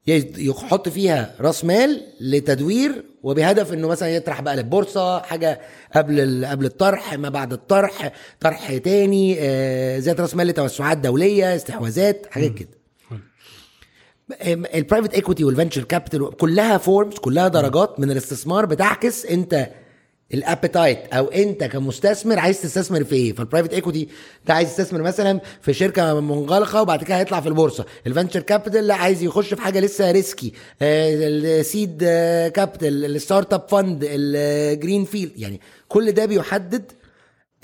يحط 0.07 0.89
فيها 0.89 1.35
راس 1.41 1.65
مال 1.65 2.03
لتدوير 2.21 3.05
وبهدف 3.23 3.73
إنه 3.73 3.89
مثلا 3.89 4.09
يطرح 4.17 4.41
بقى 4.41 4.57
للبورصة 4.57 5.23
حاجة 5.23 5.61
قبل 5.97 6.47
قبل 6.47 6.65
الطرح 6.67 7.15
ما 7.15 7.29
بعد 7.29 7.53
الطرح 7.53 8.13
طرح 8.41 8.77
تاني 8.77 9.37
آه، 9.41 9.99
زيادة 9.99 10.23
راس 10.23 10.35
مال 10.35 10.47
لتوسعات 10.47 10.99
دولية 10.99 11.57
استحواذات 11.57 12.27
حاجات 12.31 12.55
كده. 12.55 12.69
ال 14.75 14.80
private 14.80 15.15
equity 15.15 15.45
وال 15.45 15.53
venture 15.53 15.85
capital 15.85 16.37
كلها 16.37 16.79
forms 16.79 17.15
كلها 17.15 17.49
درجات 17.49 18.01
من 18.01 18.11
الاستثمار 18.11 18.67
بتعكس 18.67 19.27
أنت 19.27 19.69
ال 20.35 20.42
appetite 20.42 20.99
أو 21.13 21.27
أنت 21.27 21.65
كمستثمر 21.65 22.39
عايز 22.39 22.63
تستثمر 22.63 23.05
في 23.05 23.15
إيه؟ 23.15 23.33
فال 23.33 23.42
private 23.42 23.75
equity 23.75 24.09
ده 24.47 24.55
عايز 24.55 24.69
يستثمر 24.69 25.03
مثلا 25.03 25.41
في 25.61 25.73
شركة 25.73 26.21
منغلقة 26.21 26.83
وبعد 26.83 27.05
كده 27.05 27.19
هيطلع 27.19 27.41
في 27.41 27.49
البورصة. 27.49 27.85
ال 28.07 28.11
venture 28.11 28.41
capital 28.41 28.87
لا 28.87 28.95
عايز 28.95 29.23
يخش 29.23 29.55
في 29.55 29.63
حاجة 29.63 29.81
لسه 29.81 30.11
risky 30.11 30.53
ال 30.83 31.06
seed 31.06 31.99
capital 32.55 33.05
ال 33.05 33.11
startup 33.11 33.53
fund 33.53 34.01
ال 34.03 34.20
green 34.20 35.05
field 35.05 35.33
يعني 35.37 35.61
كل 35.89 36.13
ده 36.13 36.27
بيحدد 36.27 36.93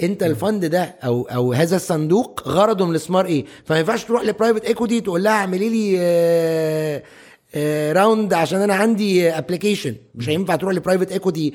أنت 0.02 0.22
ال 0.22 0.31
fund 0.31 0.64
ده 0.64 0.82
أو 1.04 1.22
أو 1.22 1.52
هذا 1.52 1.76
الصندوق 1.76 2.48
غرضه 2.48 2.84
من 2.84 2.90
الاستثمار 2.90 3.26
إيه. 3.26 3.44
فما 3.64 3.78
ينفعش 3.78 4.04
تروح 4.04 4.22
ل 4.22 4.27
private 4.28 4.64
equity 4.64 5.00
تقول 5.00 5.24
لها 5.24 5.32
اعملي 5.32 5.68
لي 5.68 5.96
آه، 6.00 7.02
آه، 7.54 7.92
round 7.92 8.34
عشان 8.34 8.60
أنا 8.60 8.74
عندي 8.74 9.30
application 9.30 9.94
مش 10.14 10.28
هينفع 10.28 10.56
تروح 10.56 10.74
ل 10.74 10.79
private 10.79 11.12
equity 11.12 11.54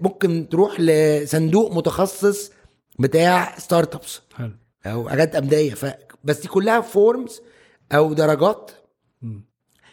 ممكن 0.00 0.48
تروح 0.50 0.80
لصندوق 0.80 1.74
متخصص 1.76 2.50
بتاع 2.98 3.58
startups 3.58 4.20
أو 4.86 5.08
حاجات 5.08 5.36
ابتدائية 5.36 5.74
ف... 5.74 5.86
بس 6.24 6.40
دي 6.40 6.48
كلها 6.48 6.80
forms 6.80 7.40
أو 7.92 8.12
درجات 8.14 8.70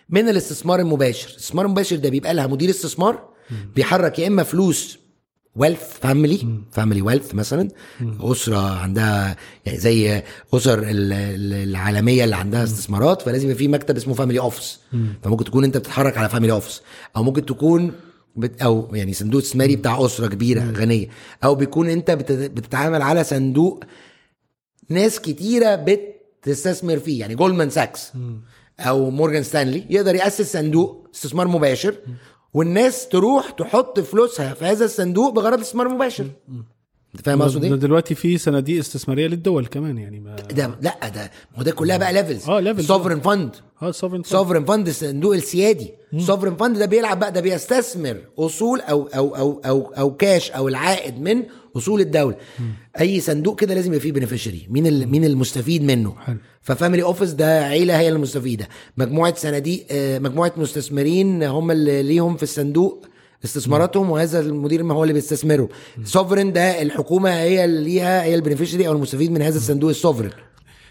من 0.10 0.30
الاستثمار 0.30 0.80
المباشر. 0.80 1.30
الاستثمار 1.30 1.66
المباشر 1.66 1.96
ده 1.96 2.10
بيبقى 2.10 2.34
لها 2.34 2.48
مدير 2.48 2.70
استثمار 2.70 3.30
بيحرك 3.76 4.20
يا 4.20 4.28
إما 4.28 4.44
فلوس 4.44 4.98
wealth 5.56 5.98
family 6.00 6.60
family 6.72 7.02
wealth 7.02 7.36
مثلا 7.36 7.70
أسرة 8.22 8.78
عندها 8.80 9.36
يعني 9.66 9.78
زي 9.80 10.24
أسر 10.54 10.80
ال- 10.80 11.14
ال- 11.14 11.70
العالمية 11.70 12.24
اللي 12.24 12.36
عندها 12.36 12.64
استثمارات 12.64 13.22
فلازم 13.22 13.44
يبقى 13.46 13.58
في 13.58 13.68
مكتب 13.68 13.98
اسمه 13.98 14.14
family 14.14 14.40
office 14.40 14.80
فممكن 15.24 15.46
تكون 15.46 15.64
أنت 15.64 15.78
بتتحرك 15.78 16.18
على 16.18 16.30
family 16.30 16.54
office 16.54 16.82
أو 17.16 17.24
ممكن 17.24 17.46
تكون 17.46 17.92
أو 18.62 18.96
يعني 18.96 19.14
صندوق 19.14 19.42
استثماري 19.42 19.76
بتاع 19.76 20.06
أسرة 20.06 20.28
كبيرة 20.28 20.62
غنية. 20.72 21.08
أو 21.44 21.56
بيكون 21.56 21.90
أنت 21.90 22.12
بت- 22.12 22.32
بتتعامل 22.32 23.02
على 23.02 23.24
صندوق 23.24 23.84
ناس 24.90 25.20
كتيرة 25.20 25.76
بتستثمر 25.76 27.00
فيه 27.00 27.20
يعني 27.20 27.36
جولدمان 27.36 27.70
ساكس 27.70 28.12
أو 28.80 29.10
مورجان 29.10 29.44
ستانلي 29.44 29.86
يقدر 29.90 30.16
يأسس 30.16 30.54
صندوق 30.54 31.08
استثمار 31.16 31.48
مباشر 31.48 31.96
والناس 32.54 33.08
تروح 33.08 33.50
تحط 33.52 34.00
فلوسها 34.00 34.54
في 34.54 34.66
هذا 34.66 34.86
الصندوق 34.86 35.34
بغرض 35.34 35.54
الاستثمار 35.54 35.88
المباشر 35.88 36.28
انت 37.16 37.26
فاهم 37.26 37.42
إيه؟ 37.42 37.70
دلوقتي 37.76 38.16
في 38.16 38.38
صناديق 38.38 38.80
استثمارية 38.80 39.28
للدول 39.28 39.66
كمان 39.66 39.98
يعني 39.98 40.20
ما 40.20 40.36
ده 40.36 40.76
لا 40.82 41.10
ده 41.10 41.32
ما 41.58 41.64
ده 41.64 41.72
كلها 41.72 41.98
بقى 41.98 42.14
levels 42.14 42.50
آه، 42.50 42.62
levels. 42.74 42.82
sovereign 42.82 43.20
fund 43.20 43.56
آه 43.82 43.92
sovereign 43.92 44.24
sovereign 44.24 44.66
fund 44.66 44.88
الصندوق 44.88 45.34
السيادي. 45.36 45.92
sovereign 46.20 46.56
fund 46.56 46.78
ده 46.78 46.86
بيلعب 46.86 47.20
بقى 47.20 47.32
ده 47.32 47.42
بيستثمر 47.42 48.18
أصول 48.40 48.82
أو 48.82 49.08
أو 49.16 49.36
أو 49.36 49.62
أو 49.66 49.94
أو 49.98 50.16
كاش 50.16 50.52
أو 50.52 50.68
العائد 50.68 51.20
من 51.22 51.44
أصول 51.78 52.02
الدولة. 52.02 52.36
أي 53.00 53.20
صندوق 53.20 53.60
كده 53.60 53.74
لازم 53.74 53.88
يبقى 53.88 54.00
فيه 54.00 54.12
beneficiary 54.12 54.68
مين 54.70 54.88
ال- 54.88 55.08
مين 55.10 55.26
المستفيد 55.26 55.84
منه. 55.84 56.16
ف 56.62 56.68
family 56.68 57.04
office 57.04 57.32
ده 57.32 57.66
عيلة 57.66 58.00
هي 58.00 58.10
المستفيدة. 58.10 58.68
مجموعة 58.98 59.36
صناديق 59.36 59.86
آه، 59.92 60.20
مجموعة 60.20 60.54
مستثمرين 60.58 61.44
هم 61.44 61.72
اللي 61.72 62.04
ليهم 62.04 62.38
في 62.38 62.44
الصندوق 62.44 63.06
استثماراتهم 63.46 64.10
وهذا 64.10 64.40
المدير 64.40 64.84
ما 64.84 64.94
هو 64.94 65.04
اللي 65.04 65.14
بيستثمره. 65.14 65.70
sovereign 66.04 66.54
ده 66.54 66.82
الحكومة 66.82 67.30
هي 67.30 67.66
اللي 67.66 67.84
ليها 67.84 68.24
هي 68.24 68.36
ال 68.36 68.40
beneficiary 68.40 68.88
أو 68.88 68.92
المستفيد 68.92 69.32
من 69.32 69.42
هذا 69.42 69.58
الصندوق 69.58 69.90
ال 69.90 69.94
sovereign. 69.94 70.32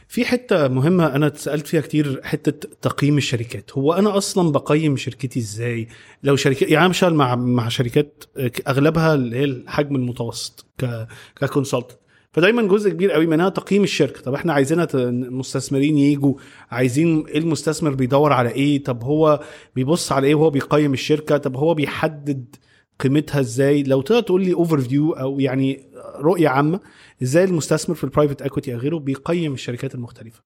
في 0.08 0.24
حتة 0.24 0.68
مهمة 0.68 1.06
أنا 1.06 1.26
اتسألت 1.26 1.66
فيها 1.66 1.80
كتير 1.80 2.20
حتة 2.24 2.68
تقييم 2.82 3.16
الشركات. 3.16 3.70
هو 3.72 3.92
أنا 3.92 4.16
أصلا 4.16 4.52
بقيم 4.52 4.96
شركتي 4.96 5.38
إزاي؟ 5.40 5.88
لو 6.22 6.36
شركات 6.36 6.70
يعني 6.70 6.92
مع 7.02 7.34
مع 7.34 7.68
شركات 7.68 8.24
أغلبها 8.68 9.14
اللي 9.14 9.36
هي 9.36 9.44
الحجم 9.44 9.96
المتوسط 9.96 10.66
ك 10.78 11.06
ك 11.40 11.46
consultant 11.46 12.01
فدايما 12.32 12.62
جزء 12.62 12.90
كبير 12.90 13.10
قوي 13.12 13.26
منها 13.26 13.48
تقييم 13.48 13.82
الشركة. 13.82 14.20
طب 14.20 14.34
إحنا 14.34 14.52
عايزينها 14.52 14.88
مستثمرين 15.30 15.98
يجوا 15.98 16.34
عايزين 16.70 17.26
إيه 17.26 17.38
المستثمر 17.38 17.94
بيدور 17.94 18.32
على 18.32 18.50
إيه؟ 18.50 18.84
طب 18.84 19.02
هو 19.04 19.40
بيبص 19.76 20.12
على 20.12 20.26
إيه 20.26 20.34
وهو 20.34 20.50
بيقيم 20.50 20.92
الشركة؟ 20.92 21.36
طب 21.36 21.56
هو 21.56 21.74
بيحدد 21.74 22.56
قيمتها 23.00 23.40
إزاي؟ 23.40 23.82
لو 23.82 24.00
تقدر 24.02 24.20
تقول 24.20 24.44
لي 24.44 24.54
overview 24.54 25.12
أو 25.12 25.40
يعني 25.40 25.80
رؤية 26.16 26.48
عامة 26.48 26.80
إزاي 27.22 27.44
المستثمر 27.44 27.94
في 27.96 28.04
ال 28.04 28.09
private 28.09 28.42
equity 28.42 28.74
أو 28.74 28.78
غيره 28.78 28.98
بيقيم 28.98 29.52
الشركات 29.54 29.94
المختلفة؟ 29.94 30.40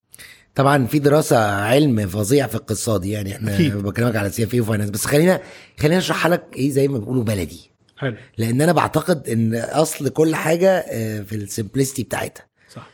طبعا 0.54 0.86
في 0.86 0.98
دراسة 0.98 1.38
علم 1.62 2.06
فظيع 2.06 2.46
في 2.46 2.54
الاقتصاد 2.54 3.04
يعني 3.04 3.36
إحنا. 3.36 3.58
بكلمك 3.74 4.16
على 4.16 4.30
CFA 4.30 4.54
و 4.54 4.60
finance 4.60 4.90
بس 4.90 5.06
خلينا 5.06 5.40
خلينا 5.78 5.98
أشرحها 5.98 6.30
لك 6.30 6.44
إيه 6.56 6.70
زي 6.70 6.88
ما 6.88 6.98
بيقولوا 6.98 7.24
بلدي. 7.24 7.70
حلو. 7.96 8.16
لأن 8.38 8.62
أنا 8.62 8.72
بعتقد 8.72 9.28
ان 9.28 9.54
اصل 9.54 10.08
كل 10.08 10.34
حاجة 10.34 10.68
آه، 10.78 11.22
في 11.22 11.34
ال 11.36 11.42
simplicity 11.42 12.02
بتاعتها. 12.02 12.46
صح. 12.74 12.90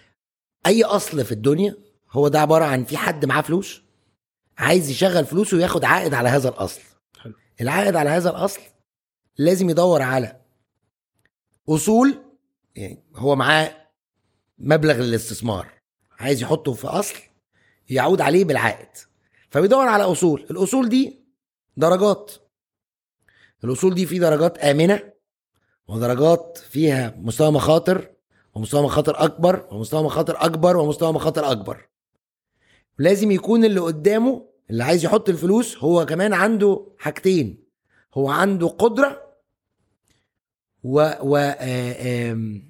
اي 0.67 0.85
اصل 0.85 1.25
في 1.25 1.33
الدنيا 1.33 1.77
هو 2.11 2.29
ده 2.29 2.41
عبارة 2.41 2.65
عن 2.65 2.85
في 2.85 2.97
حد 2.97 3.25
معاه 3.25 3.41
فلوس 3.43 3.83
عايز 4.59 4.91
يشغل 4.91 5.27
فلوسه 5.27 5.57
وياخد 5.57 5.85
عائد 5.85 6.15
على 6.15 6.29
هذا 6.29 6.49
الأصل. 6.49 6.81
حلو. 7.19 7.35
العائد 7.61 7.97
على 7.97 8.11
هذا 8.11 8.31
الأصل 8.31 8.61
لازم 9.39 9.71
يدور 9.71 10.03
على 10.03 10.37
أصول 11.69 12.15
يعني 12.77 13.03
هو 13.17 13.37
معاه 13.37 13.77
مبلغ 14.59 14.95
للاستثمار 14.95 15.69
عايز 16.19 16.43
يحطه 16.43 16.73
في 16.73 16.87
أصل 16.87 17.15
يعود 17.91 18.21
عليه 18.21 18.45
بالعائد. 18.45 18.89
فبيدور 19.51 19.89
على 19.89 20.05
أصول. 20.05 20.47
الأصول 20.51 20.89
دي 20.89 21.19
درجات. 21.77 22.33
الأصول 23.65 23.95
دي 23.95 24.07
في 24.07 24.19
درجات 24.19 24.59
آمنة 24.59 25.13
ودرجات 25.89 26.59
فيها 26.71 27.15
مستوى 27.19 27.51
مخاطر 27.53 28.11
ومستوى 28.55 28.83
مخاطر 28.83 29.25
أكبر 29.25 29.67
ومستوى 29.71 30.03
مخاطر 30.03 30.45
أكبر 30.45 30.77
ومستوى 30.77 31.13
مخاطر 31.13 31.51
أكبر. 31.51 31.89
لازم 32.99 33.31
يكون 33.31 33.65
اللي 33.65 33.81
قدامه 33.81 34.47
اللي 34.71 34.85
عايز 34.85 35.05
يحط 35.05 35.29
الفلوس 35.29 35.79
هو 35.79 36.07
كمان 36.07 36.33
عنده 36.33 36.87
حاجتين. 36.99 37.65
هو 38.15 38.31
عنده 38.31 38.69
قدرة 38.69 39.23
و 40.85 41.11
و 41.23 41.37
آه، 41.37 42.61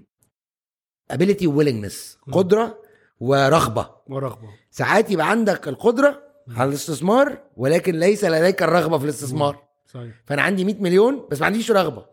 ability 1.12 1.46
willingness 1.46 2.30
قدرة 2.32 2.78
ورغبة. 3.20 3.90
ورغبة. 4.08 4.48
ساعات 4.70 5.10
يبقى 5.10 5.30
عندك 5.30 5.68
القدرة 5.68 6.22
على 6.48 6.68
الاستثمار 6.68 7.42
ولكن 7.56 7.94
ليس 7.98 8.24
لديك 8.24 8.62
الرغبة 8.62 8.98
في 8.98 9.04
الاستثمار. 9.04 9.71
صحيح. 9.94 10.22
فأنا 10.26 10.42
عندي 10.42 10.64
100 10.64 10.74
مليون 10.80 11.26
بس 11.30 11.40
ما 11.40 11.46
عنديش 11.46 11.70
رغبة. 11.70 12.06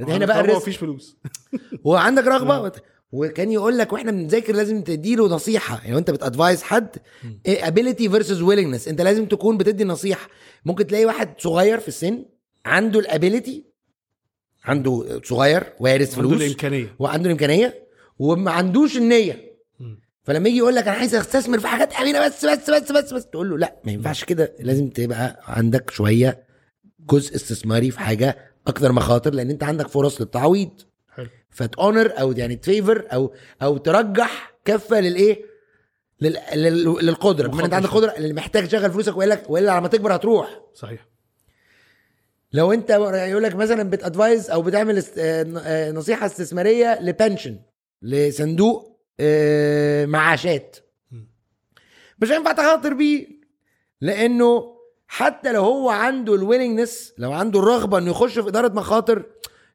هنا 0.00 0.26
بقى 0.26 0.40
الرزق 0.40 0.56
مفيش 0.56 0.76
فلوس. 0.76 1.16
هو 1.86 1.96
عندك 1.96 2.24
رغبة؟ 2.26 2.72
وكان 3.12 3.52
يقول 3.52 3.78
لك 3.78 3.92
وإحنا 3.92 4.10
بنذاكر 4.10 4.54
لازم 4.54 4.82
تديله 4.82 5.28
نصيحة. 5.28 5.80
يعني 5.84 5.98
انت 5.98 6.10
بت 6.10 6.23
advise 6.23 6.62
حد؟ 6.62 6.96
ability 7.46 8.08
versus 8.08 8.42
willingness 8.42 8.88
انت 8.88 9.00
لازم 9.00 9.26
تكون 9.26 9.56
بتدي 9.58 9.84
نصيحة. 9.84 10.28
ممكن 10.64 10.86
تلاقي 10.86 11.04
واحد 11.04 11.34
صغير 11.38 11.80
في 11.80 11.88
السن 11.88 12.24
عنده 12.66 13.00
ال 13.00 13.08
ability 13.08 13.64
عنده 14.64 15.20
صغير 15.24 15.72
وارث 15.80 16.18
عنده 16.18 16.28
فلوس 16.28 16.42
الإمكانية. 16.42 16.96
وعنده 16.98 17.26
الإمكانية 17.26 17.88
وما 18.18 18.50
عندوش 18.50 18.96
النية. 18.96 19.52
فلما 20.24 20.48
يجي 20.48 20.58
يقول 20.58 20.74
لك 20.74 20.88
أنا 20.88 20.96
عايز 20.96 21.14
أستثمر 21.14 21.58
في 21.58 21.66
حاجات 21.66 21.92
امنه 21.92 22.26
بس 22.26 22.44
بس 22.44 22.70
بس 22.70 22.92
بس 22.92 23.12
بس 23.12 23.26
تقول 23.26 23.50
له 23.50 23.58
لا 23.58 23.76
ما 23.84 23.92
ينفعش 23.92 24.24
كده. 24.24 24.56
لازم 24.60 24.88
تبقى 24.88 25.40
عندك 25.44 25.90
شوية 25.90 26.51
جزء 27.10 27.34
استثماري 27.36 27.90
في 27.90 28.00
حاجة 28.00 28.38
أكثر 28.66 28.92
مخاطر 28.92 29.34
لأن 29.34 29.50
أنت 29.50 29.64
عندك 29.64 29.88
فرص 29.88 30.20
للتعويض. 30.20 30.70
حلو. 31.08 31.28
فتونر 31.50 32.12
أو 32.20 32.32
يعني 32.32 32.56
تفيفر 32.56 33.06
أو 33.12 33.34
أو 33.62 33.76
ترجح 33.76 34.54
كفة 34.64 35.00
للإيه؟ 35.00 35.44
لل... 36.20 36.38
لل... 36.54 36.84
للقدرة. 37.06 37.48
بما 37.48 37.64
أنت 37.64 37.74
عندك. 37.74 37.90
قدرة 37.90 38.10
اللي 38.10 38.32
محتاج 38.32 38.68
تشغل 38.68 38.90
فلوسك 38.92 39.16
والا 39.16 39.42
والا 39.48 39.78
لما 39.78 39.88
تكبر 39.88 40.16
هتروح. 40.16 40.60
صحيح. 40.74 41.08
لو 42.52 42.72
أنت 42.72 42.90
يقول 42.90 43.42
لك 43.42 43.54
مثلا 43.54 43.90
بتأدفايز 43.90 44.50
أو 44.50 44.62
بتعمل 44.62 44.98
است... 44.98 45.18
آه، 45.18 45.46
آه، 45.58 45.92
نصيحة 45.92 46.26
استثمارية 46.26 46.98
لبنشن 47.00 47.58
لصندوق 48.02 49.00
آه، 49.20 50.06
معاشات. 50.06 50.76
مش 52.18 52.30
هينفع 52.30 52.52
تخاطر 52.52 52.94
بيه 52.94 53.26
لأنه 54.00 54.71
حتى 55.14 55.52
لو 55.52 55.62
هو 55.64 55.90
عنده 55.90 56.34
الويلنجنس 56.34 57.12
لو 57.18 57.32
عنده 57.32 57.58
الرغبة 57.60 57.98
إنه 57.98 58.10
يخش 58.10 58.38
في 58.38 58.48
إدارة 58.48 58.72
مخاطر 58.72 59.24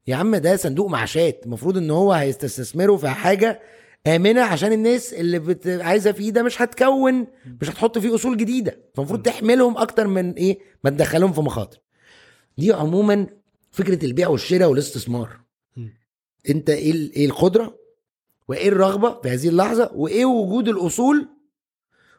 يا 0.07 0.15
عم 0.15 0.35
ده 0.35 0.55
صندوق 0.55 0.87
معاشات 0.89 1.41
المفروض 1.45 1.77
إن 1.77 1.91
هو 1.91 2.13
هيستثمره 2.13 2.95
في 2.95 3.07
حاجة 3.09 3.61
آمنة 4.07 4.41
عشان 4.41 4.71
الناس 4.73 5.13
اللي 5.13 5.39
بت... 5.39 5.67
عايزة 5.67 6.11
فيه 6.11 6.31
ده 6.31 6.43
مش 6.43 6.61
هتكون 6.61 7.27
مش 7.61 7.69
هتحط 7.69 7.97
فيه 7.97 8.15
أصول 8.15 8.37
جديدة. 8.37 8.79
فالمفروض 8.95 9.21
تحملهم 9.21 9.77
أكتر 9.77 10.07
من 10.07 10.33
إيه؟ 10.33 10.59
ما 10.83 10.89
تدخلهم 10.89 11.33
في 11.33 11.41
مخاطر. 11.41 11.77
دي 12.57 12.73
عموما 12.73 13.27
فكرة 13.71 14.05
البيع 14.05 14.27
والشراء 14.27 14.69
والاستثمار. 14.69 15.29
أنت 16.49 16.69
ال- 16.69 17.13
إيه 17.13 17.25
القدرة؟ 17.25 17.75
وإيه 18.47 18.67
الرغبة 18.69 19.21
في 19.21 19.29
هذه 19.29 19.47
اللحظة؟ 19.49 19.91
وإيه 19.95 20.25
وجود 20.25 20.67
الأصول 20.67 21.27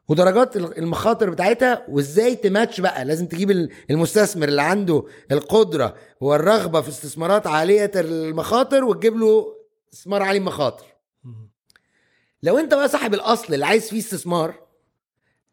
ودرجات 0.08 0.56
المخاطر 0.56 1.30
بتاعتها 1.30 1.84
وازاي 1.88 2.36
تماتش 2.36 2.80
بقى. 2.80 3.04
لازم 3.04 3.26
تجيب 3.26 3.50
ال- 3.50 3.70
المستثمر 3.90 4.48
اللي 4.48 4.62
عنده 4.62 5.04
القدرة 5.32 5.94
والرغبة 6.20 6.80
في 6.80 6.88
استثمارات 6.88 7.46
عالية 7.46 7.90
المخاطر 7.96 8.84
وتجيب 8.84 9.16
له 9.16 9.54
استثمار 9.92 10.22
عالي 10.22 10.38
المخاطر. 10.38 10.86
لو 12.42 12.58
انت 12.58 12.74
بقى 12.74 12.88
صاحب 12.88 13.14
الأصل 13.14 13.54
اللي 13.54 13.66
عايز 13.66 13.88
فيه 13.88 13.98
استثمار 13.98 14.54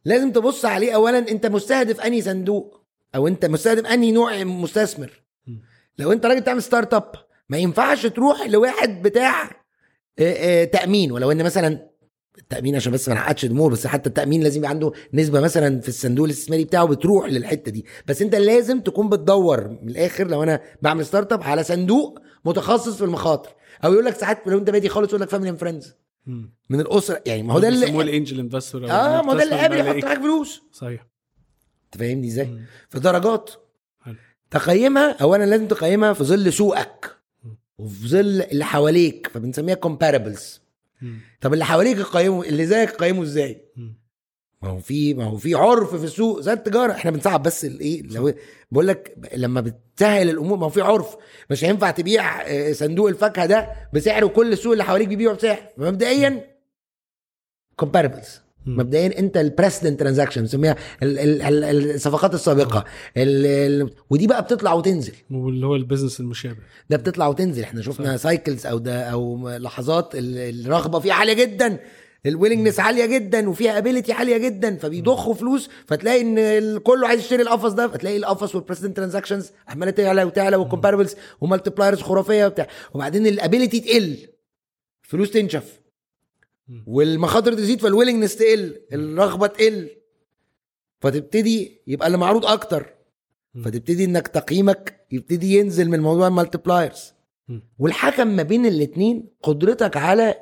لازم 0.05 0.31
تبص 0.31 0.65
عليه. 0.65 0.95
اولا 0.95 1.17
أنت 1.17 1.45
مستهدف 1.45 2.01
أنهي 2.01 2.21
صندوق؟ 2.21 2.81
أو 3.15 3.27
أنت 3.27 3.45
مستهدف 3.45 3.85
أنهي 3.85 4.11
نوع 4.11 4.43
مستثمر. 4.43 5.23
لو 5.97 6.11
أنت 6.11 6.25
راجل 6.25 6.43
تعمل 6.43 6.63
ستارت 6.63 6.93
أب 6.93 7.11
ما 7.49 7.57
ينفعش 7.57 8.05
تروح 8.05 8.41
لواحد 8.47 9.01
بتاع 9.01 9.49
تأمين. 10.71 11.11
ولو 11.11 11.31
ان 11.31 11.43
مثلا 11.43 11.89
التأمين 12.37 12.75
عشان 12.75 12.93
بس 12.93 13.09
ما 13.09 13.15
نعقدش 13.15 13.45
الأمور 13.45 13.71
بس 13.71 13.87
حتى 13.87 14.09
التأمين 14.09 14.43
لازم 14.43 14.57
يبقى 14.57 14.69
عنده 14.69 14.91
نسبة 15.13 15.39
مثلا 15.39 15.81
في 15.81 15.89
الصندوق 15.89 16.25
الاستثماري 16.25 16.63
بتاعه 16.63 16.87
بتروح 16.87 17.25
للحتة 17.25 17.71
دي. 17.71 17.85
بس 18.07 18.21
انت 18.21 18.35
لازم 18.35 18.79
تكون 18.79 19.09
بتدور 19.09 19.67
من 19.67 19.89
الآخر 19.89 20.27
لو 20.27 20.43
أنا 20.43 20.61
بعمل 20.81 21.05
startup 21.05 21.43
على 21.43 21.63
صندوق 21.63 22.19
متخصص 22.45 22.97
في 22.97 23.03
المخاطر. 23.03 23.49
أو 23.83 23.93
يقول 23.93 24.05
لك 24.05 24.15
ساعات 24.15 24.47
لو 24.47 24.57
أنت 24.57 24.69
بادي 24.69 24.89
خالص 24.89 25.09
يقول 25.09 25.21
لك 25.21 25.29
family 25.29 25.49
and 25.49 25.59
friends. 25.59 25.95
من 26.69 26.79
الأسرة 26.79 27.21
يعني 27.25 27.43
ما 27.43 27.53
هو 27.53 27.59
ده 27.59 27.67
اللي 27.67 27.85
بيسموه 27.85 28.03
ال 28.03 28.09
angel 28.09 28.39
investor 28.39 28.91
آه 28.91 29.21
ما 29.21 29.33
هو 29.33 29.37
ده 29.37 29.43
اللي 29.43 29.55
قابل 29.55 29.77
يحط 29.77 30.03
معاك 30.05 30.19
فلوس. 30.19 30.61
صحيح. 30.71 31.07
أنت 31.85 31.97
فاهمني 31.97 32.27
إزاي؟ 32.27 32.59
في 32.89 32.99
درجات. 32.99 33.49
تقيمها 34.51 35.17
اولا 35.21 35.45
لازم 35.45 35.67
تقيمها 35.67 36.13
في 36.13 36.23
ظل 36.23 36.53
سوقك. 36.53 37.15
وفي 37.77 38.07
ظل 38.07 38.41
اللي 38.41 38.65
حواليك 38.65 39.29
فبنسميها 39.33 39.75
comparables 39.75 40.61
طب 41.41 41.53
اللي 41.53 41.65
حواليك 41.65 41.97
يقيموا 41.97 42.43
اللي 42.45 42.65
زيك 42.65 42.89
يقيموا 42.89 43.23
إزاي؟ 43.23 43.61
ما 44.61 44.69
هو 44.69 44.79
في 44.79 45.13
ما 45.13 45.23
هو 45.23 45.37
في 45.37 45.55
عرف 45.55 45.95
في 45.95 46.03
السوق 46.03 46.39
زي 46.39 46.53
التجارة. 46.53 46.91
إحنا 46.91 47.11
بنصعب 47.11 47.43
بس 47.43 47.65
الايه 47.65 48.01
لو 48.03 48.33
بقول 48.71 48.87
لك 48.87 49.17
لما 49.35 49.61
بتسهل 49.61 50.29
الأمور 50.29 50.57
ما 50.57 50.65
هو 50.65 50.69
في 50.69 50.81
عرف. 50.81 51.15
مش 51.49 51.63
هينفع 51.63 51.91
تبيع 51.91 52.41
آه، 52.41 52.71
صندوق 52.71 53.07
الفاكهة 53.09 53.45
ده 53.45 53.69
بسعر 53.93 54.25
وكل 54.25 54.53
السوق 54.53 54.71
اللي 54.71 54.83
حواليك 54.83 55.07
بيبيعوا 55.07 55.35
بسعر. 55.35 55.59
مبدئيا 55.77 56.55
comparables. 57.75 58.41
مبدئيا 58.65 59.19
أنت 59.19 59.37
ال 59.37 59.43
precedent 59.43 59.99
transaction 59.99 60.41
بنسميها 60.41 60.75
ال- 61.03 61.19
ال- 61.19 61.41
ال- 61.63 61.91
الصفقات 61.95 62.33
السابقة. 62.33 62.85
ال- 63.17 63.45
ال- 63.81 63.89
ودي 64.09 64.27
بقى 64.27 64.41
بتطلع 64.41 64.73
وتنزل. 64.73 65.13
واللي 65.31 65.65
هو 65.65 65.75
ال 65.75 65.80
business 65.80 66.19
المشابه. 66.19 66.57
ده 66.89 66.97
بتطلع 66.97 67.27
وتنزل. 67.27 67.63
إحنا 67.63 67.81
شفنا 67.81 68.17
cycles 68.17 68.65
أو 68.65 68.77
ده 68.77 69.03
أو 69.03 69.49
لحظات 69.49 70.15
ال- 70.15 70.65
الرغبة 70.65 70.99
فيها 70.99 71.13
عالية 71.13 71.33
جدا. 71.33 71.77
ال 72.25 72.30
willingness 72.30 72.79
عالية 72.79 73.05
جدا 73.05 73.49
وفيها 73.49 73.77
ability 73.77 74.13
عالية 74.13 74.37
جدا. 74.37 74.75
فبيضخوا 74.77 75.33
فلوس 75.33 75.69
فتلاقي 75.87 76.21
إن 76.21 76.77
كله 76.77 77.07
عايز 77.07 77.19
يشتري 77.19 77.41
القفص 77.43 77.71
ده 77.71 77.87
فتلاقي 77.87 78.17
القفص 78.17 78.55
وال 78.55 78.63
precedent 78.63 78.97
transactions 78.97 79.51
عمالة 79.67 79.91
تعلى 79.91 80.23
وتعلى 80.23 80.55
وال 80.55 80.64
comparables 80.64 81.15
و 81.41 81.46
multipliers 81.46 82.01
خرافية 82.01 82.45
وبتاع. 82.45 82.67
وبعدين 82.93 83.27
ال 83.27 83.34
ability 83.34 83.79
تقل. 83.79 84.17
الفلوس 85.05 85.31
تنشف. 85.31 85.79
والمخاطر 86.87 87.53
تزيد 87.53 87.81
فال 87.81 87.89
willingness 87.89 88.35
تقل 88.35 88.81
الرغبة 88.93 89.47
تقل. 89.47 89.89
فتبتدي 91.01 91.81
يبقى 91.87 92.07
اللي 92.07 92.17
معروض 92.17 92.45
أكتر. 92.45 92.93
فتبتدي 93.65 94.03
إنك 94.05 94.27
تقييمك 94.27 95.05
يبتدي 95.11 95.53
ينزل 95.57 95.89
من 95.89 95.99
موضوع 95.99 96.27
المالتيبلايرز 96.27 97.13
مم. 97.47 97.61
والحكم 97.79 98.27
ما 98.27 98.43
بين 98.43 98.65
الاتنين 98.65 99.29
قدرتك 99.43 99.97
على 99.97 100.35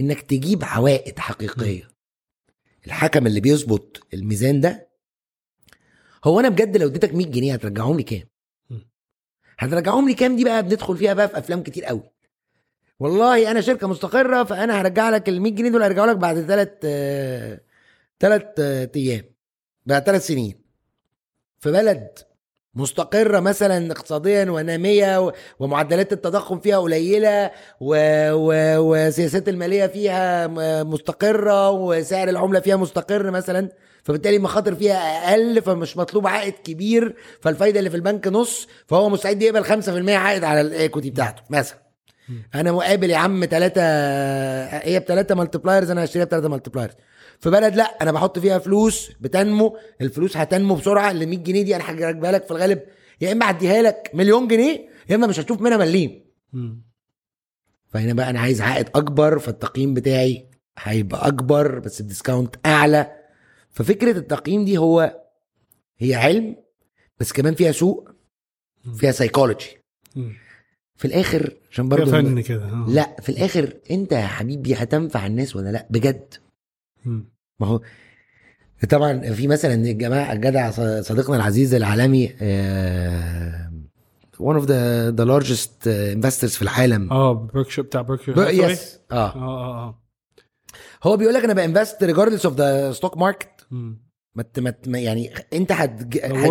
إنك 0.00 0.20
تجيب 0.20 0.64
عوائد 0.64 1.18
حقيقية. 1.18 1.88
الحكم 2.86 3.26
اللي 3.26 3.40
بيظبط 3.40 4.06
الميزان 4.14 4.60
ده 4.60 4.88
هو 6.24 6.40
أنا 6.40 6.48
بجد 6.48 6.76
لو 6.76 6.86
اديتك 6.88 7.14
100 7.14 7.26
جنيه 7.26 7.52
هترجعهم 7.54 7.96
لي 7.96 8.02
كام. 8.02 8.28
هترجعهم 9.58 10.08
لي 10.08 10.14
كام؟ 10.14 10.36
دي 10.36 10.44
بقى 10.44 10.62
بندخل 10.62 10.96
فيها 10.96 11.14
بقى 11.14 11.28
في 11.28 11.38
أفلام 11.38 11.62
كتير 11.62 11.84
قوي. 11.84 12.02
والله 13.00 13.50
أنا 13.50 13.60
شركة 13.60 13.88
مستقرة 13.88 14.44
فأنا 14.44 14.80
هرجع 14.80 15.10
لك 15.10 15.28
ال 15.28 15.42
100 15.42 15.52
جنيه 15.52 15.70
دول 15.70 15.82
هرجعوا 15.82 16.06
لك 16.06 16.16
بعد 16.16 16.40
ثلاث 16.40 16.68
ثلاث 18.20 18.60
أيام 18.96 19.24
بعد 19.86 20.02
ثلاث 20.02 20.26
سنين. 20.26 20.54
في 21.60 21.72
بلد 21.72 22.08
مستقرة 22.74 23.40
مثلا 23.40 23.92
اقتصاديا 23.92 24.50
ونامية 24.50 25.32
ومعدلات 25.58 26.12
التضخم 26.12 26.60
فيها 26.60 26.78
قليلة 26.78 27.50
و... 27.80 27.96
و... 28.32 28.52
وسياسات 28.78 29.48
المالية 29.48 29.86
فيها 29.86 30.46
مستقرة 30.82 31.70
وسعر 31.70 32.28
العملة 32.28 32.60
فيها 32.60 32.76
مستقر 32.76 33.30
مثلا 33.30 33.68
فبالتالي 34.04 34.36
المخاطر 34.36 34.74
فيها 34.74 34.94
أقل 35.30 35.62
فمش 35.62 35.96
مطلوب 35.96 36.26
عائد 36.26 36.52
كبير 36.52 37.14
فالفايدة 37.40 37.78
اللي 37.78 37.90
في 37.90 37.96
البنك 37.96 38.26
نص 38.28 38.68
فهو 38.86 39.08
مستعد 39.08 39.42
يقبل 39.42 39.64
5% 39.64 40.08
عائد 40.10 40.44
على 40.44 40.60
الايكوتي 40.60 41.10
بتاعته 41.10 41.42
مثلا. 41.50 41.87
أنا 42.54 42.72
مقابل 42.72 43.10
يا 43.10 43.16
عم 43.16 43.46
ثلاثة 43.50 43.82
هي 44.78 45.00
بثلاثة 45.00 45.34
multipliers 45.34 45.90
أنا 45.90 46.04
هشتريها 46.04 46.24
بثلاثة 46.26 46.48
multipliers 46.48 46.94
في 47.40 47.50
بلد 47.50 47.76
لا 47.76 47.82
أنا 48.02 48.12
بحط 48.12 48.38
فيها 48.38 48.58
فلوس 48.58 49.12
بتنمو 49.20 49.78
الفلوس 50.00 50.36
هتنمو 50.36 50.74
بسرعة 50.74 51.10
ال 51.10 51.28
100 51.28 51.38
جنيه 51.38 51.62
دي 51.62 51.76
أنا 51.76 51.90
هجيبها 51.90 52.32
لك 52.32 52.44
في 52.44 52.50
الغالب. 52.50 52.82
يا 53.20 53.32
اما 53.32 53.50
هديها 53.50 53.82
لك 53.82 54.10
مليون 54.14 54.48
جنيه 54.48 54.88
يا 55.10 55.14
اما 55.14 55.26
مش 55.26 55.40
هتشوف 55.40 55.60
منها 55.60 55.76
مليم. 55.76 56.24
فهنا 57.86 58.12
بقى 58.12 58.30
أنا 58.30 58.40
عايز 58.40 58.60
عائد 58.60 58.88
اكبر 58.94 59.38
فالتقييم 59.38 59.94
بتاعي 59.94 60.50
هيبقى 60.78 61.26
اكبر 61.28 61.78
بس 61.78 62.02
ب 62.02 62.08
discount 62.08 62.56
اعلى. 62.66 63.12
ففكرة 63.70 64.18
التقييم 64.18 64.64
دي 64.64 64.78
هو 64.78 65.22
هي 65.98 66.14
علم 66.14 66.56
بس 67.20 67.32
كمان 67.32 67.54
فيها 67.54 67.72
سوق 67.72 68.10
فيها 68.96 69.12
سايكولوجي. 69.12 69.78
في 70.98 71.04
الآخر 71.04 71.52
عشان 71.72 71.88
برضه 71.88 72.10
فن 72.10 72.40
كده 72.40 72.64
آه. 72.64 72.86
لا 72.88 73.16
في 73.20 73.28
الآخر 73.28 73.72
انت 73.90 74.12
يا 74.12 74.26
حبيبي 74.26 74.74
هتنفع 74.74 75.26
الناس 75.26 75.56
ولا 75.56 75.68
لا؟ 75.72 75.86
بجد. 75.90 76.34
ما 77.60 77.66
هو 77.66 77.80
طبعا 78.90 79.32
في 79.32 79.48
مثلا 79.48 79.74
الجماعة 79.74 80.32
الجدع 80.32 80.70
صديقنا 81.00 81.36
العزيز 81.36 81.74
العالمي 81.74 82.34
آه، 82.42 83.72
one 84.38 84.56
of 84.60 84.62
the 84.64 85.12
the 85.20 85.24
largest 85.28 85.86
investors 86.16 86.56
في 86.56 86.62
العالم. 86.62 87.12
آه 87.12 87.32
بيركشير 87.32 87.84
بتاع 87.84 88.02
بيركشير 88.02 88.48
yes 88.70 88.98
آه. 89.12 89.14
آه 89.14 89.34
آه 89.36 89.88
آه. 89.88 90.02
هو 91.02 91.16
بيقول 91.16 91.34
لك 91.34 91.44
أنا 91.44 91.52
ب 91.52 91.59
invest 91.59 92.04
of 92.46 92.50
the 92.52 92.98
stock 93.00 93.18
market. 93.18 93.64
مم. 93.70 94.08
ما 94.34 94.98
يعني 94.98 95.30
أنت. 95.52 95.70
وارن 95.72 95.82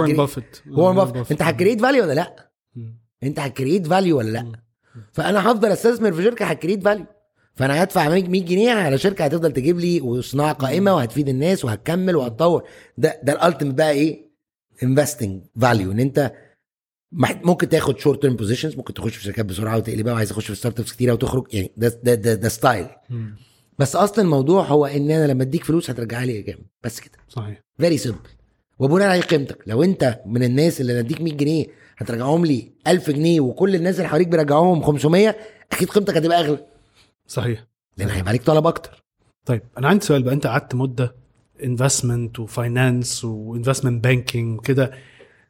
هتجري- 0.04 0.14
بافيت 0.18 0.58
وارن 0.72 0.96
بافيت 0.96 1.32
أنت 1.32 1.42
هت 1.42 1.52
create 1.52 1.82
value 1.82 2.04
ولا 2.04 2.14
لا؟ 2.14 2.52
مم. 2.76 3.07
انت 3.24 3.40
هت 3.40 3.52
create 3.52 3.88
value 3.88 4.18
ولا 4.18 4.30
لا. 4.30 4.52
فأنا 5.14 5.52
هفضل 5.52 5.72
أستثمر 5.72 6.12
في 6.14 6.24
شركة 6.24 6.46
هت 6.46 6.55
create 6.55 6.84
value. 6.84 7.06
فأنا 7.56 7.84
هدفع 7.84 8.10
100 8.10 8.22
جنيه 8.46 8.72
على 8.72 8.98
شركة 8.98 9.26
هتفضل 9.26 9.52
تجيب 9.54 9.80
لي 9.80 10.02
وصناعة 10.02 10.54
قائمة 10.54 10.96
وهتفيد 10.96 11.30
الناس 11.30 11.66
وهتكمل 11.66 12.16
وهتطور. 12.16 12.64
ده 12.98 13.20
ده 13.24 13.34
ال 13.34 13.38
ultimate 13.38 13.74
بقى 13.76 13.92
إيه؟ 13.92 14.28
investing 14.84 15.42
value 15.62 15.92
إن 15.92 16.00
أنت 16.00 16.32
ممكن 17.44 17.70
تاخد 17.70 18.00
short 18.00 18.22
term 18.22 18.36
positions 18.36 18.76
ممكن 18.76 18.94
تخش 18.94 19.16
في 19.16 19.24
شركات 19.24 19.46
بسرعة 19.46 19.78
وتقلبها 19.78 20.14
وعايز 20.14 20.32
أخش 20.32 20.48
في 20.48 20.56
startups 20.56 20.92
كتيرة 20.92 21.14
وتخرج. 21.14 21.54
يعني 21.54 21.72
ده 21.78 22.00
ده 22.04 22.14
ده, 22.16 22.34
ده 22.34 22.50
style. 22.50 22.88
بس 23.80 23.96
أصل 23.96 24.22
الموضوع 24.22 24.64
هو 24.66 24.86
إن 24.86 25.12
أنا 25.12 25.28
لما 25.32 25.44
أديك 25.44 25.64
فلوس 25.64 25.90
هترجع 25.90 26.24
لي 26.24 26.42
جامد 26.42 26.66
بس 26.84 27.00
كده. 27.00 27.18
صحيح. 27.30 27.62
very 27.78 27.98
simple 27.98 28.18
وبناء 28.80 29.10
على 29.10 29.22
قيمتك. 29.22 29.64
لو 29.68 29.84
أنت 29.84 30.20
من 30.26 30.44
الناس 30.44 30.82
اللي 30.82 31.00
أديك 31.00 31.22
100 31.22 31.34
جنيه 31.34 31.66
هترجعهم 31.98 32.46
لي 32.46 32.72
1000 32.88 33.10
جنيه 33.10 33.40
وكل 33.40 33.76
الناس 33.76 33.96
اللي 33.98 34.08
حواليك 34.08 34.28
بيرجعوهم 34.28 34.84
500 34.84 35.36
أكيد 35.72 35.90
قيمتك 35.90 36.18
هتبقى 36.18 36.40
أغلى. 36.40 36.66
صحيح. 37.28 37.68
لأن 37.98 38.10
هيبقى 38.10 38.30
عليك 38.30 38.44
طلب 38.44 38.68
أكتر. 38.68 39.04
طيب 39.46 39.62
أنا 39.78 39.88
عندي 39.88 40.06
سؤال 40.06 40.24
بقى. 40.24 40.34
أنت 40.34 40.48
قعدت 40.48 40.76
مدة 40.76 41.16
investment 41.64 42.40
و 42.40 42.51
finance 42.51 43.26
و 43.26 43.33
investment 43.33 44.04
banking 44.04 44.60
وكده. 44.60 44.92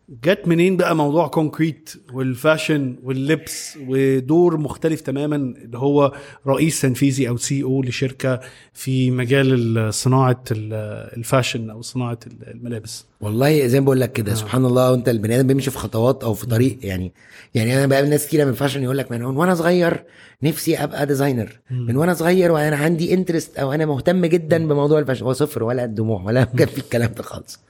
جت 0.09 0.47
منين 0.47 0.77
بقى 0.77 0.95
موضوع 0.95 1.27
كونكريت 1.27 1.89
وال 2.14 2.32
fashion 2.32 2.95
واللبس 3.03 3.77
ودور 3.88 4.57
مختلف 4.57 5.01
تماما؟ 5.01 5.35
اللي 5.35 5.77
هو 5.77 6.13
رئيس 6.47 6.81
تنفيذي 6.81 7.29
أو 7.29 7.38
CEO 7.38 7.81
لشركة 7.81 8.39
في 8.73 9.11
مجال 9.11 9.93
صناعة 9.93 10.43
الفاشن 10.51 11.69
أو 11.69 11.81
صناعة 11.81 12.19
الملابس. 12.47 13.05
والله 13.21 13.67
زي 13.67 13.79
ما 13.79 13.85
بقول 13.85 14.01
لك 14.01 14.13
كده 14.13 14.34
سبحان 14.34 14.65
الله. 14.65 14.91
وأنت 14.91 15.09
البني 15.09 15.35
آدم 15.39 15.47
بيمشي 15.47 15.71
في 15.71 15.77
خطوات 15.77 16.23
أو 16.23 16.34
في 16.34 16.45
طريق 16.45 16.77
يعني 16.81 17.13
يعني 17.55 17.77
أنا 17.77 17.85
بقابل 17.85 18.09
ناس 18.09 18.27
كتيره 18.27 18.45
من 18.45 18.53
fashion 18.53 18.84
يقول 18.84 18.97
لك 18.97 19.11
من 19.11 19.23
وأنا 19.23 19.55
صغير 19.55 20.03
نفسي 20.43 20.75
أبقى 20.77 21.05
designer 21.05 21.59
من 21.71 21.97
وأنا 21.97 22.13
صغير 22.13 22.51
وأنا 22.51 22.75
عندي 22.75 23.13
interest 23.14 23.57
أو 23.57 23.73
أنا 23.73 23.85
مهتم 23.85 24.25
جدا 24.25 24.67
بموضوع 24.67 24.99
ال 24.99 25.03
fashion 25.03 25.26
هو 25.25 25.34
صفر 25.34 25.63
ولا 25.63 25.84
الدموع 25.84 26.21
ولا 26.23 26.43
كان 26.43 26.67
في 26.67 26.77
الكلام 26.77 27.11
ده 27.17 27.23
خالص. 27.23 27.66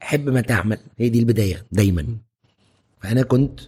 حب 0.00 0.28
ما 0.28 0.40
تعمل. 0.40 0.78
هي 0.98 1.08
دي 1.08 1.18
البداية 1.18 1.66
دايما. 1.72 2.06
فأنا 3.02 3.22
كنت 3.22 3.60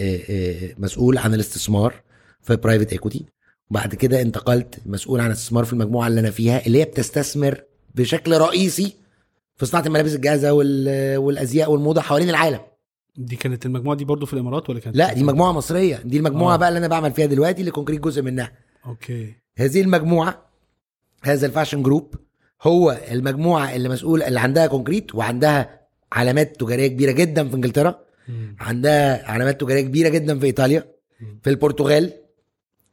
آه، 0.00 0.20
آه، 0.30 0.74
مسؤول 0.78 1.18
عن 1.18 1.34
الاستثمار 1.34 1.94
في 2.42 2.56
private 2.56 2.92
equity 2.92 3.24
وبعد 3.70 3.94
كده 3.94 4.22
انتقلت 4.22 4.78
مسؤول 4.86 5.20
عن 5.20 5.26
الاستثمار 5.26 5.64
في 5.64 5.72
المجموعة 5.72 6.06
اللي 6.08 6.20
أنا 6.20 6.30
فيها 6.30 6.66
اللي 6.66 6.80
هي 6.80 6.84
بتستثمر 6.84 7.60
بشكل 7.94 8.38
رئيسي 8.38 8.92
في 9.56 9.66
صناعة 9.66 9.86
الملابس 9.86 10.14
الجاهزة 10.14 10.52
وال- 10.52 11.16
والأزياء 11.16 11.70
والموضة 11.72 12.00
حوالين 12.00 12.30
العالم. 12.30 12.60
دي 13.16 13.36
كانت 13.36 13.66
المجموعة 13.66 13.96
دي 13.96 14.04
برضو 14.04 14.26
في 14.26 14.32
الإمارات 14.32 14.70
ولا 14.70 14.80
كانت؟ 14.80 14.96
لا 14.96 15.12
دي 15.12 15.22
مجموعة 15.24 15.52
مصرية. 15.52 15.96
دي 16.04 16.16
المجموعة 16.16 16.54
آه. 16.54 16.56
بقى 16.56 16.68
اللي 16.68 16.78
أنا 16.78 16.88
بعمل 16.88 17.12
فيها 17.12 17.26
دلوقتي 17.26 17.60
اللي 17.60 17.70
كونكريت 17.70 18.00
جزء 18.00 18.22
منها. 18.22 18.52
okay. 18.86 19.34
هذه 19.58 19.80
المجموعة 19.80 20.42
هذا 21.22 21.46
ال 21.46 21.51
fashion 21.51 21.82
group 21.82 22.14
هو 22.62 22.98
المجموعة 23.10 23.74
اللي 23.74 23.88
مسؤول 23.88 24.22
اللي 24.22 24.40
عندها 24.40 24.66
كونكريت 24.66 25.14
وعندها 25.14 25.80
علامات 26.12 26.60
تجارية 26.60 26.86
كبيرة 26.86 27.12
جدا 27.12 27.48
في 27.48 27.54
إنجلترا. 27.54 27.98
عندها 28.60 29.30
علامات 29.30 29.60
تجارية 29.60 29.80
كبيرة 29.82 30.08
جدا 30.08 30.38
في 30.38 30.46
إيطاليا. 30.46 30.84
في 31.42 31.50
البرتغال 31.50 32.12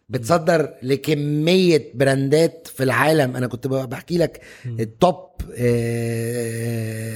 بتصدر 0.09 0.73
لكمية 0.83 1.91
brand 1.95 2.55
ات 2.55 2.67
في 2.75 2.83
العالم 2.83 3.35
أنا 3.35 3.47
كنت 3.47 3.67
بحكي 3.67 4.17
لك. 4.17 4.41
ال 4.65 4.80
top 4.80 5.25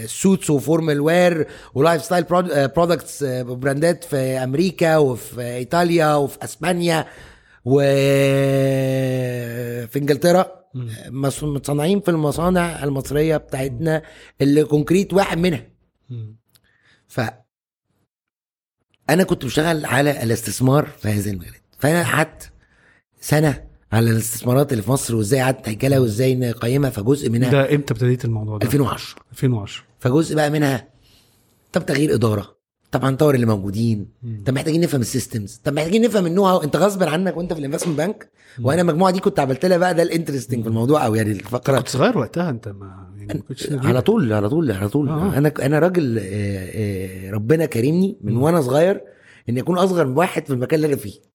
suits 0.06 0.50
و 0.50 0.57
formal 0.57 1.02
wear 1.02 1.39
و 1.39 1.48
lifestyle 1.74 2.24
products 2.76 3.24
brand 3.24 3.90
ات 3.90 4.04
في 4.04 4.18
أمريكا 4.18 4.98
وفي 4.98 5.42
إيطاليا 5.42 6.16
وفي 6.16 6.38
أسبانيا 6.44 7.06
وفي 7.66 7.90
إنجلترا 10.00 10.59
مم. 10.74 10.90
مص- 11.08 11.44
متصنعين 11.44 12.00
في 12.02 12.12
المصانع 12.12 12.84
المصرية 12.84 13.38
بتاعتنا 13.38 14.02
اللي 14.42 14.64
كونكريت 14.64 15.14
واحد 15.14 15.38
منها. 15.38 15.68
ف 17.08 17.22
أنا 19.10 19.24
كنت 19.24 19.46
بشتغل 19.46 19.86
على 19.86 20.24
الاستثمار 20.24 20.86
في 20.86 21.08
هذه 21.08 21.30
المجالات 21.30 21.62
فأنا 21.80 22.04
قعدت 22.04 22.52
سنة 23.22 23.68
على 23.92 24.12
الاستثمارات 24.12 24.72
اللي 24.72 24.84
في 24.84 24.92
مصر 24.92 25.16
وإزاي 25.16 25.42
قعدت 25.42 25.70
هيكلها 25.70 26.00
وإزاي 26.00 26.36
نقيمها 26.36 26.90
فجزء 26.90 27.30
منها 27.30 27.52
ده 27.52 27.76
إمتى 27.76 27.94
ابتديت 27.94 28.26
الموضوع 28.26 28.58
ده؟ 28.58 28.66
2010 28.66 29.22
2010 29.32 29.84
فجزء 30.00 30.36
بقى 30.36 30.50
منها 30.50 30.88
طب 31.74 31.86
تغيير 31.86 32.14
إدارة. 32.14 32.59
طب 32.92 33.06
هنطور 33.06 33.36
اللي 33.36 33.46
موجودين. 33.46 34.08
مم. 34.24 34.44
طب 34.46 34.54
محتاجين 34.54 34.82
نفهم 34.82 35.02
ال 35.02 35.09
systems 35.09 35.62
طب 35.64 35.74
محتاجين 35.74 36.02
نفهم 36.02 36.26
ال 36.26 36.46
know-how 36.46 36.64
انت 36.64 36.76
غصب 36.76 37.04
عنك 37.04 37.38
وانت 37.38 37.54
في 37.54 37.60
ال 37.60 37.63
investment 37.63 37.98
bank 37.98 38.30
وأنا 38.64 38.82
المجموعه 38.82 39.12
دي 39.12 39.20
كنت 39.20 39.40
عملت 39.40 39.66
لها 39.66 39.78
بقى 39.78 39.96
ده 39.96 40.04
ال 40.04 40.09
interesting 40.09 40.62
في 40.64 40.70
الموضوع 40.70 41.06
أو 41.06 41.16
يعني 41.16 41.32
الفقرة. 41.32 41.78
كنت 41.78 41.88
صغير 41.88 42.18
وقتها 42.18 42.50
انت 42.50 42.68
ما 42.68 43.08
يعني 43.18 43.44
ما 43.72 43.88
على 43.88 44.02
طول 44.02 44.34
على 44.34 44.50
طول 44.50 44.72
على 44.72 44.90
طول. 44.90 45.10
آه. 45.10 45.38
أنا 45.38 45.54
أنا 45.62 45.80
راجل 45.80 46.18
آه، 46.20 46.24
آه، 46.26 47.32
ربنا 47.32 47.66
كرمني 47.66 48.18
من. 48.22 48.38
وأنا 48.38 48.62
صغير 48.62 49.02
ان 49.50 49.58
يكون 49.58 49.78
أصغر 49.78 50.08
واحد 50.08 50.46
في 50.46 50.54
المكان 50.54 50.76
اللي 50.78 50.88
أنا 50.88 50.96
فيه. 50.96 51.29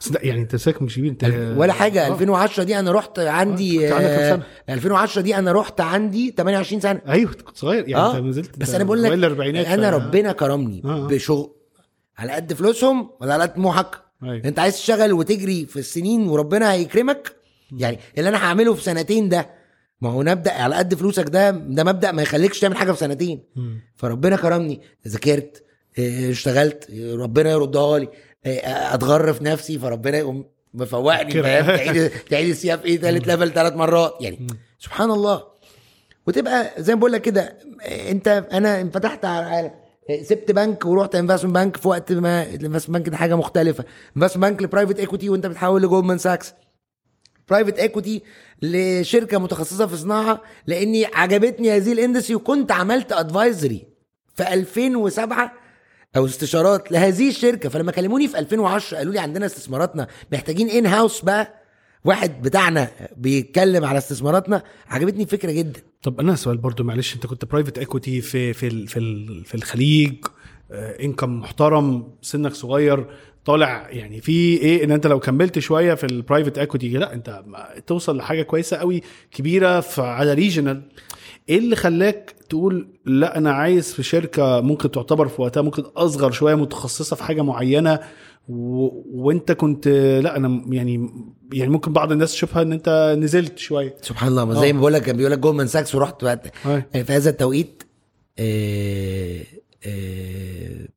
بس 0.00 0.08
ده 0.08 0.20
يعني 0.22 0.40
انت 0.40 0.56
ساكن 0.56 0.84
مش 0.84 0.96
كبير 0.96 1.10
انت 1.10 1.24
ولا 1.56 1.72
حاجة 1.72 2.06
آه. 2.06 2.12
2010 2.12 2.62
دي 2.64 2.78
أنا 2.78 2.92
رحت 2.92 3.18
عندي؟ 3.18 3.92
آه، 3.94 4.42
2010 4.68 5.22
دي 5.22 5.36
أنا 5.38 5.52
رحت 5.52 5.80
عندي 5.80 6.34
28 6.36 6.80
سنة 6.80 7.00
أيوه 7.08 7.32
كنت 7.32 7.56
صغير 7.56 7.88
يعني 7.88 8.02
آه. 8.04 8.16
أنت 8.16 8.24
نزلت 8.26 8.58
بس 8.58 8.74
أنا 8.74 8.84
بقول 8.84 9.02
لك 9.02 9.12
أنا 9.12 9.90
ف- 9.90 9.94
ربنا 9.94 10.32
كرمني 10.32 10.82
آه. 10.84 11.06
بشغل 11.06 11.50
على 12.18 12.32
قد 12.32 12.52
فلوسهم 12.52 13.10
ولا 13.20 13.34
على 13.34 13.42
قد 13.42 13.54
طموحك 13.54 14.02
أيوة. 14.22 14.42
أنت 14.44 14.58
عايز 14.58 14.74
تشتغل 14.74 15.12
وتجري 15.12 15.66
في 15.66 15.78
السنين 15.78 16.28
وربنا 16.28 16.72
هيكرمك 16.72 17.36
يعني 17.76 17.98
اللي 18.18 18.28
أنا 18.28 18.38
هعمله 18.38 18.74
في 18.74 18.82
سنتين 18.82 19.28
ده 19.28 19.50
ما 20.00 20.10
هو 20.10 20.22
نبدأ 20.22 20.52
على 20.52 20.74
قد 20.74 20.94
فلوسك 20.94 21.28
ده 21.28 21.50
ده 21.50 21.84
مبدأ 21.84 22.12
ما 22.12 22.22
يخليكش 22.22 22.60
تعمل 22.60 22.76
حاجة 22.76 22.92
في 22.92 22.98
سنتين 22.98 23.42
مم. 23.56 23.80
فربنا 23.96 24.36
كرمني 24.36 24.80
ذاكرت 25.08 25.62
آه، 25.98 26.30
اشتغلت 26.30 26.90
ربنا 27.14 27.50
يردها 27.50 27.98
لي 27.98 28.08
اتغر 28.46 29.32
في 29.32 29.44
نفسي 29.44 29.78
فربنا 29.78 30.18
يقوم 30.18 30.44
مفوقني. 30.74 31.42
فاهم؟ 31.42 31.66
تعيد 31.76 32.10
تعيد 32.30 32.48
ال 32.48 32.74
CFA 32.74 33.00
ثالث 33.00 33.28
level 33.28 33.52
ثلاث 33.52 33.72
مرات. 33.72 34.14
يعني 34.20 34.46
سبحان 34.78 35.10
الله 35.10 35.42
وتبقى 36.26 36.70
زي 36.78 36.94
ما 36.94 36.98
بقول 37.00 37.12
لك 37.12 37.22
كده 37.22 37.58
انت 38.10 38.28
أنا 38.52 38.80
انفتحت 38.80 39.24
على 39.24 39.46
العالم. 39.46 39.70
سبت 40.22 40.50
بنك 40.50 40.84
ورحت 40.84 41.14
investment 41.14 41.54
bank 41.54 41.76
في 41.76 41.88
وقت 41.88 42.12
ما 42.12 42.42
ال 42.42 42.47
investment 42.47 42.98
bank 42.98 43.08
ده 43.08 43.16
حاجة 43.16 43.36
مختلفة. 43.36 43.84
investment 44.16 44.52
bank 44.52 44.62
ل 44.62 44.66
private 44.66 44.98
equity 44.98 45.28
وانت 45.28 45.46
بتحول 45.46 45.82
لجولدمان 45.82 46.18
ساكس 46.18 46.54
private 47.48 47.78
equity 47.78 48.22
لشركة 48.62 49.38
متخصصة 49.38 49.86
في 49.86 49.96
صناعة 49.96 50.40
لأني 50.66 51.04
عجبتني 51.06 51.76
هذه 51.76 51.92
ال 51.92 51.97
industry 51.97 52.34
وكنت 52.36 52.72
عملت 52.72 53.12
advisory 53.12 53.86
في 54.34 54.52
2007 54.54 55.52
أو 56.16 56.24
استشارات 56.26 56.92
لهذه 56.92 57.28
الشركة. 57.28 57.68
فلما 57.68 57.92
كلموني 57.92 58.28
في 58.28 58.38
2010 58.38 58.96
قالوا 58.96 59.12
لي 59.12 59.18
عندنا 59.18 59.46
استثماراتنا. 59.46 60.06
محتاجين 60.32 60.70
in-house 60.70 61.20
بقى. 61.20 61.62
واحد 62.04 62.42
بتاعنا 62.42 62.90
بيتكلم 63.16 63.84
على 63.84 63.98
استثماراتنا. 63.98 64.62
عجبتني 64.88 65.22
الفكرة 65.22 65.52
جدا. 65.52 65.80
طب 66.02 66.20
أنا 66.20 66.34
سؤال 66.34 66.58
برضو 66.58 66.84
معلش 66.84 67.14
أنت 67.14 67.26
كنت 67.26 67.44
private 67.44 67.78
equity 67.78 68.20
في 68.20 68.52
في 68.52 68.86
في 68.86 69.42
في 69.44 69.54
الخليج 69.54 70.14
انكم 70.72 71.40
محترم 71.40 72.08
سنك 72.22 72.54
صغير 72.54 73.06
طالع 73.44 73.90
يعني 73.90 74.20
في 74.20 74.32
إيه؟ 74.32 74.84
إن 74.84 74.90
أنت 74.90 75.06
لو 75.06 75.20
كملت 75.20 75.58
شوية 75.58 75.94
في 75.94 76.06
ال 76.06 76.12
private 76.12 76.58
equity 76.58 76.88
لا 76.88 77.14
أنت 77.14 77.42
توصل 77.86 78.16
لحاجة 78.16 78.42
كويسة 78.42 78.76
قوي 78.76 79.02
كبيرة 79.30 79.84
على 79.98 80.34
regional 80.34 80.82
إيه 81.48 81.58
اللي 81.58 81.76
خلاك 81.76 82.34
تقول 82.52 82.88
لا 83.04 83.38
أنا 83.38 83.52
عايز 83.52 83.92
في 83.92 84.02
شركة 84.02 84.60
ممكن 84.60 84.90
تعتبر 84.90 85.28
في 85.28 85.42
وقتها 85.42 85.60
ممكن 85.62 85.82
أصغر 85.82 86.30
شوية 86.30 86.54
متخصصة 86.54 87.16
في 87.16 87.22
حاجة 87.24 87.42
معينة 87.42 88.00
و... 88.48 88.88
وأنت 89.26 89.52
كنت 89.52 89.88
لا 90.22 90.36
أنا 90.36 90.64
يعني 90.68 91.10
يعني 91.52 91.70
ممكن 91.70 91.92
بعض 91.92 92.12
الناس 92.12 92.32
تشوفها 92.32 92.62
إن 92.62 92.72
أنت 92.72 93.16
نزلت 93.18 93.58
شوية 93.58 93.96
سبحان 94.02 94.28
الله 94.28 94.44
ما 94.44 94.54
زي 94.54 94.70
آه. 94.70 94.72
ما 94.72 94.80
بقول 94.80 94.92
لك 94.92 95.02
كان 95.02 95.16
بيقول 95.16 95.32
لك 95.32 95.38
جولدمان 95.38 95.66
ساكس 95.66 95.94
ورحت 95.94 96.24
بعد 96.24 96.50
هاي. 96.62 97.04
في 97.04 97.12
هذا 97.12 97.30
التوقيت 97.30 97.82
آه، 98.38 99.42
آه، 99.86 100.88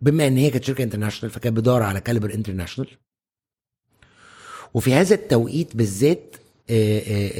بما 0.00 0.26
إن 0.26 0.36
هي 0.36 0.50
كانت 0.50 0.64
شركة 0.64 0.84
international 0.84 1.34
فكانت 1.34 1.56
بتدور 1.56 1.82
على 1.82 2.00
caliber 2.00 2.34
international 2.34 2.90
وفي 4.74 4.94
هذا 4.94 5.14
التوقيت 5.14 5.76
بالذات 5.76 6.36
آه، 6.36 6.38
آه، 6.38 6.40
آه، 6.40 6.43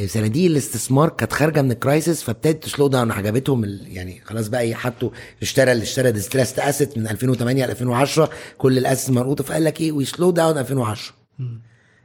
صناديق 0.06 0.50
الاستثمار 0.50 1.08
كانت 1.08 1.32
خارجة 1.32 1.62
من 1.62 1.72
ال 1.72 1.79
crisis 1.79 2.22
فابتدت 2.22 2.62
ت 2.64 2.69
slow 2.69 2.88
down 2.88 3.10
عجبتهم 3.10 3.64
يعني 3.86 4.20
خلاص 4.24 4.48
بقى 4.48 4.60
إيه 4.60 4.74
حطوا 4.74 5.10
اشترى 5.42 5.72
اللي 5.72 5.82
اشترى 5.82 6.12
distressed 6.12 6.58
asset 6.58 6.98
من 6.98 7.08
2008 7.08 7.66
ل 7.66 7.70
2010 7.70 8.30
كل 8.58 8.78
ال 8.78 8.84
asset 8.84 9.10
مربوطه 9.10 9.44
فقال 9.44 9.64
لك 9.64 9.80
إيه 9.80 9.92
وي 9.92 10.05
slow 10.05 10.30
down 10.30 10.58
2010 10.58 11.14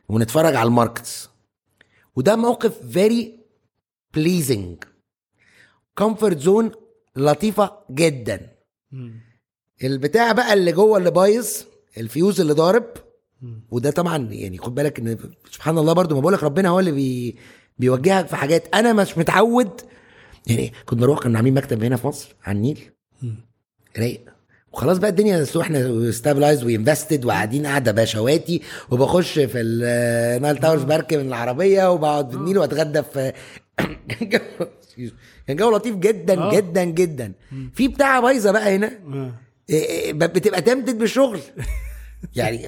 ونتفرج 0.09 0.55
على 0.55 0.67
ال 0.67 0.74
markets. 0.74 1.29
وده 2.15 2.35
موقف 2.35 2.87
very 2.91 3.39
pleasing 4.13 4.83
comfort 5.97 6.39
zone 6.39 6.71
لطيفة 7.15 7.71
جدا. 7.91 8.49
البتاع 9.83 10.31
بقى 10.31 10.53
اللي 10.53 10.71
جوه 10.71 10.97
اللي 10.97 11.11
بايظ 11.11 11.47
الفيوز 11.97 12.41
اللي 12.41 12.53
ضارب 12.53 12.85
وده 13.71 13.91
طبعا 13.91 14.27
يعني 14.31 14.57
خد 14.57 14.75
بالك 14.75 14.99
إن 14.99 15.17
سبحان 15.51 15.77
الله 15.77 15.93
برضو 15.93 16.15
ما 16.15 16.21
بقولك 16.21 16.43
ربنا 16.43 16.69
هو 16.69 16.79
اللي 16.79 16.91
بي 16.91 17.35
بيوجهك 17.79 18.27
في 18.27 18.35
حاجات 18.35 18.75
أنا 18.75 18.93
مش 18.93 19.17
متعود. 19.17 19.81
يعني 20.47 20.73
كنت 20.85 20.99
بروح 20.99 21.19
كنا 21.19 21.37
عاملين 21.37 21.53
مكتب 21.53 21.83
هنا 21.83 21.95
في 21.95 22.07
مصر 22.07 22.35
على 22.43 22.57
النيل. 22.57 22.79
رايق. 23.97 24.21
وخلاص 24.73 24.97
بقى 24.97 25.09
الدنيا 25.09 25.45
إحنا 25.61 26.11
stabilized 26.11 26.63
و 26.63 26.70
invested 26.70 27.25
وقاعدين 27.25 27.65
قاعدة 27.65 27.91
بشواتي 27.91 28.61
وبخش 28.91 29.39
في 29.39 29.61
النايل 29.61 30.57
تاورز 30.57 30.83
بركب 30.83 31.19
من 31.19 31.27
العربية 31.27 31.91
وبقعد 31.91 32.29
في 32.29 32.35
النيل 32.37 32.57
وأتغدى 32.57 33.03
في 33.03 33.33
كان 35.47 35.55
جو 35.55 35.71
لطيف 35.71 35.95
جدا 35.95 36.41
آه. 36.41 36.55
جدا 36.55 36.83
جدا. 36.83 37.33
في 37.73 37.87
بتاعة 37.87 38.21
بايظة 38.21 38.51
بقى 38.51 38.75
هنا. 38.75 38.91
آه. 39.13 39.31
بتبقى 40.11 40.61
تمتد 40.61 40.97
بالشغل. 40.97 41.39
يعني 42.35 42.67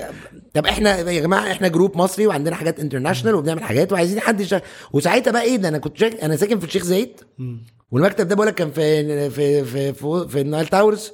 طب 0.54 0.66
إحنا 0.66 0.98
يا 1.12 1.22
جماعة 1.22 1.52
إحنا 1.52 1.68
group 1.68 1.98
مصري 1.98 2.28
وعندنا 2.28 2.56
حاجات 2.56 2.80
international 2.80 3.36
وبنعمل 3.36 3.64
حاجات 3.64 3.92
وعايزين 3.92 4.20
حد 4.20 4.42
يشتغل 4.42 4.62
وساعتها 4.94 5.32
بقى 5.32 5.42
إيه 5.42 5.56
ده 5.56 5.68
أنا 5.68 5.78
كنت 5.78 5.98
شاك... 5.98 6.24
أنا 6.24 6.36
ساكن 6.36 6.60
في 6.60 6.66
الشيخ 6.66 6.84
زايد. 6.84 7.22
والمكتب 7.92 8.28
ده 8.28 8.36
بقول 8.36 8.48
لك 8.48 8.56
كان 8.56 8.72
في 8.72 9.30
في 9.30 9.64
في 9.66 9.94
في, 9.94 10.28
في 10.30 10.42
النايل 10.42 10.68
تاورز. 10.68 11.12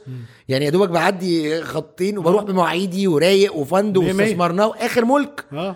يعني 0.50 0.66
يا 0.66 0.70
دوبك 0.70 0.90
بعدي 0.90 1.62
خطين 1.64 2.18
وبروح 2.18 2.44
بمواعيدي 2.44 3.08
ورايق 3.08 3.56
مية. 4.00 4.08
واستثمرناه 4.24 4.74
آخر 4.78 5.06
ملك. 5.06 5.46
آه. 5.54 5.76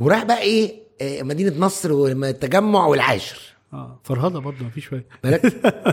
وراح 0.00 0.24
بقى 0.24 0.38
إيه 0.40 0.82
آه، 1.00 1.22
مدينة 1.22 1.54
نصر 1.58 1.92
والتجمع 1.92 2.86
والعاشر. 2.86 3.40
آه. 3.72 4.00
فرهدة 4.04 4.40
برضه 4.40 4.64
مفيش 4.64 4.86
فايدة. 4.86 5.06
بالك 5.24 5.46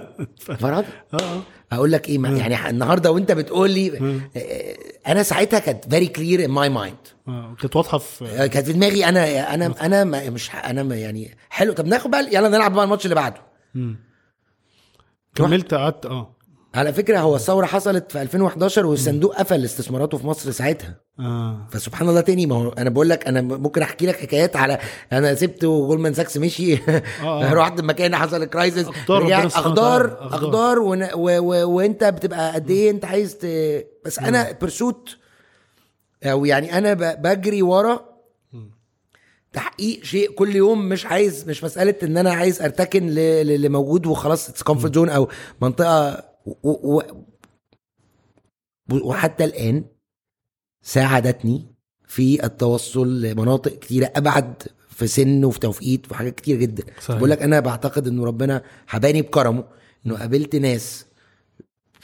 فرهدة 0.59 0.87
آه 1.13 1.17
آه. 1.17 1.41
أقول 1.71 1.91
لك 1.91 2.09
إيه 2.09 2.17
ما- 2.17 2.29
يعني 2.29 2.69
النهارده 2.69 3.11
وأنت 3.11 3.31
بتقول 3.31 3.71
لي 3.71 3.97
آه، 4.37 5.11
أنا 5.11 5.23
ساعتها 5.23 5.59
كانت 5.59 5.89
very 5.89 6.07
clear 6.07 6.45
in 6.45 6.49
my 6.51 6.69
mind 6.69 6.97
آه 7.27 7.55
كانت 7.61 7.75
واضحة 7.75 7.97
في 7.97 8.49
كانت 8.49 8.65
في 8.65 8.73
دماغي 8.73 9.05
أنا 9.05 9.53
أنا 9.53 9.73
أنا 9.85 10.03
ما- 10.03 10.29
مش 10.29 10.51
أنا 10.55 10.83
ما- 10.83 10.95
يعني 10.95 11.37
حلو. 11.49 11.73
طب 11.73 11.85
ناخد 11.85 12.11
بقى 12.11 12.27
يلا 12.35 12.49
نلعب 12.49 12.73
بقى 12.73 12.83
الماتش 12.83 13.05
اللي 13.05 13.15
بعده. 13.15 13.41
كملت 15.35 15.73
قعدت 15.73 16.05
آه. 16.05 16.35
على 16.75 16.93
فكرة 16.93 17.19
هو 17.19 17.35
الثورة 17.35 17.65
حصلت 17.65 18.11
في 18.11 18.21
2011 18.21 18.85
والصندوق 18.85 19.35
قفل 19.35 19.65
استثماراته 19.65 20.17
في 20.17 20.27
مصر 20.27 20.51
ساعتها. 20.51 20.95
آه. 21.19 21.67
فسبحان 21.71 22.09
الله 22.09 22.21
تاني 22.21 22.45
ما 22.45 22.55
هو 22.55 22.69
أنا 22.69 22.89
بقول 22.89 23.09
لك 23.09 23.27
أنا 23.27 23.41
ممكن 23.41 23.81
أحكي 23.81 24.05
لك 24.05 24.15
حكايات 24.15 24.55
على 24.55 24.79
أنا 25.13 25.35
سبت 25.35 25.63
وجولمان 25.63 26.13
ساكس 26.13 26.37
مشي. 26.37 26.73
آه. 27.23 27.53
رحت 27.53 27.79
المكان 27.79 28.15
حصل 28.15 28.45
كرايسيس 28.45 28.87
اخضار. 29.55 30.17
اخضار 30.35 30.79
ون- 30.79 31.13
و- 31.13 31.39
و- 31.39 31.69
وأنت 31.69 32.03
بتبقى 32.03 32.53
قد 32.53 32.69
إيه 32.69 32.89
أنت 32.91 33.05
عايز 33.05 33.35
ت... 33.37 33.45
بس 34.05 34.19
أنا 34.19 34.51
برسوت 34.61 35.17
أو 36.23 36.45
يعني 36.45 36.77
أنا 36.77 36.93
ب- 36.93 37.21
بجري 37.21 37.61
ورا. 37.61 38.09
تحقيق 39.53 40.03
شيء 40.03 40.31
كل 40.31 40.55
يوم 40.55 40.89
مش 40.89 41.05
عايز 41.05 41.49
مش 41.49 41.63
مسألة 41.63 41.95
إن 42.03 42.17
أنا 42.17 42.31
عايز 42.33 42.61
أرتكن 42.61 43.07
ل- 43.09 43.15
ل- 43.15 43.51
اللي 43.51 43.69
موجود 43.69 44.05
وخلاص 44.07 44.49
اتس 44.49 44.63
كومفورت 44.63 44.95
زون 44.95 45.09
أو 45.09 45.27
منطقة 45.61 46.28
و... 46.45 46.69
و... 46.97 47.01
وحتى 48.91 49.43
الآن 49.43 49.83
ساعدتني 50.81 51.65
في 52.07 52.43
التوصل 52.43 53.21
لمناطق 53.21 53.79
كتيرة 53.79 54.11
أبعد 54.15 54.63
في 54.89 55.07
سن 55.07 55.45
وفي 55.45 55.59
توقيت 55.59 56.05
وفي 56.05 56.15
حاجات 56.15 56.35
كتير 56.35 56.57
جدا. 56.57 56.83
بقول 57.09 57.29
لك 57.29 57.41
أنا 57.41 57.59
بعتقد 57.59 58.07
إنه 58.07 58.25
ربنا 58.25 58.63
حباني 58.87 59.21
بكرمه 59.21 59.63
إنه 60.05 60.17
قابلت 60.17 60.55
ناس 60.55 61.05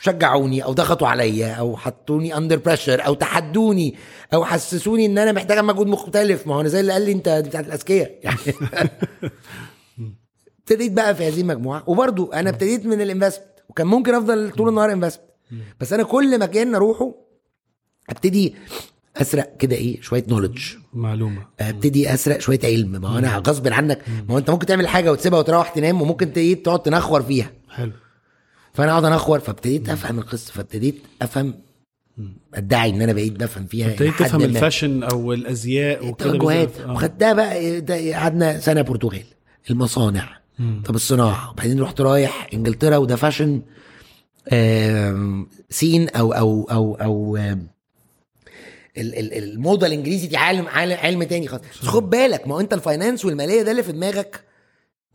شجعوني 0.01 0.63
أو 0.63 0.73
ضغطوا 0.73 1.07
عليا 1.07 1.53
أو 1.53 1.77
حطوني 1.77 2.37
under 2.37 2.57
pressure 2.57 3.05
أو 3.05 3.13
تحدوني 3.13 3.95
أو 4.33 4.45
حسسوني 4.45 5.05
إن 5.05 5.17
أنا 5.17 5.31
محتاجه 5.31 5.61
مجهود 5.61 5.87
مختلف. 5.87 6.47
ما 6.47 6.55
هو 6.55 6.61
أنا 6.61 6.69
زي 6.69 6.79
اللي 6.79 6.93
قال 6.93 7.01
لي 7.01 7.11
أنت 7.11 7.29
بتاعت 7.29 7.67
الأذكياء. 7.67 8.19
يعني 8.23 8.37
ابتديت 10.59 10.91
بقى 10.91 11.15
في 11.15 11.27
هذه 11.27 11.41
المجموعة. 11.41 11.83
وبرضو 11.87 12.31
أنا 12.31 12.49
ابتديت 12.49 12.85
من 12.85 13.01
ال 13.01 13.06
investment. 13.06 13.54
وكان 13.69 13.87
ممكن 13.87 14.15
أفضل 14.15 14.51
طول 14.51 14.69
النهار 14.69 14.91
investment 14.91 15.25
بس 15.79 15.93
أنا 15.93 16.03
كل 16.03 16.39
مكان 16.39 16.75
أروحه 16.75 17.15
أبتدي 18.09 18.55
أسرق 19.17 19.57
كده 19.57 19.75
إيه 19.75 20.01
شوية 20.01 20.23
knowledge 20.27 20.59
معلومة. 20.93 21.45
أبتدي 21.59 22.13
أسرق 22.13 22.39
شوية 22.39 22.59
علم. 22.63 22.91
ما 22.91 23.09
هو 23.09 23.17
أنا 23.17 23.37
غصب 23.37 23.67
عنك. 23.67 24.01
ما 24.27 24.33
هو 24.33 24.37
أنت 24.37 24.49
ممكن 24.49 24.65
تعمل 24.65 24.87
حاجة 24.87 25.11
وتسيبها 25.11 25.39
وتروح 25.39 25.69
تنام 25.69 26.01
وممكن 26.01 26.31
إيه 26.37 26.63
تقعد 26.63 26.79
تنخور 26.79 27.21
فيها. 27.23 27.51
حلو. 27.69 27.91
فأنا 28.73 28.91
أقعد 28.91 29.05
أنخور 29.05 29.39
فابتديت 29.39 29.89
أفهم 29.89 30.19
القصة 30.19 30.53
فابتديت 30.53 30.95
أفهم 31.21 31.53
أدعي 32.53 32.89
إن 32.89 33.01
أنا 33.01 33.13
بقيت 33.13 33.33
بفهم 33.33 33.65
فيها 33.65 33.87
ابتديت 33.87 34.13
تفهم. 34.19 34.41
ال 34.41 34.49
fashion 34.49 35.03
أو 35.03 35.33
الأزياء 35.33 36.07
وكده 36.07 36.31
بالذات. 36.31 36.79
آه. 36.79 36.91
وخدتها 36.91 37.33
بقى 37.33 37.81
قعدنا 38.13 38.59
سنة 38.59 38.81
برتغال. 38.81 39.25
المصانع. 39.69 40.39
طب 40.85 40.95
الصناعة 40.95 41.51
وبعدين 41.51 41.79
رحت 41.81 42.01
رايح 42.01 42.47
إنجلترا 42.53 42.97
وده 42.97 43.15
fashion 43.15 43.61
scene 45.69 46.09
أو 46.09 46.33
أو 46.33 46.67
أو 46.71 46.95
أو 46.95 47.37
آم، 47.37 47.67
ال- 48.97 49.19
ال- 49.19 49.33
الموضة 49.53 49.87
الإنجليزي 49.87 50.27
دي 50.27 50.37
عالم 50.37 50.67
عالم 50.67 50.97
علم 50.97 51.23
تاني 51.23 51.47
خالص 51.47 51.63
بس 51.81 51.87
خد 51.87 52.09
بالك 52.09 52.47
ما 52.47 52.55
هو 52.55 52.59
أنت 52.59 52.73
ال 52.73 52.80
finance 52.80 53.25
والمالية 53.25 53.61
ده 53.61 53.71
اللي 53.71 53.83
في 53.83 53.91
دماغك 53.91 54.43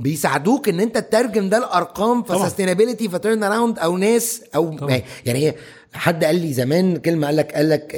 بيساعدوك 0.00 0.68
إن 0.68 0.80
أنت 0.80 0.98
تترجم 0.98 1.48
ده 1.48 1.58
لارقام. 1.58 2.22
ف 2.22 2.28
sustainability 2.28 3.08
ف 3.08 3.15
turn 3.15 3.42
around 3.42 3.78
أو 3.78 3.96
ناس 3.96 4.42
أو 4.54 4.76
طبعا. 4.78 5.02
يعني 5.26 5.46
هي 5.46 5.54
حد 5.92 6.24
قال 6.24 6.36
لي 6.36 6.52
زمان 6.52 6.96
كلمة 6.96 7.26
قال 7.26 7.36
لك 7.36 7.52
قال 7.54 7.68
لك 7.68 7.96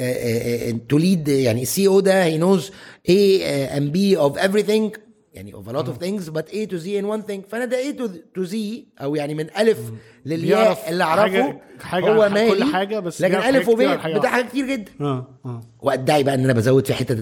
توليد 0.89 1.27
يعني 1.27 1.61
السي 1.61 1.87
أو 1.87 1.99
ده 1.99 2.23
هي 2.23 2.37
نوز 2.37 2.71
A 3.09 3.39
and 3.77 3.93
B 3.95 4.19
of 4.19 4.41
everything 4.47 4.99
يعني 5.33 5.51
of 5.53 5.65
a 5.67 5.71
lot 5.73 5.85
of 5.87 5.97
things 6.03 6.29
but 6.29 6.45
A 6.53 6.67
to 6.71 6.77
Z 6.83 6.85
in 6.87 7.05
one 7.05 7.27
thing. 7.31 7.49
فأنا 7.49 7.65
ده 7.65 7.77
A 7.77 7.95
to, 7.95 8.09
to 8.39 8.51
Z 8.51 8.55
أو 9.01 9.15
يعني 9.15 9.33
من 9.35 9.47
ألف 9.57 9.79
للياء 10.25 10.89
اللي 10.89 11.03
أعرفه 11.03 11.59
حاجة- 11.79 11.93
هو 11.95 12.29
مالي 12.29 12.49
كل 12.49 12.63
حاجة 12.63 12.99
بس 12.99 13.21
لكن 13.21 13.35
ألف 13.35 13.43
حاجات 13.45 13.63
كتير 13.63 13.87
عن 13.87 13.95
وب 13.95 13.99
حاجة 14.01 14.17
بتاع. 14.19 14.29
حاجات 14.31 14.49
كتير 14.49 14.67
جدا. 14.67 14.91
آه 15.01 15.27
آه. 15.45 15.61
وأدعي 15.81 16.23
بقى 16.23 16.35
إن 16.35 16.43
أنا 16.43 16.53
بزود 16.53 16.87
في 16.87 16.93
حتة 16.93 17.15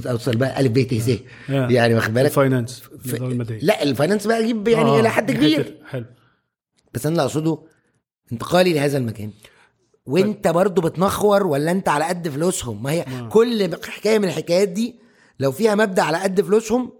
توصل 0.00 0.36
بقى 0.36 0.60
ألف 0.60 0.72
ب 0.72 0.78
ت 0.80 1.20
آه. 1.50 1.68
يعني 1.70 1.94
واخد 1.94 2.14
بالك؟ 2.14 2.26
الفاينانس. 2.26 2.82
لا 3.62 3.82
الفاينانس 3.82 4.26
بقى 4.26 4.40
أجيب 4.44 4.68
يعني 4.68 4.88
آه، 4.90 5.00
إلى 5.00 5.10
حد 5.10 5.30
كبير. 5.32 5.82
حلو. 5.86 6.04
بس 6.94 7.06
أنا 7.06 7.12
اللي 7.12 7.22
أقصده 7.22 7.58
انتقالي 8.32 8.72
لهذا 8.72 8.98
المكان. 8.98 9.30
وأنت 10.06 10.48
برضو 10.48 10.80
بتنخور 10.80 11.46
ولا 11.46 11.70
أنت 11.70 11.88
على 11.88 12.04
قد 12.04 12.28
فلوسهم؟ 12.28 12.82
ما 12.82 12.90
هي 12.92 13.04
كل 13.30 13.70
حكاية 13.84 14.18
من 14.18 14.24
الحكايات 14.24 14.68
دي 14.68 14.98
لو 15.40 15.52
فيها 15.52 15.74
مبدأ 15.74 16.02
على 16.02 16.16
قد 16.18 16.40
فلوسهم 16.40 16.92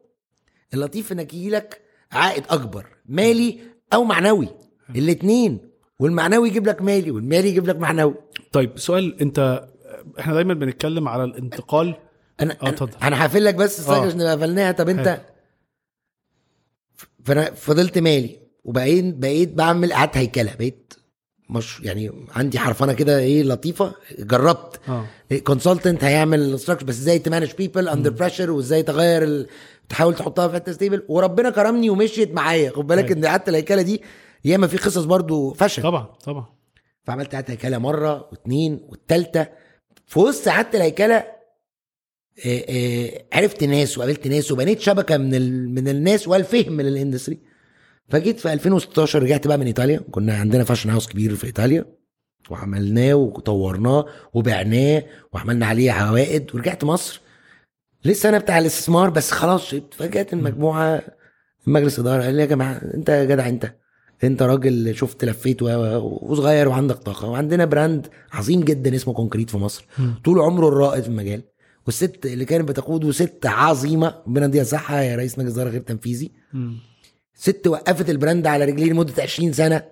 اللطيف 0.77 1.13
إنك 1.13 1.35
يجيلك 1.35 1.81
عائد 2.13 2.45
أكبر 2.51 2.87
مالي 3.07 3.59
أو 3.93 4.05
معنوي 4.05 4.49
الاثنين 4.97 5.59
والمعنوي 6.01 6.49
يجيب 6.49 6.67
لك 6.67 6.83
مالي 6.83 7.11
والمالي 7.11 7.49
يجيب 7.49 7.67
لك 7.67 7.77
معنوي. 7.77 8.15
طيب 8.53 8.79
سؤال 8.79 9.21
أنت 9.21 9.69
إحنا 10.19 10.35
دايما 10.35 10.55
بنتكلم 10.55 11.09
على 11.09 11.25
الانتقال. 11.25 11.95
أنا 12.41 12.53
آه 12.53 12.57
أنا, 12.63 12.71
اتفضل 12.71 12.93
هقفل 13.03 13.45
لك 13.45 13.55
بس 13.55 13.89
آه. 13.89 14.07
عشان 14.07 14.19
نبقى 14.19 14.37
قفلناها 14.37 14.73
طب 14.73 14.89
أنت. 14.89 15.21
فأنا 17.25 17.51
فضلت 17.55 17.99
مالي 17.99 18.39
وبقيت 18.65 19.15
بقيت 19.15 19.53
بعمل 19.53 19.93
إعادة 19.93 20.17
هيكلة 20.17 20.55
بقيت 20.55 20.95
مش 21.51 21.81
يعني 21.81 22.27
عندي 22.31 22.59
حرفنة 22.59 22.93
كده 22.93 23.19
إيه 23.19 23.43
لطيفة. 23.43 23.95
جربت. 24.19 24.81
consultant 25.45 26.05
هيعمل 26.05 26.59
structure 26.61 26.85
بس 26.85 26.99
إزاي 26.99 27.19
ت 27.19 27.24
manage 27.24 27.53
people 27.59 27.89
under 27.89 28.11
pressure 28.11 28.51
وإزاي 28.51 28.83
تغير. 28.83 29.47
تحاول 29.89 30.15
تحطها 30.15 30.49
في 30.49 30.55
حتة 30.55 30.73
stable 30.73 31.03
وربنا 31.09 31.51
كرمني 31.51 31.91
ومشيت 31.91 32.35
معايا. 32.35 32.71
خد 32.71 32.87
بالك 32.87 33.05
أيوة. 33.05 33.17
إن 33.17 33.27
إعادة 33.27 33.49
الهيكلة 33.49 33.83
دي 33.83 34.03
ياما 34.45 34.67
في 34.67 34.77
قصص 34.77 35.05
برضو 35.05 35.53
فشل 35.53 35.83
طبعا 35.83 36.07
طبعا. 36.25 36.47
فعملت 37.05 37.35
إعادة 37.35 37.51
هيكله 37.51 37.79
مرة 37.79 38.29
واثنين 38.31 38.81
والثالثه 38.89 39.49
في 40.07 40.19
وسط 40.19 40.49
إعادة 40.49 40.75
الهيكلة 40.75 41.17
آه، 42.47 42.65
آه، 42.69 43.25
عرفت 43.33 43.65
ناس 43.65 43.99
وقابلت 43.99 44.27
ناس 44.27 44.53
وبنيت 44.53 44.81
شبكة 44.81 45.17
من 45.17 45.35
ال... 45.35 45.75
من 45.75 45.89
الناس 45.89 46.29
والفهم 46.29 46.73
من 46.73 46.87
ال 46.87 46.93
industry 46.93 47.39
فجيت 48.09 48.41
في 48.41 48.53
2016 48.53 49.23
رجعت 49.23 49.47
بقى 49.47 49.59
من 49.59 49.67
إيطاليا. 49.67 50.01
كنا 50.11 50.35
عندنا 50.37 50.65
fashion 50.65 50.91
house 50.91 51.07
كبير 51.09 51.35
في 51.35 51.47
إيطاليا. 51.47 51.85
وعملناه 52.51 53.15
وطورناه 53.15 54.07
وبعناه 54.35 55.03
وعملنا 55.33 55.67
عليه 55.67 55.93
عوائد 55.93 56.55
ورجعت 56.55 56.85
مصر. 56.85 57.21
لسه 58.07 58.29
أنا 58.29 58.39
بتاع 58.39 58.59
الاستثمار 58.59 59.11
بس 59.11 59.31
خلاص 59.31 59.65
شبت 59.65 59.95
فجأة 59.95 60.27
المجموعه 60.33 61.03
مجلس 61.67 61.99
إدارة 61.99 62.23
قال 62.23 62.35
لي 62.35 62.41
يا 62.41 62.47
جماعة 62.47 62.81
أنت 62.95 63.09
يا 63.09 63.25
جدع 63.25 63.49
أنت 63.49 63.75
أنت 64.25 64.43
راجل 64.43 64.97
شفت 64.97 65.25
لفيت 65.25 65.63
وصغير 65.63 66.69
وعندك 66.69 66.97
طاقة 66.97 67.29
وعندنا 67.29 67.65
brand 67.65 68.07
عظيم 68.33 68.61
جدا 68.61 68.95
اسمه 68.95 69.15
Concrete 69.15 69.51
في 69.51 69.57
مصر. 69.57 69.87
طول 70.25 70.39
عمره 70.39 70.69
الرائد 70.69 71.03
في 71.03 71.09
المجال. 71.09 71.43
والست 71.87 72.27
اللي 72.27 72.45
كانت 72.45 72.69
بتقوده 72.69 73.13
ست 73.13 73.47
عظيمة 73.47 74.15
ربنا 74.27 74.47
يديها 74.47 74.65
صحة 74.65 75.01
يا 75.01 75.17
رئيس 75.17 75.39
مجلس 75.39 75.53
إدارة 75.53 75.69
غير 75.69 75.81
تنفيذي. 75.81 76.33
ست 77.35 77.67
وقفت 77.67 78.11
ال 78.11 78.17
brand 78.17 78.47
على 78.47 78.65
رجليه 78.65 78.91
لمدة 78.93 79.23
20 79.23 79.53
سنة. 79.53 79.83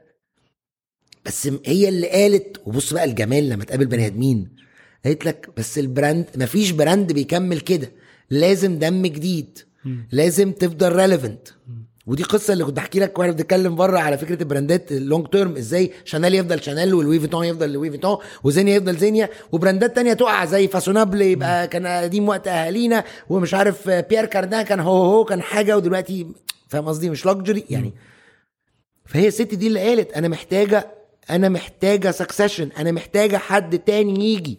بس 1.26 1.48
هي 1.66 1.88
اللي 1.88 2.08
قالت 2.08 2.60
وبص 2.66 2.92
بقى 2.92 3.04
الجمال 3.04 3.48
لما 3.48 3.64
تقابل 3.64 3.86
بني 3.86 4.06
آدمين. 4.06 4.56
قالت 5.04 5.24
لك 5.24 5.50
بس 5.56 5.78
ال 5.78 5.86
brand 5.86 6.26
مفيش 6.36 6.70
brand 6.70 7.12
بيكمل 7.12 7.60
كده. 7.60 7.90
لازم 8.30 8.78
دم 8.78 9.06
جديد. 9.06 9.58
لازم 10.12 10.52
تفضل 10.52 10.92
relevant 10.96 11.48
ودي 12.06 12.22
قصة 12.22 12.52
اللي 12.52 12.64
كنت 12.64 12.76
بحكي 12.76 13.00
لك 13.00 13.18
وأنا 13.18 13.32
بنتكلم 13.32 13.74
بره 13.74 13.98
على 13.98 14.18
فكرة 14.18 14.42
ال 14.42 14.49
brand 14.49 14.85
ات 14.85 14.92
ال 14.92 14.99
long 14.99 15.26
term 15.26 15.56
إزاي 15.56 15.92
Chanel 16.04 16.34
يفضل 16.34 16.62
Chanel 16.62 16.94
وال 16.94 17.02
Louis 17.02 17.20
Vuitton 17.20 17.44
يفضل 17.44 17.72
Louis 17.72 17.90
Vuitton 17.90 18.16
و 18.44 18.50
Zegna 18.50 18.76
يفضل 18.76 18.96
Zegna. 18.96 19.28
و 19.52 19.59
brand 19.59 19.90
ات 19.90 19.96
تانية 19.96 20.12
تقع 20.12 20.44
زي 20.44 20.68
Façonnable 20.68 21.22
يبقى 21.22 21.68
كان 21.68 21.86
قديم 21.86 22.28
وقت 22.28 22.48
أهالينا 22.48 23.04
ومش 23.28 23.54
عارف 23.54 23.90
Pierre 23.90 24.24
Cardin 24.26 24.62
كان 24.62 24.80
هو 24.80 25.04
هو 25.04 25.24
كان 25.24 25.42
حاجة 25.42 25.76
ودلوقتي 25.76 26.26
فاهم 26.68 26.88
قصدي؟ 26.88 27.10
مش 27.10 27.26
luxury 27.26 27.64
يعني. 27.70 27.94
فهي 29.06 29.28
الست 29.28 29.54
دي 29.54 29.66
اللي 29.66 29.80
قالت 29.80 30.12
أنا 30.12 30.28
محتاجة 30.28 30.90
أنا 31.30 31.48
محتاجة 31.48 32.10
succession 32.10 32.68
أنا 32.78 32.92
محتاجة 32.92 33.36
حد 33.36 33.78
تاني 33.78 34.34
يجي. 34.34 34.58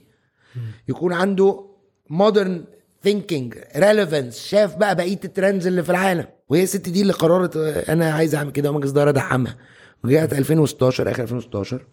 يكون 0.90 1.14
عنده 1.14 1.66
modern 2.10 2.66
thinking 3.06 3.58
relevance 3.76 4.48
شاف 4.48 4.76
بقى 4.76 4.96
بقية 4.96 5.20
ال 5.26 5.32
trends 5.32 5.68
اللي 5.68 5.84
في 5.84 5.90
العالم. 5.90 6.28
وهي 6.50 6.64
الست 6.64 6.90
دي 6.90 7.02
اللي 7.02 7.14
قررت 7.14 7.58
أنا 7.90 8.14
عايز 8.14 8.36
أعمل 8.36 8.52
كده. 8.52 8.70
ومجلس 8.72 8.92
إدارة 8.92 9.10
ادعمها 9.10 9.58
وجات 10.04 10.34
2016 10.34 11.12
آخر 11.12 11.24
2016 11.24 11.88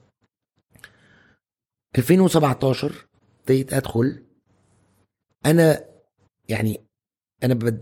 2017 1.99 2.93
ابتديت 3.41 3.73
أدخل. 3.73 4.23
أنا 5.47 5.85
يعني 6.49 6.81
أنا 7.45 7.73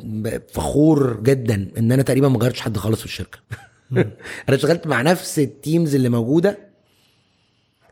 فخور 0.49 1.21
جدا 1.21 1.71
إن 1.79 1.93
أنا 1.93 2.03
تقريبا 2.03 2.29
ما 2.29 2.39
غيرتش 2.39 2.61
حد 2.61 2.77
خالص 2.77 2.99
في 2.99 3.07
الشركة. 3.07 3.39
أنا 4.49 4.57
اشتغلت 4.57 4.87
مع 4.87 5.03
نفس 5.03 5.39
ال 5.39 5.48
teams 5.48 5.95
اللي 5.95 6.09
موجودة. 6.09 6.71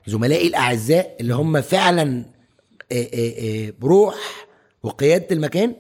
زملائي 0.07 0.49
الأعزاء 0.49 1.17
اللي 1.21 1.35
هم 1.35 1.61
فعلا 1.61 2.25
بروح 3.81 4.48
وقيادة 4.83 5.27
المكان 5.33 5.75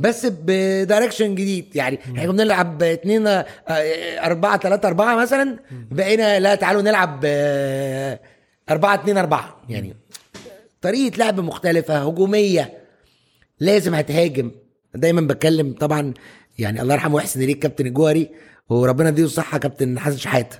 بس 0.00 0.26
ب 0.26 0.37
direction 0.37 1.34
جديد. 1.34 1.76
يعني 1.76 1.98
إحنا 2.04 2.22
كنا 2.22 2.32
بنلعب 2.32 2.82
اتنين 2.82 3.26
آه، 3.26 3.44
أربعة 4.24 4.56
تلاتة 4.56 4.86
أربعة 4.88 5.16
مثلا 5.16 5.58
بقينا 5.90 6.40
لا 6.40 6.54
تعالوا 6.54 6.82
نلعب 6.82 7.20
آه، 7.24 8.20
أربعة 8.70 8.94
اتنين 8.94 9.18
أربعة. 9.18 9.62
يعني 9.68 9.96
طريقة 10.80 11.16
لعب 11.16 11.40
مختلفة 11.40 11.98
هجومية 11.98 12.78
لازم 13.60 13.94
هتهاجم. 13.94 14.50
دايما 14.94 15.20
بتكلم 15.20 15.72
طبعا 15.72 16.14
يعني 16.58 16.82
الله 16.82 16.94
يرحمه 16.94 17.14
ويحسن 17.14 17.42
إليك 17.42 17.58
كابتن 17.58 17.86
الجوهري 17.86 18.30
وربنا 18.68 19.08
يديله 19.08 19.26
الصحة 19.26 19.58
كابتن 19.58 19.98
حسن 19.98 20.16
شحاتة. 20.16 20.58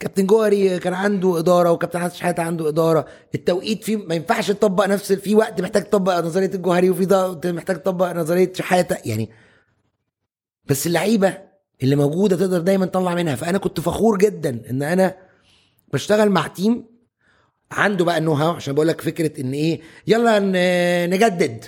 كابتن 0.00 0.26
جوهري 0.26 0.78
كان 0.78 0.94
عنده 0.94 1.38
إدارة 1.38 1.70
وكابتن 1.72 1.98
حسن 1.98 2.16
شحاتة 2.16 2.42
عنده 2.42 2.68
إدارة. 2.68 3.06
التوقيت 3.34 3.84
فيه 3.84 3.96
ما 3.96 4.14
ينفعش 4.14 4.50
تطبق 4.50 4.86
نفس 4.86 5.12
في 5.12 5.34
وقت 5.34 5.60
محتاج 5.60 5.84
تطبق 5.84 6.20
نظرية 6.20 6.50
الجوهري 6.54 6.90
وفي 6.90 7.14
وقت 7.14 7.46
محتاج 7.46 7.76
تطبق 7.82 8.12
نظرية 8.12 8.52
شحاتة. 8.52 8.96
يعني 9.04 9.30
بس 10.64 10.86
اللعيبة 10.86 11.38
اللي 11.82 11.96
موجودة 11.96 12.36
تقدر 12.36 12.60
دايما 12.60 12.86
تطلع 12.86 13.14
منها. 13.14 13.34
فأنا 13.34 13.58
كنت 13.58 13.80
فخور 13.80 14.18
جدا 14.18 14.62
إن 14.70 14.82
أنا 14.82 15.16
بشتغل 15.92 16.30
مع 16.30 16.46
team 16.46 16.84
عنده 17.70 18.04
بقى 18.04 18.18
ال 18.18 18.21
know 18.21 18.32
how 18.32 18.50
عشان 18.50 18.74
بقول 18.74 18.88
لك 18.88 19.00
فكرة 19.00 19.40
إن 19.40 19.52
إيه 19.52 19.80
يلا 20.06 20.38
نجدد. 21.06 21.64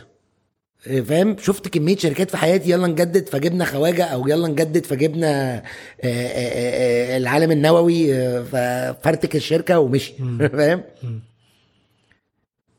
فاهم؟ 0.79 1.37
شفت 1.39 1.69
كمية 1.69 1.97
شركات 1.97 2.31
في 2.31 2.37
حياتي 2.37 2.71
يلا 2.71 2.87
نجدد 2.87 3.29
فجبنا 3.29 3.65
خواجة 3.65 4.05
أو 4.05 4.29
يلا 4.29 4.49
نجدد 4.49 4.87
فجبنا 4.87 5.57
آه، 5.57 5.63
آه، 6.05 7.15
آه، 7.15 7.17
العالم 7.17 7.51
النووي 7.53 8.15
آه، 8.15 8.43
ففرتك 8.43 9.37
الشركة 9.37 9.79
ومشي. 9.79 10.13
فاهم؟ 10.53 10.83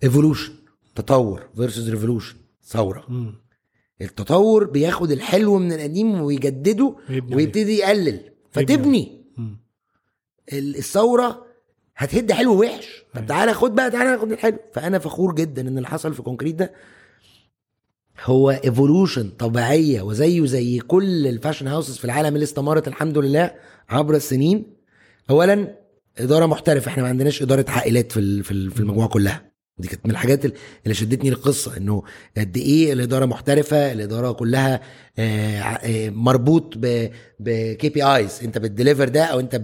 evolution 0.03 0.53
تطور 0.95 1.43
versus 1.55 1.89
revolution 1.89 2.35
ثورة. 2.63 3.05
التطور 4.01 4.63
بياخد 4.63 5.11
الحلو 5.11 5.57
من 5.59 5.71
القديم 5.73 6.21
ويجدده 6.21 6.95
ويبتدي 7.31 7.77
يقلل. 7.77 8.19
فتبني. 8.51 9.21
ال- 10.53 10.75
الثورة 10.77 11.45
هتهد 11.97 12.31
حلو 12.31 12.53
ووحش. 12.55 12.87
طب 13.15 13.25
تعالى 13.25 13.53
خد 13.53 13.75
بقى 13.75 13.91
تعالى 13.91 14.17
خد 14.21 14.31
الحلو. 14.31 14.57
فأنا 14.73 14.99
فخور 14.99 15.35
جدا 15.35 15.61
إن 15.61 15.77
اللي 15.77 15.87
حصل 15.87 16.13
في 16.13 16.21
Concrete 16.21 16.55
ده 16.55 16.71
هو 18.23 18.49
evolution 18.51 19.29
طبيعية 19.29 20.01
وزيه 20.01 20.45
زي 20.45 20.79
كل 20.79 21.27
ال 21.27 21.32
fashion 21.32 21.67
houses 21.67 21.97
في 21.97 22.05
العالم 22.05 22.35
اللي 22.35 22.43
استمرت 22.43 22.87
الحمد 22.87 23.17
لله 23.17 23.51
عبر 23.89 24.15
السنين. 24.15 24.65
اولا 25.29 25.75
إدارة 26.17 26.45
محترفة 26.45 26.91
إحنا 26.91 27.03
ما 27.03 27.09
عندناش 27.09 27.41
إدارة 27.41 27.65
عائلات 27.67 28.11
في 28.11 28.43
في 28.43 28.51
ال- 28.51 28.71
في 28.71 28.79
المجموعة 28.79 29.07
كلها. 29.07 29.49
دي 29.77 29.87
كانت 29.87 30.05
من 30.05 30.11
الحاجات 30.11 30.45
اللي 30.45 30.93
شدتني 30.93 31.29
للقصة 31.29 31.77
إنه 31.77 32.03
قد 32.37 32.57
إيه 32.57 32.93
الإدارة 32.93 33.25
محترفة 33.25 33.91
الإدارة 33.91 34.31
كلها 34.31 34.81
آه، 35.19 35.59
آه، 35.61 36.09
مربوط 36.09 36.73
ب 37.39 37.89
KPIs 37.89 38.39
أنت 38.43 38.57
بت 38.57 38.68
deliver 38.68 39.07
ده 39.09 39.23
أو 39.23 39.39
أنت 39.39 39.55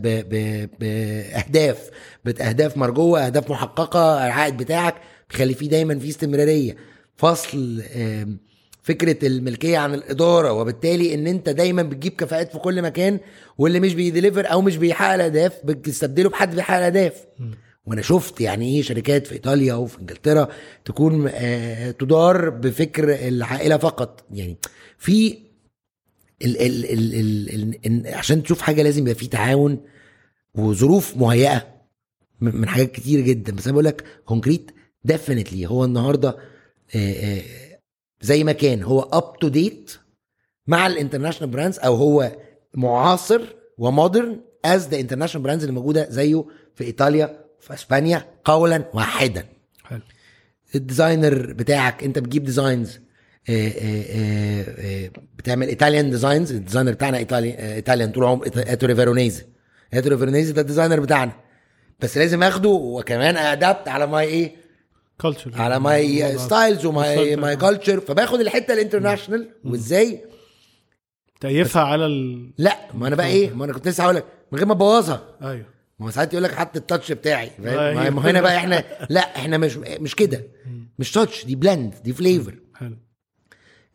باهداف 0.80 1.90
باهداف 2.26 2.78
مرجوة 2.78 3.26
أهداف 3.26 3.52
محققة 3.52 4.26
العائد 4.28 4.58
بتاعك. 4.58 4.96
بيخلي 5.30 5.54
فيه 5.54 5.70
دايما 5.70 6.00
في 6.00 6.10
استمرارية. 6.10 6.76
فصل 7.16 7.82
فكرة 8.82 9.28
الملكية 9.28 9.78
عن 9.78 9.94
الإدارة 9.94 10.52
وبالتالي 10.52 11.14
إن 11.14 11.28
أنت 11.28 11.50
دايما 11.50 11.84
بتجيب 11.84 12.14
كفاءات 12.14 12.52
في 12.52 12.58
كل 12.58 12.82
مكان 12.82 13.20
واللي 13.58 13.80
مش 13.80 13.94
بي 13.94 14.07
deliver 14.07 14.52
أو 14.52 14.62
مش 14.62 14.78
بيحقق 14.78 15.14
الأهداف 15.14 15.54
بتستبدله 15.66 16.30
بحد 16.30 16.56
بيحقق 16.56 16.78
الأهداف. 16.78 17.26
وأنا 17.86 18.02
شفت 18.02 18.42
يعني 18.42 18.76
إيه 18.76 18.82
شركات 18.82 19.28
في 19.28 19.34
إيطاليا 19.34 19.74
وفي 19.74 20.00
إنجلترا 20.00 20.48
تكون 20.86 21.28
آه، 21.34 21.92
تدار 21.92 22.50
بفكر 22.50 23.28
العائلة 23.28 23.78
فقط. 23.78 24.26
يعني 24.32 24.58
في 24.98 25.38
ال 26.42 26.62
ال 26.62 26.86
ال 26.94 27.14
ال 27.50 27.80
ال 27.86 28.14
عشان 28.16 28.44
تشوف 28.44 28.62
حاجة 28.62 28.82
لازم 28.82 29.02
يبقى 29.02 29.16
في 29.16 29.28
تعاون 29.28 29.80
وظروف 30.56 31.18
مهيئة 31.18 31.68
من 32.42 32.68
حاجات 32.68 32.92
كتير 32.92 33.20
جدا. 33.22 33.52
بس 33.56 33.64
أنا 33.68 33.72
بقول 33.74 33.86
لك 33.86 34.04
Concrete 34.26 34.72
definitely 35.04 35.66
هو 35.66 35.86
النهارده 35.86 36.38
زي 38.22 38.44
ما 38.44 38.52
كان. 38.52 38.84
هو 38.84 39.00
up 39.02 39.40
to 39.40 39.48
date 39.48 39.92
مع 40.68 40.88
ال 40.88 40.92
international 40.92 41.54
brands 41.54 41.80
أو 41.80 41.96
هو 41.96 42.32
معاصر 42.74 43.42
و 43.78 43.87
modern 43.87 44.42
as 44.66 44.88
the 44.90 45.00
international 45.00 45.44
brands 45.44 45.64
اللي 45.64 45.76
موجودة 45.76 46.10
زيه 46.10 46.46
في 46.76 46.84
إيطاليا 46.84 47.46
في 47.60 47.74
إسبانيا 47.74 48.26
قولا 48.46 48.86
واحدا. 48.94 49.46
حلو. 49.84 50.02
ال 50.76 50.84
designer 50.84 51.54
بتاعك 51.54 52.04
أنت 52.04 52.20
بتجيب 52.20 52.44
designs 52.44 53.00
بتعمل 55.38 55.68
Italian 55.68 56.10
designs 56.10 56.52
ال 56.52 56.56
designer 56.56 56.92
بتاعنا 56.92 57.18
إيطالي 57.18 57.76
Italian 57.76 58.12
طول 58.12 58.24
عمره 58.24 58.52
Ettore 58.58 58.96
Veronesi 58.96 59.44
Ettore 59.94 60.18
Veronesi 60.18 60.54
ده 60.54 60.62
ال 60.62 60.66
designer 60.66 61.00
بتاعنا. 61.00 61.32
بس 62.00 62.18
لازم 62.18 62.44
آخده 62.44 62.70
وكمان 62.70 63.38
adapt 63.38 63.88
على 63.88 64.08
my 64.08 64.28
إيه 64.28 64.56
culture 65.22 65.52
على 65.62 65.80
my 65.80 66.38
styles 66.38 66.86
و 66.86 66.98
my. 66.98 67.36
my 67.36 67.56
culture 67.56 68.00
فباخد 68.00 68.40
الحتة 68.40 68.74
ال 68.74 68.79
international 68.79 69.50
وإزاي؟ 69.66 70.22
تأيفها 71.42 71.82
على 71.82 72.06
ال 72.06 72.50
لا 72.58 72.78
ما 72.94 73.08
أنا 73.08 73.16
بقى 73.16 73.28
إيه؟ 73.28 73.50
ما 73.54 73.66
أنا 73.66 73.74
كنت 73.74 73.88
لسه 73.88 74.04
هقول 74.04 74.16
لك 74.16 74.26
من 74.52 74.58
غير 74.60 74.68
ما 74.68 74.74
أبوظها. 74.74 75.24
أيوه. 75.42 75.66
ما 76.00 76.06
هو 76.06 76.12
ساعات 76.12 76.34
يقول 76.34 76.44
لك 76.44 76.52
حط 76.56 76.76
ال 76.78 76.83
touch 76.83 77.12
بتاعي 77.12 77.50
فاهم؟ 77.64 77.80
أيوة. 77.98 78.10
ما- 78.10 78.32
هنا 78.32 78.42
بقى 78.42 78.58
إحنا 78.58 78.84
لا 79.10 79.36
إحنا 79.36 79.58
مش 79.58 79.78
مش 79.78 80.16
كده. 80.16 80.44
مش 81.00 81.12
touch 81.12 81.46
دي 81.46 81.56
blend 81.56 81.94
دي 82.04 82.14
flavor 82.14 82.56
حلو. 82.76 82.98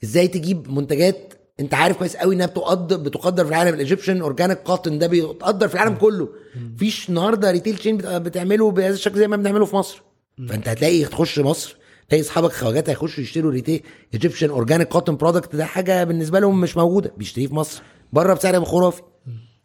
إزاي 0.05 0.29
تجيب 0.29 0.71
منتجات 0.71 1.35
أنت 1.61 1.75
عارف 1.75 1.97
كويس 1.97 2.17
قوي 2.17 2.35
إنها 2.35 2.47
بتقدر 2.47 2.97
بتقدر 2.97 3.45
في 3.45 3.51
العالم 3.51 3.75
ال 3.75 3.80
Egyptian 3.80 4.21
organic 4.21 4.59
cotton 4.59 4.99
ده 4.99 5.07
بيتقدر 5.07 5.69
في 5.69 5.75
العالم 5.75 5.95
كله. 5.95 6.29
مفيش 6.75 7.09
النهارده 7.09 7.51
retail 7.51 7.77
chain 7.77 7.97
بت- 7.97 8.07
بتعمله 8.07 8.71
بهذا 8.71 8.95
الشكل 8.95 9.19
زي 9.19 9.29
ما 9.29 9.37
بنعمله 9.37 9.65
في 9.65 9.77
مصر. 9.77 10.03
فانت 10.49 10.69
هتلاقي 10.69 11.05
تخش 11.05 11.39
مصر 11.39 11.77
تلاقي 12.09 12.23
اصحابك 12.23 12.53
خواجات 12.53 12.91
هيخشوا 12.91 13.23
يشتروا 13.23 13.53
retail 13.53 13.83
Egyptian 14.15 14.51
organic 14.51 14.89
cotton 14.89 15.17
product 15.17 15.57
ده 15.57 15.65
حاجة 15.65 16.05
بالنسبة 16.05 16.41
لهم 16.41 16.61
مش 16.61 16.77
موجودة 16.77 17.13
بيشتريه 17.17 17.47
في 17.47 17.55
مصر 17.55 17.83
بره 18.13 18.35
بسعر 18.35 18.65
خرافي. 18.65 19.03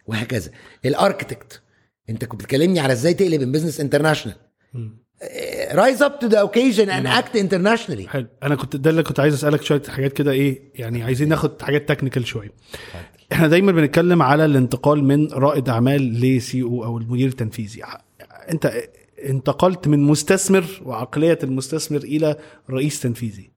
وهكذا. 0.08 0.52
ال 0.86 0.93
architect 0.93 1.62
انت 2.10 2.26
كنت 2.26 2.42
بتكلمني 2.42 2.80
على 2.80 2.94
إزاي 2.94 3.14
تقلب 3.14 3.52
business 3.52 3.80
international 3.80 4.36
rise 5.72 6.04
up 6.04 6.20
to 6.20 6.28
the 6.28 6.38
occasion 6.38 6.90
and 6.90 7.08
act 7.08 7.36
internationally 7.36 8.08
حلو. 8.08 8.28
أنا 8.44 8.56
كنت 8.56 8.76
ده 8.76 8.90
اللي 8.90 9.04
كنت 9.04 9.20
عايز 9.20 9.34
أسألك 9.34 9.64
شوية 9.64 9.82
حاجات 9.88 10.14
كده 10.14 10.32
إيه 10.32 10.62
يعني 10.76 11.04
عايزين 11.04 11.30
ناخد 11.30 11.62
حاجات 11.62 11.90
technical 11.90 12.28
شوية. 12.28 12.52
إحنا 13.32 13.48
دايما 13.48 13.72
بنتكلم 13.72 14.22
على 14.22 14.46
الانتقال 14.46 15.04
من 15.04 15.32
رائد 15.32 15.70
أعمال 15.70 16.22
ل 16.22 16.32
CEO 16.32 16.62
أو 16.62 16.98
المدير 16.98 17.28
التنفيذي. 17.28 17.82
أنت 18.52 18.74
انتقلت 19.26 19.88
من 19.88 20.00
مستثمر 20.04 20.66
وعقلية 20.86 21.40
المستثمر 21.44 21.98
إلى 21.98 22.36
رئيس 22.70 23.00
تنفيذي. 23.00 23.52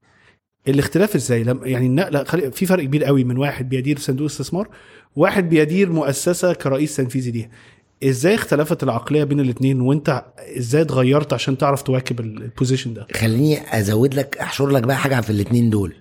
الاختلاف 0.67 1.15
إزاي؟ 1.15 1.43
لم 1.43 1.59
يعني 1.63 1.85
النقله 1.85 2.23
في 2.49 2.65
فرق 2.65 2.83
كبير 2.83 3.03
قوي 3.03 3.23
من 3.23 3.37
واحد 3.37 3.69
بيدير 3.69 3.99
صندوق 3.99 4.25
استثمار 4.25 4.69
واحد 5.15 5.49
بيدير 5.49 5.91
مؤسسة 5.91 6.53
كرئيس 6.53 6.95
تنفيذي 6.95 7.31
ليها. 7.31 7.49
إزاي 8.03 8.35
اختلفت 8.35 8.83
العقلية 8.83 9.23
بين 9.23 9.39
الاثنين 9.39 9.81
وأنت 9.81 10.25
إزاي 10.57 10.81
اتغيرت 10.81 11.33
عشان 11.33 11.57
تعرف 11.57 11.81
تواكب 11.81 12.19
ال- 12.19 12.43
position 12.43 12.93
ده؟ 12.93 13.07
خليني 13.15 13.79
أزود 13.79 14.13
لك 14.13 14.37
أحشر 14.37 14.67
لك 14.67 14.83
بقى 14.83 14.97
حاجة 14.97 15.21
في 15.21 15.29
الاثنين 15.29 15.69
دول. 15.69 15.93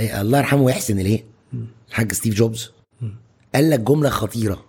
إيه، 0.00 0.20
الله 0.20 0.38
يرحمه 0.38 0.62
ويحسن 0.62 0.98
إليه. 0.98 1.24
الحاج 1.88 2.12
ستيف 2.12 2.34
جوبز 2.34 2.72
قال 3.54 3.70
لك 3.70 3.80
جملة 3.80 4.08
خطيرة. 4.08 4.64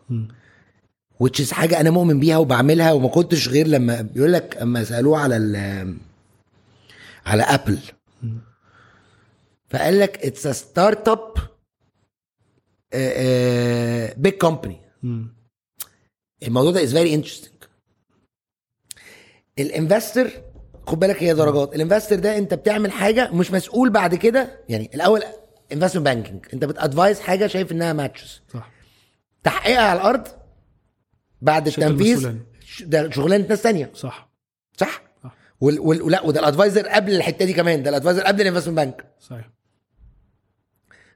Which 1.23 1.39
is 1.39 1.51
حاجة 1.51 1.79
أنا 1.79 1.89
مؤمن 1.89 2.19
بيها 2.19 2.37
وبعملها 2.37 2.91
وما 2.91 3.07
كنتش 3.07 3.49
غير 3.49 3.67
لما 3.67 4.01
بيقول 4.01 4.33
لك 4.33 4.57
أما 4.57 4.83
سألوه 4.83 5.19
على 5.19 5.37
ال 5.37 5.97
على 7.25 7.43
Apple 7.43 7.79
فقال 9.69 9.99
لك 9.99 10.25
it's 10.25 10.47
a 10.47 10.51
startup 10.51 11.33
big 14.17 14.33
company. 14.33 14.77
الموضوع 16.43 16.71
ده 16.71 16.83
is 16.83 16.93
very 16.93 17.13
interesting 17.13 17.53
ال 19.59 19.67
investor 19.67 20.31
خد 20.87 20.99
بالك 20.99 21.23
هي 21.23 21.33
درجات. 21.33 21.75
ال 21.75 21.80
investor 21.80 22.15
ده 22.19 22.37
انت 22.37 22.53
بتعمل 22.53 22.91
حاجة 22.91 23.31
مش 23.31 23.51
مسؤول 23.51 23.89
بعد 23.89 24.15
كده. 24.15 24.59
يعني 24.69 24.89
الأول 24.95 25.23
investment 25.73 26.05
banking 26.05 26.45
انت 26.53 26.65
بت 26.65 26.79
advise 26.79 27.19
حاجة 27.19 27.47
شايف 27.47 27.71
إنها 27.71 27.93
matches 27.93 28.41
صح. 28.53 28.71
تحقيقها 29.43 29.81
على 29.83 29.99
الأرض 29.99 30.27
بعد 31.41 31.67
التنفيذ 31.67 32.33
ده 32.81 33.09
شغلانة 33.09 33.47
ناس 33.47 33.61
تانية. 33.61 33.91
صح. 33.93 34.29
صح؟ 34.77 35.01
صح. 35.23 35.35
وال... 35.61 35.79
وال... 35.79 36.11
لا 36.11 36.21
وده 36.21 36.39
ال 36.39 36.45
adviser 36.45 36.87
قبل 36.87 37.15
الحتة 37.15 37.45
دي 37.45 37.53
كمان. 37.53 37.83
ده 37.83 37.89
ال 37.89 37.93
adviser 37.93 38.21
قبل 38.21 38.41
ال 38.41 38.45
investment 38.45 38.77
bank. 38.77 39.05
صحيح. 39.19 39.49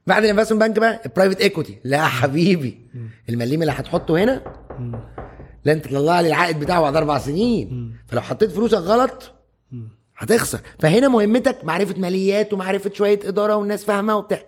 بعد 0.06 0.24
ال 0.24 0.28
investment 0.28 0.62
bank 0.62 0.78
بقى 0.78 1.02
ال 1.06 1.10
private 1.10 1.40
equity 1.40 1.78
لا 1.84 2.06
حبيبي. 2.06 2.90
المليم 3.28 3.62
اللي 3.62 3.72
هتحطه 3.72 4.22
هنا 4.24 4.42
لا 5.64 5.72
انت 5.72 5.84
تطلع 5.84 6.20
لي 6.20 6.28
العائد 6.28 6.60
بتاعه 6.60 6.80
بعد 6.80 6.96
أربع 6.96 7.18
سنين. 7.18 7.96
فلو 8.08 8.20
حطيت 8.20 8.50
فلوسك 8.50 8.78
غلط 8.78 9.32
هتخسر. 10.16 10.60
فهنا 10.78 11.08
مهمتك 11.08 11.64
معرفة 11.64 11.98
ماليات 11.98 12.52
ومعرفة 12.52 12.90
شوية 12.94 13.20
إدارة 13.24 13.56
والناس 13.56 13.84
فاهمة 13.84 14.16
وبتاع. 14.16 14.42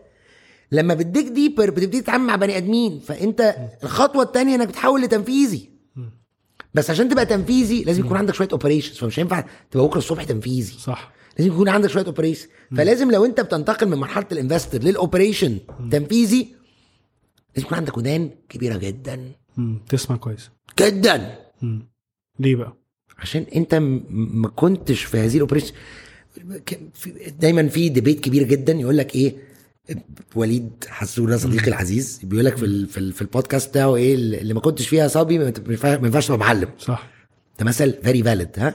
لما 0.73 0.95
بتديك 0.95 1.27
deeper 1.27 1.71
بتبتدي 1.71 2.01
تتعامل 2.01 2.27
مع 2.27 2.37
بني 2.37 2.57
ادمين 2.57 2.99
فانت 3.01 3.57
الخطوة 3.85 4.23
الثانية 4.23 4.55
انك 4.55 4.69
بتحول 4.69 5.03
لتنفيذي. 5.03 5.71
بس 6.75 6.91
عشان 6.91 7.09
تبقى 7.09 7.27
تنفيذي 7.27 7.85
لازم 7.85 8.05
يكون 8.05 8.17
عندك 8.17 8.35
شوية 8.35 8.49
operations 8.53 8.99
فمش 8.99 9.19
هينفع 9.19 9.45
تبقى 9.71 9.87
بكرة 9.87 9.99
الصبح 9.99 10.25
تنفيذي. 10.25 10.73
صح. 10.79 11.13
لازم 11.39 11.53
يكون 11.53 11.69
عندك 11.69 11.91
شوية 11.91 12.07
operation 12.07 12.47
فلازم 12.77 13.11
لو 13.11 13.25
انت 13.25 13.41
بتنتقل 13.41 13.89
من 13.89 13.99
مرحلة 13.99 14.27
ال 14.33 14.38
investor 14.38 14.83
لل 14.83 14.96
operation 14.96 15.59
تنفيذي 15.91 16.55
لازم 17.57 17.67
يكون 17.67 17.79
عندك 17.79 17.97
ودان 17.99 18.31
كبيرة 18.49 18.77
جدا. 18.77 19.33
مم. 19.57 19.79
تسمع 19.89 20.17
كويس. 20.17 20.51
جدا. 20.81 21.39
مم. 21.63 21.89
ليه 22.39 22.57
بقى؟ 22.57 22.77
عشان 23.19 23.47
انت 23.57 23.75
ما 24.11 24.49
كنتش 24.49 25.05
في 25.05 25.19
هذه 25.19 25.35
ال 25.35 25.38
operation 25.38 25.73
دايما 27.41 27.69
في 27.69 27.89
debate 27.89 28.21
كبير 28.21 28.43
جدا 28.43 28.73
يقول 28.73 28.97
لك 28.99 29.15
إيه؟ 29.15 29.37
وليد 30.35 30.85
حسونه 30.89 31.37
صديقي 31.37 31.69
العزيز 31.69 32.21
بيقول 32.25 32.45
لك 32.45 32.57
في 32.57 32.87
في, 32.87 32.99
ال 32.99 33.13
في 33.13 33.23
البودكاست 33.23 33.69
بتاعه 33.71 33.97
إيه 33.97 34.15
اللي 34.15 34.55
ما 34.55 34.61
كنتش 34.61 34.89
فيها 34.89 35.09
صبي 35.09 35.39
ما 35.39 35.53
ينفعش 35.69 36.27
تبقى 36.27 36.39
معلم. 36.39 36.69
صح. 36.79 37.07
ده 37.59 37.65
مثل 37.65 38.03
very 38.03 38.23
valid 38.23 38.59
ها؟ 38.59 38.75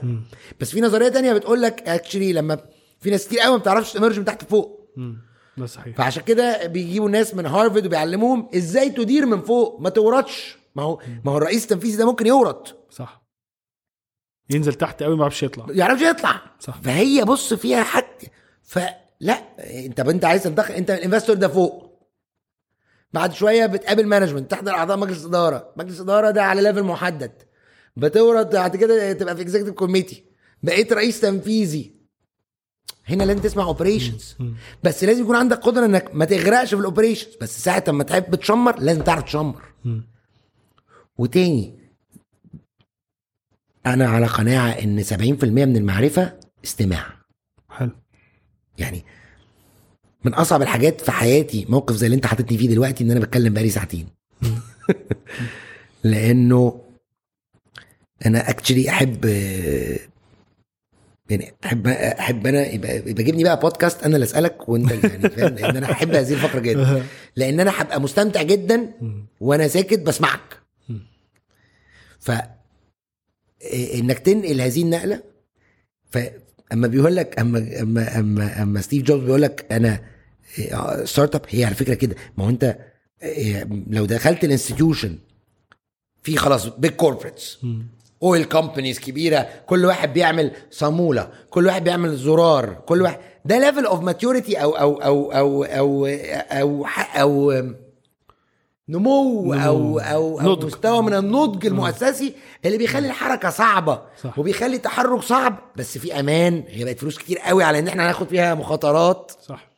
بس 0.60 0.70
في 0.70 0.80
نظرية 0.80 1.08
تانية 1.08 1.32
بتقول 1.32 1.62
لك 1.62 1.88
actually 1.88 2.32
لما 2.32 2.58
في 3.00 3.10
ناس 3.10 3.26
كتير 3.26 3.40
قوي 3.40 3.52
ما 3.52 3.58
بتعرفش 3.58 3.92
ت 3.92 3.96
merge 3.96 4.18
من 4.18 4.24
تحت 4.24 4.44
لفوق. 4.44 4.92
مم. 4.96 5.18
ده 5.58 5.66
صحيح. 5.66 5.96
فعشان 5.96 6.22
كده 6.22 6.66
بيجيبوا 6.66 7.10
ناس 7.10 7.34
من 7.34 7.46
هارفرد 7.46 7.86
وبيعلموهم 7.86 8.48
إزاي 8.56 8.90
تدير 8.90 9.26
من 9.26 9.40
فوق 9.40 9.80
ما 9.80 9.88
تورطش. 9.88 10.58
ما 10.76 10.82
هو 10.82 11.00
ما 11.24 11.32
هو 11.32 11.36
الرئيس 11.36 11.62
التنفيذي 11.62 11.96
ده 11.96 12.06
ممكن 12.06 12.26
يورط. 12.26 12.88
صح. 12.90 13.22
ينزل 14.50 14.74
تحت 14.74 15.02
قوي 15.02 15.16
ما 15.16 15.22
يعرفش 15.22 15.42
يطلع. 15.42 15.66
ما 15.66 15.74
يعرفش 15.74 16.02
يطلع. 16.02 16.40
صح. 16.60 16.80
فهي 16.82 17.24
بص 17.24 17.54
فيها 17.54 17.82
حق 17.82 18.18
فلا 19.20 19.32
انت 19.86 20.00
انت 20.00 20.24
عايز 20.24 20.42
تنتقل 20.42 20.74
انت 20.74 20.90
ال 20.90 20.95
investor 20.95 21.36
ده 21.36 21.48
فوق. 21.48 21.88
بعد 23.12 23.32
شوية 23.32 23.66
بتقابل 23.66 24.06
management 24.06 24.50
تحضر 24.50 24.72
أعضاء 24.72 24.96
مجلس 24.96 25.24
إدارة. 25.24 25.72
مجلس 25.76 26.00
إدارة 26.00 26.30
ده 26.30 26.42
على 26.42 26.62
level 26.62 26.82
محدد. 26.82 27.32
بتورط 27.96 28.52
بعد 28.52 28.76
كده 28.76 29.12
تبقى 29.12 29.36
في 29.36 29.42
executive 29.42 29.74
committee 29.74 30.24
بقيت 30.62 30.92
رئيس 30.92 31.20
تنفيذي. 31.20 31.98
هنا 33.06 33.24
لازم 33.24 33.40
تسمع 33.40 33.64
operations 33.64 34.36
بس 34.82 35.04
لازم 35.04 35.22
يكون 35.22 35.36
عندك 35.36 35.58
قدرة 35.58 35.84
إنك 35.84 36.14
ما 36.14 36.24
تغرقش 36.24 36.74
في 36.74 36.80
ال 36.80 36.85
operations 36.85 37.36
بس 37.40 37.64
ساعة 37.64 37.84
ما 37.88 38.04
تحب 38.04 38.34
تشمر 38.34 38.78
لازم 38.78 39.02
تعرف 39.02 39.22
تشمر. 39.24 39.62
وتاني 41.18 41.78
أنا 43.86 44.08
على 44.08 44.26
قناعة 44.26 44.70
إن 44.70 45.04
70% 45.04 45.44
من 45.44 45.76
المعرفة 45.76 46.40
استماع. 46.64 47.06
حلو. 47.68 47.90
يعني 48.78 49.04
من 50.24 50.34
أصعب 50.34 50.62
الحاجات 50.62 51.00
في 51.00 51.12
حياتي 51.12 51.66
موقف 51.68 51.94
زي 51.96 52.06
اللي 52.06 52.16
أنت 52.16 52.26
حاططني 52.26 52.58
فيه 52.58 52.68
دلوقتي 52.68 53.04
إن 53.04 53.10
أنا 53.10 53.20
بتكلم 53.20 53.54
بقالي 53.54 53.70
ساعتين. 53.70 54.06
لأنه 56.04 56.80
أنا 58.26 58.50
اكشلي 58.50 58.88
أحب 58.90 59.24
يعني 61.30 61.54
أحب 61.64 61.86
أحب 61.88 62.46
أنا 62.46 62.72
يبقى 62.72 62.96
يبقى 62.96 63.22
جيبني 63.22 63.44
بقى 63.44 63.60
بودكاست 63.60 64.02
أنا 64.02 64.14
اللي 64.14 64.24
أسألك 64.24 64.68
وأنت 64.68 64.90
يعني 64.90 65.28
فاهم؟ 65.30 65.54
لأن 65.54 65.76
أنا 65.76 65.92
أحب 65.92 66.14
هذه 66.14 66.32
الفقرة 66.32 66.60
جدا. 66.60 67.06
لأن 67.36 67.60
أنا 67.60 67.82
هبقى 67.82 68.00
مستمتع 68.00 68.42
جدا 68.42 68.92
وأنا 69.40 69.68
ساكت 69.68 69.98
بسمعك. 69.98 70.58
ف 72.20 72.30
إنك 73.94 74.18
تنقل 74.18 74.60
هذه 74.60 74.82
النقلة 74.82 75.22
فاما 76.70 76.86
بيقول 76.86 77.16
لك 77.16 77.38
أما 77.40 77.80
أما 77.80 78.18
أما 78.18 78.62
أما 78.62 78.80
ستيف 78.80 79.02
جوبز 79.02 79.24
بيقول 79.24 79.42
لك 79.42 79.66
أنا 79.72 80.00
startup 81.04 81.42
هي 81.48 81.64
على 81.64 81.74
فكرة 81.74 81.94
كده. 81.94 82.16
ما 82.38 82.44
هو 82.44 82.48
أنت 82.48 82.78
إيه، 83.22 83.68
لو 83.90 84.04
دخلت 84.04 84.44
ال 84.44 84.50
institution 84.50 85.18
في 86.22 86.36
خلاص 86.36 86.66
big 86.66 86.90
corporates 86.90 87.58
oil 88.22 88.44
companies 88.44 88.98
كبيرة 88.98 89.48
كل 89.66 89.84
واحد 89.84 90.12
بيعمل 90.12 90.52
صامولة 90.70 91.30
كل 91.50 91.66
واحد 91.66 91.84
بيعمل 91.84 92.16
زرار 92.16 92.74
كل 92.86 93.02
واحد 93.02 93.18
ده 93.44 93.58
level 93.58 93.84
of 93.86 94.00
maturity 94.00 94.56
أو 94.56 94.72
أو 94.72 95.02
أو 95.02 95.32
أو 95.32 95.64
أو 95.64 96.06
أو 96.06 96.86
أو, 96.86 96.86
أو 97.16 97.62
نمو 98.88 99.54
أو 99.54 99.98
أو, 99.98 100.40
أو 100.40 100.52
نضج. 100.52 100.66
مستوى 100.66 101.02
من 101.02 101.14
النضج 101.14 101.66
المؤسسي 101.66 102.34
اللي 102.64 102.78
بيخلي 102.78 103.06
الحركة 103.06 103.50
صعبة 103.50 104.02
صح. 104.22 104.38
وبيخلي 104.38 104.76
التحرك 104.76 105.22
صعب. 105.22 105.58
بس 105.76 105.98
في 105.98 106.20
أمان. 106.20 106.64
هي 106.68 106.84
بقت 106.84 106.98
فلوس 106.98 107.18
كتير 107.18 107.38
قوي 107.38 107.64
على 107.64 107.78
إن 107.78 107.88
إحنا 107.88 108.04
هناخد 108.06 108.28
فيها 108.28 108.54
مخاطرات. 108.54 109.32
صح. 109.46 109.68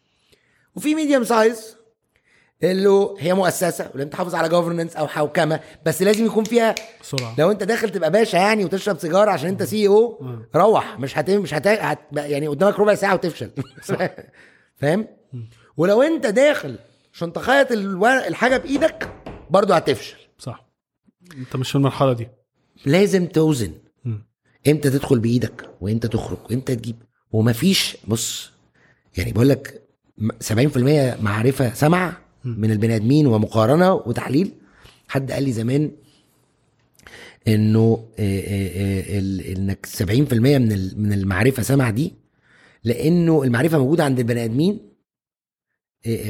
وفي 0.77 0.95
medium 0.95 1.25
size 1.25 1.77
اللي 2.63 3.09
هي 3.19 3.35
مؤسسة 3.35 3.91
ولازم 3.95 4.11
تحافظ 4.11 4.35
على 4.35 4.49
governance 4.49 4.97
أو 4.97 5.09
حوكمة 5.09 5.61
بس 5.87 6.03
لازم 6.03 6.27
يكون 6.27 6.45
فيها 6.45 6.75
بسرعة. 7.03 7.35
لو 7.39 7.51
أنت 7.51 7.63
داخل 7.63 7.91
تبقى 7.91 8.11
باشا 8.11 8.37
يعني 8.37 8.65
وتشرب 8.65 8.99
سيجارة 8.99 9.31
عشان 9.31 9.49
أنت 9.49 9.63
CEO 9.63 10.25
روح. 10.57 10.99
مش 10.99 11.19
هت 11.19 11.31
مش 11.31 11.55
هت... 11.55 11.67
هت... 11.67 11.99
يعني 12.13 12.49
قدامك 12.49 12.79
ربع 12.81 12.95
ساعة 12.95 13.15
وتفشل. 13.15 13.51
فاهم؟ 14.81 15.07
ولو 15.77 16.03
أنت 16.03 16.27
داخل 16.27 16.79
عشان 17.13 17.33
تخيط 17.33 17.73
الحاجة 17.73 18.57
بإيدك 18.57 19.13
برضه 19.51 19.77
هتفشل. 19.77 20.17
صح. 20.39 20.67
انت 21.39 21.57
مش 21.57 21.69
في 21.71 21.77
المرحلة 21.77 22.13
دي. 22.13 22.29
لازم 22.87 23.27
توزن. 23.27 23.73
مم. 24.05 24.27
إمتى 24.69 24.91
تدخل 24.91 25.19
بإيدك 25.19 25.71
وامتى 25.81 26.09
تخرج 26.09 26.39
وامتى 26.51 26.77
تجيب. 26.77 26.97
ومفيش 27.33 27.97
بص 28.09 28.51
يعني 29.17 29.33
بقول 29.33 29.49
لك 29.49 29.83
م- 30.19 30.29
70% 30.41 31.17
معرفة 31.23 31.75
سمع 31.75 32.17
من 32.45 32.71
البني 32.71 32.97
آدمين 32.97 33.27
ومقارنة 33.27 33.95
وتحليل. 33.95 34.53
حد 35.09 35.33
قال 35.33 35.43
لي 35.45 35.53
زمان 35.53 35.91
إنه 37.49 38.05
آه، 38.19 38.41
آه، 38.41 39.01
آه، 39.19 39.53
إنك 39.53 39.87
70% 39.87 40.33
من 40.59 40.91
من 40.97 41.13
المعرفة 41.13 41.63
سمع 41.63 41.91
دي 41.91 42.15
لأنه 42.85 43.43
المعرفة 43.43 43.79
موجودة 43.79 44.05
عند 44.05 44.19
البني 44.19 44.45
آدمين 44.45 44.81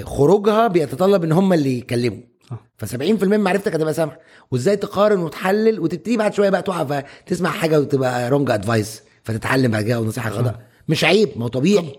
خروجها 0.02 0.66
بيتطلب 0.68 1.24
إن 1.24 1.32
هم 1.32 1.52
اللي 1.52 1.78
يتكلموا 1.78 2.20
صح. 2.50 2.64
ف70% 2.84 3.02
من 3.24 3.40
معرفتك 3.40 3.74
هتبقى 3.74 3.94
سامع 3.94 4.16
وإزاي 4.50 4.76
تقارن 4.76 5.18
وتحلل؟ 5.18 5.80
وتبتدي 5.80 6.16
بعد 6.16 6.34
شوية 6.34 6.50
بقى 6.50 6.62
تقع 6.62 6.84
فتسمع 6.84 7.50
حاجة 7.50 7.80
وتبقى 7.80 8.30
wrong 8.30 8.50
advice 8.50 9.02
فتتعلم 9.24 9.70
بعد 9.70 9.84
كده 9.84 9.94
أو 9.94 10.04
نصيحه 10.04 10.30
غلط 10.30 10.54
مش 10.88 11.04
عيب 11.04 11.28
ما 11.36 11.44
هو 11.44 11.48
طبيعي. 11.48 11.96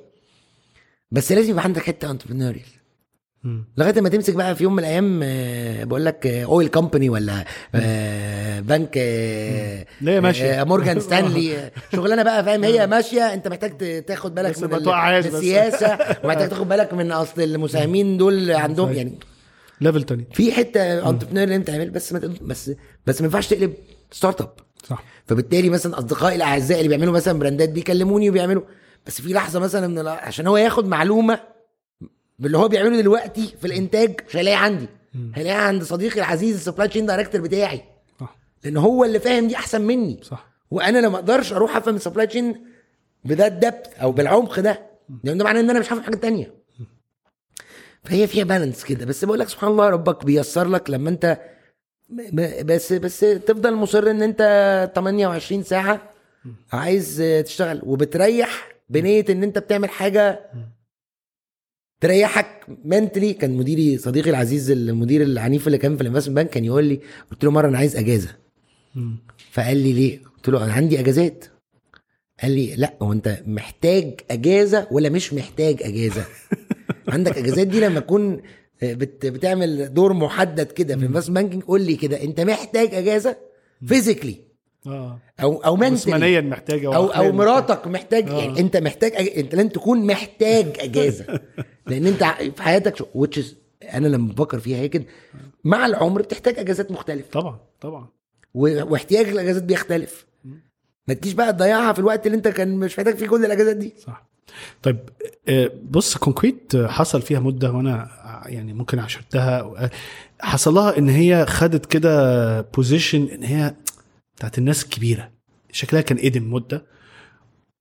بس 1.12 1.32
لازم 1.32 1.50
يبقى 1.52 1.64
عندك 1.64 1.82
حتة 1.82 2.12
entrepreneurial. 2.12 2.66
لغاية 3.78 4.02
ما 4.02 4.10
تمسك 4.10 4.34
بقى 4.36 4.56
في 4.56 4.64
يوم 4.64 4.74
من 4.74 4.80
الأيام 4.80 5.20
آه، 5.24 5.84
بقول 5.84 6.06
لك 6.06 6.28
oil 6.28 6.68
company 6.68 7.10
ولا 7.10 7.46
آه، 7.76 8.60
بنك 8.60 8.94
آه، 8.98 9.86
ماشية. 10.02 10.62
آه، 10.62 10.64
مورجان 10.64 11.00
ستانلي. 11.10 11.58
آه، 11.58 11.72
شغلانة 11.96 12.24
بقى 12.24 12.44
فاهم 12.44 12.64
هي 12.64 12.88
ماشية. 12.88 13.34
انت 13.34 13.48
محتاج 13.48 14.04
تاخد 14.06 14.36
بالك 14.36 14.52
بس 14.52 14.64
من 14.64 14.70
بس. 14.70 15.26
السياسة 15.26 15.98
ومحتاج 16.24 16.50
تاخد 16.54 16.68
بالك 16.70 16.94
من 16.94 17.12
أصل 17.12 17.42
المساهمين 17.42 18.18
دول 18.18 18.52
عندهم. 18.52 18.94
يعني 18.94 19.20
level 19.82 20.04
تاني. 20.04 20.26
في 20.34 20.52
حتة 20.52 21.10
entrepreneur 21.10 21.46
لازم 21.50 21.64
تعمل 21.64 21.90
بس 21.90 22.14
ما 22.14 22.20
تقل- 22.20 22.38
بس 22.42 22.72
بس 23.08 23.22
ما 23.22 23.26
ينفعش 23.26 23.48
تقلب 23.48 23.74
startup 24.12 24.50
صح. 24.88 25.04
فبالتالي 25.28 25.70
مثلا 25.70 25.98
أصدقائي 25.98 26.36
الأعزاء 26.36 26.78
اللي 26.78 26.90
بيعملوا 26.90 27.14
مثلا 27.14 27.40
brand 27.40 27.65
ات 27.65 27.70
بيكلموني 27.70 28.30
وبيعملوا. 28.30 28.62
بس 29.08 29.22
في 29.22 29.34
لحظة 29.34 29.60
مثلا 29.60 29.88
من 29.88 30.08
عشان 30.08 30.48
هو 30.48 30.58
ياخد 30.58 30.88
معلومة 30.88 31.40
باللي 32.42 32.58
هو 32.58 32.68
بيعمله 32.68 33.02
دلوقتي 33.02 33.54
في 33.62 33.68
الإنتاج 33.68 34.20
مش 34.30 34.36
هيلاقيها 34.36 34.60
عندي 34.60 34.88
هيلاقيها 35.36 35.62
عند 35.62 35.84
صديقي 35.84 36.20
العزيز 36.20 36.56
ال 36.56 36.60
supply 36.60 36.88
chain 36.88 37.06
director 37.06 37.42
بتاعي. 37.42 37.82
صح. 38.20 38.38
لأن 38.64 38.78
هو 38.78 39.06
اللي 39.06 39.20
فاهم 39.20 39.48
دي 39.48 39.56
أحسن 39.56 39.82
مني. 39.82 40.20
صح. 40.24 40.48
وأنا 40.72 41.00
لما 41.00 41.16
أقدرش 41.16 41.54
أروح 41.54 41.78
أفهم 41.78 41.96
ال 41.96 42.00
supply 42.00 42.28
chain 42.28 42.66
بده 43.26 43.48
ال 43.48 43.54
depth 43.54 43.88
أو 44.02 44.12
بالعمق 44.12 44.60
ده. 44.60 44.82
لأن 45.24 45.38
ده 45.38 45.44
معناه 45.44 45.60
إن 45.60 45.70
أنا 45.70 45.80
مش 45.80 45.86
هفهم 45.86 46.02
حاجة 46.02 46.16
تانية. 46.16 46.54
فهي 48.04 48.28
فيها 48.28 48.44
balance 48.44 48.84
كده. 48.84 49.06
بس 49.06 49.26
بقول 49.26 49.40
لك 49.40 49.50
سبحان 49.50 49.72
الله 49.72 49.90
ربك 49.90 50.26
بيسر 50.26 50.68
لك 50.68 50.90
لما 50.90 51.10
أنت 51.10 51.38
بس 52.64 52.94
بس 52.94 53.20
تفضل 53.20 53.76
مصر 53.76 54.10
إن 54.10 54.22
أنت 54.22 54.92
28 54.96 55.64
ساعة 55.64 56.02
عايز 56.74 57.24
تشتغل. 57.46 57.82
وبتريح 57.84 58.68
بنية 58.90 59.26
إن 59.30 59.44
أنت 59.44 59.58
بتعمل 59.58 59.90
حاجة 59.90 60.52
تريحك 62.02 62.66
mentally 62.86 63.34
كان 63.34 63.58
مديري 63.58 63.98
صديقي 63.98 64.30
العزيز 64.30 64.72
المدير 64.72 65.22
العنيف 65.22 65.68
اللي 65.68 65.78
كان 65.78 65.96
في 65.96 66.02
ال 66.02 66.05
investment 66.05 66.36
bank 66.36 66.50
كان 66.50 66.66
يقول 66.66 66.84
لي 66.84 67.00
قلت 67.32 67.44
له 67.44 67.52
مرة 67.52 67.68
أنا 67.68 67.78
عايز 67.78 67.96
أجازة. 67.96 68.36
فقال 69.52 69.78
لي 69.78 69.94
ليه؟ 69.94 70.20
قلت 70.36 70.50
له 70.50 70.64
أنا 70.64 70.74
عندي 70.74 71.00
أجازات. 71.00 71.46
قال 72.42 72.52
لي 72.52 72.76
لا 72.76 72.94
هو 73.02 73.14
أنت 73.14 73.44
محتاج 73.48 74.22
أجازة 74.32 74.88
ولا 74.92 75.10
مش 75.10 75.34
محتاج 75.34 75.84
أجازة؟ 75.84 76.26
عندك 77.08 77.38
أجازات 77.38 77.68
دي 77.68 77.80
لما 77.80 78.00
تكون 78.00 78.42
بت 78.84 79.26
بتعمل 79.26 79.94
دور 79.94 80.14
محدد 80.14 80.72
كده 80.72 80.96
في 80.96 81.02
ال 81.02 81.05
investment 81.05 81.38
banking 81.38 81.64
قول 81.64 81.82
لي 81.82 81.96
كده 81.96 82.24
أنت 82.24 82.42
محتاج 82.42 82.94
أجازة؟ 82.94 83.38
Physically 83.86 84.51
آه. 84.88 85.20
أو 85.42 85.58
أو 85.58 85.76
mentally 85.76 85.96
جسمانيا 85.96 86.42
محتاجة 86.42 86.96
أو 86.96 87.08
أو 87.08 87.32
مراتك 87.32 87.88
محتاج 87.88 88.30
آه. 88.30 88.34
يعني 88.42 88.60
أنت 88.60 88.78
محتاج 88.78 89.12
أج... 89.16 89.28
أنت 89.38 89.56
لازم 89.56 89.70
تكون 89.70 90.06
محتاج 90.06 90.66
أجازة. 90.80 91.40
لأن 91.88 92.08
أنت 92.08 92.24
في 92.56 92.64
حياتك 92.64 92.96
شو... 92.96 93.06
which 93.06 93.38
is 93.38 93.46
أنا 93.94 94.08
لما 94.08 94.34
بفكر 94.34 94.60
فيها 94.60 94.78
هي 94.78 94.90
كده. 94.90 95.06
مع 95.64 95.86
العمر 95.86 96.22
بتحتاج 96.22 96.60
أجازات 96.60 96.92
مختلفة. 96.92 97.30
طبعا 97.32 97.60
طبعا. 97.82 98.08
و... 98.54 98.92
واحتياج 98.92 99.28
الأجازات 99.28 99.64
بيختلف. 99.64 100.26
ما 101.08 101.14
تجيش 101.14 101.34
بقى 101.34 101.54
تضيعها 101.54 101.94
في 101.94 102.00
الوقت 102.00 102.26
اللي 102.26 102.38
أنت 102.38 102.48
كان 102.48 102.76
مش 102.76 103.00
محتاج 103.00 103.16
فيه 103.16 103.28
كل 103.28 103.46
الأجازات 103.46 103.76
دي. 103.76 103.94
صح. 103.98 104.32
طيب 104.84 104.98
آه، 105.50 105.72
بص 105.84 106.18
Concrete 106.18 106.76
آه، 106.76 106.88
حصل 106.88 107.22
فيها 107.22 107.40
مدة 107.40 107.72
وأنا 107.72 108.10
يعني 108.46 108.74
ممكن 108.74 109.00
عاصرتها. 109.00 109.60
آه، 109.60 109.90
حصل 110.40 110.74
لها 110.74 110.98
إن 110.98 111.10
هي 111.10 111.46
خدت 111.46 111.86
كده 111.86 112.62
position 112.62 113.28
إن 113.28 113.44
هي 113.44 113.76
بتاعت 114.42 114.58
الناس 114.58 114.84
الكبيرة. 114.84 115.32
شكلها 115.72 116.02
كان 116.02 116.18
قدم 116.18 116.54
مدة. 116.54 116.86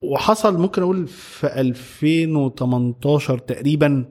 وحصل 0.02 0.58
ممكن 0.58 0.82
أقول 0.82 1.06
في 1.08 1.60
2018 1.60 3.38
تقريبا 3.38 4.04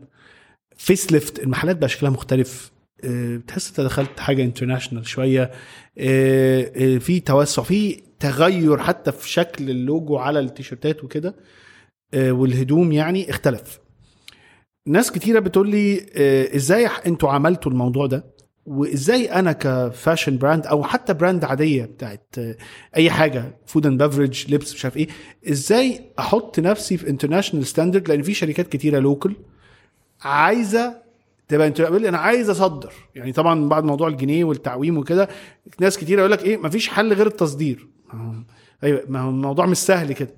face 0.78 1.11
lift 1.11 1.40
المحلات 1.40 1.78
بقى 1.78 1.90
شكلها 1.90 2.12
مختلف. 2.12 2.72
آه، 3.04 3.38
بتحس 3.38 3.70
إنت 3.70 3.80
دخلت 3.82 4.20
حاجة 4.20 4.44
international 4.44 5.07
شوية. 5.08 5.52
آه، 5.98 6.72
آه، 6.76 6.98
في 6.98 7.20
توسع 7.20 7.64
في 7.64 8.02
تغير 8.20 8.78
حتى 8.78 9.12
في 9.12 9.30
شكل 9.30 9.70
اللوجو 9.70 10.18
على 10.18 10.40
التيشيرتات 10.40 11.04
وكده. 11.04 11.36
آه، 12.14 12.32
والهدوم 12.32 12.92
يعني 12.92 13.30
اختلف. 13.30 13.80
ناس 14.88 15.12
كتيرة 15.12 15.40
بتقول 15.40 15.70
لي 15.70 16.06
آه، 16.16 16.56
إزاي 16.56 16.86
أنتوا 16.88 17.30
عملتوا 17.30 17.72
الموضوع 17.72 18.06
ده؟ 18.06 18.39
وإزاي 18.70 19.32
أنا 19.32 19.52
ك 19.52 19.62
fashion 19.62 20.38
brand 20.38 20.66
أو 20.66 20.84
حتى 20.84 21.14
brand 21.14 21.44
عادية 21.44 21.86
بتاعت 21.86 22.36
آه، 22.38 22.56
أي 22.98 23.10
حاجة 23.10 23.58
food 23.66 23.86
and 23.86 24.03
beverage 24.03 24.53
لبس 24.54 24.74
مش 24.74 24.86
عارف 24.86 24.98
إيه 24.98 25.08
إزاي 25.50 26.02
أحط 26.20 26.60
نفسي 26.60 26.98
في 26.98 27.10
international 27.10 27.66
standard 27.66 28.10
لأن 28.10 28.22
في 28.22 28.34
شركات 28.34 28.68
كتيرة 28.68 29.00
local 28.99 29.36
عايزة 30.22 31.02
تبقى 31.48 31.68
انت 31.68 31.80
أنا 31.80 32.18
عايز 32.18 32.50
أصدر. 32.50 32.94
يعني 33.16 33.32
طبعا 33.32 33.70
بعد 33.70 33.84
موضوع 33.84 34.08
الجنيه 34.08 34.44
والتعويم 34.44 34.98
وكده 34.98 35.30
ناس 35.80 35.98
كتيرة 35.98 36.20
يقول 36.20 36.32
لك 36.32 36.44
إيه 36.44 36.58
مفيش 36.58 36.88
حل 36.90 37.14
غير 37.14 37.28
التصدير. 37.28 37.88
أيوه 38.84 39.04
ما 39.08 39.20
هو 39.22 39.30
الموضوع 39.30 39.66
مش 39.66 39.78
سهل 39.78 40.14
كده. 40.14 40.36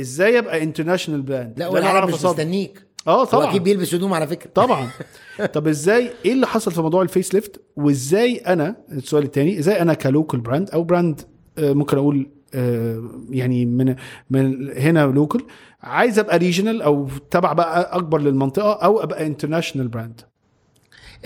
إزاي 0.00 0.38
أبقى 0.38 0.62
international 0.62 1.22
brand 1.22 1.58
لا 1.58 1.68
ولا 1.68 1.86
أعرف 1.86 2.14
مش. 2.14 2.24
مستنيك. 2.24 2.82
آه 3.06 3.20
هو 3.20 3.24
طبعا. 3.24 3.50
أكيد 3.50 3.62
بيلبس 3.64 3.94
هدوم 3.94 4.14
على 4.14 4.26
فكرة. 4.26 4.50
طبعا. 4.50 4.88
طب 5.54 5.68
إزاي 5.68 6.10
إيه 6.24 6.32
اللي 6.32 6.46
حصل 6.46 6.72
في 6.72 6.80
موضوع 6.80 7.02
ال 7.02 7.08
face 7.08 7.34
lift؟ 7.34 7.60
وإزاي 7.76 8.36
أنا 8.36 8.76
السؤال 8.92 9.24
الثاني 9.24 9.58
إزاي 9.58 9.82
أنا 9.82 9.94
ك 9.94 10.02
local 10.02 10.40
brand 10.40 10.70
أو 10.70 10.84
brand 10.84 11.20
آه، 11.58 11.72
ممكن 11.72 11.96
أقول 11.96 12.30
آه، 12.54 13.10
يعني 13.30 13.66
من 13.66 13.96
من 14.30 14.70
هنا 14.78 15.06
local 15.06 15.44
عايز 15.82 16.18
أبقى 16.18 16.38
regional 16.38 16.82
أو 16.82 17.08
تبع 17.30 17.52
بقى 17.52 17.96
أكبر 17.96 18.20
للمنطقة 18.20 18.72
أو 18.72 19.02
أبقى 19.02 19.26
international 19.26 19.88
brand 19.88 20.20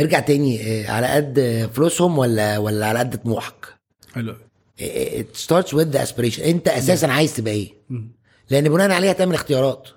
ارجع 0.01 0.21
تاني 0.21 0.61
آه، 0.63 0.91
على 0.91 1.07
قد 1.07 1.69
فلوسهم 1.75 2.19
ولا 2.19 2.59
ولا 2.59 2.87
على 2.87 2.99
قد 2.99 3.23
طموحك؟ 3.23 3.67
حلو. 4.15 4.35
starts 5.35 5.73
with 5.73 5.93
the 5.95 5.99
aspiration. 5.99 6.41
أنت 6.41 6.69
أساسا 6.69 7.07
عايز 7.07 7.37
تبقى 7.37 7.53
إيه؟ 7.53 7.73
لأن 8.51 8.69
بناء 8.69 8.91
عليها 8.91 9.13
تعمل 9.13 9.35
اختيارات. 9.35 9.89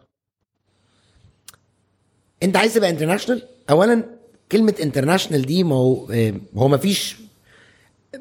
انت 2.43 2.57
عايز 2.57 2.73
تبقى 2.73 2.89
international 2.90 3.44
اولا 3.69 4.03
كلمة 4.51 4.76
international 4.82 5.41
دي 5.41 5.64
ما 5.64 5.76
هو 5.76 6.11
آه، 6.11 6.34
هو 6.55 6.68
ما 6.68 6.77
فيش 6.77 7.15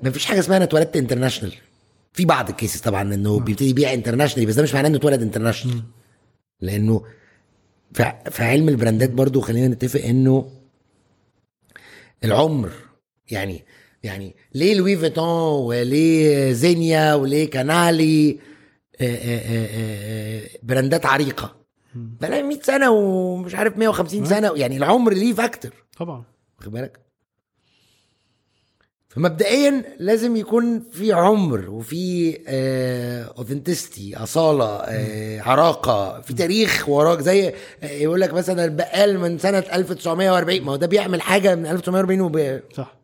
ما 0.03 0.11
فيش 0.11 0.25
حاجة 0.27 0.39
اسمها 0.39 0.57
أنا 0.57 0.65
اتولدت 0.65 0.97
international 0.97 1.55
في 2.13 2.25
بعض 2.25 2.49
ال 2.49 2.54
cases 2.54 2.81
طبعا 2.81 3.15
إنه 3.15 3.41
بيبتدي 3.41 3.71
يبيع 3.71 3.93
international 3.93 4.47
بس 4.47 4.55
ده 4.55 4.63
مش 4.63 4.75
معناه 4.75 4.89
إنه 4.89 4.97
اتولد 4.97 5.23
international 5.23 5.83
لأنه 6.61 7.05
في 8.31 8.43
علم 8.45 8.69
البراندات 8.69 9.11
برضو 9.11 9.41
خلينا 9.41 9.69
نتفق 9.69 10.01
إنه 10.01 10.51
العمر 12.25 12.71
يعني 13.31 13.65
يعني 14.03 14.35
ليه 14.55 14.75
لوي 14.75 14.97
فيتون 14.97 15.65
وليه 15.67 16.53
زينيا 16.53 17.15
وليه 17.15 17.51
كانالي 17.51 18.39
آه، 19.01 19.17
آه، 19.27 20.49
براندات 20.63 21.07
عريقة. 21.07 21.66
بلاقي 21.97 22.43
100 22.43 22.61
سنة 22.63 22.91
ومش 22.91 23.55
عارف 23.55 23.79
150 23.79 24.25
سنة 24.25 24.53
يعني 24.57 24.77
العمر 24.77 25.13
ليه 25.13 25.33
factor. 25.35 25.73
طبعا. 25.99 26.25
واخد 26.59 26.73
بالك؟ 26.73 27.01
فمبدئيا 29.09 29.85
لازم 29.99 30.37
يكون 30.37 30.81
في 30.93 31.13
عمر 31.13 31.71
وفي 31.71 32.37
اوثنتستي 33.39 34.17
أصالة 34.17 34.65
آه، 34.65 35.41
عراقة 35.41 36.21
في 36.21 36.35
تاريخ 36.35 36.89
وراك 36.89 37.21
زي 37.21 37.49
آه، 37.83 37.87
يقول 37.87 38.21
لك 38.21 38.35
مثلا 38.35 38.65
البقال 38.65 39.19
من 39.19 39.39
سنة 39.39 39.59
1940 39.73 40.61
ما 40.63 40.73
هو 40.73 40.77
ده 40.77 40.87
بيعمل 40.87 41.21
حاجة 41.23 41.55
من 41.55 41.67
1940 41.67 42.21
وب... 42.21 42.61
صح. 42.75 42.97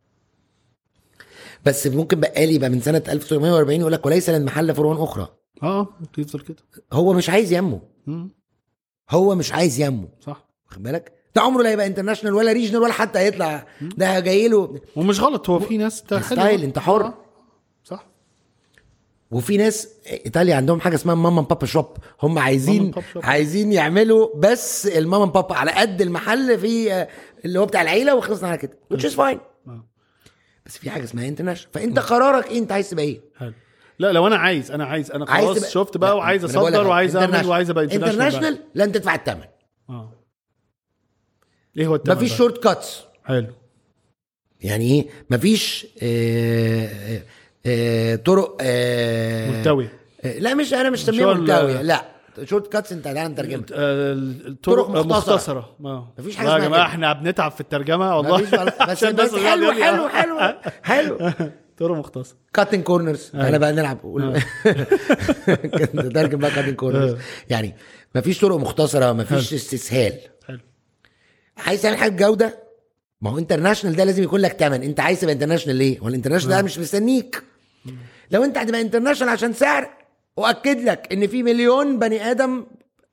بس 1.65 1.87
ممكن 1.87 2.21
بقال 2.21 2.51
يبقى 2.51 2.71
من 2.71 2.81
سنة 2.81 3.03
1940 3.09 3.81
يقول 3.81 3.93
لك 3.93 4.07
وليس 4.07 4.31
للمحل 4.31 4.75
فروع 4.75 5.05
أخرى. 5.05 5.29
آه 5.63 5.89
يفضل 6.19 6.41
كده. 6.41 6.57
هو 6.93 7.13
مش 7.13 7.31
عايز 7.31 7.53
يمه. 7.53 7.81
هو 9.13 9.35
مش 9.35 9.53
عايز 9.53 9.81
يمه. 9.81 10.09
صح. 10.21 10.45
واخد 10.71 10.83
بالك؟ 10.83 11.13
ده 11.35 11.43
عمره 11.43 11.63
لا 11.63 11.69
هيبقى 11.71 11.87
international 11.87 12.35
ولا 12.35 12.53
regional 12.53 12.83
ولا 12.83 12.93
حتى 12.93 13.19
هيطلع. 13.19 13.67
ده 13.81 14.21
جاي 14.21 14.49
له. 14.49 14.81
ومش 14.97 15.21
غلط 15.21 15.51
هو 15.51 15.59
في 15.59 15.77
ناس 15.77 15.99
style 15.99 16.63
انت 16.65 16.79
حر. 16.79 17.05
آه، 17.05 17.15
صح. 17.85 18.07
وفي 19.31 19.57
ناس 19.57 19.89
إيطاليا 20.27 20.55
عندهم 20.57 20.81
حاجة 20.81 20.95
اسمها 20.95 21.15
mama 21.15 21.43
papa 21.43 21.67
shop 21.67 21.97
هم 22.23 22.39
عايزين 22.39 22.93
shop. 23.13 23.23
عايزين 23.25 23.73
يعملوا 23.73 24.29
بس 24.37 24.87
ال 24.87 24.94
mama 24.94 25.25
papa 25.25 25.55
على 25.55 25.71
قد 25.71 26.01
المحل 26.03 26.59
في 26.59 26.93
آه، 26.93 27.09
اللي 27.45 27.61
هو 27.61 27.67
بتاع 27.67 27.83
العيلة 27.83 28.15
وخلصنا 28.15 28.49
على 28.49 28.59
كده 28.59 28.79
which 28.95 29.01
is 29.01 29.13
fine. 29.17 29.39
آه. 29.69 29.85
بس 30.67 30.79
في 30.79 30.91
حاجة 30.91 31.05
اسمها 31.05 31.29
international 31.29 31.73
فأنت 31.75 31.99
قرارك 31.99 32.51
إيه؟ 32.51 32.59
أنت 32.59 32.73
عايز 32.73 32.91
تبقى 32.91 33.05
إيه؟ 33.05 33.21
حلو. 33.39 33.53
لا 34.03 34.13
لو 34.13 34.27
أنا 34.27 34.37
عايز 34.37 34.71
أنا 34.71 34.85
عايز 34.85 35.11
أنا 35.11 35.27
عايز 35.29 35.47
خلاص 35.47 35.59
تبقى- 35.65 35.69
شفت 35.73 35.97
بقى 35.97 36.17
وعايز 36.17 36.45
أصدر 36.45 36.87
وعايز 36.87 37.17
أعمل. 37.17 37.47
وعايز 37.47 37.71
أبقى 37.71 37.85
international 37.85 38.59
لازم 38.75 38.93
تدفع 38.93 39.15
الثمن 39.15 39.45
آه. 39.91 40.13
إيه 41.77 41.87
هو 41.87 41.95
التمن 41.95 42.17
مفيش؟ 42.17 42.37
shortcuts 42.37 43.01
حلو. 43.25 43.47
يعني 44.61 44.85
إيه؟ 44.91 45.07
مفيش 45.31 45.87
آه، 46.03 46.87
آه، 46.87 47.23
آه، 47.67 48.17
طرق 48.17 48.57
آه، 48.61 49.51
ملتوية 49.51 49.93
آه، 50.25 50.39
لا 50.39 50.55
مش 50.55 50.75
أنا 50.75 50.91
مش 50.91 51.05
سميها 51.05 51.33
ال- 51.33 51.41
ملتوية 51.41 51.83
لا. 51.83 52.05
shortcuts 52.45 52.93
أنت 52.93 53.05
تعالى 53.05 53.29
نترجمها 53.29 53.65
آه، 53.75 54.13
الطرق 54.13 54.87
طرق 54.87 55.07
مختصرة. 55.07 55.77
آه. 55.85 56.13
مفيش 56.19 56.37
حاجة 56.37 56.49
لا 56.49 56.65
يا 56.65 56.69
كده. 56.69 56.83
إحنا 56.83 57.13
بنتعب 57.13 57.51
في 57.53 57.61
الترجمة 57.61 58.17
والله. 58.17 58.41
بس 58.43 58.55
بس 58.91 59.05
الناس 59.05 59.35
حلو 59.35 59.73
حلو 59.73 60.09
حلو 60.09 60.39
حلو. 60.83 61.19
طرق 61.79 61.97
مختصرة 61.97 62.37
cutting 62.55 62.83
corners 62.83 63.31
أنا 63.35 63.59
بقى 63.59 63.73
نلعب. 63.73 63.99
قول. 64.03 64.41
ترجم 66.15 66.39
بقى 66.39 66.51
cutting 66.51 66.75
corners 66.75 67.11
آه. 67.13 67.19
يعني 67.51 67.75
مفيش 68.15 68.41
طرق 68.41 68.57
مختصرة 68.57 69.13
مفيش 69.13 69.55
استسهال. 69.55 70.19
حلو. 70.47 70.59
عايز 71.57 71.83
تعمل 71.83 71.97
حاجة 71.97 72.17
جوده 72.27 72.59
ما 73.21 73.31
هو 73.31 73.39
international 73.39 73.97
ده 73.97 74.05
لازم 74.05 74.23
يكون 74.23 74.41
لك 74.41 74.53
ثمن 74.53 74.83
انت 74.83 75.01
عايز 75.01 75.21
تبقى 75.21 75.35
international 75.35 75.77
ليه؟ 75.77 75.99
هو 75.99 76.09
ال 76.09 76.12
international 76.12 76.57
ده 76.57 76.63
مش 76.63 76.79
مستنيك. 76.79 77.43
لو 78.31 78.45
انت 78.45 78.59
هتبقى 78.59 78.81
international 78.81 79.33
عشان 79.33 79.53
سعر 79.53 79.91
اؤكد 80.39 80.81
لك 80.81 81.13
إن 81.13 81.27
في 81.27 81.43
مليون 81.43 81.99
بني 81.99 82.31
آدم 82.31 82.67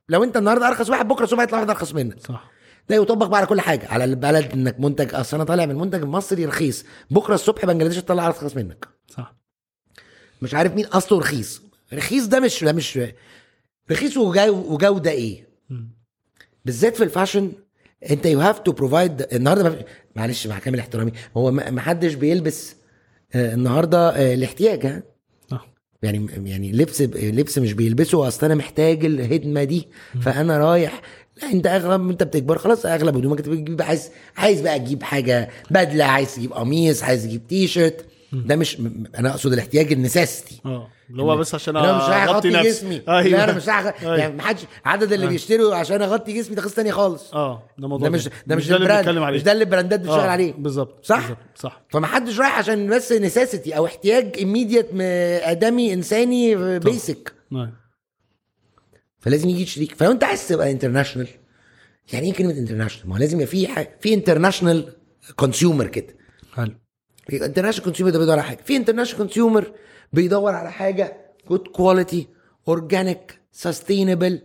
لو 0.09 0.23
انت 0.23 0.37
النهارده 0.37 0.67
أرخص 0.67 0.89
واحد 0.89 1.07
بكرة 1.07 1.23
الصبح 1.23 1.39
هيطلع 1.39 1.57
واحد 1.57 1.69
أرخص 1.69 1.93
منك. 1.93 2.19
صح. 2.19 2.51
ده 2.89 2.95
يطبق 2.95 3.27
بقى 3.27 3.37
على 3.37 3.47
كل 3.47 3.61
حاجة. 3.61 3.87
على 3.87 4.03
البلد 4.03 4.51
إنك 4.53 4.79
منتج 4.79 5.15
أصل 5.15 5.37
أنا 5.37 5.43
طالع 5.43 5.65
من 5.65 5.75
منتج 5.75 6.03
مصري 6.03 6.45
رخيص. 6.45 6.85
بكرة 7.11 7.33
الصبح 7.35 7.65
بنجلاديش 7.65 7.97
تطلع 7.97 8.27
أرخص 8.27 8.55
منك. 8.55 8.87
صح. 9.07 9.35
مش 10.41 10.53
عارف 10.53 10.73
مين 10.75 10.85
أصله 10.85 11.19
رخيص. 11.19 11.61
رخيص 11.93 12.25
ده 12.27 12.39
مش 12.39 12.63
ده 12.63 12.73
مش 12.73 12.99
رخيص 13.91 14.17
وجو 14.17 14.73
وجودة 14.73 15.11
إيه. 15.11 15.47
بالذات 16.65 16.95
في 16.95 17.03
ال 17.03 17.09
fashion 17.09 17.51
أنت 18.09 18.25
you 18.25 18.39
have 18.39 18.59
to 18.59 18.71
provide 18.71 19.27
النهارده 19.33 19.85
معلش 20.15 20.47
مع 20.47 20.59
كامل 20.59 20.79
احترامي 20.79 21.11
هو 21.37 21.51
ما 21.51 21.81
حدش 21.81 22.13
بيلبس 22.13 22.75
آه، 23.35 23.53
النهارده 23.53 24.09
آه، 24.09 24.33
الاحتياج 24.33 24.85
ها؟ 24.85 25.03
يعني 26.03 26.27
يعني 26.45 26.71
لبس 26.71 27.01
لبس 27.01 27.57
مش 27.57 27.73
بيلبسه 27.73 28.27
أصل 28.27 28.45
أنا 28.45 28.55
محتاج 28.55 29.05
الهدمة 29.05 29.63
دي. 29.63 29.87
فأنا 30.21 30.57
رايح 30.57 31.01
لا 31.41 31.51
انت 31.51 31.67
اغلب 31.67 32.09
انت 32.09 32.23
بتكبر 32.23 32.57
خلاص 32.57 32.85
اغلب 32.85 33.17
هدومك 33.17 33.41
بتجيب 33.41 33.81
عايز 33.81 34.09
عايز 34.37 34.61
بقى 34.61 34.79
تجيب 34.79 35.03
حاجة 35.03 35.49
بدلة 35.71 36.05
عايز 36.05 36.35
تجيب 36.35 36.53
قميص 36.53 37.03
عايز 37.03 37.23
تجيب 37.23 37.47
تي 37.47 37.67
شيرت 37.67 38.05
ده 38.33 38.55
مش 38.55 38.77
أنا 39.19 39.29
اقصد 39.29 39.53
الاحتياج 39.53 39.91
ال 39.91 39.98
necessity 39.98 40.61
آه 40.65 40.87
اللي 41.09 41.21
هو 41.21 41.37
بس 41.37 41.55
عشان 41.55 41.77
أنا 41.77 41.97
مش 41.97 42.03
رايح 42.03 42.23
أغطي 42.23 42.49
جسمي. 42.49 43.01
أيوه. 43.07 43.23
لا 43.23 43.43
أنا 43.43 43.53
مش 43.53 43.67
رايح 43.69 43.79
أيوة. 44.01 44.17
يعني 44.17 44.35
ما 44.35 44.43
حدش 44.43 44.61
عدد 44.85 45.13
اللي 45.13 45.27
بيشتروا 45.27 45.75
عشان 45.75 46.01
أغطي 46.01 46.33
جسمي 46.33 46.55
ده 46.55 46.61
قصة 46.61 46.73
ثانية 46.73 46.91
خالص. 46.91 47.33
آه 47.33 47.63
ده 47.77 47.87
موضوع 47.87 48.07
ده 48.07 48.15
مش 48.15 48.29
ده 48.47 48.55
مش 48.55 48.65
اللي 48.65 48.77
ال 48.77 48.82
brand 48.82 49.05
بنتكلم 49.05 49.23
عليه. 49.23 49.37
مش 49.37 49.43
ده 49.43 49.51
اللي 49.51 49.63
البراندات 49.63 49.99
بتشتغل 49.99 50.19
آه، 50.19 50.29
عليه. 50.29 50.53
بالظبط 50.57 51.05
صح؟ 51.05 51.19
بالظبط، 51.19 51.37
صح. 51.55 51.81
فما 51.89 52.07
حدش 52.07 52.39
رايح 52.39 52.57
عشان 52.57 52.89
بس 52.89 53.11
necessity 53.11 53.77
أو 53.77 53.85
احتياج 53.85 54.35
immediate 54.37 54.87
آدمي 55.43 55.93
إنساني 55.93 56.79
basic 56.79 57.33
أيوة. 57.53 57.69
فلازم 59.19 59.49
يجي 59.49 59.65
شريك. 59.65 59.95
فلو 59.95 60.11
انت 60.11 60.23
عايز 60.23 60.47
تبقى 60.47 60.71
international 60.71 61.27
يعني 62.13 62.27
إيه 62.27 62.33
كلمة 62.33 62.51
international؟ 62.51 63.09
ما 63.09 63.15
هو 63.15 63.19
لازم 63.19 63.37
يبقى 63.37 63.47
في 63.47 63.67
حاجة 63.67 63.97
في 64.01 64.13
international 64.13 64.93
consumer 65.35 65.87
كده. 65.87 66.15
حلو. 66.53 66.71
international 67.33 67.83
consumer 67.83 68.11
ده 68.11 68.19
بيدور 68.19 68.33
على 68.33 68.43
حاجة. 68.43 68.61
في 68.65 68.75
international 68.75 69.17
consumer 69.17 69.71
بيدور 70.13 70.55
على 70.55 70.71
حاجة 70.71 71.17
good 71.49 71.67
quality 71.67 72.27
organic 72.67 73.39
sustainable 73.51 74.41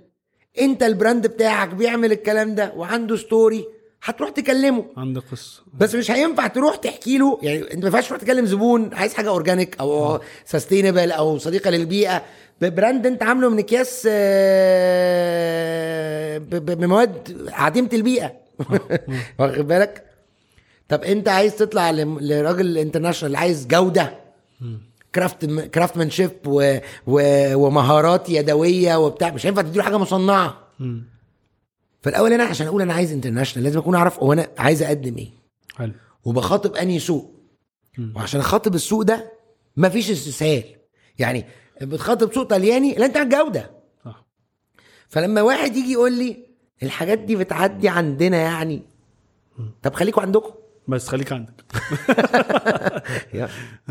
انت 0.60 0.82
ال 0.82 0.90
brand 0.90 1.26
بتاعك 1.26 1.74
بيعمل 1.74 2.12
الكلام 2.12 2.54
ده 2.54 2.72
وعنده 2.76 3.16
story 3.16 3.64
هتروح 4.04 4.30
تكلمه. 4.30 4.84
عندك 4.96 5.22
قصة. 5.32 5.62
بس 5.78 5.94
مش 5.94 6.10
هينفع 6.10 6.46
تروح 6.46 6.76
تحكي 6.76 7.18
له. 7.18 7.38
يعني 7.42 7.60
انت 7.62 7.78
ما 7.78 7.84
ينفعش 7.86 8.08
تروح 8.08 8.20
تكلم 8.20 8.46
زبون 8.46 8.94
عايز 8.94 9.14
حاجة 9.14 9.28
organic 9.28 9.76
أو 9.80 10.20
sustainable 10.44 11.12
أو 11.12 11.38
صديقة 11.38 11.70
للبيئة. 11.70 12.22
ب 12.60 12.68
brand 12.68 13.06
انت 13.06 13.22
عامله 13.22 13.48
من 13.50 13.58
أكياس 13.58 14.08
آه، 14.10 16.38
بمواد 16.38 17.48
عديمة 17.52 17.88
البيئة. 17.92 18.32
واخد 19.38 19.68
بالك؟ 19.68 20.04
طب 20.88 21.02
انت 21.02 21.28
عايز 21.28 21.56
تطلع 21.56 21.90
لراجل 21.90 22.78
international 22.78 23.36
عايز 23.36 23.66
جودة. 23.66 24.14
craft 25.14 25.44
craftsmanship. 25.46 26.30
ومهارات 27.06 28.30
يدوية 28.30 28.96
وبتاع. 28.96 29.30
مش 29.30 29.46
هينفع 29.46 29.62
تديله 29.62 29.84
حاجة 29.84 29.98
مصنعة. 29.98 30.58
فالأول 32.04 32.32
أنا 32.32 32.44
عشان 32.44 32.66
أقول 32.66 32.82
أنا 32.82 32.94
عايز 32.94 33.12
international 33.12 33.64
لازم 33.64 33.78
أكون 33.78 33.94
أعرف 33.94 34.18
هو 34.18 34.32
أنا 34.32 34.48
عايز 34.58 34.82
أقدم 34.82 35.16
إيه. 35.16 35.30
حلو. 35.76 35.92
وبخاطب 36.24 36.74
أنهي 36.74 36.98
سوق. 36.98 37.34
وعشان 38.16 38.40
أخاطب 38.40 38.74
السوق 38.74 39.02
ده 39.02 39.32
مفيش 39.76 40.10
استسهال. 40.10 40.64
يعني 41.18 41.44
بتخاطب 41.82 42.32
سوق 42.32 42.46
طلياني 42.46 42.94
لا 42.94 43.06
أنت 43.06 43.16
على 43.16 43.24
الجوده 43.24 43.70
صح. 44.04 44.24
فلما 45.08 45.42
واحد 45.42 45.76
يجي 45.76 45.92
يقول 45.92 46.12
لي 46.12 46.36
الحاجات 46.82 47.18
دي 47.18 47.36
بتعدي 47.36 47.88
عندنا 47.88 48.36
يعني 48.36 48.82
طب 49.82 49.94
خليكوا 49.94 50.22
عندكم. 50.22 50.54
بس 50.88 51.08
خليك 51.08 51.32
عندك. 51.32 51.64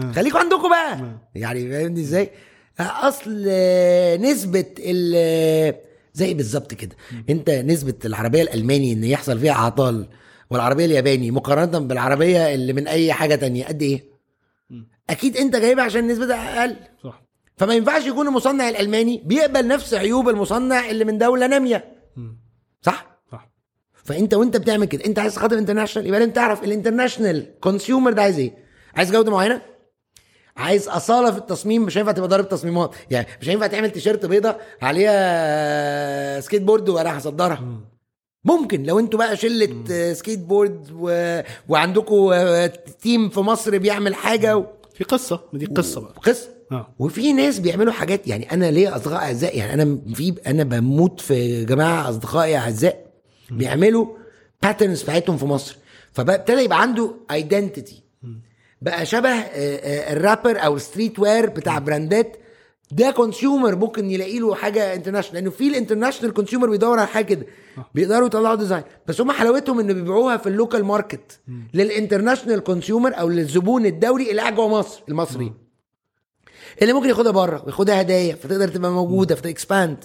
خليكوا 0.15 0.39
عندكم 0.39 0.69
بقى. 0.69 1.17
يعني 1.35 1.69
فاهمني 1.69 2.01
إزاي؟ 2.01 2.31
أصل 2.79 3.31
نسبة 4.21 4.65
ال 4.79 5.15
زي 6.13 6.33
بالظبط 6.33 6.73
كده. 6.73 6.95
انت 7.29 7.49
نسبة 7.49 7.93
العربية 8.05 8.41
الألماني 8.41 8.93
إن 8.93 9.03
يحصل 9.03 9.39
فيها 9.39 9.51
اعطال 9.53 10.07
والعربية 10.49 10.85
الياباني 10.85 11.31
مقارنة 11.31 11.79
بالعربية 11.79 12.53
اللي 12.53 12.73
من 12.73 12.87
أي 12.87 13.13
حاجة 13.13 13.35
تانية 13.35 13.65
قد 13.65 13.81
إيه؟ 13.81 14.13
أكيد 15.09 15.37
أنت 15.37 15.55
جايبها 15.55 15.83
عشان 15.83 16.07
نسبتها 16.07 16.59
أقل. 16.61 16.75
صح. 17.03 17.23
فما 17.57 17.73
ينفعش 17.75 18.05
يكون 18.05 18.27
المصنع 18.27 18.69
الألماني 18.69 19.21
بيقبل 19.25 19.67
نفس 19.67 19.93
عيوب 19.93 20.29
المصنع 20.29 20.89
اللي 20.89 21.05
من 21.05 21.17
دولة 21.17 21.47
نامية. 21.47 21.95
صح؟ 22.81 23.19
صح. 23.31 23.49
فأنت 23.93 24.33
وأنت 24.33 24.57
بتعمل 24.57 24.85
كده. 24.85 25.05
أنت 25.05 25.19
عايز 25.19 25.35
تخاطب 25.35 25.57
international 25.57 26.07
يبقى 26.07 26.19
لازم 26.19 26.31
تعرف 26.31 26.63
ال 26.63 26.70
international 26.70 27.59
consumer 27.59 28.13
ده 28.13 28.21
عايز 28.21 28.39
إيه؟ 28.39 28.53
عايز 28.95 29.11
جودة 29.11 29.31
معينة؟ 29.31 29.61
عايز 30.57 30.87
أصالة 30.87 31.31
في 31.31 31.37
التصميم 31.37 31.81
مش 31.83 31.97
هينفع 31.97 32.11
تبقى 32.11 32.29
ضارب 32.29 32.49
تصميمات. 32.49 32.95
يعني 33.11 33.27
مش 33.41 33.49
هينفع 33.49 33.67
تعمل 33.67 33.91
تيشيرت 33.91 34.25
بيضة 34.25 34.55
عليها 34.81 36.39
سكيت 36.39 36.61
بورد 36.61 36.89
وأنا 36.89 37.17
هصدرها. 37.17 37.63
ممكن 38.45 38.83
لو 38.83 38.99
أنتوا 38.99 39.19
بقى 39.19 39.37
شلة 39.37 39.83
آه، 39.91 40.13
سكيت 40.13 40.39
بورد 40.39 40.87
و... 40.95 41.39
وعندكم 41.69 42.29
آه، 42.33 42.65
team 43.01 43.29
في 43.29 43.39
مصر 43.39 43.77
بيعمل 43.77 44.15
حاجة 44.15 44.57
و... 44.57 44.65
في 44.93 45.03
قصة 45.03 45.39
دي 45.53 45.65
قصة 45.65 46.01
بقى. 46.01 46.13
قصة. 46.25 46.49
آه. 46.71 46.93
وفي 46.99 47.33
ناس 47.33 47.59
بيعملوا 47.59 47.93
حاجات 47.93 48.27
يعني 48.27 48.51
أنا 48.51 48.71
ليا 48.71 48.95
أصدقاء 48.95 49.23
أعزاء 49.23 49.57
يعني 49.57 49.73
أنا 49.73 49.99
في 50.15 50.33
أنا 50.47 50.63
بموت 50.63 51.21
في 51.21 51.65
جماعة 51.65 52.09
أصدقائي 52.09 52.57
أعزاء 52.57 53.05
بيعملوا 53.51 54.07
patterns 54.63 55.01
بتاعتهم 55.03 55.37
في 55.37 55.45
مصر. 55.45 55.77
فابتدى 56.13 56.61
يبقى 56.61 56.81
عنده 56.81 57.11
identity 57.31 58.02
بقى 58.83 59.05
شبه 59.05 59.29
آه، 59.29 59.39
آه، 59.77 60.13
الرابر 60.13 60.65
أو 60.65 60.75
ال 60.75 61.19
streetwear 61.19 61.49
بتاع 61.49 61.79
brandات. 61.79 62.37
ده 62.91 63.11
consumer 63.11 63.75
ممكن 63.75 64.11
يلاقي 64.11 64.39
له 64.39 64.55
حاجة 64.55 64.93
international 64.93 65.35
لأنه 65.35 65.49
في 65.51 65.67
ال 65.67 65.72
international 65.72 66.33
consumer 66.33 66.69
بيدور 66.69 66.99
على 66.99 67.07
حاجة 67.07 67.25
كده. 67.25 67.45
بيقدروا 67.95 68.27
يطلعوا 68.27 68.55
design 68.55 68.83
بس 69.07 69.21
هم 69.21 69.31
حلاوتهم 69.31 69.79
إن 69.79 69.93
بيبيعوها 69.93 70.37
في 70.37 70.49
ال 70.49 70.55
local 70.55 70.85
market 70.85 71.39
لل 71.73 71.85
international 71.85 72.59
consumer 72.59 73.19
أو 73.19 73.29
للزبون 73.29 73.85
الدولي 73.85 74.29
اللي 74.31 74.41
قاعد 74.41 74.55
جوه 74.55 74.67
مصر 74.67 75.03
المصري. 75.09 75.53
اللي 76.81 76.93
ممكن 76.93 77.09
ياخدها 77.09 77.31
بره 77.31 77.63
وياخدها 77.65 78.01
هدايا 78.01 78.35
فتقدر 78.35 78.67
تبقى 78.67 78.91
موجودة 78.91 79.35
فت 79.35 79.52
expand 79.52 80.03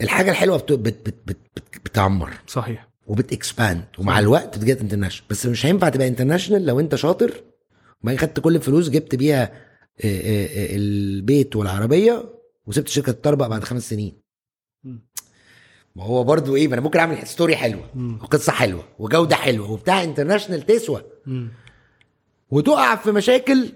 الحاجة 0.00 0.30
الحلوة 0.30 0.56
بت 0.58 0.72
بت 0.72 1.06
بت 1.06 1.14
بت 1.26 1.36
بت 1.56 1.78
بتعمر. 1.84 2.30
صحيح. 2.46 2.93
وبت 3.06 3.32
expand 3.32 3.84
ومع 3.98 4.18
الوقت 4.18 4.58
بت 4.58 4.67
get 4.67 4.80
international 4.80 5.28
بس 5.30 5.46
مش 5.46 5.66
هينفع 5.66 5.88
تبقى 5.88 6.08
international 6.08 6.66
لو 6.66 6.80
انت 6.80 6.94
شاطر. 6.94 7.42
وبعدين 8.02 8.20
خدت 8.20 8.40
كل 8.40 8.56
الفلوس 8.56 8.88
جبت 8.88 9.14
بيها 9.14 9.42
آه، 9.42 9.50
آه، 10.04 10.46
آه، 10.46 10.76
البيت 10.76 11.56
والعربية 11.56 12.24
وسبت 12.66 12.86
الشركة 12.86 13.12
تطربق 13.12 13.46
بعد 13.46 13.64
خمس 13.64 13.90
سنين. 13.90 14.12
ما 15.96 16.04
هو 16.04 16.24
برضو 16.24 16.56
إيه 16.56 16.68
ما 16.68 16.74
أنا 16.74 16.82
ممكن 16.82 16.98
أعمل 16.98 17.26
story 17.26 17.56
حلوة 17.56 18.16
وقصة 18.22 18.52
حلوة 18.52 18.84
وجودة 18.98 19.36
حلوة 19.36 19.70
وبتاع 19.70 20.02
international 20.04 20.66
تسوى. 20.66 21.02
مم. 21.26 21.48
وتقع 22.50 22.96
في 22.96 23.12
مشاكل. 23.12 23.72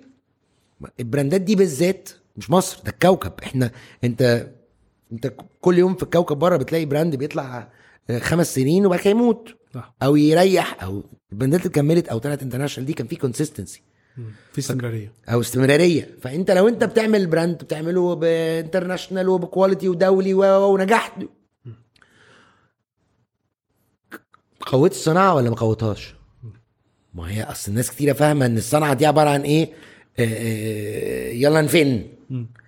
البراندات 1.01 1.41
دي 1.41 1.55
بالذات 1.57 2.09
مش 2.37 2.51
مصر 2.51 2.83
ده 2.85 2.91
الكوكب. 2.91 3.33
إحنا 3.43 3.71
أنت 4.05 4.51
أنت 5.13 5.33
كل 5.61 5.79
يوم 5.79 5.95
في 5.95 6.03
الكوكب 6.03 6.37
بره 6.37 6.57
بتلاقي 6.57 6.85
brand 6.85 7.17
بيطلع 7.17 7.73
خمس 8.21 8.55
سنين 8.55 8.87
وبعد 8.87 8.99
كده 9.01 9.11
يموت. 9.11 9.49
صح. 9.75 9.95
أو 10.03 10.17
يريح 10.17 10.85
أو 10.85 11.05
البراندات 11.33 11.61
اللي 11.61 11.73
كملت 11.73 12.09
أو 12.09 12.19
طلعت 12.19 12.43
international 12.43 12.87
دي 12.87 12.93
كان 12.93 13.07
في 13.07 13.17
consistency. 13.17 13.83
في 14.53 14.59
استمرارية. 14.59 15.13
أو 15.29 15.41
استمرارية. 15.41 16.11
فأنت 16.23 16.51
لو 16.51 16.69
أنت 16.69 16.85
بتعمل 16.85 17.27
brand 17.27 17.65
بتعمله 17.65 18.15
ب 18.15 18.23
international 18.23 19.29
وب 19.29 19.42
quality 19.42 19.89
ودولي 19.89 20.35
ونجحت. 20.35 21.13
قويت 24.61 24.93
الصناعة 24.93 25.35
ولا 25.35 25.51
ما 25.51 25.57
قويتهاش؟ 25.57 26.15
ما 27.15 27.31
هي 27.31 27.43
أصل 27.43 27.71
الناس 27.71 27.91
كتيرة 27.91 28.13
فاهمة 28.13 28.47
إن 28.47 28.57
الصنعة 28.57 28.95
دي 28.95 29.07
عبارة 29.07 29.31
عن 29.31 29.43
إيه؟ 29.43 29.73
آه، 30.19 30.25
آه، 30.25 31.31
يلا 31.33 31.61
نفن. 31.63 32.07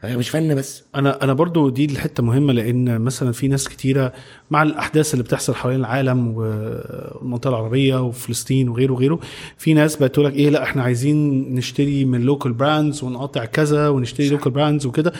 هي 0.00 0.16
مش 0.16 0.28
فن 0.30 0.54
بس. 0.54 0.84
أنا 0.94 1.24
أنا 1.24 1.32
برضو 1.32 1.68
دي 1.68 1.84
الحتة 1.84 2.22
مهمة 2.22 2.52
لأن 2.52 3.00
مثلا 3.00 3.32
في 3.32 3.48
ناس 3.48 3.68
كتيرة 3.68 4.12
مع 4.50 4.62
الأحداث 4.62 5.12
اللي 5.14 5.24
بتحصل 5.24 5.54
حوالين 5.54 5.80
العالم 5.80 6.28
والمنطقة 6.36 7.48
العربية 7.50 8.02
وفلسطين 8.02 8.68
وغيره 8.68 8.92
وغيره 8.92 9.20
في 9.58 9.74
ناس 9.74 9.96
بقت 9.96 10.12
تقول 10.14 10.26
لك 10.26 10.34
إيه 10.34 10.50
لأ 10.50 10.62
إحنا 10.62 10.82
عايزين 10.82 11.48
نشتري 11.54 12.04
من 12.04 12.20
local 12.20 12.52
brands 12.52 13.02
ونقاطع 13.04 13.44
كذا 13.44 13.88
ونشتري 13.88 14.28
local 14.28 14.52
brands 14.52 14.86
وكده. 14.86 15.12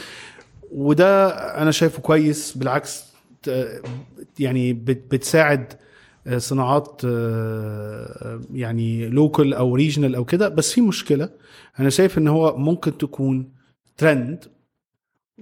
وده 0.72 1.28
أنا 1.62 1.70
شايفه 1.70 2.00
كويس 2.02 2.56
بالعكس 2.58 3.04
يعني 4.38 4.72
بت- 4.72 5.04
بتساعد 5.14 5.72
صناعات 6.36 7.02
يعني 8.54 9.08
local 9.08 9.54
أو 9.54 9.74
regional 9.74 10.14
أو 10.14 10.24
كده. 10.24 10.48
بس 10.48 10.72
في 10.72 10.80
مشكلة 10.80 11.28
أنا 11.80 11.90
شايف 11.90 12.18
إن 12.18 12.28
هو 12.28 12.56
ممكن 12.56 12.98
تكون 12.98 13.59
ترند 14.00 14.44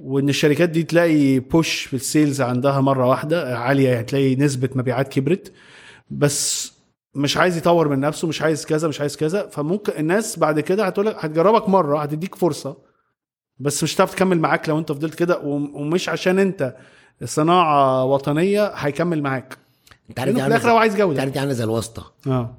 وإن 0.00 0.28
الشركات 0.28 0.68
دي 0.68 0.82
تلاقي 0.82 1.38
push 1.38 1.80
في 1.84 1.96
ال 1.96 2.03
sales 2.03 2.40
عندها 2.40 2.80
مرة 2.80 3.06
واحدة 3.06 3.58
عالية 3.58 3.88
يعني 3.88 4.04
تلاقي 4.04 4.36
نسبة 4.36 4.68
مبيعات 4.74 5.08
كبرت 5.08 5.52
بس 6.10 6.72
مش 7.14 7.36
عايز 7.36 7.56
يطور 7.56 7.88
من 7.88 8.00
نفسه 8.00 8.28
مش 8.28 8.42
عايز 8.42 8.66
كذا 8.66 8.88
مش 8.88 9.00
عايز 9.00 9.16
كذا. 9.16 9.46
فممكن 9.46 9.92
الناس 9.98 10.38
بعد 10.38 10.60
كده 10.60 10.86
هتقول 10.86 11.06
لك 11.06 11.24
هتجربك 11.24 11.68
مرة 11.68 11.98
هتديك 12.02 12.34
فرصة 12.34 12.76
بس 13.58 13.82
مش 13.82 13.94
هتعرف 13.96 14.14
تكمل 14.14 14.38
معاك 14.40 14.68
لو 14.68 14.78
انت 14.78 14.92
فضلت 14.92 15.14
كده 15.14 15.38
وم- 15.38 15.76
ومش 15.76 16.08
عشان 16.08 16.38
انت 16.38 16.76
صناعة 17.24 18.04
وطنية 18.04 18.66
هيكمل 18.66 19.22
معاك. 19.22 19.58
انت 20.10 20.20
عارف 20.20 20.34
في 20.36 20.46
الآخر 20.46 20.70
هو 20.70 20.76
عايز 20.76 20.92
انت 20.92 21.02
جوده 21.02 21.20
عارف 21.20 21.32
دي 21.32 21.38
عاملة 21.38 21.54
زي 21.54 21.64
الواسطة. 21.64 22.12
آه. 22.26 22.58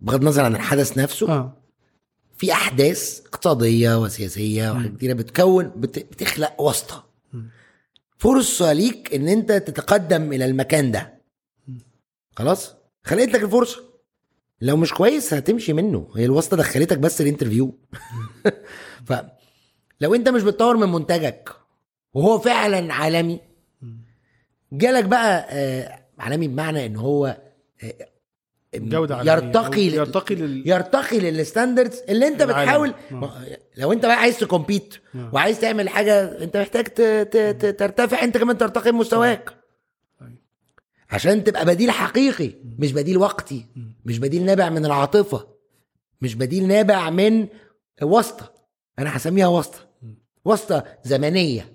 بغض 0.00 0.20
النظر 0.20 0.44
عن 0.44 0.54
الحدث 0.56 0.98
نفسه 0.98 1.32
آه. 1.32 1.52
في 2.40 2.52
أحداث 2.52 3.20
اقتصادية 3.26 4.02
وسياسية 4.02 4.70
وحاجات 4.70 4.96
كتيرة 4.96 5.12
بتكون 5.12 5.72
بت... 5.76 5.98
بتخلق 5.98 6.60
واسطة. 6.60 7.06
فرصه 8.16 8.72
ليك 8.72 9.14
إن 9.14 9.28
أنت 9.28 9.52
تتقدم 9.52 10.32
إلى 10.32 10.44
المكان 10.44 10.90
ده. 10.90 11.20
خلاص؟ 12.36 12.74
خلقت 13.04 13.28
لك 13.28 13.42
الفرصه 13.42 13.80
لو 14.60 14.76
مش 14.76 14.92
كويس 14.92 15.34
هتمشي 15.34 15.72
منه. 15.72 16.08
هي 16.16 16.24
الواسطة 16.24 16.56
دخلتك 16.56 16.98
بس 16.98 17.20
الانترفيو. 17.20 17.78
ف 19.06 19.12
لو 20.00 20.14
أنت 20.14 20.28
مش 20.28 20.42
بتطور 20.42 20.76
من 20.76 20.92
منتجك 20.92 21.50
وهو 22.14 22.38
فعلا 22.38 22.94
عالمي 22.94 23.40
جالك 24.72 25.04
بقى 25.04 25.46
آه، 25.50 26.04
عالمي 26.18 26.48
بمعنى 26.48 26.86
إن 26.86 26.96
هو 26.96 27.26
آه، 27.82 28.08
جودة. 28.74 29.18
يرتقي 29.32 29.88
أو 29.90 29.94
يرتقي 29.94 30.34
لل- 30.34 30.68
يرتقي 30.68 31.18
للستاندردز 31.20 32.02
اللي 32.08 32.26
انت 32.28 32.42
العالم. 32.42 32.62
بتحاول 32.64 32.94
آه. 33.12 33.14
ما- 33.14 33.56
لو 33.76 33.92
انت 33.92 34.06
بقى 34.06 34.16
عايز 34.16 34.38
تكمبيت 34.38 34.94
آه. 35.14 35.30
وعايز 35.32 35.60
تعمل 35.60 35.88
حاجة 35.88 36.42
انت 36.44 36.56
محتاج 36.56 36.84
ت- 36.84 37.00
ت- 37.00 37.36
ت- 37.60 37.78
ترتفع 37.78 38.22
انت 38.24 38.38
كمان 38.38 38.58
ترتقي 38.58 38.92
بمستواك 38.92 39.54
أيوة. 40.22 40.32
عشان 41.10 41.44
تبقى 41.44 41.64
بديل 41.66 41.90
حقيقي 41.90 42.50
مش 42.78 42.92
بديل 42.92 43.18
وقتي 43.18 43.66
مش 44.04 44.18
بديل 44.18 44.44
نابع 44.44 44.68
من 44.68 44.86
العاطفة 44.86 45.46
مش 46.22 46.34
بديل 46.34 46.68
نابع 46.68 47.10
من 47.10 47.46
واسطة 48.02 48.52
أنا 48.98 49.16
هسميها 49.16 49.46
واسطة 49.46 49.78
واسطة 50.44 50.84
زمنية 51.04 51.72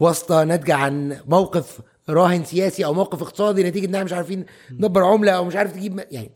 واسطة 0.00 0.44
ناتجة 0.44 0.74
عن 0.74 1.20
موقف 1.26 1.80
راهن 2.08 2.44
سياسي 2.44 2.84
أو 2.84 2.94
موقف 2.94 3.22
اقتصادي 3.22 3.62
نتيجة 3.62 3.86
إن 3.86 3.94
إحنا 3.94 4.04
مش 4.04 4.12
عارفين 4.12 4.46
ندبر 4.70 5.04
عملة 5.04 5.32
أو 5.32 5.44
مش 5.44 5.56
عارف 5.56 5.72
تجيب 5.72 6.04
يعني 6.10 6.30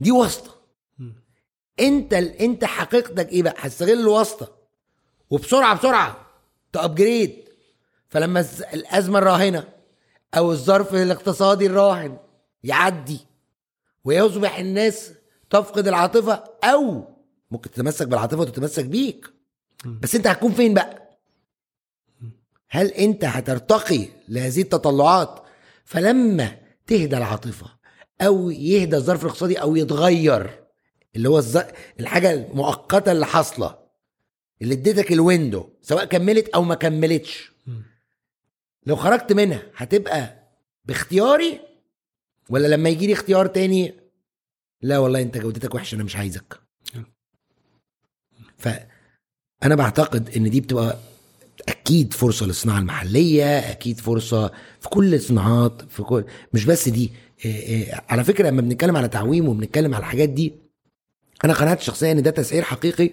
دي 0.00 0.10
واسطة. 0.10 0.56
أنت 1.80 2.14
ال... 2.14 2.28
أنت 2.28 2.64
حقيقتك 2.64 3.28
إيه 3.28 3.42
بقى؟ 3.42 3.54
هتستغل 3.58 4.00
الواسطة. 4.00 4.56
وبسرعة 5.30 5.78
بسرعة. 5.78 6.26
تابجريد 6.72 7.44
فلما 8.08 8.46
الأزمة 8.74 9.18
الراهنة 9.18 9.68
أو 10.36 10.52
الظرف 10.52 10.94
الاقتصادي 10.94 11.66
الراهن 11.66 12.18
يعدي 12.64 13.18
ويصبح 14.04 14.58
الناس 14.58 15.12
تفقد 15.50 15.88
العاطفة 15.88 16.44
أو 16.64 17.04
ممكن 17.50 17.70
تتمسك 17.70 18.06
بالعاطفة 18.08 18.40
وتتمسك 18.40 18.84
بيك. 18.84 19.26
بس 19.84 20.14
أنت 20.14 20.26
هتكون 20.26 20.52
فين 20.52 20.74
بقى؟ 20.74 21.05
هل 22.70 22.86
انت 22.86 23.24
هترتقي 23.24 24.08
لهذه 24.28 24.60
التطلعات؟ 24.60 25.42
فلما 25.84 26.56
تهدى 26.86 27.16
العاطفة 27.16 27.66
أو 28.20 28.50
يهدى 28.50 28.96
الظرف 28.96 29.22
الاقتصادي 29.24 29.60
أو 29.60 29.76
يتغير 29.76 30.64
اللي 31.16 31.28
هو 31.28 31.38
الز... 31.38 31.58
الحاجة 32.00 32.32
المؤقتة 32.32 33.12
اللي 33.12 33.26
حاصلة 33.26 33.78
اللي 34.62 34.74
اديتك 34.74 35.12
الويندو 35.12 35.68
سواء 35.82 36.04
كملت 36.04 36.48
أو 36.48 36.62
ما 36.62 36.74
كملتش. 36.74 37.52
لو 38.86 38.96
خرجت 38.96 39.32
منها 39.32 39.62
هتبقى 39.76 40.48
باختياري؟ 40.84 41.60
ولا 42.50 42.66
لما 42.66 42.88
يجي 42.88 43.06
لي 43.06 43.12
اختيار 43.12 43.46
تاني؟ 43.46 43.94
لا 44.82 44.98
والله 44.98 45.22
انت 45.22 45.38
جودتك 45.38 45.74
وحشة 45.74 45.94
أنا 45.96 46.04
مش 46.04 46.16
عايزك. 46.16 46.60
فانا 48.58 49.74
بعتقد 49.74 50.36
إن 50.36 50.50
دي 50.50 50.60
بتبقى 50.60 50.98
أكيد 51.68 52.12
فرصة 52.12 52.46
للصناعة 52.46 52.78
المحلية 52.78 53.58
أكيد 53.58 54.00
فرصة 54.00 54.52
في 54.80 54.88
كل 54.88 55.14
الصناعات 55.14 55.82
في 55.88 56.02
كل 56.02 56.24
مش 56.52 56.64
بس 56.64 56.88
دي. 56.88 57.12
إيه 57.44 57.56
إيه 57.62 58.04
على 58.08 58.24
فكرة 58.24 58.48
لما 58.48 58.60
بنتكلم 58.62 58.96
على 58.96 59.08
تعويم 59.08 59.48
وبنتكلم 59.48 59.94
على 59.94 60.00
الحاجات 60.02 60.28
دي 60.28 60.52
أنا 61.44 61.52
قناعتي 61.52 61.80
الشخصية 61.80 62.12
إن 62.12 62.22
ده 62.22 62.30
تسعير 62.30 62.62
حقيقي 62.62 63.10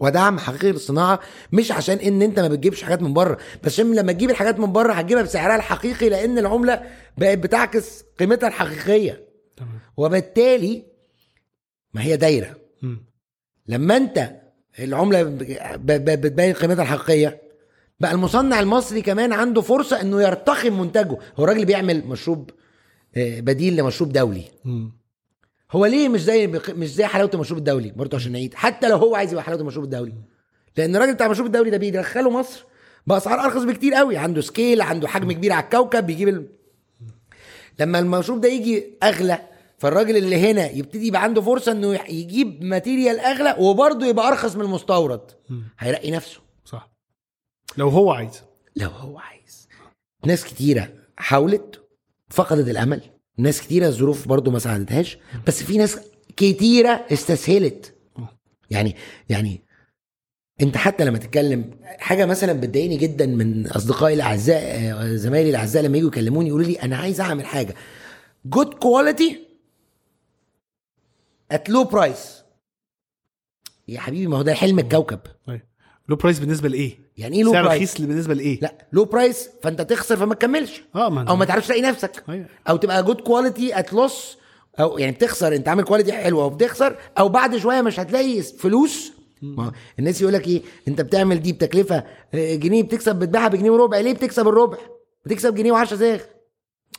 ودعم 0.00 0.38
حقيقي 0.38 0.72
للصناعة 0.72 1.20
مش 1.52 1.72
عشان 1.72 1.96
إن 1.96 2.22
أنت 2.22 2.40
ما 2.40 2.48
بتجيبش 2.48 2.82
حاجات 2.82 3.02
من 3.02 3.12
بره 3.12 3.38
بس 3.64 3.72
عشان 3.72 3.94
لما 3.94 4.12
تجيب 4.12 4.30
الحاجات 4.30 4.58
من 4.58 4.72
بره 4.72 4.92
هتجيبها 4.92 5.22
بسعرها 5.22 5.56
الحقيقي 5.56 6.08
لأن 6.08 6.38
العملة 6.38 6.82
بقت 7.18 7.38
بتعكس 7.38 8.04
قيمتها 8.18 8.48
الحقيقية. 8.48 9.24
تمام. 9.56 9.80
وبالتالي 9.96 10.82
ما 11.94 12.02
هي 12.02 12.16
دايرة. 12.16 12.56
لما 13.66 13.96
أنت 13.96 14.39
العملة 14.78 15.22
بتبين 15.84 16.52
قيمتها 16.52 16.82
الحقيقية. 16.82 17.40
بقى 18.00 18.12
المصنع 18.12 18.60
المصري 18.60 19.02
كمان 19.02 19.32
عنده 19.32 19.60
فرصة 19.60 20.00
إنه 20.00 20.22
يرتقي 20.22 20.70
بمنتجه. 20.70 21.18
هو 21.36 21.44
راجل 21.44 21.64
بيعمل 21.64 22.06
مشروب 22.06 22.50
آه، 23.16 23.40
بديل 23.40 23.76
لمشروب 23.76 24.12
دولي. 24.12 24.44
هو 25.72 25.86
ليه 25.86 26.08
مش 26.08 26.22
زي 26.22 26.46
مش 26.68 26.94
زي 26.94 27.04
حلاوة 27.04 27.30
المشروب 27.34 27.58
الدولي؟ 27.58 27.90
برضه 27.90 28.16
عشان 28.16 28.32
نعيد. 28.32 28.54
حتى 28.54 28.88
لو 28.88 28.96
هو 28.96 29.14
عايز 29.14 29.32
يبقى 29.32 29.44
حلاوة 29.44 29.60
المشروب 29.60 29.84
الدولي. 29.84 30.12
لأن 30.76 30.96
الراجل 30.96 31.14
بتاع 31.14 31.26
المشروب 31.26 31.46
الدولي 31.46 31.70
ده 31.70 31.76
بيدخله 31.76 32.30
مصر. 32.30 32.64
باسعار 33.06 33.40
أرخص 33.40 33.62
بكتير 33.62 33.94
قوي. 33.94 34.16
عنده 34.16 34.40
سكيل 34.40 34.82
عنده 34.82 35.08
حجم 35.08 35.32
كبير 35.32 35.52
على 35.52 35.64
الكوكب 35.64 36.06
بيجيب 36.06 36.28
ال... 36.28 36.46
لما 37.80 37.98
المشروب 37.98 38.40
ده 38.40 38.48
يجي 38.48 38.86
أغلى 39.02 39.38
فالراجل 39.80 40.16
اللي 40.16 40.36
هنا 40.50 40.70
يبتدي 40.70 41.06
يبقى 41.06 41.22
عنده 41.22 41.42
فرصة 41.42 41.72
إنه 41.72 41.94
يجيب 41.94 42.64
ماتيريال 42.64 43.20
أغلى 43.20 43.56
وبرضه 43.58 44.06
يبقى 44.06 44.28
أرخص 44.28 44.56
من 44.56 44.64
المستورد. 44.64 45.20
هيرقي 45.78 46.10
نفسه. 46.10 46.40
صح. 46.64 46.90
لو 47.76 47.88
هو 47.88 48.12
عايز. 48.12 48.42
لو 48.76 48.88
هو 48.90 49.18
عايز. 49.18 49.68
ناس 50.26 50.44
كتيرة 50.44 50.88
حاولت 51.16 51.80
فقدت 52.30 52.68
الأمل. 52.68 53.00
ناس 53.38 53.60
كتيرة 53.62 53.86
الظروف 53.86 54.28
برضو 54.28 54.50
ما 54.50 54.58
ساعدتهاش. 54.58 55.18
بس 55.46 55.62
في 55.62 55.78
ناس 55.78 55.98
كتيرة 56.36 57.06
استسهلت. 57.12 57.94
يعني 58.70 58.96
يعني 59.28 59.62
أنت 60.62 60.76
حتى 60.76 61.04
لما 61.04 61.18
تتكلم 61.18 61.70
حاجة 61.82 62.26
مثلا 62.26 62.52
بتضايقني 62.52 62.96
جدا 62.96 63.26
من 63.26 63.66
أصدقائي 63.66 64.14
الأعزاء 64.14 64.62
آه، 64.62 65.14
زمايلي 65.16 65.50
الأعزاء 65.50 65.82
لما 65.82 65.98
يجوا 65.98 66.08
يكلموني 66.08 66.48
يقولوا 66.48 66.66
لي 66.66 66.74
أنا 66.74 66.96
عايز 66.96 67.20
أعمل 67.20 67.46
حاجة. 67.46 67.74
good 68.44 68.74
quality 68.74 69.49
at 71.52 71.68
low 71.70 71.84
price 71.84 72.42
يا 73.88 74.00
حبيبي 74.00 74.26
ما 74.26 74.36
هو 74.38 74.42
ده 74.42 74.54
حلم 74.54 74.78
الكوكب. 74.78 75.18
low 76.08 76.16
price 76.16 76.38
بالنسبة 76.38 76.68
لإيه؟ 76.68 76.98
يعني 77.16 77.36
إيه 77.36 77.42
low 77.44 77.52
سعر 77.52 77.64
price 77.64 77.90
رخيص 77.94 78.00
بالنسبة 78.06 78.34
لإيه؟ 78.34 78.60
لا 78.60 78.86
low 78.92 79.04
price 79.04 79.48
فأنت 79.62 79.80
تخسر 79.82 80.16
فما 80.16 80.34
تكملش. 80.34 80.82
آه 80.94 81.08
ما 81.10 81.28
أو 81.28 81.36
ما 81.36 81.44
تعرفش 81.44 81.66
تلاقي 81.66 81.82
نفسك. 81.82 82.24
أيوة. 82.28 82.46
أو 82.68 82.76
تبقى 82.76 83.02
good 83.02 83.20
quality 83.20 83.78
at 83.78 83.92
loss 83.92 84.36
أو 84.80 84.98
يعني 84.98 85.12
بتخسر 85.12 85.54
أنت 85.56 85.68
عامل 85.68 85.84
quality 85.84 86.12
حلوة 86.12 86.44
وبتخسر 86.44 86.96
أو 87.18 87.28
بعد 87.28 87.56
شوية 87.56 87.80
مش 87.80 88.00
هتلاقي 88.00 88.42
فلوس. 88.42 89.12
ما 89.42 89.72
الناس 89.98 90.20
يقول 90.22 90.32
لك 90.34 90.48
إيه؟ 90.48 90.62
أنت 90.88 91.00
بتعمل 91.00 91.40
دي 91.42 91.52
بتكلفة 91.52 92.04
آه، 92.34 92.54
جنيه 92.54 92.82
بتكسب 92.82 93.16
بتبيعها 93.16 93.48
بجنيه 93.48 93.70
وربع. 93.70 93.98
ليه 94.00 94.12
بتكسب 94.12 94.48
الربع؟ 94.48 94.78
بتكسب 95.26 95.54
جنيه 95.54 95.72
و10 95.72 95.84
صاغ 95.94 96.20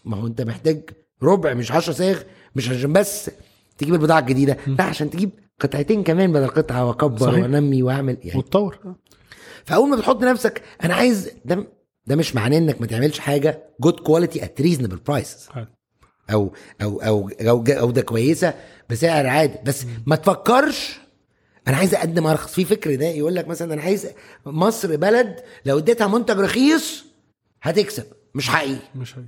ما 0.06 0.18
هو 0.18 0.28
أنت 0.28 0.42
محتاج 0.42 0.90
ربع 1.24 1.54
مش 1.54 1.72
10 1.72 1.94
صاغ 1.94 2.20
مش 2.56 2.70
عشان 2.70 2.94
بس. 2.94 3.30
تجيب 3.82 3.94
البضاعة 3.94 4.20
الجديدة. 4.20 4.58
لا 4.68 4.84
عشان 4.84 5.10
تجيب 5.10 5.30
قطعتين 5.60 6.04
كمان 6.04 6.32
بدل 6.32 6.48
قطعة 6.48 6.86
وأكبر 6.86 7.18
صحيح. 7.32 7.42
وأنمي 7.42 7.84
وأعمل 7.84 8.18
يعني 8.24 8.40
وتطور. 8.40 8.96
فأول 9.66 9.90
ما 9.90 9.96
بتحط 9.96 10.24
نفسك 10.24 10.62
أنا 10.84 10.94
عايز 10.94 11.30
ده 11.46 11.68
ده 12.08 12.16
مش 12.16 12.36
معناه 12.36 12.58
إنك 12.58 12.82
ما 12.82 12.88
تعملش 12.88 13.20
حاجة 13.20 13.64
good 13.80 14.00
quality 14.00 14.44
at 14.44 14.62
reasonable 14.62 14.96
prices. 14.96 15.50
أو 16.32 16.54
أو 16.82 17.02
أو 17.02 17.30
أو 17.30 17.64
جوده 17.64 18.02
كويسة 18.02 18.54
بسعر 18.90 19.28
عادي. 19.28 19.58
بس 19.66 19.86
ما 20.06 20.16
تفكرش 20.16 21.00
أنا 21.68 21.78
عايز 21.78 21.96
أقدم 21.96 22.28
ارخص 22.28 22.54
في 22.54 22.66
فكر 22.66 22.96
ده 22.96 23.06
يقول 23.06 23.36
لك 23.36 23.48
مثلا 23.48 23.74
أنا 23.74 23.82
عايز 23.82 24.08
مصر 24.46 24.96
بلد 24.96 25.40
لو 25.66 25.78
اديتها 25.78 26.08
منتج 26.08 26.40
رخيص 26.40 27.06
هتكسب. 27.62 28.06
مش 28.36 28.50
حقيقي. 28.50 28.82
مش 28.96 29.18
هي 29.18 29.24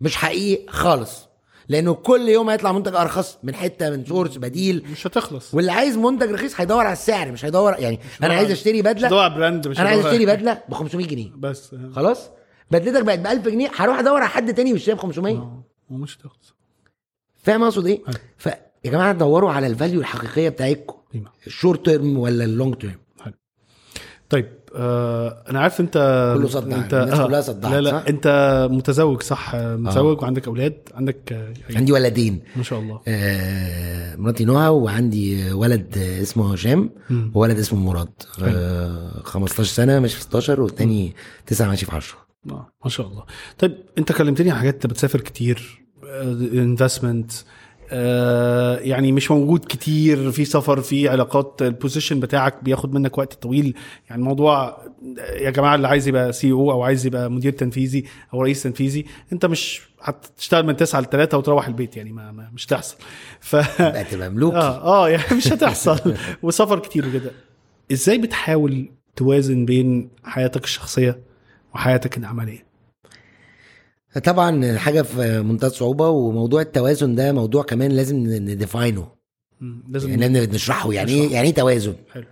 مش 0.00 0.16
حقيقي 0.16 0.72
خالص. 0.72 1.29
لأنه 1.70 1.94
كل 1.94 2.28
يوم 2.28 2.50
هيطلع 2.50 2.72
منتج 2.72 2.94
ارخص 2.94 3.38
من 3.42 3.54
حتة 3.54 3.90
من 3.90 4.04
source 4.04 4.36
بديل. 4.36 4.84
مش 4.92 5.06
هتخلص. 5.06 5.54
واللي 5.54 5.72
عايز 5.72 5.96
منتج 5.96 6.30
رخيص 6.30 6.60
هيدور 6.60 6.84
على 6.84 6.92
السعر 6.92 7.32
مش 7.32 7.44
هيدور 7.44 7.72
يعني 7.78 8.00
أنا 8.22 8.34
عايز 8.34 8.50
أشتري 8.50 8.82
مش 8.82 8.88
بدله 8.88 9.06
هدور 9.06 9.18
على 9.22 9.34
brand 9.34 9.68
مش 9.68 9.80
أنا 9.80 9.88
عايز 9.88 10.00
هدور- 10.00 10.10
أشتري 10.12 10.26
بدلة 10.26 10.62
ب 10.68 10.74
500 10.74 11.06
جنيه. 11.06 11.30
بس. 11.36 11.74
خلاص؟ 11.94 12.30
بدلتك 12.70 13.04
بقت 13.04 13.18
ب 13.18 13.26
1000 13.26 13.48
جنيه 13.48 13.70
هروح 13.76 13.98
أدور 13.98 14.16
على 14.20 14.28
حد 14.28 14.54
تاني 14.54 14.72
مش 14.72 14.90
ب 14.90 14.98
500 14.98 15.34
آه. 15.36 15.64
ومش 15.90 16.16
هتخلص. 16.16 16.54
فاهم 17.42 17.62
أقصد 17.62 17.86
إيه؟ 17.86 17.98
أيوة. 18.08 18.20
فيا 18.38 18.54
جماعة 18.84 19.12
دوروا 19.12 19.52
على 19.52 19.66
ال 19.66 19.72
value 19.72 20.00
الحقيقية 20.00 20.48
بتاعتكم. 20.48 20.96
ال 21.46 21.52
short 21.52 21.84
term 21.84 22.18
ولا 22.18 22.44
ال 22.44 22.50
long 22.50 22.74
term 22.74 22.98
طيب 24.28 24.48
آه 24.74 25.44
أنا 25.50 25.60
عارف 25.60 25.80
أنت 25.80 25.92
كله 26.38 26.48
صدع. 26.48 26.76
أنت 26.76 26.94
الناس 26.94 27.20
كلها 27.20 27.40
صدعت، 27.40 27.72
لا 27.72 27.80
لا 27.80 27.90
صح؟ 27.90 28.04
أنت 28.08 28.68
متزوج 28.70 29.22
صح 29.22 29.54
آه، 29.54 29.76
متزوج 29.76 30.22
وعندك 30.22 30.46
أولاد 30.48 30.76
عندك 30.94 31.32
آه، 31.32 31.52
عندي 31.76 31.92
ولدين. 31.92 32.42
ما 32.56 32.62
شاء 32.62 32.78
الله. 32.78 33.00
آه 33.08 34.16
مراتي 34.16 34.44
نهى 34.44 34.68
وعندي 34.68 35.52
ولد 35.52 35.98
اسمه 35.98 36.52
هشام. 36.52 36.90
وولد 37.34 37.58
اسمه 37.58 37.78
مراد. 37.80 38.08
آه 38.42 39.20
15 39.24 39.64
سنة 39.74 40.00
ماشي 40.00 40.16
في 40.16 40.22
16 40.22 40.60
والتاني 40.60 41.14
9 41.46 41.68
ماشي 41.68 41.86
في 41.86 41.92
10 41.96 42.18
آه، 42.50 42.72
ما 42.84 42.90
شاء 42.90 43.06
الله. 43.06 43.24
طيب 43.58 43.76
أنت 43.98 44.12
كلمتني 44.12 44.50
عن 44.50 44.58
حاجات 44.58 44.74
أنت 44.74 44.86
بتسافر 44.86 45.20
كتير 45.20 45.80
investment 46.54 47.32
آه 47.32 47.36
يعني 48.82 49.12
مش 49.12 49.30
موجود 49.30 49.64
كتير 49.68 50.30
في 50.30 50.44
سفر 50.44 50.80
في 50.80 51.08
علاقات. 51.08 51.62
ال 51.62 51.68
position 51.68 52.20
بتاعك 52.20 52.64
بياخد 52.64 52.94
منك 52.94 53.18
وقت 53.18 53.34
طويل. 53.34 53.74
يعني 54.10 54.20
الموضوع 54.22 54.84
يا 55.40 55.50
جماعة 55.50 55.74
اللي 55.74 55.88
عايز 55.88 56.08
يبقى 56.08 56.32
COO 56.32 56.82
عايز 56.82 57.06
يبقى 57.06 57.30
مدير 57.30 57.52
تنفيذي 57.52 58.04
أو 58.34 58.42
رئيس 58.42 58.62
تنفيذي 58.62 59.04
أنت 59.32 59.46
مش 59.46 59.80
هتشتغل 60.02 60.66
من 60.66 60.76
9 60.76 61.00
ل 61.00 61.04
3 61.06 61.38
وتروح 61.38 61.66
البيت. 61.66 61.96
يعني 61.96 62.12
ما, 62.12 62.32
ما 62.32 62.50
مش 62.54 62.66
تحصل 62.66 62.96
ف 63.40 63.56
بقى 63.82 64.04
تبقى 64.04 64.30
مملوكي 64.30 64.56
آه 64.56 65.04
آه 65.04 65.08
يعني 65.08 65.36
مش 65.36 65.52
هتحصل. 65.52 66.14
وسفر 66.42 66.78
كتير 66.78 67.08
وكده. 67.08 67.30
إزاي 67.92 68.18
بتحاول 68.18 68.88
توازن 69.16 69.64
بين 69.64 70.10
حياتك 70.24 70.64
الشخصية 70.64 71.20
وحياتك 71.74 72.18
العملية؟ 72.18 72.69
طبعا 74.24 74.76
حاجة 74.78 75.02
في 75.02 75.42
منتهى 75.42 75.68
الصعوبة 75.68 76.08
وموضوع 76.08 76.60
التوازن 76.62 77.14
ده 77.14 77.32
موضوع 77.32 77.62
كمان 77.62 77.90
لازم 77.92 78.16
نديفاينه. 78.26 79.08
لازم 79.88 80.10
يعني 80.22 80.46
نشرحه. 80.46 80.92
يعني 80.92 81.12
إيه؟ 81.12 81.32
يعني 81.32 81.48
إيه 81.48 81.54
توازن؟ 81.54 81.94
حلو. 82.12 82.24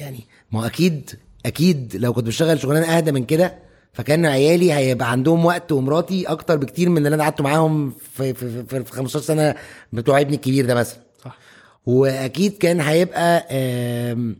يعني 0.00 0.20
ما 0.52 0.60
هو 0.60 0.66
أكيد 0.66 1.10
أكيد 1.46 1.96
لو 1.96 2.12
كنت 2.12 2.26
بشتغل 2.26 2.60
شغلانة 2.60 2.86
أهدى 2.96 3.12
من 3.12 3.24
كده 3.24 3.54
فكان 3.92 4.26
عيالي 4.26 4.72
هيبقى 4.72 5.10
عندهم 5.10 5.44
وقت 5.44 5.72
ومراتي 5.72 6.24
أكتر 6.24 6.56
بكتير 6.56 6.88
من 6.88 6.96
اللي 7.06 7.14
أنا 7.14 7.22
قعدت 7.22 7.40
معاهم 7.40 7.90
في 8.12 8.34
في, 8.34 8.64
في, 8.66 8.84
في 8.84 8.92
15 8.92 9.20
سنة 9.26 9.54
بتوع 9.92 10.20
ابني 10.20 10.36
الكبير 10.36 10.66
ده 10.66 10.74
مثلا. 10.74 10.98
صح. 11.24 11.38
وأكيد 11.86 12.52
كان 12.58 12.80
هيبقى 12.80 13.46
آم 13.50 14.36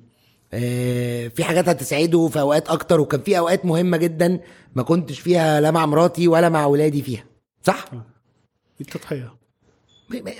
في 1.28 1.44
حاجات 1.44 1.68
هتسعده 1.68 2.28
في 2.28 2.40
أوقات 2.40 2.68
أكتر 2.68 3.00
وكان 3.00 3.20
في 3.22 3.38
أوقات 3.38 3.64
مهمة 3.66 3.96
جدا 3.96 4.40
ما 4.74 4.82
كنتش 4.82 5.20
فيها 5.20 5.60
لا 5.60 5.70
مع 5.70 5.86
مراتي 5.86 6.28
ولا 6.28 6.48
مع 6.48 6.66
ولادي 6.66 7.02
فيها. 7.02 7.24
صح؟ 7.62 7.84
التضحية. 8.80 9.34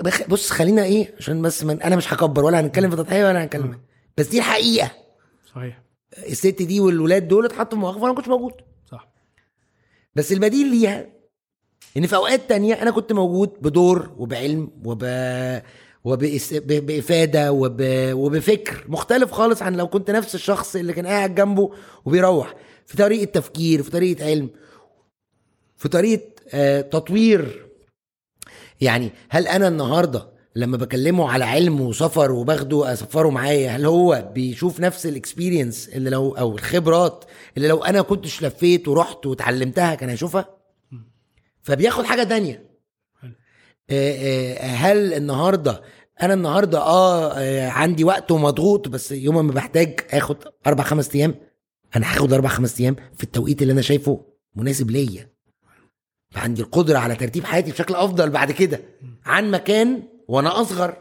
بخ- 0.00 0.28
بص 0.28 0.50
خلينا 0.50 0.84
إيه 0.84 1.14
عشان 1.18 1.42
بس 1.42 1.64
من 1.64 1.82
أنا 1.82 1.96
مش 1.96 2.14
هكبر 2.14 2.44
ولا 2.44 2.60
هنتكلم 2.60 2.90
في 2.90 2.96
تضحية 2.96 3.24
ولا 3.28 3.44
هنتكلم. 3.44 3.80
بس 4.18 4.26
دي 4.28 4.38
الحقيقة. 4.38 4.90
صحيح. 5.54 5.82
الست 6.18 6.62
دي 6.62 6.80
والولاد 6.80 7.28
دول 7.28 7.44
اتحطوا 7.44 7.70
في 7.78 7.80
مواقف 7.82 7.96
وأنا 7.96 8.08
ما 8.08 8.14
كنتش 8.14 8.28
موجود. 8.28 8.52
صح. 8.90 9.08
بس 10.14 10.32
البديل 10.32 10.66
ليها 10.70 11.06
إن 11.96 12.06
في 12.06 12.16
أوقات 12.16 12.48
تانية 12.48 12.82
أنا 12.82 12.90
كنت 12.90 13.12
موجود 13.12 13.52
بدور 13.62 14.10
وبعلم 14.18 14.70
وب 14.84 15.04
وبإس... 16.04 16.54
ب... 16.54 16.86
بإفادة 16.86 17.52
وب... 17.52 17.76
وبفكر 18.12 18.84
مختلف 18.88 19.32
خالص 19.32 19.62
عن 19.62 19.76
لو 19.76 19.88
كنت 19.88 20.10
نفس 20.10 20.34
الشخص 20.34 20.76
اللي 20.76 20.92
كان 20.92 21.06
قاعد 21.06 21.34
جنبه 21.34 21.70
وبيروح. 22.04 22.54
في 22.86 22.96
طريقة 22.96 23.24
تفكير 23.24 23.82
في 23.82 23.90
طريقة 23.90 24.24
علم 24.26 24.50
في 25.76 25.88
طريقة 25.88 26.22
آه 26.54 26.80
تطوير. 26.80 27.66
يعني 28.80 29.10
هل 29.28 29.46
أنا 29.48 29.68
النهاردة 29.68 30.34
لما 30.56 30.76
بكلمه 30.76 31.30
على 31.30 31.44
علم 31.44 31.80
وسفر 31.80 32.32
وباخده 32.32 32.92
أسفره 32.92 33.28
معايا 33.30 33.70
هل 33.70 33.86
هو 33.86 34.30
بيشوف 34.34 34.80
نفس 34.80 35.06
ال 35.06 35.14
experience 35.14 35.88
اللي 35.88 36.10
لو 36.10 36.30
أو 36.30 36.54
الخبرات 36.54 37.24
اللي 37.56 37.68
لو 37.68 37.84
أنا 37.84 38.02
كنتش 38.02 38.42
لفيت 38.42 38.88
ورحت 38.88 39.26
واتعلمتها 39.26 39.94
كان 39.94 40.08
هيشوفها؟ 40.08 40.48
فبياخد 41.62 42.04
حاجة 42.04 42.22
تانية. 42.22 42.73
هل 44.60 45.14
النهارده 45.14 45.82
أنا 46.22 46.34
النهارده 46.34 46.78
آه 46.78 47.32
آه، 47.32 47.68
عندي 47.68 48.04
وقت 48.04 48.30
ومضغوط 48.30 48.88
بس 48.88 49.12
يوم 49.12 49.46
ما 49.46 49.52
بحتاج 49.52 50.00
آخد 50.10 50.36
أربع 50.66 50.84
خمس 50.84 51.14
أيام؟ 51.14 51.34
أنا 51.96 52.12
هاخد 52.12 52.32
أربع 52.32 52.48
خمس 52.48 52.80
أيام 52.80 52.96
في 53.16 53.24
التوقيت 53.24 53.62
اللي 53.62 53.72
أنا 53.72 53.82
شايفه 53.82 54.20
مناسب 54.54 54.90
ليا. 54.90 55.28
فعندي 56.30 56.62
القدرة 56.62 56.98
على 56.98 57.16
ترتيب 57.16 57.44
حياتي 57.44 57.70
بشكل 57.70 57.94
أفضل 57.94 58.30
بعد 58.30 58.52
كده. 58.52 58.80
عن 59.26 59.50
مكان 59.50 60.02
وأنا 60.28 60.60
أصغر. 60.60 60.96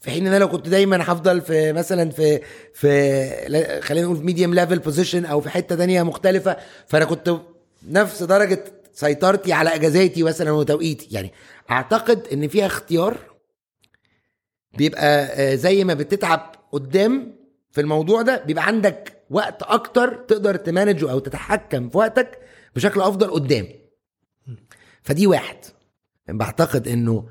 في 0.00 0.10
حين 0.10 0.26
إن 0.26 0.32
أنا 0.32 0.38
لو 0.38 0.48
كنت 0.48 0.68
دايما 0.68 1.02
هفضل 1.02 1.40
في 1.40 1.72
مثلا 1.72 2.10
في 2.10 2.40
في 2.74 3.80
خلينا 3.80 4.06
نقول 4.06 4.16
في 4.16 4.22
medium 4.24 4.54
level 4.54 4.78
position 4.78 5.24
أو 5.24 5.40
في 5.40 5.50
حتة 5.50 5.76
تانية 5.76 6.02
مختلفة 6.02 6.56
فأنا 6.86 7.04
كنت 7.04 7.36
نفس 7.88 8.22
درجة 8.22 8.64
سيطرتي 8.92 9.52
على 9.52 9.74
أجازاتي 9.74 10.22
مثلا 10.22 10.50
وتوقيتي. 10.50 11.08
يعني 11.14 11.32
أعتقد 11.70 12.26
إن 12.32 12.48
فيها 12.48 12.66
اختيار 12.66 13.16
بيبقى 14.78 15.24
آه، 15.24 15.54
زي 15.54 15.84
ما 15.84 15.94
بتتعب 15.94 16.54
قدام 16.72 17.36
في 17.70 17.80
الموضوع 17.80 18.22
ده 18.22 18.44
بيبقى 18.44 18.66
عندك 18.66 19.22
وقت 19.30 19.62
أكتر 19.62 20.14
تقدر 20.14 20.56
تمانجه 20.56 21.10
أو 21.10 21.18
تتحكم 21.18 21.88
في 21.90 21.98
وقتك 21.98 22.38
بشكل 22.76 23.00
أفضل 23.00 23.30
قدام. 23.30 23.68
فدي 25.02 25.26
واحد. 25.26 25.56
بعتقد 26.28 26.88
إنه 26.88 27.28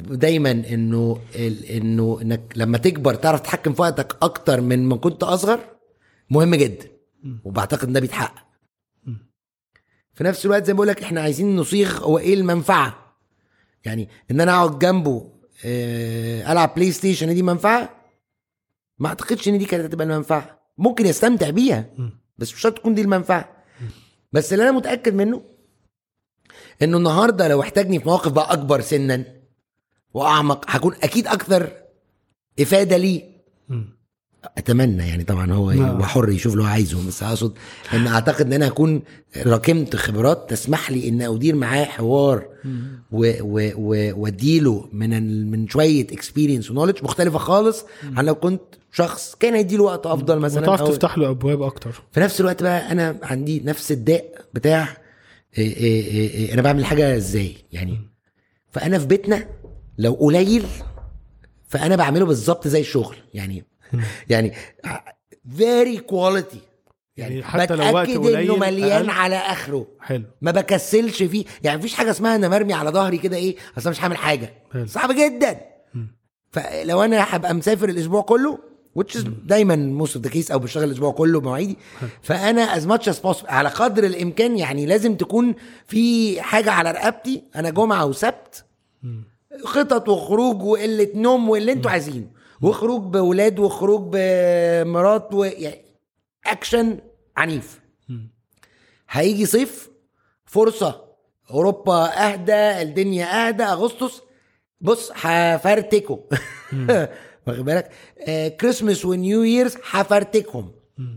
دايما 0.00 0.50
إنه 0.50 1.20
ال- 1.34 1.64
إنه 1.64 2.18
إنك 2.22 2.52
لما 2.56 2.78
تكبر 2.78 3.14
تعرف 3.14 3.40
تتحكم 3.40 3.72
في 3.74 3.82
وقتك 3.82 4.16
أكتر 4.22 4.60
من 4.60 4.84
ما 4.88 4.96
كنت 4.96 5.22
أصغر 5.22 5.60
مهم 6.30 6.54
جدا. 6.54 6.86
وبعتقد 7.44 7.86
إن 7.86 7.92
ده 7.92 8.00
بيتحقق. 8.00 8.43
في 10.14 10.24
نفس 10.24 10.46
الوقت 10.46 10.64
زي 10.64 10.72
ما 10.72 10.76
بقول 10.76 10.88
لك 10.88 11.02
إحنا 11.02 11.20
عايزين 11.20 11.56
نصيغ 11.56 12.04
هو 12.04 12.18
إيه 12.18 12.34
المنفعة. 12.34 13.16
يعني 13.84 14.08
ان 14.30 14.40
أنا 14.40 14.52
اقعد 14.52 14.78
جنبه 14.78 15.30
آه، 15.64 16.52
العب 16.52 16.74
PlayStation 16.74 17.34
دي 17.34 17.42
منفعة؟ 17.42 18.04
ما 18.98 19.08
اعتقدش 19.08 19.48
ان 19.48 19.58
دي 19.58 19.64
كانت 19.64 19.84
هتبقى 19.84 20.06
المنفعة. 20.06 20.60
ممكن 20.78 21.06
يستمتع 21.06 21.50
بيها 21.50 21.90
بس 22.38 22.52
مش 22.52 22.60
شرط 22.60 22.78
تكون 22.78 22.94
دي 22.94 23.00
المنفعة. 23.02 23.64
بس 24.32 24.52
اللي 24.52 24.62
أنا 24.68 24.72
متأكد 24.72 25.14
منه 25.14 25.42
انه 26.82 26.96
النهارده 26.98 27.48
لو 27.48 27.62
احتاجني 27.62 28.00
في 28.00 28.08
مواقف 28.08 28.32
بقى 28.32 28.52
اكبر 28.52 28.80
سنا 28.80 29.24
واعمق 30.14 30.64
هكون 30.68 30.94
أكيد 31.02 31.26
أكثر 31.26 31.72
افادة 32.60 32.96
ليه. 32.96 33.34
أتمنى 34.58 35.08
يعني 35.08 35.24
طبعا 35.24 35.52
هو 35.52 35.70
نعم. 35.72 35.96
هو 35.96 36.02
حر 36.02 36.28
يشوف 36.28 36.52
اللي 36.52 36.64
هو 36.64 36.68
عايزه 36.68 37.06
بس 37.08 37.22
أقصد 37.22 37.52
إن 37.94 38.06
أعتقد 38.06 38.46
إن 38.46 38.52
أنا 38.52 38.68
هكون 38.68 39.02
راكمت 39.36 39.96
خبرات 39.96 40.50
تسمح 40.50 40.90
لي 40.90 41.08
إن 41.08 41.22
أدير 41.22 41.54
معاه 41.54 41.84
حوار 41.84 42.46
وأديله 44.16 44.88
من 44.92 45.50
من 45.50 45.68
شوية 45.68 46.02
اكسبيرينس 46.12 46.70
ونولج 46.70 47.04
مختلفة 47.04 47.38
خالص 47.38 47.84
عن 48.16 48.24
لو 48.24 48.34
كنت 48.34 48.60
شخص 48.92 49.34
كان 49.40 49.54
هيديله 49.54 49.82
وقت 49.82 50.06
أفضل 50.06 50.38
مثلا 50.38 50.62
وتعرف 50.62 50.80
أو- 50.82 50.88
تفتح 50.88 51.18
له 51.18 51.30
أبواب 51.30 51.62
أكتر. 51.62 52.02
في 52.12 52.20
نفس 52.20 52.40
الوقت 52.40 52.62
بقى 52.62 52.92
أنا 52.92 53.16
عندي 53.22 53.62
نفس 53.64 53.92
الداء 53.92 54.24
بتاع 54.54 54.96
إيه 55.58 55.76
إيه 55.76 56.04
إيه 56.04 56.30
إيه 56.30 56.54
أنا 56.54 56.62
بعمل 56.62 56.84
حاجة 56.84 57.16
إزاي 57.16 57.56
يعني؟ 57.72 58.00
فأنا 58.70 58.98
في 58.98 59.06
بيتنا 59.06 59.46
لو 59.98 60.12
قليل 60.12 60.64
فأنا 61.68 61.96
بعمله 61.96 62.24
بالظبط 62.26 62.68
زي 62.68 62.80
الشغل 62.80 63.16
يعني. 63.34 63.64
يعني 64.28 64.52
very 65.56 65.96
quality 65.96 66.60
يعني 67.16 67.34
يعني 67.34 67.44
حتى 67.44 67.74
لو 67.74 67.94
وقت 67.94 68.10
قليل 68.10 68.36
انه 68.36 68.56
مليان 68.56 68.92
أقل. 68.92 69.10
على 69.10 69.36
آخره. 69.36 69.86
حلو. 70.00 70.24
ما 70.42 70.50
بكسلش 70.50 71.22
فيه. 71.22 71.44
يعني 71.62 71.78
مفيش 71.78 71.94
حاجة 71.94 72.10
اسمها 72.10 72.36
أنا 72.36 72.48
مرمي 72.48 72.72
على 72.72 72.90
ظهري 72.90 73.18
كده 73.18 73.36
إيه 73.36 73.56
أصل 73.78 73.90
مش 73.90 74.02
هعمل 74.02 74.16
حاجة. 74.16 74.54
حلو. 74.72 74.86
صعب 74.86 75.12
جدا. 75.12 75.60
فلو 76.50 77.02
أنا 77.02 77.36
هبقى 77.36 77.54
مسافر 77.54 77.88
الأسبوع 77.88 78.22
كله 78.22 78.58
which 78.98 79.14
is 79.16 79.28
دايما 79.44 80.06
of 80.06 80.08
the 80.08 80.30
case 80.30 80.50
أو 80.50 80.58
بشتغل 80.58 80.84
الأسبوع 80.84 81.12
كله 81.12 81.40
بمواعيدي 81.40 81.78
فأنا 82.22 82.80
much 82.80 83.02
as 83.02 83.16
possible 83.16 83.48
على 83.48 83.68
قدر 83.68 84.04
الإمكان 84.04 84.58
يعني 84.58 84.86
لازم 84.86 85.16
تكون 85.16 85.54
في 85.86 86.42
حاجة 86.42 86.70
على 86.70 86.90
رقبتي. 86.90 87.42
أنا 87.56 87.70
جمعة 87.70 88.06
وسبت 88.06 88.64
خطط 89.64 90.08
وخروج 90.08 90.62
وقلة 90.62 91.08
نوم 91.14 91.48
واللي 91.48 91.72
أنتوا 91.72 91.90
عايزينه. 91.90 92.26
وخروج 92.64 93.02
بأولاد 93.02 93.58
وخروج 93.58 94.08
بمرات 94.12 95.34
و... 95.34 95.44
يعني 95.44 95.84
اكشن 96.46 96.98
عنيف. 97.36 97.80
هيجي 99.10 99.46
صيف 99.46 99.90
فرصة 100.44 101.04
أوروبا 101.50 102.04
أهدى 102.32 102.82
الدنيا 102.82 103.48
أهدى 103.48 103.62
أغسطس. 103.62 104.22
بص 104.80 105.12
هفرتكوا 105.14 106.16
واخد 107.46 107.64
بالك؟ 107.64 107.90
آه 108.28 108.48
كريسمس 108.48 109.04
ونيو 109.04 109.42
ييرز 109.42 109.76
هفرتكهم. 109.90 110.72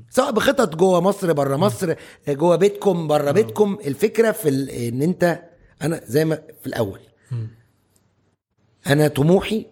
سواء 0.09 0.31
بخطط 0.31 0.75
جوه 0.75 1.01
مصر 1.01 1.33
بره 1.33 1.55
مصر 1.55 1.95
آه، 2.27 2.33
جوه 2.33 2.55
بيتكم 2.55 3.07
بره 3.07 3.31
بيتكم. 3.31 3.77
الفكرة 3.85 4.31
في 4.31 4.49
ال- 4.49 4.69
إن 4.69 5.01
أنت 5.01 5.43
أنا 5.81 6.01
زي 6.05 6.25
ما 6.25 6.35
في 6.61 6.67
الأول. 6.67 6.99
أنا 8.87 9.07
طموحي 9.07 9.65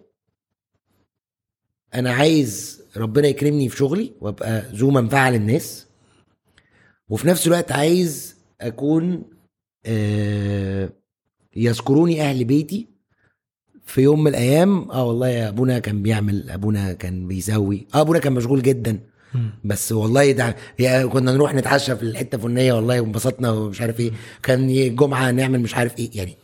أنا 1.96 2.14
عايز 2.14 2.82
ربنا 2.98 3.28
يكرمني 3.28 3.70
في 3.70 3.78
شغلي 3.78 4.12
وأبقى 4.22 4.64
ذو 4.74 4.92
منفعة 4.92 5.30
للناس 5.30 5.86
وفي 7.10 7.28
نفس 7.28 7.48
الوقت 7.48 7.72
عايز 7.72 8.36
أكون 8.62 9.24
آه 9.86 10.90
يذكروني 11.56 12.22
أهل 12.22 12.44
بيتي 12.46 12.88
في 13.86 14.02
يوم 14.02 14.24
من 14.24 14.28
الأيام. 14.28 14.92
آه 14.92 15.06
والله 15.06 15.28
يا 15.28 15.50
أبونا 15.50 15.80
كان 15.80 16.02
بيعمل 16.02 16.50
أبونا 16.50 16.94
كان 16.94 17.28
بيسوي 17.28 17.88
آه 17.96 18.02
أبونا 18.02 18.20
كان 18.20 18.34
مشغول 18.34 18.62
جدا. 18.62 19.00
بس 19.64 19.92
والله 19.92 20.32
ده 20.32 20.56
يا 20.80 21.06
كنا 21.06 21.32
نروح 21.32 21.54
نتعشى 21.54 21.96
في 21.96 22.04
الحتة 22.04 22.36
الفلانيه 22.36 22.74
والله 22.74 23.02
وانبسطنا 23.02 23.52
ومش 23.52 23.82
عارف 23.82 24.00
إيه. 24.00 24.12
كان 24.44 24.70
الجمعه 24.70 25.32
نعمل 25.32 25.60
مش 25.60 25.76
عارف 25.76 26.00
إيه. 26.00 26.10
يعني 26.14 26.38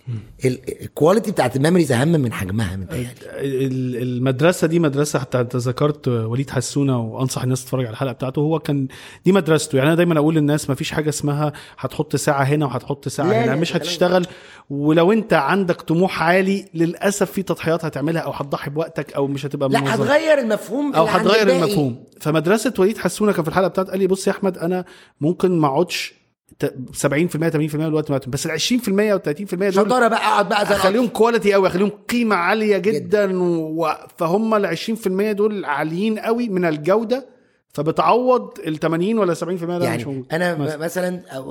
ال- 0.46 0.82
ال 0.82 0.88
quality 0.88 1.32
بتاعت 1.32 1.56
ال 1.56 1.60
memories 1.60 1.92
أهم 1.92 2.08
من 2.08 2.34
حجمها 2.34 2.76
متهيألي 2.76 3.08
ال- 3.32 3.96
المدرسة 4.02 4.68
دي 4.68 4.80
مدرسة 4.80 5.20
حتى 5.20 5.40
أنت 5.40 5.56
ذكرت 5.56 6.08
وليد 6.08 6.50
حسونة 6.50 7.00
وأنصح 7.00 7.44
الناس 7.44 7.64
تتفرج 7.64 7.86
على 7.86 7.94
الحلقة 7.94 8.14
بتاعته. 8.14 8.40
هو 8.40 8.60
كان 8.60 8.88
دي 9.26 9.32
مدرسته. 9.32 9.76
يعني 9.76 9.88
أنا 9.88 9.96
دايما 9.96 10.18
أقول 10.20 10.36
للناس 10.36 10.70
ما 10.70 10.76
فيش 10.76 10.92
حاجة 10.92 11.10
اسمها 11.10 11.54
هتحط 11.80 12.16
ساعة 12.16 12.44
هنا 12.44 12.66
وهتحط 12.66 13.08
ساعة 13.08 13.28
لا، 13.28 13.42
هنا. 13.44 13.46
لا، 13.52 13.56
مش 13.56 13.76
هتشتغل. 13.76 14.26
ولو 14.70 15.12
أنت 15.12 15.34
عندك 15.34 15.82
طموح 15.82 16.24
عالي 16.24 16.66
للأسف 16.74 17.32
في 17.32 17.44
تضحيات 17.44 17.86
هتعملها 17.86 18.22
أو 18.22 18.32
هتضحي 18.32 18.70
بوقتك 18.70 19.14
أو 19.14 19.28
مش 19.28 19.46
هتبقى 19.46 19.70
لا. 19.70 19.96
هتغير 19.96 20.40
المفهوم 20.40 20.94
أو 20.96 21.06
هتغير. 21.06 21.50
المفهوم. 21.50 22.04
فمدرسة 22.22 22.74
وليد 22.82 22.98
حسونه 22.98 23.32
كان 23.32 23.44
في 23.44 23.50
الحلقة 23.50 23.68
بتاعت 23.68 23.90
قال 23.90 24.00
لي 24.00 24.08
بص 24.08 24.28
يا 24.28 24.32
أحمد 24.32 24.58
أنا 24.58 24.86
ممكن 25.22 25.60
ما 25.60 25.68
أقعدش 25.68 26.14
ت- 26.60 26.76
70% 26.94 27.50
80% 27.50 27.76
من 27.76 27.86
الوقت 27.86 28.10
معاهم، 28.12 28.22
بس 28.28 28.46
ال 28.46 28.52
20% 28.52 29.14
و 29.14 29.20
30% 29.20 29.54
دول 29.54 29.74
شطاره 29.74 30.08
بقى 30.08 30.20
أقعد 30.28 30.50
بقى 30.50 30.66
زي 30.66 30.76
أخليهم 30.76 31.08
quality 31.08 31.54
قوي 31.54 31.68
أخليهم 31.68 31.90
قيمة 32.10 32.36
عالية 32.36 32.78
جدا, 32.78 33.26
جداً. 33.26 33.40
و... 33.44 33.88
فهم 34.18 34.54
ال 34.54 34.78
20% 34.78 35.08
دول 35.32 35.66
عاليين 35.66 36.20
قوي 36.20 36.50
من 36.50 36.66
الجودة 36.66 37.26
فبتعوض 37.74 38.50
ال 38.68 38.80
80 38.80 39.18
ولا 39.18 39.34
70% 39.34 39.38
ده 39.48 39.78
مش 39.78 39.84
يعني 39.86 40.06
موجود 40.06 40.26
أنا 40.32 40.56
مثلاً. 40.56 40.78
مثلا 40.78 41.10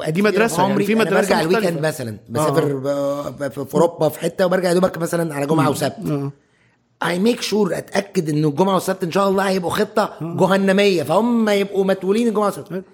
دي 0.08 0.22
في 0.22 0.28
يعني 0.28 0.52
عمري 0.58 0.84
في 0.84 0.92
أنا 0.92 1.00
مدرسة 1.04 1.20
برجع 1.20 1.40
ال 1.40 1.45
weekend. 1.45 1.86
مثلا 1.86 2.16
بسافر 2.28 2.64
ب- 3.40 3.48
في 3.64 3.74
أوروبا 3.74 4.08
في 4.08 4.20
حتة 4.20 4.46
وبرجع 4.46 4.68
يا 4.68 4.74
دوبك 4.74 4.98
مثلا 4.98 5.34
على 5.34 5.46
جمعة 5.46 5.70
وسبت 5.70 5.94
آه. 6.10 6.32
I 7.02 7.18
make 7.18 7.40
sure 7.40 7.78
أتأكد 7.78 8.28
ان 8.28 8.44
الجمعة 8.44 8.74
والسبت 8.74 9.04
إن 9.04 9.12
شاء 9.12 9.28
الله 9.28 9.48
هيبقوا 9.48 9.70
خطة 9.70 10.16
جهنمية 10.20 11.02
فهم 11.02 11.48
يبقوا 11.48 11.84
متولين 11.84 12.28
الجمعة 12.28 12.44
والسبت. 12.44 12.84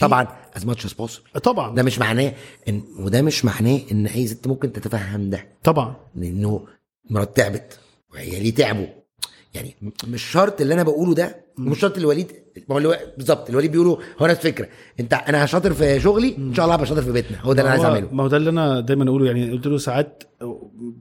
طبعا. 0.00 0.26
as 0.56 0.66
much 0.66 0.84
as 0.84 0.92
possible. 0.92 1.38
طبعا. 1.40 1.74
ده 1.74 1.82
مش 1.82 1.98
معناه 1.98 2.32
ان 2.68 2.82
وده 2.98 3.22
مش 3.22 3.44
معناه 3.44 3.80
إن 3.92 4.06
أي 4.06 4.26
ست 4.26 4.46
ممكن 4.46 4.72
تتفهم 4.72 5.30
ده. 5.30 5.46
طبعا. 5.64 5.96
لأنه 6.14 6.66
مرات 7.10 7.36
تعبت 7.36 7.78
وعيالي 8.12 8.50
تعبوا. 8.50 8.86
يعني 9.54 9.76
مش 10.06 10.22
شرط 10.22 10.60
اللي 10.60 10.74
أنا 10.74 10.82
بقوله 10.82 11.14
ده 11.14 11.44
ومش 11.58 11.78
شرط 11.80 11.98
الوليد 11.98 12.32
ما 12.68 12.76
هو 12.76 12.98
بالظبط 13.16 13.50
الوليد 13.50 13.72
بيقولوا 13.72 13.96
هو 14.18 14.26
نفس 14.26 14.46
الفكرة. 14.46 14.68
انت 15.00 15.12
أنا 15.14 15.46
شاطر 15.46 15.72
في 15.72 16.00
شغلي 16.00 16.36
إن 16.38 16.54
شاء 16.54 16.64
الله 16.64 16.74
هبقى 16.74 16.86
شاطر 16.86 17.02
في 17.02 17.12
بيتنا 17.12 17.40
هو 17.40 17.52
ده 17.52 17.62
اللي 17.62 17.62
أنا 17.62 17.70
عايز 17.70 17.84
أعمله. 17.84 18.14
ما 18.14 18.22
هو 18.22 18.28
ده 18.28 18.36
اللي 18.36 18.50
أنا 18.50 18.80
دايما 18.80 19.08
أقوله 19.08 19.26
يعني 19.26 19.52
قلت 19.52 19.66
له 19.66 19.78
ساعات 19.78 20.22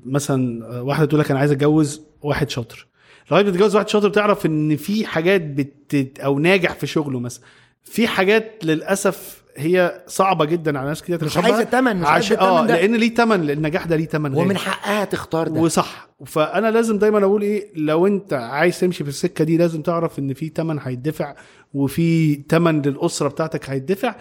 مثلا 0.06 0.68
واحدة 0.82 1.06
تقول 1.06 1.20
لك 1.20 1.32
أنا 1.32 1.40
عايز 1.40 1.52
أتجوز 1.52 2.02
واحد 2.22 2.50
شاطر. 2.50 2.88
لغاية 3.32 3.44
ما 3.46 3.52
تتجوز 3.52 3.76
واحد 3.76 3.90
شاطر 3.90 4.10
تعرف 4.10 4.46
إن 4.46 4.76
في 4.76 5.06
حاجات 5.06 5.42
بت 5.42 6.20
أو 6.20 6.40
ناجح 6.40 6.74
في 6.74 6.88
شغله 6.88 7.20
مثلا. 7.20 7.44
في 7.84 8.08
حاجات 8.08 8.52
للأسف 8.64 9.44
هي 9.58 10.04
صعبة 10.08 10.46
جدا 10.46 10.80
على 10.80 10.88
ناس 10.88 11.02
كتير 11.02 11.26
مش 11.26 11.38
عايزة 11.38 11.64
تمن، 11.64 11.98
مش 11.98 12.08
عايزة 12.08 12.40
آه 12.40 12.66
ده. 12.66 12.76
لأن 12.76 12.96
ليه 12.96 13.14
تمن؟ 13.16 13.50
النجاح 13.50 13.86
ده 13.86 13.96
ليه 13.96 14.06
تمن 14.06 14.34
ومن. 14.34 14.58
حقها 14.58 15.06
تختار 15.06 15.48
ده. 15.48 15.62
وصح. 15.62 16.10
فأنا 16.26 16.72
لازم 16.72 16.98
دايما 16.98 17.24
أقول 17.24 17.42
إيه 17.42 17.68
لو 17.76 18.08
أنت 18.08 18.34
عايز 18.34 18.80
تمشي 18.80 19.04
في 19.04 19.10
السكة 19.10 19.44
دي 19.44 19.58
لازم 19.58 19.82
تعرف 19.82 20.20
إن 20.20 20.34
في 20.34 20.50
تمن 20.50 20.80
هيدفع 20.80 21.36
وفي 21.74 22.36
تمن 22.36 22.82
للأسرة 22.82 23.28
بتاعتك 23.28 23.70
هيدفع 23.70 24.16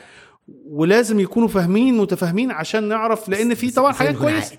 ولازم 0.70 1.20
يكونوا 1.20 1.48
فاهمين 1.48 1.96
متفاهمين 1.96 2.50
عشان 2.50 2.88
نعرف 2.88 3.28
لأن 3.28 3.54
في 3.54 3.70
طبعا 3.70 3.92
حاجات 3.92 4.16
كويسة. 4.16 4.46
عائد. 4.46 4.58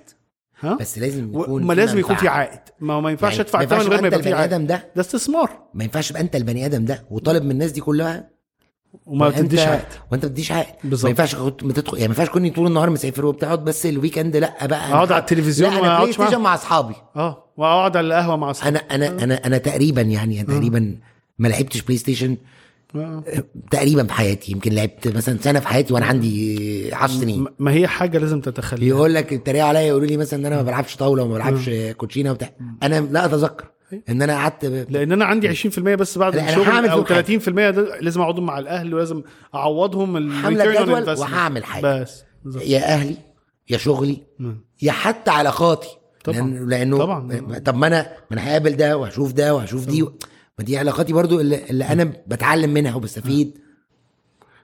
ها؟ 0.60 0.74
بس 0.80 1.00
لازم 1.00 1.30
يكون 1.30 1.64
ما 1.64 1.74
لازم 1.74 1.98
يكون 2.00 2.16
في. 2.16 2.28
عائد. 2.28 2.60
ما 2.80 2.94
هو 2.94 3.02
ما 3.02 3.12
ينفعش 3.12 3.32
يعني 3.32 3.44
أدفع 3.44 3.62
ينفعش 3.62 3.88
غير 3.88 4.02
ما 4.02 4.08
يبقى 4.08 4.20
في 4.24 4.30
البني 4.30 4.40
عائد. 4.42 4.68
ده. 4.68 4.92
ده 4.96 5.02
استثمار. 5.02 5.50
ما 5.74 5.84
ينفعش 5.84 6.10
يبقى 6.10 6.22
أنت 6.22 6.36
البني 6.36 6.66
آدم 6.66 6.86
ده 6.86 7.06
وطالب 7.12 7.44
من 7.44 7.52
الناس 7.52 7.72
دي 7.72 7.82
كلها 7.82 8.30
وما 9.06 9.32
وأنت- 9.32 9.36
تديش 9.38 9.60
عائد 9.60 9.86
وانت 10.12 10.26
ما 10.26 10.32
تديش 10.32 10.52
عائد 10.52 10.74
بالظبط. 10.84 11.04
ما 11.04 11.10
ينفعش 11.10 11.36
كنت 11.36 11.64
بتدخل 11.64 11.98
يعني 11.98 12.08
ما 12.08 12.14
ينفعش 12.14 12.28
تكوني 12.28 12.50
طول 12.50 12.68
النهار 12.68 12.90
مسافر 12.90 13.26
وبتقعد 13.26 13.66
بس 13.66 13.86
ال 13.86 13.92
weekend 13.92 14.38
لا 14.38 14.66
بقى. 14.68 14.86
أنا 14.88 14.94
أقعد 14.96 15.12
على 15.12 15.22
التلفزيون 15.22 15.72
لا 15.74 15.80
أنا 15.80 16.00
PlayStation 16.00 16.40
مع 16.42 16.54
أصحابي. 16.54 16.96
آه 17.16 17.44
وأقعد 17.58 17.98
على 17.98 18.08
القهوة 18.08 18.36
مع 18.36 18.52
أصحابي. 18.52 18.78
أنا 18.78 18.96
أنا 18.96 19.24
أنا 19.24 19.46
أنا 19.46 19.58
تقريبا 19.58 20.02
يعني 20.02 20.42
أنا 20.42 20.48
تقريبا 20.54 20.96
ما 21.40 21.48
لعبتش 21.48 21.82
PlayStation 21.82 22.38
آه. 22.96 23.24
تقريبا 23.72 24.04
في 24.04 24.14
حياتي. 24.14 24.52
يمكن 24.52 24.72
لعبت 24.74 25.08
مثلا 25.16 25.38
سنة 25.42 25.60
في 25.60 25.68
حياتي 25.68 25.94
وأنا 25.94 26.06
عندي 26.06 26.90
10 26.94 27.20
سنين. 27.22 27.46
ما 27.60 27.72
هي 27.72 27.88
حاجة 27.88 28.18
لازم 28.18 28.42
تتخلى 28.42 28.88
يقول 28.88 29.14
لك 29.14 29.32
يتريقوا 29.32 29.68
عليا 29.70 29.82
يقولوا 29.82 30.08
لي 30.08 30.18
مثلا 30.18 30.40
إن 30.40 30.46
أنا 30.46 30.56
ما 30.56 30.62
بلعبش 30.62 30.96
طاولة 30.96 31.24
وما 31.24 31.34
بلعبش 31.34 31.70
كوتشينة 31.98 32.32
وبتاع. 32.32 32.50
أنا 32.84 33.00
لا 33.02 33.26
أتذكر. 33.26 33.66
إن 34.10 34.22
أنا 34.22 34.34
قعدت 34.36 34.66
ب- 34.66 34.86
لأن 34.90 35.12
أنا 35.12 35.26
عندي 35.26 35.48
20% 35.56 35.80
بس 35.80 36.18
بعد 36.18 36.36
الشغل 36.36 36.88
أو 36.90 37.04
فيهم 37.04 37.40
30% 37.40 37.50
ده 37.72 38.00
لازم 38.00 38.22
اقعدهم 38.22 38.46
مع 38.46 38.60
الأهل 38.60 38.94
ولازم 38.94 39.22
أعوضهم 39.56 40.18
ال 40.18 40.32
هعمل 40.32 40.62
return 40.62 40.78
on 40.78 40.82
جدول. 40.82 41.18
وهعمل 41.20 41.64
حاجة. 41.64 42.02
بس 42.02 42.24
بالظبط. 42.44 42.64
يا 42.64 42.80
أهلي 42.94 43.16
يا 43.70 43.78
شغلي. 43.78 44.24
يا 44.82 44.92
حتى 44.92 45.32
علاقاتي 45.32 45.88
طبعا. 46.24 46.38
لأن 46.38 46.70
لأنه 46.70 46.98
طبعا. 46.98 47.60
طب 47.66 47.76
ما 47.76 47.88
أنا 47.88 48.02
ما 48.32 48.38
أنا 48.38 48.50
هقابل 48.50 48.76
ده 48.76 48.98
وهشوف 48.98 49.32
ده 49.32 49.56
وهشوف 49.56 49.86
دي 49.86 50.02
ما 50.60 50.66
دي 50.66 50.78
علاقاتي 50.78 51.14
برضو 51.14 51.40
اللي, 51.40 51.70
اللي 51.70 51.86
أنا 51.86 52.04
بتعلم 52.28 52.70
منها 52.74 52.96
وبستفيد 52.96 53.58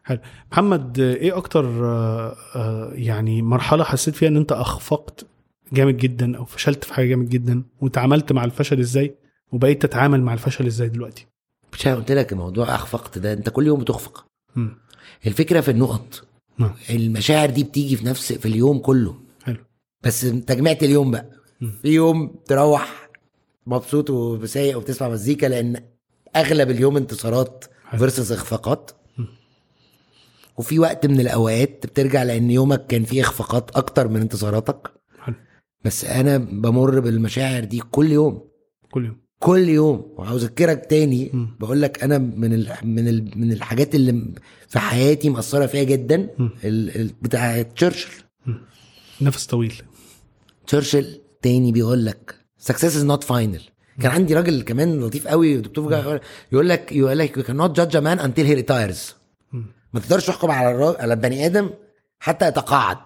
حلو 0.04 0.20
محمد 0.52 1.00
إيه 1.00 1.38
أكتر 1.38 1.66
آه، 1.86 2.36
آه، 2.56 2.92
يعني 2.94 3.42
مرحلة 3.42 3.84
حسيت 3.84 4.16
فيها 4.16 4.30
إن 4.30 4.38
أنت 4.38 4.52
أخفقت 4.52 5.26
جامد 5.74 5.98
جدا 5.98 6.38
أو 6.38 6.46
فشلت 6.46 6.84
في 6.84 6.94
حاجة 6.94 7.06
جامد 7.06 7.30
جدا 7.30 7.64
وتعاملت 7.82 8.32
مع 8.32 8.44
الفشل 8.44 8.80
إزاي 8.80 9.16
وبقيت 9.52 9.82
تتعامل 9.82 10.22
مع 10.22 10.34
الفشل 10.34 10.66
إزاي 10.66 10.90
دلوقتي. 10.90 11.28
مش 11.74 11.88
قلت 11.88 12.12
لك 12.12 12.34
موضوع 12.34 12.76
اخفقت 12.76 13.18
ده 13.18 13.34
أنت 13.34 13.50
كل 13.50 13.68
يوم 13.68 13.80
بتخفق. 13.80 14.26
مم. 14.56 14.78
الفكرة 15.28 15.62
في 15.62 15.72
النقط. 15.72 16.28
نعم. 16.58 16.74
المشاعر 16.90 17.50
دي 17.50 17.64
بتيجي 17.64 17.96
في 17.96 18.06
نفس 18.06 18.34
في 18.34 18.46
اليوم 18.46 18.80
كله. 18.80 19.16
حلو. 19.44 19.58
بس 20.04 20.22
تجميعة 20.22 20.78
اليوم 20.82 21.12
بقى. 21.12 21.30
مم. 21.62 21.72
في 21.82 21.88
يوم 21.88 22.36
تروح 22.46 23.10
مبسوط 23.68 24.10
وسايق 24.10 24.78
وبتسمع 24.78 25.10
مزيكا 25.10 25.46
لأن 25.46 25.84
أغلب 26.36 26.70
اليوم 26.70 26.98
انتصارات. 26.98 27.66
فيرسس 27.98 28.32
إخفاقات. 28.32 28.92
وفي 30.58 30.80
وقت 30.80 31.06
من 31.06 31.20
الأوقات 31.20 31.86
بترجع 31.86 32.24
لأن 32.24 32.52
يومك 32.52 32.88
كان 32.88 33.04
فيه 33.04 33.22
إخفاقات 33.22 33.72
أكتر 33.72 34.08
من 34.08 34.22
انتصاراتك. 34.22 34.92
بس 35.84 36.06
أنا 36.06 36.38
بمر 36.38 37.00
بالمشاعر 37.00 37.64
دي 37.64 37.80
كل 37.92 38.12
يوم. 38.12 38.42
كل 38.92 39.06
يوم. 39.06 39.18
كل 39.40 39.70
يوم. 39.70 40.14
وعاوز 40.18 40.44
اذكرك 40.44 40.86
تاني. 40.90 41.32
بقول 41.60 41.82
لك 41.82 42.04
أنا 42.04 42.18
من 42.18 42.54
ال 42.54 42.72
من 42.84 43.08
ال 43.08 43.32
من 43.36 43.52
الحاجات 43.52 43.96
اللي 43.96 44.34
في 44.68 44.80
حياتي 44.80 45.30
مأثرة 45.30 45.66
فيها 45.66 45.84
جدا. 45.84 46.30
ال 46.64 47.12
بتاع 47.22 47.62
تشرشل. 47.62 48.10
نفس 49.22 49.46
طويل. 49.46 49.74
تشرشل 50.68 51.22
تاني 51.42 51.72
بيقول 51.72 52.06
لك 52.06 52.36
success 52.62 52.94
is 52.94 53.08
not 53.12 53.24
final. 53.24 53.62
كان 54.02 54.12
عندي 54.12 54.34
راجل 54.34 54.62
كمان 54.62 55.00
لطيف 55.00 55.28
قوي 55.28 55.58
دكتور 55.58 56.20
يقول 56.52 56.70
لك 56.70 56.92
يقول 56.92 57.20
لك 57.20 57.40
you 57.40 57.44
cannot 57.44 57.72
judge 57.78 57.96
a 57.96 58.02
man 58.02 58.20
until 58.26 58.46
he 58.46 58.64
retires. 58.64 59.14
مم. 59.52 59.66
ما 59.94 60.00
تقدرش 60.00 60.28
تحكم 60.28 60.52
على 60.52 60.72
الرا... 60.72 61.02
على 61.02 61.14
البني 61.14 61.46
آدم 61.46 61.70
حتى 62.24 62.48
يتقاعد. 62.48 62.98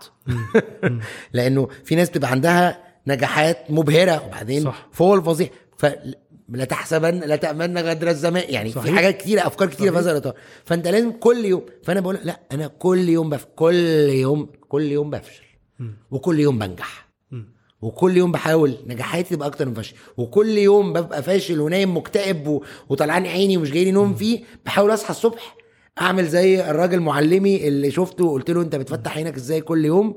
لأنه 1.33 1.67
في 1.83 1.95
ناس 1.95 2.09
بتبقى 2.09 2.31
عندها 2.31 2.83
نجاحات 3.07 3.57
مبهرة 3.69 4.25
وبعدين 4.25 4.63
صح. 4.63 4.87
فول 4.91 5.23
فظيع 5.23 5.47
فلا 5.77 6.65
تحسبن 6.69 7.19
لا 7.19 7.35
تأمن 7.35 7.77
غدر 7.77 8.09
الزمان. 8.09 8.43
يعني 8.49 8.71
صحيح. 8.71 8.85
في 8.85 8.95
حاجات 8.95 9.17
كتيرة 9.17 9.47
أفكار 9.47 9.67
كتيرة 9.67 9.91
في 9.91 9.97
هذا 9.97 10.11
الاطار 10.11 10.33
فأنت 10.65 10.87
لازم 10.87 11.11
كل 11.11 11.45
يوم 11.45 11.65
فأنا 11.83 11.99
بقول 11.99 12.19
لا 12.23 12.39
أنا 12.51 12.67
كل 12.67 13.09
يوم 13.09 13.29
بف... 13.29 13.45
كل 13.55 13.75
يوم 14.09 14.49
كل 14.67 14.91
يوم 14.91 15.09
بفشل. 15.09 15.43
وكل 16.11 16.39
يوم 16.39 16.59
بنجح. 16.59 17.07
وكل 17.81 18.17
يوم 18.17 18.31
بحاول 18.31 18.77
نجاحاتي 18.87 19.35
تبقى 19.35 19.47
أكتر 19.47 19.65
من 19.65 19.73
فشل. 19.73 19.95
وكل 20.17 20.57
يوم 20.57 20.93
ببقى 20.93 21.23
فاشل 21.23 21.59
ونايم 21.61 21.97
مكتئب 21.97 22.47
و... 22.47 22.63
وطلعان 22.89 23.25
عيني 23.25 23.57
ومش 23.57 23.71
جايلي 23.71 23.91
نوم 23.91 24.15
فيه 24.15 24.43
بحاول 24.65 24.93
أصحى 24.93 25.09
الصبح 25.09 25.56
أعمل 26.01 26.27
زي 26.27 26.69
الراجل 26.69 26.99
معلمي 26.99 27.67
اللي 27.67 27.91
شفته 27.91 28.25
وقلت 28.25 28.51
له 28.51 28.61
أنت 28.61 28.75
بتفتح 28.75 29.17
عينك 29.17 29.35
إزاي 29.35 29.61
كل 29.61 29.85
يوم؟ 29.85 30.15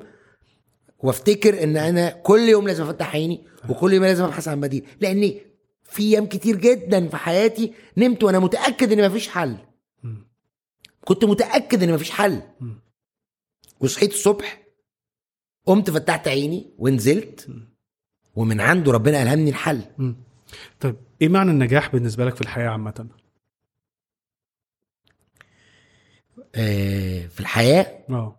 وافتكر 0.98 1.62
إن 1.62 1.76
أنا 1.76 2.10
كل 2.10 2.40
يوم 2.40 2.66
لازم 2.66 2.84
أفتح 2.84 3.14
عيني 3.14 3.44
وكل 3.68 3.92
يوم 3.92 4.04
لازم 4.04 4.24
أبحث 4.24 4.48
عن 4.48 4.60
بديل. 4.60 4.86
لأني 5.00 5.40
في 5.84 6.02
أيام 6.02 6.26
كتير 6.26 6.56
جدا 6.56 7.08
في 7.08 7.16
حياتي 7.16 7.72
نمت 7.96 8.24
وأنا 8.24 8.38
متأكد 8.38 8.92
إن 8.92 9.08
مفيش 9.10 9.28
حل. 9.28 9.56
كنت 11.04 11.24
متأكد 11.24 11.82
إن 11.82 11.94
مفيش 11.94 12.10
حل. 12.10 12.42
وصحيت 13.80 14.10
الصبح 14.12 14.62
قمت 15.66 15.90
فتحت 15.90 16.28
عيني 16.28 16.74
ونزلت 16.78 17.48
ومن 18.34 18.60
عنده 18.60 18.92
ربنا 18.92 19.22
ألهمني 19.22 19.50
الحل. 19.50 19.80
طيب 20.80 20.96
إيه 21.22 21.28
معنى 21.28 21.50
النجاح 21.50 21.92
بالنسبة 21.92 22.24
لك 22.24 22.34
في 22.34 22.40
الحياة 22.40 22.68
عامة 22.68 23.06
آه، 26.38 26.39
في 27.28 27.40
الحياة 27.40 27.86
آه 28.10 28.36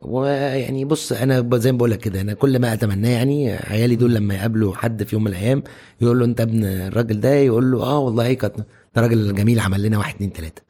ويعني 0.00 0.84
بص 0.84 1.12
أنا 1.12 1.58
زي 1.58 1.72
ما 1.72 1.78
بقول 1.78 1.90
لك 1.90 1.98
كده 1.98 2.20
أنا 2.20 2.34
كل 2.34 2.58
ما 2.58 2.72
أتمناه 2.72 3.10
يعني 3.10 3.52
عيالي 3.52 3.96
دول 3.96 4.14
لما 4.14 4.34
يقابلوا 4.34 4.74
حد 4.74 5.02
في 5.04 5.14
يوم 5.16 5.24
من 5.24 5.30
الأيام 5.30 5.62
يقول 6.00 6.18
له 6.18 6.24
أنت 6.24 6.40
ابن 6.40 6.64
الراجل 6.64 7.20
ده 7.20 7.34
يقول 7.34 7.70
له 7.72 7.82
آه 7.82 7.98
والله 7.98 8.32
كانت 8.34 8.56
ده 8.94 9.02
راجل 9.02 9.34
جميل 9.34 9.60
عمل 9.60 9.82
لنا 9.82 9.98
واحد 9.98 10.14
اتنين 10.14 10.32
تلاتة. 10.32 10.62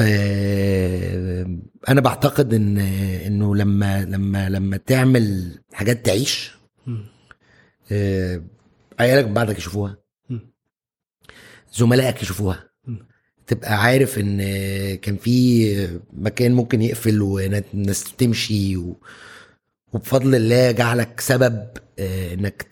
آه، 0.00 1.58
أنا 1.88 2.00
بعتقد 2.00 2.54
إن 2.54 2.78
إنه 3.26 3.56
لما 3.56 4.04
لما 4.04 4.48
لما 4.48 4.76
تعمل 4.76 5.54
حاجات 5.72 6.06
تعيش. 6.06 6.56
آه، 7.92 8.42
عيالك 9.00 9.24
بعدك 9.28 9.58
يشوفوها. 9.58 9.96
زملائك 11.72 12.22
يشوفوها. 12.22 12.64
تبقى 13.46 13.82
عارف 13.82 14.18
إن 14.18 14.38
كان 14.96 15.16
في 15.16 15.88
مكان 16.12 16.52
ممكن 16.54 16.82
يقفل 16.82 17.22
والناس 17.22 18.04
تمشي 18.18 18.76
و... 18.76 19.00
وبفضل 19.92 20.34
الله 20.34 20.70
جعلك 20.70 21.20
سبب 21.20 21.66
آه، 21.98 22.34
إنك 22.34 22.62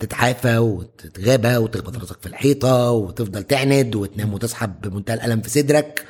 تتعافى 0.00 0.58
وتتغابى 0.58 1.56
وتخبط 1.56 1.96
راسك 1.98 2.20
في 2.20 2.26
الحيطة 2.26 2.90
وتفضل 2.90 3.42
تعند 3.42 3.94
وتنام 3.96 4.34
وتسحب 4.34 4.80
بمنتهى 4.80 5.14
الألم 5.14 5.40
في 5.40 5.50
صدرك. 5.50 6.06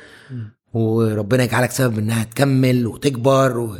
وربنا 0.73 1.43
يجعلك 1.43 1.71
سبب 1.71 1.99
إنها 1.99 2.23
تكمل 2.23 2.87
وتكبر 2.87 3.57
و... 3.57 3.77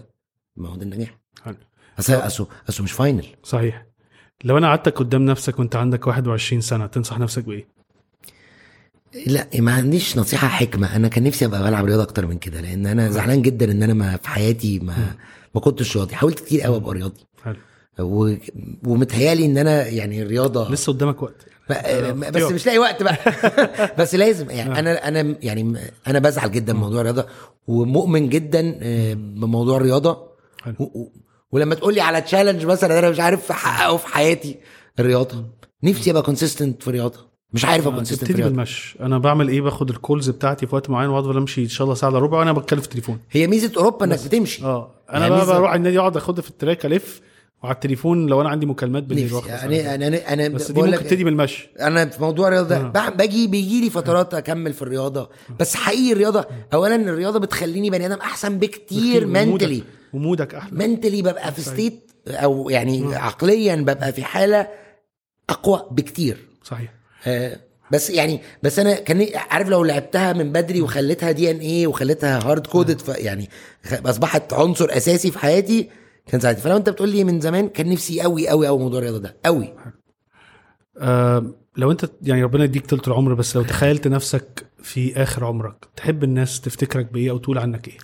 ما 0.55 0.69
هو 0.69 0.76
ده 0.76 0.84
النجاح 0.84 1.19
حلو. 1.43 1.55
أصل 1.99 2.14
أصل 2.14 2.47
أصل 2.69 2.84
مش 2.84 2.91
فاينل 2.91 3.26
صحيح 3.43 3.85
لو 4.43 4.57
أنا 4.57 4.68
قعدتك 4.68 4.97
قدام 4.97 5.26
نفسك 5.26 5.60
وأنت 5.60 5.76
عندك 5.76 6.07
21 6.07 6.61
سنة 6.61 6.88
تنصح 6.88 7.19
نفسك 7.19 7.43
بإيه؟ 7.43 7.68
لا 9.27 9.48
ما 9.60 9.73
عنديش 9.73 10.18
نصيحة 10.18 10.48
حكمة. 10.48 10.95
أنا 10.95 11.07
كان 11.07 11.23
نفسي 11.23 11.45
أبقى 11.45 11.64
بلعب 11.64 11.85
رياضة 11.85 12.03
أكتر 12.03 12.26
من 12.27 12.38
كده 12.38 12.61
لأن 12.61 12.85
أنا 12.85 13.10
زعلان 13.10 13.41
جدا 13.41 13.72
إن 13.72 13.84
أنا 13.84 13.94
ما 13.94 14.18
في 14.18 14.30
حياتي 14.30 14.80
ما 14.80 14.95
ما 15.56 15.61
كنتش 15.61 15.98
رياضي. 15.98 16.15
حاولت 16.15 16.40
كتير 16.40 16.61
قوي 16.61 16.76
أبقى 16.76 16.94
رياضي. 16.94 17.26
حلو. 17.44 17.56
و... 17.99 18.35
ومتهيألي 18.88 19.45
إن 19.45 19.57
أنا 19.57 19.88
يعني 19.88 20.22
الرياضة 20.22 20.72
لسه 20.72 20.94
قدامك 20.94 21.22
وقت. 21.22 21.45
ب- 21.69 22.31
بس. 22.31 22.52
مش 22.52 22.65
لاقي 22.65 22.77
وقت 22.80 23.03
بقى. 23.03 23.18
بس 23.99 24.15
لازم. 24.15 24.49
يعني 24.49 24.80
أنا 24.80 25.07
أنا 25.07 25.35
يعني 25.41 25.76
أنا 26.07 26.19
بزعل 26.19 26.52
جدا 26.52 26.73
من 26.73 26.80
موضوع 26.80 26.99
الرياضة 27.02 27.26
ومؤمن 27.68 28.30
جدا 28.30 28.80
آه، 28.81 29.14
بموضوع 29.14 29.77
الرياضة. 29.77 30.10
و... 30.80 30.84
و... 30.84 31.11
ولما 31.52 31.76
تقول 31.76 31.94
لي 31.94 32.02
على 32.02 32.22
challenge 32.22 32.65
مثلا 32.65 32.99
أنا 32.99 33.10
مش 33.10 33.19
عارف 33.19 33.52
أحققه 33.52 33.98
في 33.98 34.07
حياتي 34.07 34.56
الرياضة. 34.99 35.45
نفسي 35.84 36.11
أبقى 36.11 36.22
consistent 36.23 36.81
في 36.81 36.88
الرياضة. 36.88 37.32
مش 37.53 37.65
عارف 37.65 37.84
ابقى 37.88 37.95
consistent 37.95 38.19
في 38.19 38.25
تبتدي 38.25 38.41
الرياضه 38.41 38.55
بالمشي. 38.55 38.97
أنا 39.01 39.17
بعمل 39.17 39.47
إيه؟ 39.49 39.61
باخد 39.61 39.89
ال 39.90 39.96
calls 39.96 40.30
بتاعتي 40.30 40.67
في 40.67 40.75
وقت 40.75 40.89
معين 40.89 41.09
وافضل 41.09 41.38
أمشي 41.38 41.61
إن 41.63 41.67
شاء 41.69 41.85
الله 41.85 41.95
ساعة 41.95 42.09
إلا 42.09 42.19
ربع 42.19 42.39
وأنا 42.39 42.51
بتكلم 42.53 42.80
في 42.80 42.85
التليفون 42.85 43.19
هي 43.31 43.47
ميزة 43.47 43.71
أوروبا 43.77 44.05
إنك 44.05 44.19
بتمشي. 44.25 44.63
آه. 44.63 44.91
أنا 45.09 45.19
يعني 45.19 45.30
بقى 45.35 45.45
ميزة- 45.45 45.49
بروح 45.49 45.73
النادي 45.73 45.99
اقعد 45.99 46.17
اخدها 46.17 46.41
في 46.41 46.49
ال 46.49 46.56
track 46.56 46.85
ألف 46.85 47.21
وعلى 47.63 47.75
التليفون 47.75 48.27
لو 48.27 48.41
أنا 48.41 48.49
عندي 48.49 48.65
مكالمات 48.65 49.03
بالليل 49.03 49.31
يعني 49.47 49.95
أنا 49.95 50.07
أنا 50.07 50.34
أنا 50.34 50.47
بس 50.47 50.71
دي 50.71 50.81
ممكن 50.81 50.97
تبتدي 50.97 51.23
بالمشي. 51.23 51.69
أنا 51.80 52.05
في 52.05 52.21
موضوع 52.21 52.47
الرياضة. 52.47 52.75
آه. 52.75 52.91
ده 52.91 53.09
باجي 53.09 53.47
بيجي 53.47 53.81
لي 53.81 53.89
فترات 53.89 54.34
أكمل 54.34 54.73
في 54.73 54.81
الرياضة. 54.81 55.30
بس 55.59 55.75
حقيقي 55.75 56.11
الرياضة 56.11 56.45
اولا 56.73 56.95
الرياضة 56.95 57.39
بتخليني 57.39 57.89
بني 57.89 58.05
آدم 58.05 58.15
أحسن 58.21 58.57
بكتير 58.59 59.27
mentally 59.27 59.84
ومودك 60.13 60.55
أحلى. 60.55 60.88
mentally 60.88 61.22
ببقى 61.21 61.51
في 61.51 61.61
state 61.61 62.11
أو 62.27 62.69
يعني 62.69 63.15
عقليا 63.15 63.75
ببقى 63.75 64.13
في 64.13 64.23
حالة 64.23 64.67
أقوى 65.49 65.85
بكتير. 65.91 66.38
صحيح. 66.63 66.89
آه، 66.89 67.02
بس 67.91 68.10
يعني 68.10 68.41
بس 68.64 68.80
أنا 68.80 68.94
كان 69.00 69.28
عارف 69.50 69.70
لو 69.70 69.84
لعبتها 69.84 70.34
من 70.34 70.52
بدري 70.52 70.82
وخليتها 70.82 71.32
دي 71.32 71.52
ان 71.52 71.58
إيه 71.58 71.88
وخليتها 71.88 72.40
hard 72.49 72.68
coded 72.68 73.02
يعني 73.18 73.50
أصبحت 73.91 74.54
عنصر 74.54 74.88
أساسي 74.90 75.32
في 75.32 75.40
حياتي 75.40 75.90
كان 76.28 76.40
ساعتها. 76.41 76.60
فلو 76.62 76.78
أنت 76.78 76.90
بتقول 76.90 77.10
لي 77.10 77.24
من 77.24 77.40
زمان 77.41 77.70
كان 77.70 77.90
نفسي 77.90 78.22
قوي 78.22 78.48
قوي 78.50 78.68
قوي 78.68 78.80
موضوع 78.80 79.00
الرياضة 79.00 79.18
ده. 79.18 79.38
قوي 79.45 79.74
آه 81.00 81.54
لو 81.78 81.91
أنت 81.91 82.06
يعني 82.22 82.44
ربنا 82.44 82.64
يديك 82.64 82.86
طول 82.86 83.02
العمر 83.08 83.34
بس 83.34 83.56
لو 83.56 83.64
تخيلت 83.64 84.08
نفسك 84.08 84.66
في 84.84 85.24
آخر 85.24 85.45
عمرك 85.45 85.76
تحب 85.95 86.24
الناس 86.24 86.62
تفتكرك 86.62 87.12
بإيه 87.14 87.30
أو 87.32 87.38
تقول 87.38 87.58
عنك 87.58 87.88
إيه؟ 87.88 87.98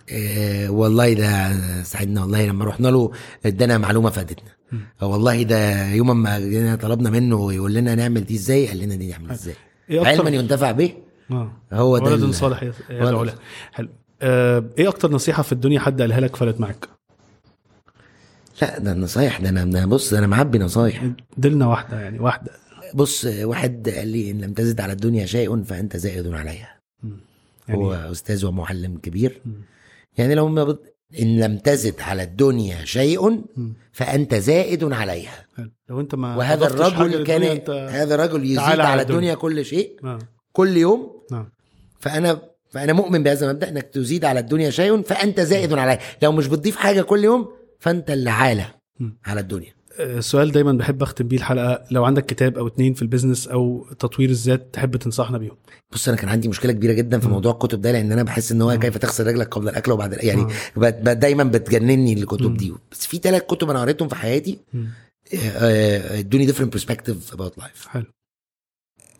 آه، 0.65 0.69
والله 0.71 1.13
ده 1.13 1.53
ساعدنا 1.83 2.21
والله 2.21 2.45
لما 2.45 2.65
رحنا 2.65 2.87
له 2.87 3.11
ادانا 3.45 3.77
معلومة 3.77 4.09
فادتنا. 4.09 4.49
آه، 4.49 4.58
والله 5.01 5.43
ده 5.43 5.87
يوم 5.91 6.23
ما 6.23 6.39
جينا 6.39 6.75
طلبنا 6.75 7.09
منه 7.09 7.53
يقول 7.53 7.73
لنا 7.73 7.95
نعمل 7.95 8.25
دي 8.25 8.35
إزاي 8.35 8.67
قال 8.67 8.77
لنا 8.79 8.95
دي 8.95 9.09
نعمل 9.11 9.31
إزاي. 9.31 9.55
إيه 9.89 10.01
علما 10.07 10.29
ينتفع 10.29 10.71
به. 10.71 10.93
آه. 11.31 11.51
هو 11.73 11.97
ده 11.97 12.03
ولد 12.11 12.23
ال- 12.23 12.35
صالح. 12.35 12.63
يدعو 12.89 13.23
له. 13.23 13.33
حلو. 13.71 13.89
آه 14.21 14.63
إيه 14.77 14.89
أكتر 14.89 15.11
نصيحة 15.11 15.43
في 15.43 15.51
الدنيا 15.51 15.79
حد 15.79 16.01
قالها 16.01 16.19
لك 16.19 16.35
فرقت 16.35 16.59
معاك؟ 16.59 16.89
لا 18.61 18.79
ده 18.79 18.91
النصايح 18.91 19.41
ده 19.41 19.49
أنا 19.49 19.85
بص 19.85 20.11
ده 20.13 20.19
أنا 20.19 20.27
معبي 20.27 20.59
نصايح. 20.59 21.11
دلنا 21.37 21.67
واحدة 21.67 22.01
يعني 22.01 22.19
واحدة. 22.19 22.51
بص 22.93 23.25
آه، 23.25 23.45
واحد 23.45 23.89
قال 23.89 24.07
لي 24.07 24.31
إن 24.31 24.41
لم 24.41 24.53
تزد 24.53 24.81
على 24.81 24.93
الدنيا 24.93 25.25
شيء 25.25 25.63
فأنت 25.63 25.97
زائد 25.97 26.27
عليها. 26.27 26.79
يعني 27.67 27.81
هو 27.83 27.93
أستاذ 27.93 28.45
ومعلم 28.45 28.97
كبير. 28.97 29.41
مم. 29.45 29.51
يعني 30.17 30.35
لو 30.35 30.47
ما 30.47 30.63
بت... 30.63 30.95
إن 31.21 31.39
لم 31.39 31.57
تزد 31.57 32.01
على 32.01 32.23
الدنيا 32.23 32.85
شيء 32.85 33.29
مم. 33.29 33.73
فأنت 33.91 34.35
زائد 34.35 34.83
عليها. 34.93 35.45
لو 35.89 35.99
أنت 35.99 36.15
ما 36.15 36.35
وهذا 36.35 36.65
حاجة 36.65 36.73
الرجل 36.87 37.23
كان 37.23 37.43
أنت 37.43 37.69
هذا 37.69 38.15
الرجل 38.15 38.43
يزيد 38.45 38.59
على 38.59 38.83
على 38.83 39.01
الدنيا 39.01 39.17
الدنيا. 39.17 39.35
كل 39.35 39.65
شيء 39.65 39.95
آه. 40.03 40.19
كل 40.51 40.77
يوم 40.77 41.21
نعم 41.31 41.49
فأنا 41.99 42.41
فأنا 42.69 42.93
مؤمن 42.93 43.23
بهذا 43.23 43.45
المبدأ 43.49 43.69
إنك 43.69 43.83
تزيد 43.83 44.25
على 44.25 44.39
الدنيا 44.39 44.69
شيء 44.69 45.01
فأنت 45.01 45.39
زائد 45.41 45.73
عليه 45.73 45.99
لو 46.23 46.31
مش 46.31 46.47
بتضيف 46.47 46.75
حاجة 46.75 47.01
كل 47.01 47.23
يوم 47.23 47.47
فأنت 47.79 48.11
اللي 48.11 48.29
عالة. 48.29 48.67
على 49.25 49.39
الدنيا 49.39 49.73
سؤال 50.19 50.51
دايما 50.51 50.71
بحب 50.71 51.01
أختم 51.01 51.27
بيه 51.27 51.37
الحلقة 51.37 51.83
لو 51.91 52.05
عندك 52.05 52.25
كتاب 52.25 52.57
أو 52.57 52.67
اتنين 52.67 52.93
في 52.93 53.01
البيزنس 53.01 53.47
أو 53.47 53.87
تطوير 53.99 54.29
الذات 54.29 54.73
تحب 54.73 54.95
تنصحنا 54.95 55.37
بيهم؟ 55.37 55.57
بص 55.91 56.07
أنا 56.07 56.17
كان 56.17 56.29
عندي 56.29 56.47
مشكلة 56.47 56.71
كبيرة 56.71 56.93
جدا 56.93 57.19
في 57.19 57.27
موضوع 57.29 57.51
الكتب 57.51 57.81
ده 57.81 57.91
لأن 57.91 58.11
أنا 58.11 58.23
بحس 58.23 58.51
إن 58.51 58.61
هو 58.61 58.79
كيف 58.79 58.97
تغسل 58.97 59.27
رجلك 59.27 59.47
قبل 59.47 59.69
الأكل 59.69 59.91
وبعد 59.91 60.13
الأكل. 60.13 60.27
يعني 60.27 60.47
دايما 61.15 61.43
بتجنني 61.43 62.13
الكتب 62.13 62.57
دي. 62.57 62.73
بس 62.91 63.05
في 63.07 63.17
ثلاث 63.17 63.41
كتب 63.41 63.69
أنا 63.69 63.81
قريتهم 63.81 64.07
في 64.07 64.15
حياتي. 64.15 64.59
آه، 64.75 65.37
آه، 65.37 66.19
ادوني 66.19 66.53
different 66.53 66.69
perspective 66.77 67.35
about 67.35 67.61
life. 67.61 67.87
حلو. 67.87 68.05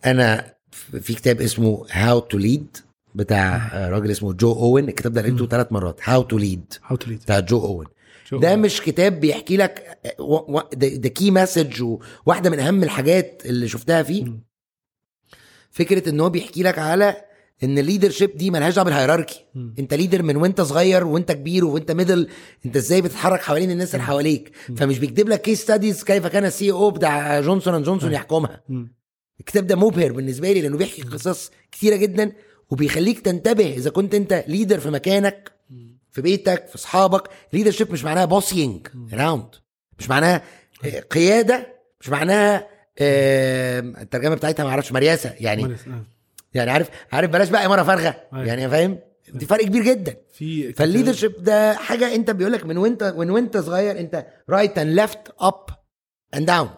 أنا 0.05 0.53
في 1.01 1.13
كتاب 1.13 1.41
اسمه 1.41 1.85
How 1.91 2.19
to 2.19 2.37
Lead 2.37 2.77
بتاع 3.15 3.71
راجل 3.89 4.11
اسمه 4.11 4.33
جو 4.33 4.51
اوين 4.51 4.89
الكتاب 4.89 5.13
ده 5.13 5.21
قريته 5.21 5.47
ثلاث 5.47 5.71
مرات. 5.71 5.99
How 6.03 6.23
to 6.23 6.37
Lead 6.37 6.73
How 6.85 6.95
to 6.95 7.09
Lead 7.09 7.19
بتاع 7.19 7.39
جو 7.39 7.65
اوين 7.65 7.87
ده 8.31 8.55
مش 8.55 8.81
كتاب 8.81 9.19
بيحكي 9.19 9.57
لك 9.57 9.99
ده 10.73 11.09
key 11.09 11.31
message 11.31 11.81
وواحدة 11.81 12.49
من 12.49 12.59
أهم 12.59 12.83
الحاجات 12.83 13.41
اللي 13.45 13.67
شفتها 13.67 14.03
فيه. 14.03 14.23
فكرة 15.71 16.09
إن 16.09 16.19
هو 16.19 16.29
بيحكي 16.29 16.63
لك 16.63 16.79
على 16.79 17.15
إن 17.63 17.77
ال 17.77 17.83
leadership 17.83 18.37
دي 18.37 18.51
ملهاش 18.51 18.75
دعوة 18.75 18.85
بال 18.85 18.95
hierarchy. 18.95 19.45
أنت 19.79 19.93
leader 19.93 20.23
من 20.23 20.35
وأنت 20.35 20.61
صغير 20.61 21.03
وأنت 21.07 21.31
كبير 21.31 21.65
وأنت 21.65 21.91
middle 21.91 22.29
أنت 22.65 22.75
إزاي 22.75 23.01
بتتحرك 23.01 23.41
حوالين 23.41 23.71
الناس 23.71 23.95
اللي 23.95 24.05
حواليك؟ 24.05 24.51
فمش 24.77 24.99
بيكتب 24.99 25.29
لك 25.29 25.41
case 25.41 25.61
studies 25.61 26.03
كيف 26.03 26.27
كان 26.27 26.45
ال 26.45 26.71
CEO 26.71 26.91
بتاع 26.91 27.41
جونسون 27.41 27.73
اند 27.73 27.85
جونسون 27.85 28.11
يحكمها. 28.11 28.63
الكتاب 29.39 29.67
ده 29.67 29.75
مبهر 29.75 30.11
بالنسبة 30.11 30.51
لي 30.51 30.61
لأنه 30.61 30.77
بيحكي 30.77 31.01
قصص 31.01 31.51
كتيرة 31.71 31.95
جدا 31.95 32.31
وبيخليك 32.69 33.19
تنتبه 33.19 33.73
إذا 33.73 33.89
كنت 33.89 34.15
أنت 34.15 34.43
leader 34.47 34.79
في 34.79 34.89
مكانك 34.89 35.51
في 36.19 36.23
بيتك 36.23 36.67
في 36.67 36.75
أصحابك 36.75 37.29
leadership 37.53 37.91
مش 37.91 38.03
معناها 38.03 38.25
bossing 38.25 38.87
around 39.13 39.55
مش 39.99 40.09
معناها 40.09 40.41
قيادة 41.11 41.67
مش 42.01 42.09
معناها 42.09 42.67
الترجمة 44.01 44.35
بتاعتها 44.35 44.63
ما 44.63 44.69
أعرفش 44.69 44.91
مرياسة 44.91 45.33
يعني 45.39 45.65
آه. 45.65 46.03
يعني 46.53 46.71
عارف 46.71 46.89
عارف 47.11 47.29
بلاش 47.31 47.49
بقى 47.49 47.65
إمارة 47.65 47.83
فارغة 47.83 48.15
أيوة. 48.33 48.45
يعني 48.45 48.69
فاهم 48.69 48.99
دي 49.33 49.45
فرق 49.45 49.65
كبير 49.65 49.83
جدا 49.83 50.15
في 50.33 50.73
فال 50.73 50.85
leadership 50.85 51.43
ده 51.43 51.73
حاجة 51.73 52.15
أنت 52.15 52.31
بيقول 52.31 52.53
لك 52.53 52.65
من 52.65 52.77
وأنت 52.77 53.03
من 53.03 53.29
وأنت 53.29 53.57
صغير 53.57 53.99
أنت 53.99 54.25
right 54.49 54.77
and 54.77 54.95
left 54.95 55.31
up 55.39 55.65
and 56.33 56.45
down. 56.47 56.69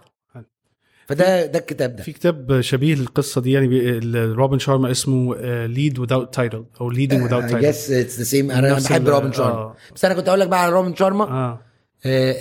فده 1.08 1.46
ده 1.46 1.60
الكتاب 1.60 1.96
ده. 1.96 2.04
في 2.04 2.12
كتاب 2.12 2.62
شبيه 2.62 2.96
للقصة 2.96 3.42
دي 3.42 3.52
يعني 3.52 4.00
روبن 4.34 4.60
شارما 4.60 4.92
اسمه 4.92 5.36
Lead 5.66 6.06
Without 6.06 6.30
Title 6.30 6.66
أو 6.82 6.90
Leading 6.90 7.04
without 7.04 7.18
title 7.18 7.28
I 7.28 7.62
guess 7.74 8.08
it's 8.08 8.18
the 8.22 8.32
same. 8.32 8.52
أنا 8.58 8.74
بحب 8.80 9.08
روبن 9.10 9.32
شارما. 9.32 9.52
آه. 9.52 9.76
بس 9.96 10.06
أنا 10.06 10.14
كنت 10.14 10.28
أقول 10.28 10.40
لك 10.40 10.48
بقى 10.48 10.64
على 10.64 10.74
روبن 10.74 10.96
شارما. 10.96 11.24
آه. 11.24 11.60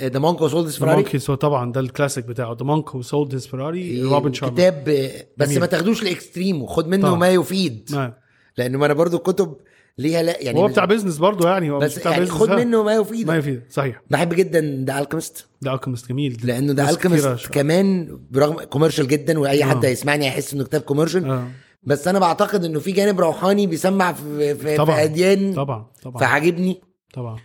The 0.08 0.18
Monk 0.18 0.40
Who 0.40 0.51
Sold 0.51 0.66
The 0.66 0.78
Ferrari 0.78 1.02
monk 1.02 1.40
طبعا 1.40 1.72
ده 1.72 1.80
الكلاسيك 1.80 2.24
بتاعه. 2.24 2.56
The 2.58 2.64
Monk 2.64 2.88
Who 2.90 3.02
Sold 3.02 3.32
His 3.34 3.46
Ferrari 3.46 4.02
روبن 4.02 4.32
شارما. 4.32 4.54
كتاب 4.54 4.88
آه، 4.88 5.10
بس. 5.36 5.56
ما 5.56 5.66
تاخدوش 5.66 6.02
ل 6.02 6.10
extreme 6.10 6.62
وخد 6.62 6.88
منه 6.88 7.06
طبعا. 7.08 7.18
ما 7.18 7.28
يفيد. 7.28 7.90
آه. 7.94 8.16
لأنه 8.58 8.78
ما 8.78 8.86
أنا 8.86 8.94
برضو 8.94 9.16
الكتب 9.16 9.56
ليها 10.00 10.22
لا 10.22 10.42
يعني 10.42 10.58
هو 10.58 10.68
بتاع 10.68 10.84
business 10.84 11.18
برضه 11.18 11.48
يعني 11.50 11.70
هو 11.70 11.78
بس 11.78 11.98
بتاع 11.98 12.12
يعني 12.12 12.26
خد. 12.26 12.50
منه 12.50 12.82
ما 12.82 12.94
يفيد 12.94 13.26
ما 13.26 13.36
يفيد 13.36 13.62
صحيح. 13.70 14.02
بحب 14.10 14.34
جدا 14.34 14.84
The 14.88 14.98
Alchemist 14.98 15.46
ده 15.62 15.74
Alchemist 15.74 16.08
جميل. 16.08 16.40
لأنه 16.44 16.72
ده 16.72 16.84
ناس 16.84 16.98
كتيرة 16.98 17.14
ال 17.14 17.17
Alchemist 17.17 17.46
كمان 17.46 18.18
برغم 18.30 18.54
commercial 18.64 19.08
جدا 19.08 19.38
وأي 19.38 19.64
حد 19.64 19.84
آه. 19.84 19.88
هيسمعني 19.88 20.26
هيحس 20.26 20.54
إنه 20.54 20.64
كتاب 20.64 20.80
commercial 20.80 21.30
آه. 21.30 21.48
بس 21.82 22.08
أنا 22.08 22.18
بعتقد 22.18 22.64
إنه 22.64 22.78
في 22.78 22.92
جانب 22.92 23.20
روحاني 23.20 23.66
بيسمع 23.66 24.12
في 24.12 24.22
في, 24.22 24.54
في 24.54 24.76
طبعا 24.76 25.02
أديان 25.04 25.54
طبعا. 25.54 25.86
طبعا 26.02 26.20
فعاجبني. 26.20 26.80
طبعا. 27.14 27.38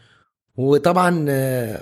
وطبعا 0.58 1.26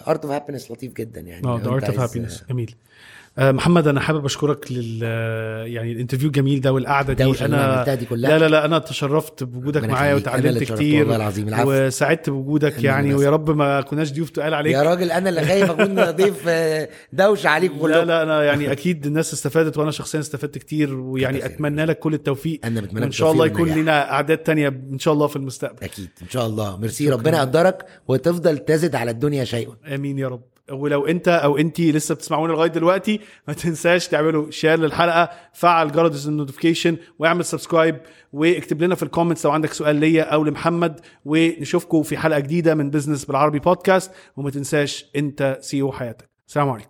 Art 0.07 0.25
of 0.25 0.33
Happiness 0.33 0.71
لطيف 0.71 0.93
جدا 0.93 1.21
يعني 1.21 1.47
آه 1.47 1.55
The 1.55 1.57
أنت 1.57 1.67
Art 1.67 1.83
of 1.83 1.99
Happiness 1.99 2.43
جميل. 2.49 2.75
آه، 2.75 2.92
محمد 3.37 3.87
أنا 3.87 3.99
حابب 3.99 4.25
أشكرك 4.25 4.71
لل 4.71 4.99
آه، 5.03 5.63
يعني 5.63 5.91
ال 5.91 5.95
interview 5.95 6.27
الجميل 6.27 6.61
ده 6.61 6.73
والقعدة 6.73 7.13
دي. 7.13 7.45
أنا 7.45 7.95
دي 7.95 8.05
كلها. 8.05 8.29
لا 8.31 8.39
لا 8.39 8.49
لا 8.49 8.65
أنا 8.65 8.79
تشرفت 8.79 9.43
بوجودك 9.43 9.83
معايا 9.83 10.15
وتعلمت 10.15 10.63
كتير 10.63 10.99
والله 10.99 11.15
العظيم. 11.15 11.47
العفو. 11.47 11.71
وسعدت 11.71 12.29
بوجودك 12.29 12.83
يعني. 12.83 13.13
ويا 13.13 13.29
رب 13.29 13.49
ما 13.49 13.81
كناش 13.81 14.13
ضيوف 14.13 14.29
تقال 14.29 14.53
عليك. 14.53 14.73
يا 14.73 14.83
راجل 14.83 15.11
أنا 15.11 15.29
اللي 15.29 15.41
خايف 15.45 15.71
أكون 15.71 16.03
ضيف 16.21 16.43
آه، 16.47 16.89
دوشة 17.13 17.47
عليكم 17.47 17.75
لا 17.75 17.81
كلكم. 17.81 18.07
لا 18.07 18.23
أنا 18.23 18.43
يعني 18.43 18.71
أكيد 18.71 19.05
الناس 19.05 19.33
استفادت 19.33 19.77
وأنا 19.77 19.91
شخصيا 19.91 20.19
استفدت 20.19 20.57
كتير 20.57 20.95
ويعني. 20.95 21.45
أتمنى 21.45 21.85
لك 21.85 21.99
كل 21.99 22.13
التوفيق. 22.13 22.59
أنا 22.65 22.81
بتمنى 22.81 23.05
لك 23.05 23.11
شاء 23.11 23.31
الله 23.31 23.45
يكون. 23.45 23.69
لنا 23.69 24.11
أعداد 24.11 24.37
تانية 24.37 24.67
إن 24.67 24.99
شاء 24.99 25.13
الله 25.13 25.27
في 25.27 25.35
المستقبل. 25.35 25.83
أكيد. 25.83 26.09
إن 26.21 26.29
شاء 26.29 26.45
الله. 26.47 26.77
ميرسي. 26.77 27.09
ربنا 27.09 27.37
يقدرك 27.37 27.85
وتفضل 28.07 28.57
تزيد 28.57 28.95
على 28.95 29.11
الدنيا 29.11 29.43
شيئا. 29.43 29.75
آمين 29.95 30.19
يا 30.19 30.27
رب. 30.27 30.52
ولو 30.71 31.05
انت 31.05 31.27
أو 31.27 31.57
انت 31.57 31.81
لسه 31.81 32.15
بتسمعونا 32.15 32.53
لغاية 32.53 32.69
دلوقتي 32.69 33.19
ما 33.47 33.53
تنساش 33.53 34.07
تعملوا 34.07 34.51
share 34.51 34.79
للحلقة 34.79 35.29
وفعل 35.53 35.91
جرس 35.91 36.27
ال 36.27 36.33
notification 36.33 36.97
واعمل 37.19 37.45
subscribe 37.45 38.01
واكتب 38.33 38.81
لنا 38.81 38.95
في 38.95 39.03
ال 39.03 39.08
comments 39.08 39.45
لو 39.45 39.51
عندك 39.51 39.73
سؤال 39.73 39.95
ليا 39.95 40.23
أو 40.23 40.43
لمحمد 40.43 40.99
ونشوفكم 41.25 42.03
في 42.03 42.17
حلقة 42.17 42.39
جديدة 42.39 42.75
من 42.75 42.89
business 42.89 43.25
بالعربي 43.25 43.59
بودكاست 43.59 44.11
وما 44.37 44.49
تنساش 44.49 45.05
انت 45.15 45.57
CEO 45.61 45.91
حياتك. 45.91 46.29
سلام 46.47 46.69
عليكم. 46.69 46.89